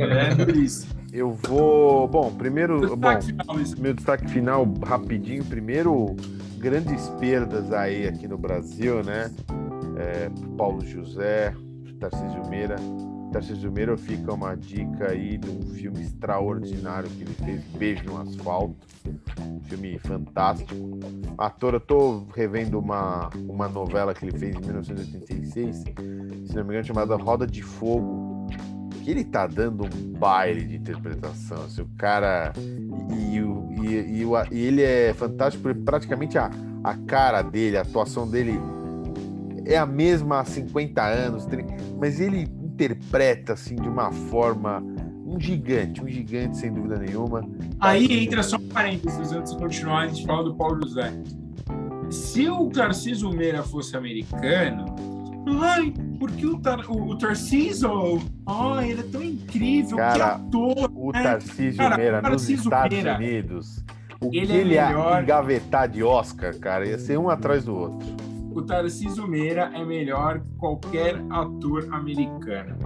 é 0.00 0.34
por 0.44 0.56
isso. 0.56 0.88
Eu 1.16 1.32
vou. 1.32 2.06
Bom, 2.06 2.30
primeiro. 2.34 2.94
Bom, 2.94 3.14
Destaque 3.18 3.26
final, 3.26 3.56
Luiz. 3.56 3.74
meu 3.74 3.94
destaque 3.94 4.28
final, 4.28 4.68
rapidinho. 4.84 5.42
Primeiro, 5.46 6.14
grandes 6.58 7.08
perdas 7.18 7.72
aí 7.72 8.06
aqui 8.06 8.28
no 8.28 8.36
Brasil, 8.36 9.02
né? 9.02 9.32
É, 9.96 10.30
Paulo 10.58 10.84
José, 10.84 11.54
Tarcísio 11.98 12.46
Meira. 12.50 12.76
Tarcísio 13.32 13.72
Meira 13.72 13.96
fica 13.96 14.34
uma 14.34 14.54
dica 14.54 15.10
aí 15.10 15.38
de 15.38 15.48
um 15.48 15.62
filme 15.74 16.02
extraordinário 16.02 17.08
que 17.08 17.22
ele 17.22 17.32
fez, 17.32 17.64
Beijo 17.78 18.04
no 18.04 18.20
Asfalto. 18.20 18.76
Um 19.40 19.60
filme 19.62 19.98
fantástico. 19.98 20.74
Ator, 21.38 21.74
eu 21.74 21.80
tô 21.80 22.26
revendo 22.34 22.78
uma, 22.78 23.30
uma 23.48 23.68
novela 23.68 24.12
que 24.12 24.26
ele 24.26 24.38
fez 24.38 24.54
em 24.54 24.60
1986, 24.60 25.76
se 25.76 26.54
não 26.54 26.62
me 26.64 26.70
engano, 26.70 26.84
chamada 26.84 27.16
Roda 27.16 27.46
de 27.46 27.62
Fogo. 27.62 28.46
Que 29.06 29.12
ele 29.12 29.22
tá 29.22 29.46
dando 29.46 29.84
um 29.84 30.18
baile 30.18 30.64
de 30.64 30.74
interpretação. 30.78 31.58
Assim, 31.62 31.80
o 31.80 31.88
cara. 31.96 32.52
E, 33.08 33.36
e, 33.36 34.24
e, 34.24 34.26
e 34.50 34.58
ele 34.58 34.82
é 34.82 35.14
fantástico, 35.14 35.62
porque 35.62 35.80
praticamente 35.80 36.36
a, 36.36 36.50
a 36.82 36.96
cara 37.06 37.40
dele, 37.40 37.76
a 37.76 37.82
atuação 37.82 38.28
dele 38.28 38.58
é 39.64 39.78
a 39.78 39.86
mesma 39.86 40.40
há 40.40 40.44
50 40.44 41.00
anos, 41.04 41.46
30, 41.46 41.72
mas 42.00 42.18
ele 42.18 42.48
interpreta 42.50 43.52
assim 43.52 43.76
de 43.76 43.88
uma 43.88 44.10
forma. 44.10 44.82
Um 45.24 45.38
gigante, 45.38 46.02
um 46.02 46.08
gigante, 46.08 46.56
sem 46.56 46.72
dúvida 46.72 46.98
nenhuma. 46.98 47.48
Aí 47.78 48.24
entra 48.24 48.42
só 48.42 48.56
um 48.56 48.68
parênteses 48.68 49.30
antes 49.30 49.52
de 49.52 49.58
continuar, 49.58 50.00
a 50.00 50.06
gente 50.08 50.26
fala 50.26 50.42
do 50.42 50.56
Paulo 50.56 50.80
José. 50.82 51.12
se 52.10 52.48
o 52.48 52.68
Tarcísio 52.70 53.30
Meira 53.30 53.62
fosse 53.62 53.96
americano, 53.96 55.15
ai, 55.46 55.94
porque 56.18 56.46
o, 56.46 56.58
Tar, 56.58 56.90
o, 56.90 57.10
o 57.10 57.18
Tarcísio, 57.18 58.20
ai, 58.46 58.90
ele 58.90 59.00
é 59.00 59.04
tão 59.04 59.22
incrível, 59.22 59.96
Cara, 59.96 60.14
que 60.14 60.22
ator. 60.46 60.90
O 60.94 61.12
né? 61.12 61.22
Tarcísio 61.22 61.76
Cara, 61.76 61.96
Meira 61.96 62.16
nos 62.22 62.30
Tarcísio 62.30 62.64
Estados 62.64 62.96
Meira, 62.96 63.16
Unidos, 63.16 63.84
o 64.20 64.26
ele 64.26 64.46
que 64.46 64.52
é 64.52 64.56
ele 64.56 64.74
ia 64.74 64.86
melhor- 64.88 65.22
engavetar 65.22 65.88
de 65.88 66.02
Oscar, 66.02 66.56
cara, 66.58 66.86
ia 66.86 66.98
ser 66.98 67.18
um 67.18 67.28
atrás 67.30 67.64
do 67.64 67.74
outro. 67.76 68.08
O 68.54 68.62
Tarcísio 68.62 69.26
Meira 69.28 69.70
é 69.74 69.84
melhor 69.84 70.40
que 70.40 70.50
qualquer 70.56 71.22
ator 71.30 71.86
americano. 71.92 72.76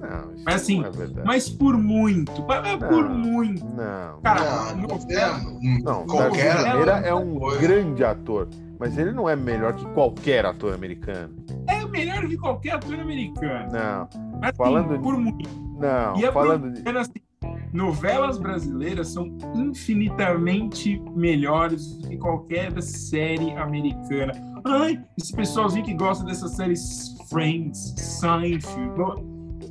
Não, 0.00 0.32
Mas 0.44 0.54
assim, 0.56 0.80
não 0.80 0.88
é. 0.88 1.24
Mas 1.24 1.48
por 1.48 1.76
muito, 1.76 2.42
mas 2.48 2.66
é 2.66 2.76
por 2.76 3.08
Não. 3.08 3.18
muito. 3.18 3.64
Não. 3.64 4.20
Cara, 4.22 4.74
Não, 4.74 4.88
novela, 4.88 5.38
Não, 5.84 6.02
o 6.02 6.06
qualquer 6.06 6.54
Tarcísio 6.54 6.76
Meira 6.76 6.92
é 7.06 7.14
um 7.14 7.38
coisa. 7.38 7.60
grande 7.60 8.04
ator, 8.04 8.48
mas 8.82 8.98
ele 8.98 9.12
não 9.12 9.28
é 9.28 9.36
melhor 9.36 9.74
que 9.76 9.84
qualquer 9.92 10.44
ator 10.44 10.74
americano. 10.74 11.36
é 11.68 11.86
melhor 11.86 12.26
que 12.26 12.36
qualquer 12.36 12.72
ator 12.72 12.98
americano. 12.98 13.70
Não, 13.70 14.08
Mas, 14.40 14.48
assim, 14.50 14.56
Falando 14.56 15.00
por 15.00 15.16
muito. 15.16 15.48
não. 15.78 16.16
E 16.16 16.24
é 16.24 16.32
falando 16.32 16.66
assim, 16.98 17.12
novelas 17.72 18.38
brasileiras 18.38 19.06
são 19.12 19.38
infinitamente 19.54 21.00
melhores 21.14 21.96
do 21.98 22.08
que 22.08 22.16
qualquer 22.16 22.82
série 22.82 23.52
americana. 23.52 24.32
Ai, 24.64 25.00
esse 25.16 25.32
pessoalzinho 25.32 25.84
que 25.84 25.94
gosta 25.94 26.24
dessas 26.24 26.50
séries 26.56 27.14
Friends, 27.30 27.94
Seinfeld, 27.96 29.22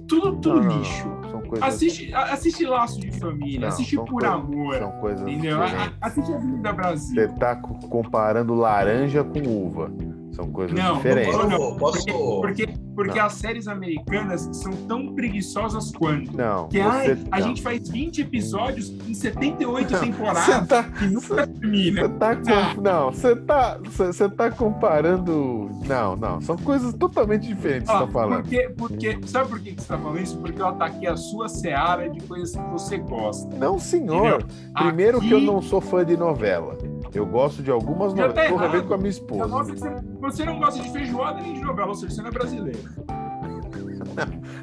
tudo, 0.08 0.38
tudo 0.38 0.56
Não, 0.56 0.64
não, 0.64 0.70
não, 0.70 0.78
lixo. 0.80 1.04
São 1.30 1.31
coisas, 1.60 1.68
Assiste, 1.76 2.14
a- 2.14 2.34
assiste 2.34 2.66
Laço 2.66 3.00
de 3.00 3.12
Família, 3.12 3.60
Não, 3.62 3.68
assiste 3.68 3.96
Por 3.96 4.08
coisas- 4.08 4.34
Amor, 4.34 4.76
são 4.78 4.92
coisas 4.94 5.28
entendeu? 5.28 5.62
A- 5.62 5.66
diferentes. 5.66 5.98
a- 6.02 6.08
Assiste 6.08 6.34
Avenida 6.34 6.74
Brasil. 6.74 7.16
Você 7.16 7.28
tá 7.40 7.56
co- 7.56 7.88
comparando 7.88 8.54
laranja 8.56 9.24
com 9.24 9.40
uva. 9.42 9.92
São 10.32 10.50
coisas 10.50 10.78
Não, 10.78 10.96
diferentes. 10.96 11.38
não, 11.38 11.50
Posso- 11.78 12.06
posso- 12.06 12.42
Porque, 12.42 12.66
porque 12.68 12.81
Não. 12.96 13.26
as 13.26 13.34
séries 13.34 13.68
americanas 13.68 14.50
são 14.54 14.72
tão 14.88 15.14
preguiçosas 15.14 15.92
quanto. 15.92 16.36
Não, 16.36 16.68
Que 16.68 16.80
ai, 16.80 17.18
a 17.32 17.40
não. 17.40 17.48
gente 17.48 17.62
faz 17.62 17.88
20 17.90 18.22
episódios 18.22 18.90
em 19.08 19.14
78 19.14 19.90
Você 19.90 20.00
temporadas 20.00 20.68
tá, 20.68 20.86
e 21.02 21.06
nunca 21.08 21.48
termina. 21.48 22.02
você 22.04 22.10
tá 22.16 22.36
com- 22.36 22.52
Ah. 22.52 22.76
não, 22.82 23.12
você 23.12 23.36
tá, 23.36 23.80
você 23.84 24.06
você 24.12 24.30
tá 24.30 24.52
comparando. 24.52 25.70
Não, 25.88 26.16
não, 26.16 26.42
são 26.42 26.58
coisas 26.58 26.94
totalmente 26.94 27.48
diferentes 27.48 27.90
que 27.90 27.96
Ah, 27.96 28.00
você 28.00 28.06
tá 28.08 28.12
falando. 28.12 28.42
porque, 28.42 28.70
porque, 28.78 29.20
sabe 29.26 29.50
por 29.50 29.60
que 29.60 29.74
que 29.74 29.82
você 29.82 29.88
tá 29.88 29.98
falando 29.98 30.20
isso? 30.20 30.38
Porque 30.38 30.62
eu 30.62 30.68
ataquei 30.68 31.08
a 31.08 31.18
sua 31.18 31.48
seara 31.50 32.10
de 32.10 32.20
coisas 32.28 32.56
que 32.56 32.70
você 32.72 32.98
gosta. 32.98 33.56
Não, 33.58 33.80
senhor. 33.80 34.42
Entendeu? 34.42 34.48
Primeiro 34.76 35.18
Aqui- 35.18 35.28
que 35.28 35.34
eu 35.34 35.42
não 35.42 35.62
sou 35.62 35.82
fã 35.82 36.06
de 36.06 36.16
novela. 36.18 36.78
Eu 37.14 37.26
gosto 37.26 37.62
de 37.62 37.70
algumas 37.72 38.14
novelas. 38.14 38.34
tá 38.34 38.50
Porra, 38.50 38.64
errado. 38.66 38.72
vem 38.80 38.88
com 38.88 38.94
a 38.94 38.98
minha 38.98 39.10
esposa. 39.10 39.48
você, 39.48 39.90
você 40.20 40.46
não 40.46 40.60
gosta 40.60 40.82
de 40.82 40.90
feijoada 40.92 41.42
nem 41.42 41.54
de 41.54 41.62
novela, 41.62 41.90
ou 41.90 41.96
seja, 41.96 42.14
você 42.16 42.22
não 42.22 42.30
é 42.30 42.32
brasileiro. 42.32 42.80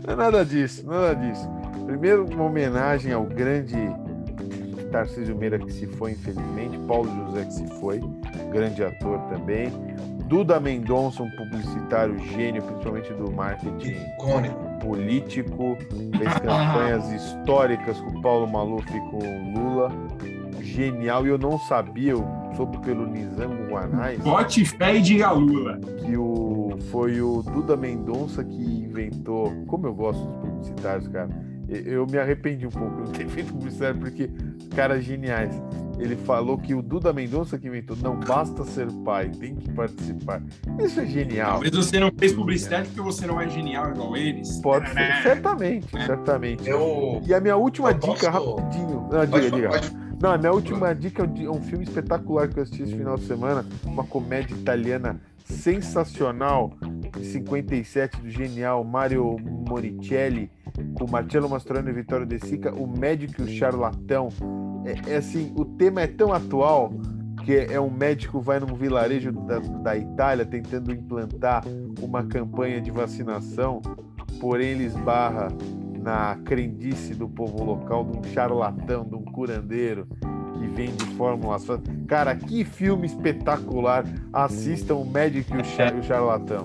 Não 0.06 0.12
é 0.12 0.16
nada 0.16 0.44
disso, 0.44 0.84
nada 0.86 1.14
disso. 1.14 1.48
Primeiro, 1.86 2.26
uma 2.26 2.44
homenagem 2.44 3.12
ao 3.12 3.24
grande 3.24 3.76
Tarcísio 4.90 5.36
Meira 5.36 5.58
que 5.58 5.72
se 5.72 5.86
foi, 5.86 6.12
infelizmente. 6.12 6.78
Paulo 6.86 7.08
José 7.26 7.44
que 7.44 7.52
se 7.54 7.66
foi, 7.80 8.00
grande 8.50 8.82
ator 8.84 9.18
também. 9.30 9.70
Duda 10.26 10.60
Mendonça, 10.60 11.22
um 11.22 11.30
publicitário 11.30 12.18
gênio, 12.18 12.62
principalmente 12.62 13.12
do 13.14 13.30
marketing 13.32 13.96
Icônico. 14.14 14.78
político. 14.80 15.76
Fez 16.18 16.34
campanhas 16.40 17.10
históricas 17.12 17.98
com 18.00 18.18
o 18.18 18.22
Paulo 18.22 18.46
Maluf 18.46 18.86
e 18.90 19.00
com 19.10 19.18
o 19.18 19.52
Lula. 19.54 19.92
Genial. 20.69 21.27
E 21.27 21.31
eu 21.31 21.39
não 21.39 21.59
sabia, 21.59 22.12
eu 22.12 22.24
soube 22.57 22.78
pelo 22.78 23.07
Nizango 23.07 23.65
Guanais 23.70 24.19
Bote 24.20 24.65
fé 24.65 24.97
e 24.97 25.03
diga 25.03 25.31
Lula. 25.32 25.78
que 26.05 26.16
o, 26.16 26.77
foi 26.90 27.20
o 27.20 27.43
Duda 27.43 27.77
Mendonça 27.77 28.43
que 28.45 28.62
inventou. 28.82 29.53
Como 29.66 29.86
eu 29.86 29.95
gosto 29.95 30.24
dos 30.24 30.36
publicitários, 30.36 31.09
cara. 31.09 31.28
Eu 31.69 32.07
me 32.07 32.16
arrependi 32.16 32.66
um 32.66 32.70
pouco 32.70 32.95
de 32.97 33.01
não 33.03 33.12
ter 33.12 33.28
feito 33.28 33.53
publicidade, 33.53 33.99
porque 33.99 34.31
caras 34.74 35.05
geniais. 35.05 35.53
Ele 35.99 36.15
falou 36.16 36.57
que 36.57 36.74
o 36.74 36.81
Duda 36.81 37.12
Mendonça 37.12 37.59
que 37.59 37.66
inventou 37.66 37.97
não 38.01 38.19
basta 38.20 38.65
ser 38.65 38.86
pai, 39.05 39.28
tem 39.31 39.55
que 39.57 39.70
participar. 39.73 40.40
Isso 40.81 41.01
é 41.01 41.05
genial. 41.07 41.55
Talvez 41.55 41.74
você 41.74 41.99
não 42.01 42.11
fez 42.16 42.32
publicidade 42.32 42.86
porque 42.89 43.01
você 43.03 43.27
não 43.27 43.39
é 43.40 43.49
genial 43.49 43.90
igual 43.90 44.16
eles. 44.16 44.61
Pode 44.61 44.89
ser, 44.90 45.12
certamente, 45.24 45.89
certamente. 46.07 46.69
Eu. 46.69 47.20
E 47.27 47.35
a 47.35 47.40
minha 47.40 47.57
última 47.57 47.90
Eu 47.90 47.95
dica, 47.99 48.31
posso- 48.31 48.55
rapidinho. 48.57 49.09
Não, 49.11 49.20
diga, 49.20 49.27
Pode, 49.27 49.51
diga. 49.51 49.69
pode, 49.70 49.90
Não, 50.20 50.32
a 50.32 50.39
minha 50.39 50.53
última 50.53 50.93
dica 50.95 51.23
é 51.23 51.49
um 51.49 51.62
filme 51.62 51.85
espetacular 51.85 52.49
que 52.49 52.59
eu 52.59 52.65
assisti 52.65 52.82
esse 52.82 52.97
final 52.97 53.16
de 53.16 53.24
semana, 53.24 53.65
uma 53.85 54.05
comédia 54.05 54.53
italiana 54.53 55.20
sensacional, 55.45 56.73
de 57.16 57.24
57, 57.24 58.20
do 58.20 58.28
genial 58.28 58.82
Mario 58.82 59.36
Monicelli, 59.39 60.51
com 60.95 61.09
Marcello 61.09 61.49
Mastroianni 61.49 61.90
e 61.90 61.93
Vittorio 61.93 62.27
De 62.27 62.39
Sica, 62.40 62.74
O 62.74 62.86
Médico 62.86 63.43
e 63.43 63.45
o 63.45 63.49
Charlatão. 63.49 64.28
É, 64.85 65.12
é 65.12 65.16
assim, 65.16 65.53
o 65.57 65.65
tema 65.65 66.03
é 66.03 66.07
tão 66.09 66.32
atual 66.32 66.93
que 67.45 67.57
é 67.57 67.81
um 67.81 67.90
médico 67.90 68.40
vai 68.40 68.59
num 68.59 68.74
vilarejo 68.74 69.32
da, 69.32 69.59
da 69.59 69.97
Itália 69.97 70.45
tentando 70.45 70.93
implantar 70.93 71.65
uma 72.03 72.24
campanha 72.24 72.81
de 72.81 72.90
vacinação, 72.90 73.81
porém 74.40 74.70
ele 74.70 74.85
esbarra 74.85 75.49
na 75.98 76.36
crendice 76.44 77.14
do 77.14 77.28
povo 77.28 77.62
local, 77.64 78.04
de 78.04 78.18
um 78.18 78.24
charlatão, 78.32 79.04
de 79.04 79.14
um 79.14 79.24
curandeiro 79.24 80.06
que 80.58 80.66
vende 80.68 81.04
fórmulas. 81.16 81.66
Cara, 82.06 82.34
que 82.34 82.64
filme 82.64 83.06
espetacular! 83.06 84.04
Assistam 84.32 84.96
o 84.96 85.04
Médico 85.08 85.56
e 85.56 85.60
o, 85.60 85.64
Char- 85.64 85.94
o 85.94 86.02
Charlatão. 86.02 86.64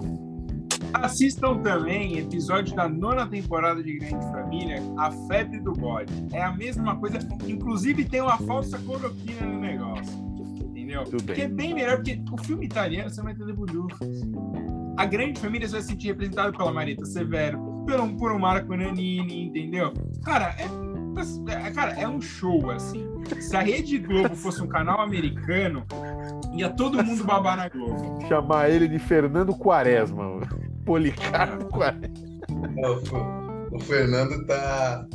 Assistam 0.94 1.58
também 1.58 2.20
episódio 2.20 2.76
da 2.76 2.88
nona 2.88 3.28
temporada 3.28 3.84
de 3.84 3.98
Grande 3.98 4.26
Família, 4.32 4.82
A 4.98 5.12
Febre 5.28 5.60
do 5.60 5.74
Bode. 5.74 6.14
É 6.32 6.42
a 6.44 6.52
mesma 6.52 6.96
coisa, 6.96 7.18
inclusive 7.48 8.06
tem 8.06 8.22
uma 8.22 8.38
falsa 8.38 8.78
cloroquina 8.78 9.46
no 9.46 9.60
negócio. 9.60 10.24
Entendeu? 10.62 11.04
Tudo 11.06 11.24
bem. 11.24 11.36
Que 11.36 11.42
é 11.42 11.48
bem 11.48 11.74
melhor, 11.74 11.96
porque 11.98 12.22
o 12.32 12.38
filme 12.44 12.66
italiano 12.66 13.10
você 13.10 13.22
vai 13.24 13.34
entender 13.34 13.54
bulhufas. 13.54 14.22
A 14.96 15.06
Grande 15.06 15.40
Família 15.40 15.68
você 15.68 15.74
vai 15.74 15.82
se 15.82 15.88
sentir 15.88 16.08
representado 16.08 16.56
pela 16.56 16.72
Marita 16.72 17.06
Severo, 17.06 17.60
pelo, 17.86 18.10
por 18.18 18.32
um 18.32 18.40
Marco 18.40 18.76
Nanini, 18.76 19.46
entendeu? 19.46 19.94
Cara, 20.24 20.56
é, 20.58 20.66
é- 21.68 21.72
cara, 21.72 21.92
é 21.94 22.08
um 22.08 22.22
show, 22.22 22.72
assim. 22.72 23.08
Se 23.40 23.56
a 23.56 23.62
Rede 23.62 24.00
Globo 24.00 24.36
fosse 24.36 24.62
um 24.62 24.68
canal 24.68 25.02
americano, 25.02 25.86
ia 26.54 26.70
todo 26.70 27.04
mundo 27.04 27.24
babar 27.24 27.58
na 27.58 27.70
Globo. 27.70 28.20
Chamar 28.28 28.70
ele 28.70 28.88
de 28.88 29.00
Fernando 29.00 29.54
Quaresma. 29.56 30.40
Policarpo 30.86 31.66
Quaresma. 31.68 32.10
o, 33.72 33.76
o 33.76 33.80
Fernando 33.80 34.46
tá. 34.46 35.06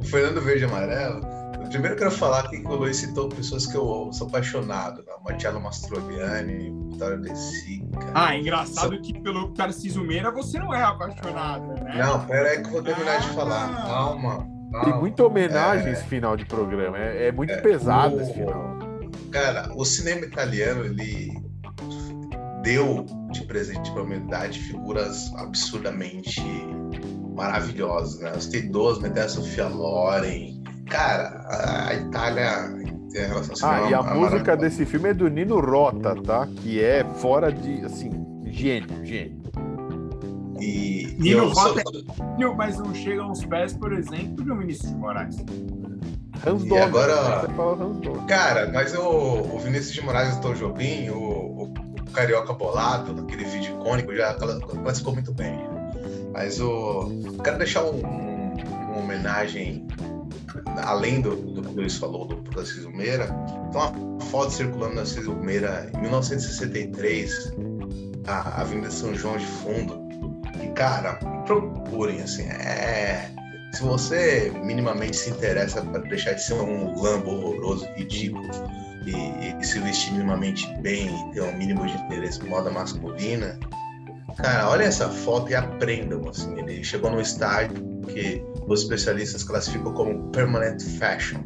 O 0.00 0.04
Fernando 0.04 0.40
Verde 0.40 0.64
Amarelo. 0.64 1.35
Primeiro 1.70 1.94
eu 1.94 1.98
quero 1.98 2.10
falar 2.10 2.40
aqui 2.40 2.60
que 2.60 2.66
o 2.68 2.74
Luiz 2.76 2.96
citou 2.96 3.28
pessoas 3.28 3.66
que 3.66 3.76
eu 3.76 4.10
sou 4.12 4.26
apaixonado, 4.28 5.02
né? 5.04 5.12
Marcello 5.24 5.60
Mastroianni, 5.60 6.72
Vitória 6.92 7.18
De 7.18 7.36
Sica. 7.38 8.10
Ah, 8.14 8.36
engraçado 8.36 9.00
que 9.02 9.12
pelo 9.20 9.52
Tarcísio 9.52 10.02
Meira 10.04 10.30
você 10.30 10.58
não 10.58 10.72
é 10.72 10.82
apaixonado, 10.82 11.66
né? 11.82 11.94
Não, 11.98 12.24
pera 12.26 12.50
aí 12.50 12.60
que 12.62 12.68
eu 12.68 12.72
vou 12.72 12.82
terminar 12.82 13.20
de 13.20 13.28
Ah. 13.28 13.32
falar. 13.34 13.86
Calma. 13.86 14.38
Tem 14.72 14.80
calma. 14.80 14.96
muita 14.98 15.24
homenagem 15.26 15.88
É. 15.88 15.92
esse 15.92 16.04
final 16.04 16.36
de 16.36 16.44
programa. 16.46 16.96
É, 16.98 17.28
é 17.28 17.32
muito 17.32 17.52
É, 17.52 17.60
pesado 17.60 18.16
o- 18.16 18.20
esse 18.22 18.32
final. 18.32 18.78
Cara, 19.30 19.70
o 19.74 19.84
cinema 19.84 20.20
italiano, 20.24 20.84
ele 20.84 21.32
deu 22.62 23.04
de 23.32 23.42
presente 23.44 23.90
para 23.92 24.00
a 24.00 24.04
humanidade 24.04 24.58
figuras 24.60 25.32
absurdamente 25.36 26.40
maravilhosas, 27.34 28.20
né? 28.20 28.32
Você 28.34 28.50
tem 28.50 28.70
duas, 28.70 28.98
né? 29.00 29.10
Tem 29.10 29.22
a 29.22 29.28
Sofia 29.28 29.68
Loren. 29.68 30.55
Cara, 30.88 31.44
a- 31.48 31.88
a 31.88 31.94
Itália 31.94 32.50
tem 33.12 33.24
a 33.24 33.28
relação 33.28 33.52
Ah, 33.68 33.76
cinema 33.78 33.90
e 33.90 33.94
a 33.94 33.98
é 33.98 34.14
música 34.14 34.56
desse 34.56 34.84
filme 34.86 35.10
é 35.10 35.14
do 35.14 35.28
Nino 35.28 35.60
Rota, 35.60 36.14
tá? 36.22 36.46
Que 36.62 36.82
é 36.82 37.04
fora 37.16 37.50
de, 37.52 37.84
assim, 37.84 38.10
gênio, 38.46 39.04
gênio. 39.04 39.36
E, 40.60 41.14
Nino 41.18 41.44
eu 41.44 41.54
sou- 41.54 41.74
Rota 41.74 41.82
Mas 42.56 42.78
não 42.78 42.94
chega 42.94 43.22
aos 43.22 43.44
pés, 43.44 43.72
por 43.74 43.92
exemplo, 43.92 44.42
do 44.44 44.56
Vinícius 44.56 44.90
de 44.90 44.96
Moraes. 44.96 45.36
Hans 46.46 46.64
E 46.64 46.68
Dog. 46.68 46.80
agora- 46.80 47.40
Você 47.40 47.52
fala 47.54 47.84
Hans 47.84 48.00
Dog. 48.00 48.26
Cara, 48.26 48.70
mas 48.72 48.94
o, 48.94 49.00
o 49.54 49.58
Vinícius 49.58 49.92
de 49.92 50.02
Moraes 50.02 50.36
o 50.36 50.40
Tom 50.40 50.54
Jobim, 50.54 51.10
o, 51.10 51.64
o 51.64 51.74
Carioca 52.12 52.52
Bolado, 52.52 53.12
naquele 53.12 53.44
vídeo 53.44 53.76
icônico, 53.78 54.14
já 54.14 54.32
cla- 54.34 54.60
classificou 54.60 55.14
muito 55.14 55.32
bem. 55.32 55.58
Mas 56.32 56.60
o. 56.60 57.10
Quero 57.42 57.58
deixar 57.58 57.82
um- 57.84 57.96
um- 58.06 58.54
uma 58.92 58.98
homenagem, 58.98 59.86
além 60.84 61.20
do, 61.20 61.36
do 61.36 61.62
que 61.62 61.68
o 61.68 61.72
Luiz 61.72 61.96
falou, 61.96 62.26
do 62.26 62.36
Tarcísio 62.50 62.90
Meira. 62.90 63.26
Tem 63.72 63.80
uma 63.80 64.20
foto 64.20 64.52
circulando 64.52 64.96
da 64.96 65.02
Tarcísio 65.02 65.36
Meira 65.36 65.90
em 65.94 66.00
1963, 66.00 67.52
a 68.26 68.60
Avenida 68.60 68.90
São 68.90 69.14
João 69.14 69.36
de 69.36 69.46
Fundo. 69.46 70.06
E, 70.62 70.68
cara, 70.68 71.14
procurem, 71.44 72.20
assim, 72.20 72.42
é. 72.42 73.30
Se 73.72 73.82
você 73.82 74.52
minimamente 74.64 75.16
se 75.16 75.30
interessa 75.30 75.82
para 75.82 76.00
deixar 76.02 76.32
de 76.32 76.42
ser 76.42 76.54
um 76.54 76.98
lambo 76.98 77.30
horroroso, 77.30 77.86
ridículo, 77.96 78.48
e, 79.04 79.60
e 79.60 79.64
se 79.64 79.78
vestir 79.80 80.12
minimamente 80.12 80.66
bem 80.80 81.08
e 81.08 81.34
ter 81.34 81.42
um 81.42 81.56
mínimo 81.56 81.86
de 81.86 81.94
interesse 81.94 82.42
em 82.42 82.48
moda 82.48 82.70
masculina, 82.70 83.58
cara, 84.36 84.70
olha 84.70 84.84
essa 84.84 85.08
foto 85.08 85.50
e 85.50 85.54
aprendam. 85.54 86.26
Assim, 86.28 86.58
ele 86.58 86.82
chegou 86.82 87.10
num 87.10 87.20
estágio 87.20 87.95
que 88.06 88.42
os 88.66 88.82
especialistas 88.82 89.44
classificam 89.44 89.92
como 89.92 90.30
permanent 90.30 90.82
fashion, 90.98 91.40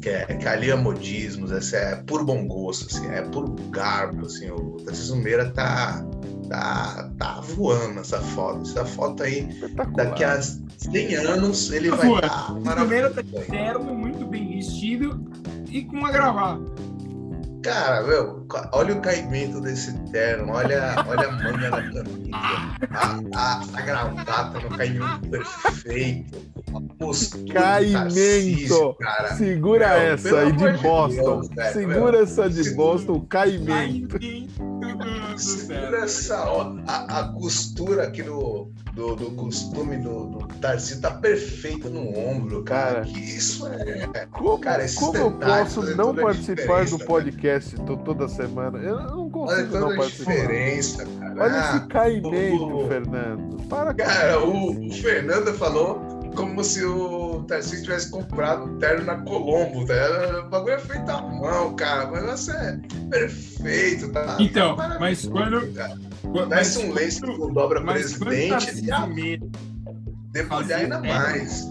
que, 0.00 0.10
é, 0.10 0.26
que 0.26 0.46
ali 0.46 0.70
é 0.70 0.76
modismos, 0.76 1.50
essa 1.50 1.76
é 1.76 1.96
puro 1.96 2.24
bom 2.24 2.46
gosto, 2.46 2.94
assim, 2.94 3.06
é 3.08 3.22
puro 3.22 3.54
garbo, 3.70 4.26
assim, 4.26 4.50
o 4.50 4.76
Tarcísio 4.84 5.16
Meira 5.16 5.50
tá, 5.50 6.04
tá, 6.48 7.10
tá 7.18 7.40
voando 7.40 7.94
nessa 7.94 8.20
foto. 8.20 8.62
Essa 8.62 8.84
foto 8.84 9.22
aí, 9.22 9.48
daqui 9.96 10.24
a 10.24 10.40
100 10.42 11.14
anos, 11.16 11.72
ele 11.72 11.88
tá 11.90 11.96
vai 11.96 12.14
estar 12.14 12.28
tá 12.28 12.52
maravilhoso. 12.52 12.88
Meira 12.88 13.10
tá 13.10 13.22
interno, 13.22 13.94
muito 13.94 14.26
bem 14.26 14.56
vestido 14.56 15.24
e 15.70 15.82
com 15.82 15.96
uma 15.96 16.12
gravata. 16.12 16.62
Cara, 17.64 18.02
meu, 18.02 18.46
olha 18.72 18.94
o 18.94 19.00
caimento 19.00 19.58
desse 19.58 19.90
terno, 20.10 20.52
olha, 20.52 21.02
olha 21.08 21.28
a 21.28 21.32
manga 21.32 21.70
da 21.70 21.82
camisa, 21.82 22.36
a, 22.90 23.20
a, 23.34 23.62
a 23.72 23.80
gravata 23.80 24.60
no 24.60 24.76
caimento 24.76 25.28
perfeito, 25.30 26.42
a 26.74 26.94
postura 26.98 27.54
Caimento! 27.54 28.94
cara. 29.00 29.34
Segura 29.36 29.88
meu, 29.88 29.98
essa 30.12 30.38
aí 30.40 30.52
de 30.52 30.72
Boston. 30.82 31.22
Deus, 31.22 31.48
velho, 31.48 31.72
Segura 31.72 32.12
meu, 32.12 32.22
essa 32.22 32.50
de 32.50 32.64
segura, 32.64 32.76
Boston, 32.76 33.20
caimento. 33.20 34.18
Segura 35.36 36.04
essa, 36.04 36.44
ó, 36.44 36.76
a, 36.86 37.20
a 37.20 37.28
costura 37.32 38.04
aqui 38.04 38.22
no, 38.22 38.70
do, 38.94 39.16
do 39.16 39.30
costume 39.32 39.98
do, 39.98 40.26
do 40.26 40.46
Tarcísio 40.60 41.00
tá 41.00 41.10
perfeito 41.10 41.90
no 41.90 42.16
ombro, 42.16 42.62
cara. 42.62 42.94
cara. 42.94 43.04
Que 43.06 43.18
isso 43.18 43.66
é. 43.66 44.26
Como, 44.30 44.58
cara, 44.58 44.84
como 44.96 45.16
eu 45.16 45.32
posso 45.32 45.96
não 45.96 46.14
participar 46.14 46.84
do 46.86 46.98
podcast 47.00 47.76
cara. 47.76 47.96
toda 47.96 48.28
semana? 48.28 48.78
Eu 48.78 49.00
não 49.00 49.30
consigo 49.30 49.78
não 49.78 49.96
participar. 49.96 50.32
diferença, 50.32 51.06
cara. 51.18 51.42
Olha 51.42 51.54
ah, 51.54 51.76
esse 51.76 51.86
caimento, 51.88 52.76
o, 52.76 52.88
Fernando. 52.88 53.62
Para 53.68 53.94
cara, 53.94 54.40
o, 54.40 54.86
o 54.86 54.92
Fernando 54.92 55.52
falou 55.54 56.13
como 56.34 56.62
se 56.62 56.84
o 56.84 57.44
Tarcísio 57.44 57.82
tivesse 57.82 58.10
comprado 58.10 58.64
um 58.64 58.78
terno 58.78 59.04
na 59.04 59.16
Colombo. 59.22 59.84
Tá? 59.86 60.44
O 60.44 60.48
bagulho 60.48 60.74
é 60.74 60.78
feito 60.78 61.10
à 61.10 61.22
mão, 61.22 61.74
cara. 61.74 62.08
O 62.08 62.12
negócio 62.12 62.52
é 62.54 62.80
perfeito, 63.10 64.12
tá? 64.12 64.36
Então, 64.38 64.76
mas 64.98 65.26
quando. 65.26 65.60
Parece 66.48 66.78
um 66.78 66.92
lenço 66.92 67.20
que 67.20 67.52
dobra 67.52 67.82
presidente. 67.82 68.82
Debulhar 70.32 70.80
ainda 70.80 71.00
mais. 71.00 71.66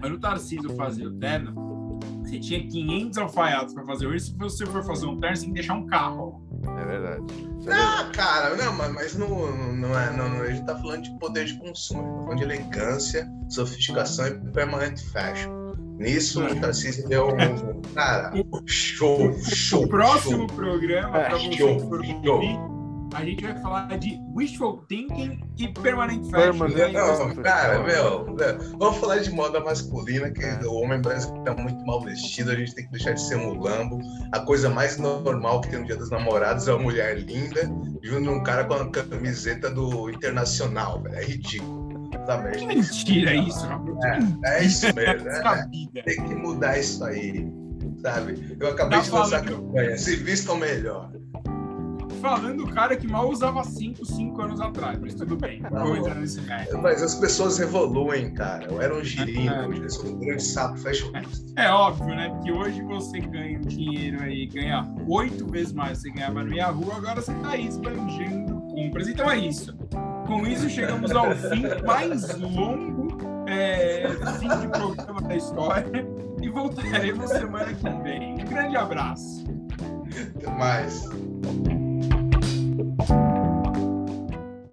Quando 0.00 0.14
o 0.14 0.18
Tarcísio 0.18 0.74
fazia 0.76 1.08
o 1.08 1.12
terno, 1.18 2.00
você 2.22 2.38
tinha 2.38 2.66
500 2.66 3.18
alfaiates 3.18 3.74
para 3.74 3.84
fazer 3.84 4.06
hoje. 4.06 4.26
Se 4.26 4.34
você 4.36 4.66
for 4.66 4.84
fazer 4.84 5.06
um 5.06 5.20
terno, 5.20 5.36
você 5.36 5.42
tem 5.42 5.50
que 5.50 5.54
deixar 5.60 5.74
um 5.74 5.86
carro. 5.86 6.43
É 6.78 6.84
verdade. 6.84 7.22
ah, 7.68 8.10
cara, 8.14 8.56
não, 8.56 8.72
mas, 8.72 8.92
mas 8.92 9.14
não, 9.16 9.28
não 9.72 9.98
é. 9.98 10.16
Não, 10.16 10.42
a 10.42 10.50
gente 10.50 10.64
tá 10.64 10.76
falando 10.76 11.02
de 11.02 11.18
poder 11.18 11.44
de 11.44 11.58
consumo, 11.58 12.02
tá 12.02 12.22
falando 12.22 12.38
de 12.38 12.44
elegância, 12.44 13.30
sofisticação 13.48 14.26
e 14.26 14.38
permanent 14.52 15.00
fashion. 15.12 15.64
Nisso, 15.98 16.44
o 16.44 16.60
Tarcísio 16.60 17.08
deu 17.08 17.28
um. 17.28 17.82
Cara, 17.94 18.32
show, 18.66 19.32
show. 19.42 19.84
O 19.84 19.88
próximo 19.88 20.38
show. 20.38 20.46
programa, 20.48 21.10
para 21.10 21.38
você 21.38 21.52
show, 21.52 21.78
show 22.24 22.73
a 23.12 23.24
gente 23.24 23.44
vai 23.44 23.60
falar 23.60 23.98
de 23.98 24.18
wishful 24.34 24.84
thinking 24.88 25.40
e 25.58 25.68
permanent 25.68 26.24
fashion. 26.30 26.58
Permanent, 26.58 26.92
não, 26.92 27.34
cara, 27.42 27.82
meu, 27.82 28.24
meu, 28.34 28.78
vamos 28.78 28.98
falar 28.98 29.18
de 29.18 29.30
moda 29.30 29.60
masculina, 29.60 30.30
que 30.30 30.42
é. 30.42 30.60
o 30.64 30.74
homem 30.74 31.00
brasileiro 31.00 31.44
tá 31.44 31.54
muito 31.54 31.84
mal 31.84 32.00
vestido, 32.00 32.50
a 32.50 32.54
gente 32.54 32.74
tem 32.74 32.84
que 32.86 32.92
deixar 32.92 33.12
de 33.12 33.22
ser 33.22 33.36
mulambo. 33.36 34.00
A 34.32 34.40
coisa 34.40 34.68
mais 34.68 34.98
normal 34.98 35.60
que 35.60 35.70
tem 35.70 35.80
no 35.80 35.86
Dia 35.86 35.96
dos 35.96 36.10
Namorados 36.10 36.66
é 36.66 36.72
uma 36.72 36.82
mulher 36.82 37.18
linda 37.18 37.70
junto 38.02 38.30
um 38.30 38.42
cara 38.42 38.64
com 38.64 38.74
a 38.74 38.90
camiseta 38.90 39.70
do 39.70 40.10
Internacional, 40.10 41.02
velho. 41.02 41.16
É 41.16 41.24
ridículo. 41.24 41.84
Sabe? 42.26 42.52
Que 42.52 42.66
mentira 42.66 43.34
isso, 43.34 43.66
é, 44.44 44.56
é 44.56 44.64
isso 44.64 44.86
mesmo. 44.94 45.28
É, 45.28 46.02
tem 46.02 46.16
que 46.16 46.34
mudar 46.34 46.78
isso 46.78 47.04
aí, 47.04 47.46
sabe? 48.00 48.56
Eu 48.58 48.68
acabei 48.68 48.98
tá 48.98 49.04
de 49.04 49.10
lançar 49.10 49.38
a 49.40 49.44
campanha, 49.44 49.98
se 49.98 50.16
vistam 50.16 50.56
melhor 50.56 51.10
falando 52.24 52.64
o 52.64 52.72
cara 52.72 52.96
que 52.96 53.06
mal 53.06 53.28
usava 53.28 53.62
5, 53.62 54.02
5 54.06 54.40
anos 54.40 54.60
atrás, 54.60 54.98
mas 54.98 55.14
tudo 55.14 55.36
bem. 55.36 55.60
Vou 55.70 55.94
entrar 55.94 56.14
nesse 56.14 56.40
Mas 56.80 57.02
as 57.02 57.14
pessoas 57.16 57.60
evoluem, 57.60 58.32
cara. 58.32 58.64
Eu 58.64 58.80
era 58.80 58.96
um 58.96 59.04
girino, 59.04 59.52
é. 59.54 59.68
hoje 59.68 59.82
eu 59.82 59.90
sou 59.90 60.10
um 60.10 60.18
grande 60.18 60.42
sapo 60.42 60.78
fecha 60.78 61.04
É, 61.56 61.66
é 61.66 61.70
óbvio, 61.70 62.14
né? 62.14 62.34
Que 62.42 62.50
hoje 62.50 62.80
você 62.82 63.20
ganha 63.20 63.58
um 63.58 63.62
dinheiro 63.62 64.22
aí, 64.22 64.46
ganha 64.46 64.90
oito 65.06 65.46
vezes 65.50 65.74
mais 65.74 65.98
que 65.98 66.04
você 66.04 66.10
ganhava 66.12 66.42
no 66.42 66.54
Yahoo, 66.54 66.92
agora 66.92 67.20
você 67.20 67.34
tá 67.34 67.50
aí 67.50 67.66
expandindo 67.66 68.54
compras. 68.74 69.06
Então 69.08 69.30
é 69.30 69.36
isso. 69.36 69.76
Com 70.26 70.46
isso, 70.46 70.68
chegamos 70.70 71.10
ao 71.12 71.30
fim 71.34 71.62
mais 71.84 72.38
longo 72.38 73.18
é, 73.46 74.08
fim 74.38 74.48
de 74.48 74.68
programa 74.68 75.20
da 75.20 75.36
história 75.36 76.06
e 76.40 76.48
voltaremos 76.48 77.28
semana 77.30 77.72
que 77.74 77.88
vem. 78.02 78.32
Um 78.32 78.44
grande 78.46 78.76
abraço. 78.76 79.44
Até 80.36 80.50
mais. 80.50 81.06
Thank 82.96 83.10
you 83.10 83.33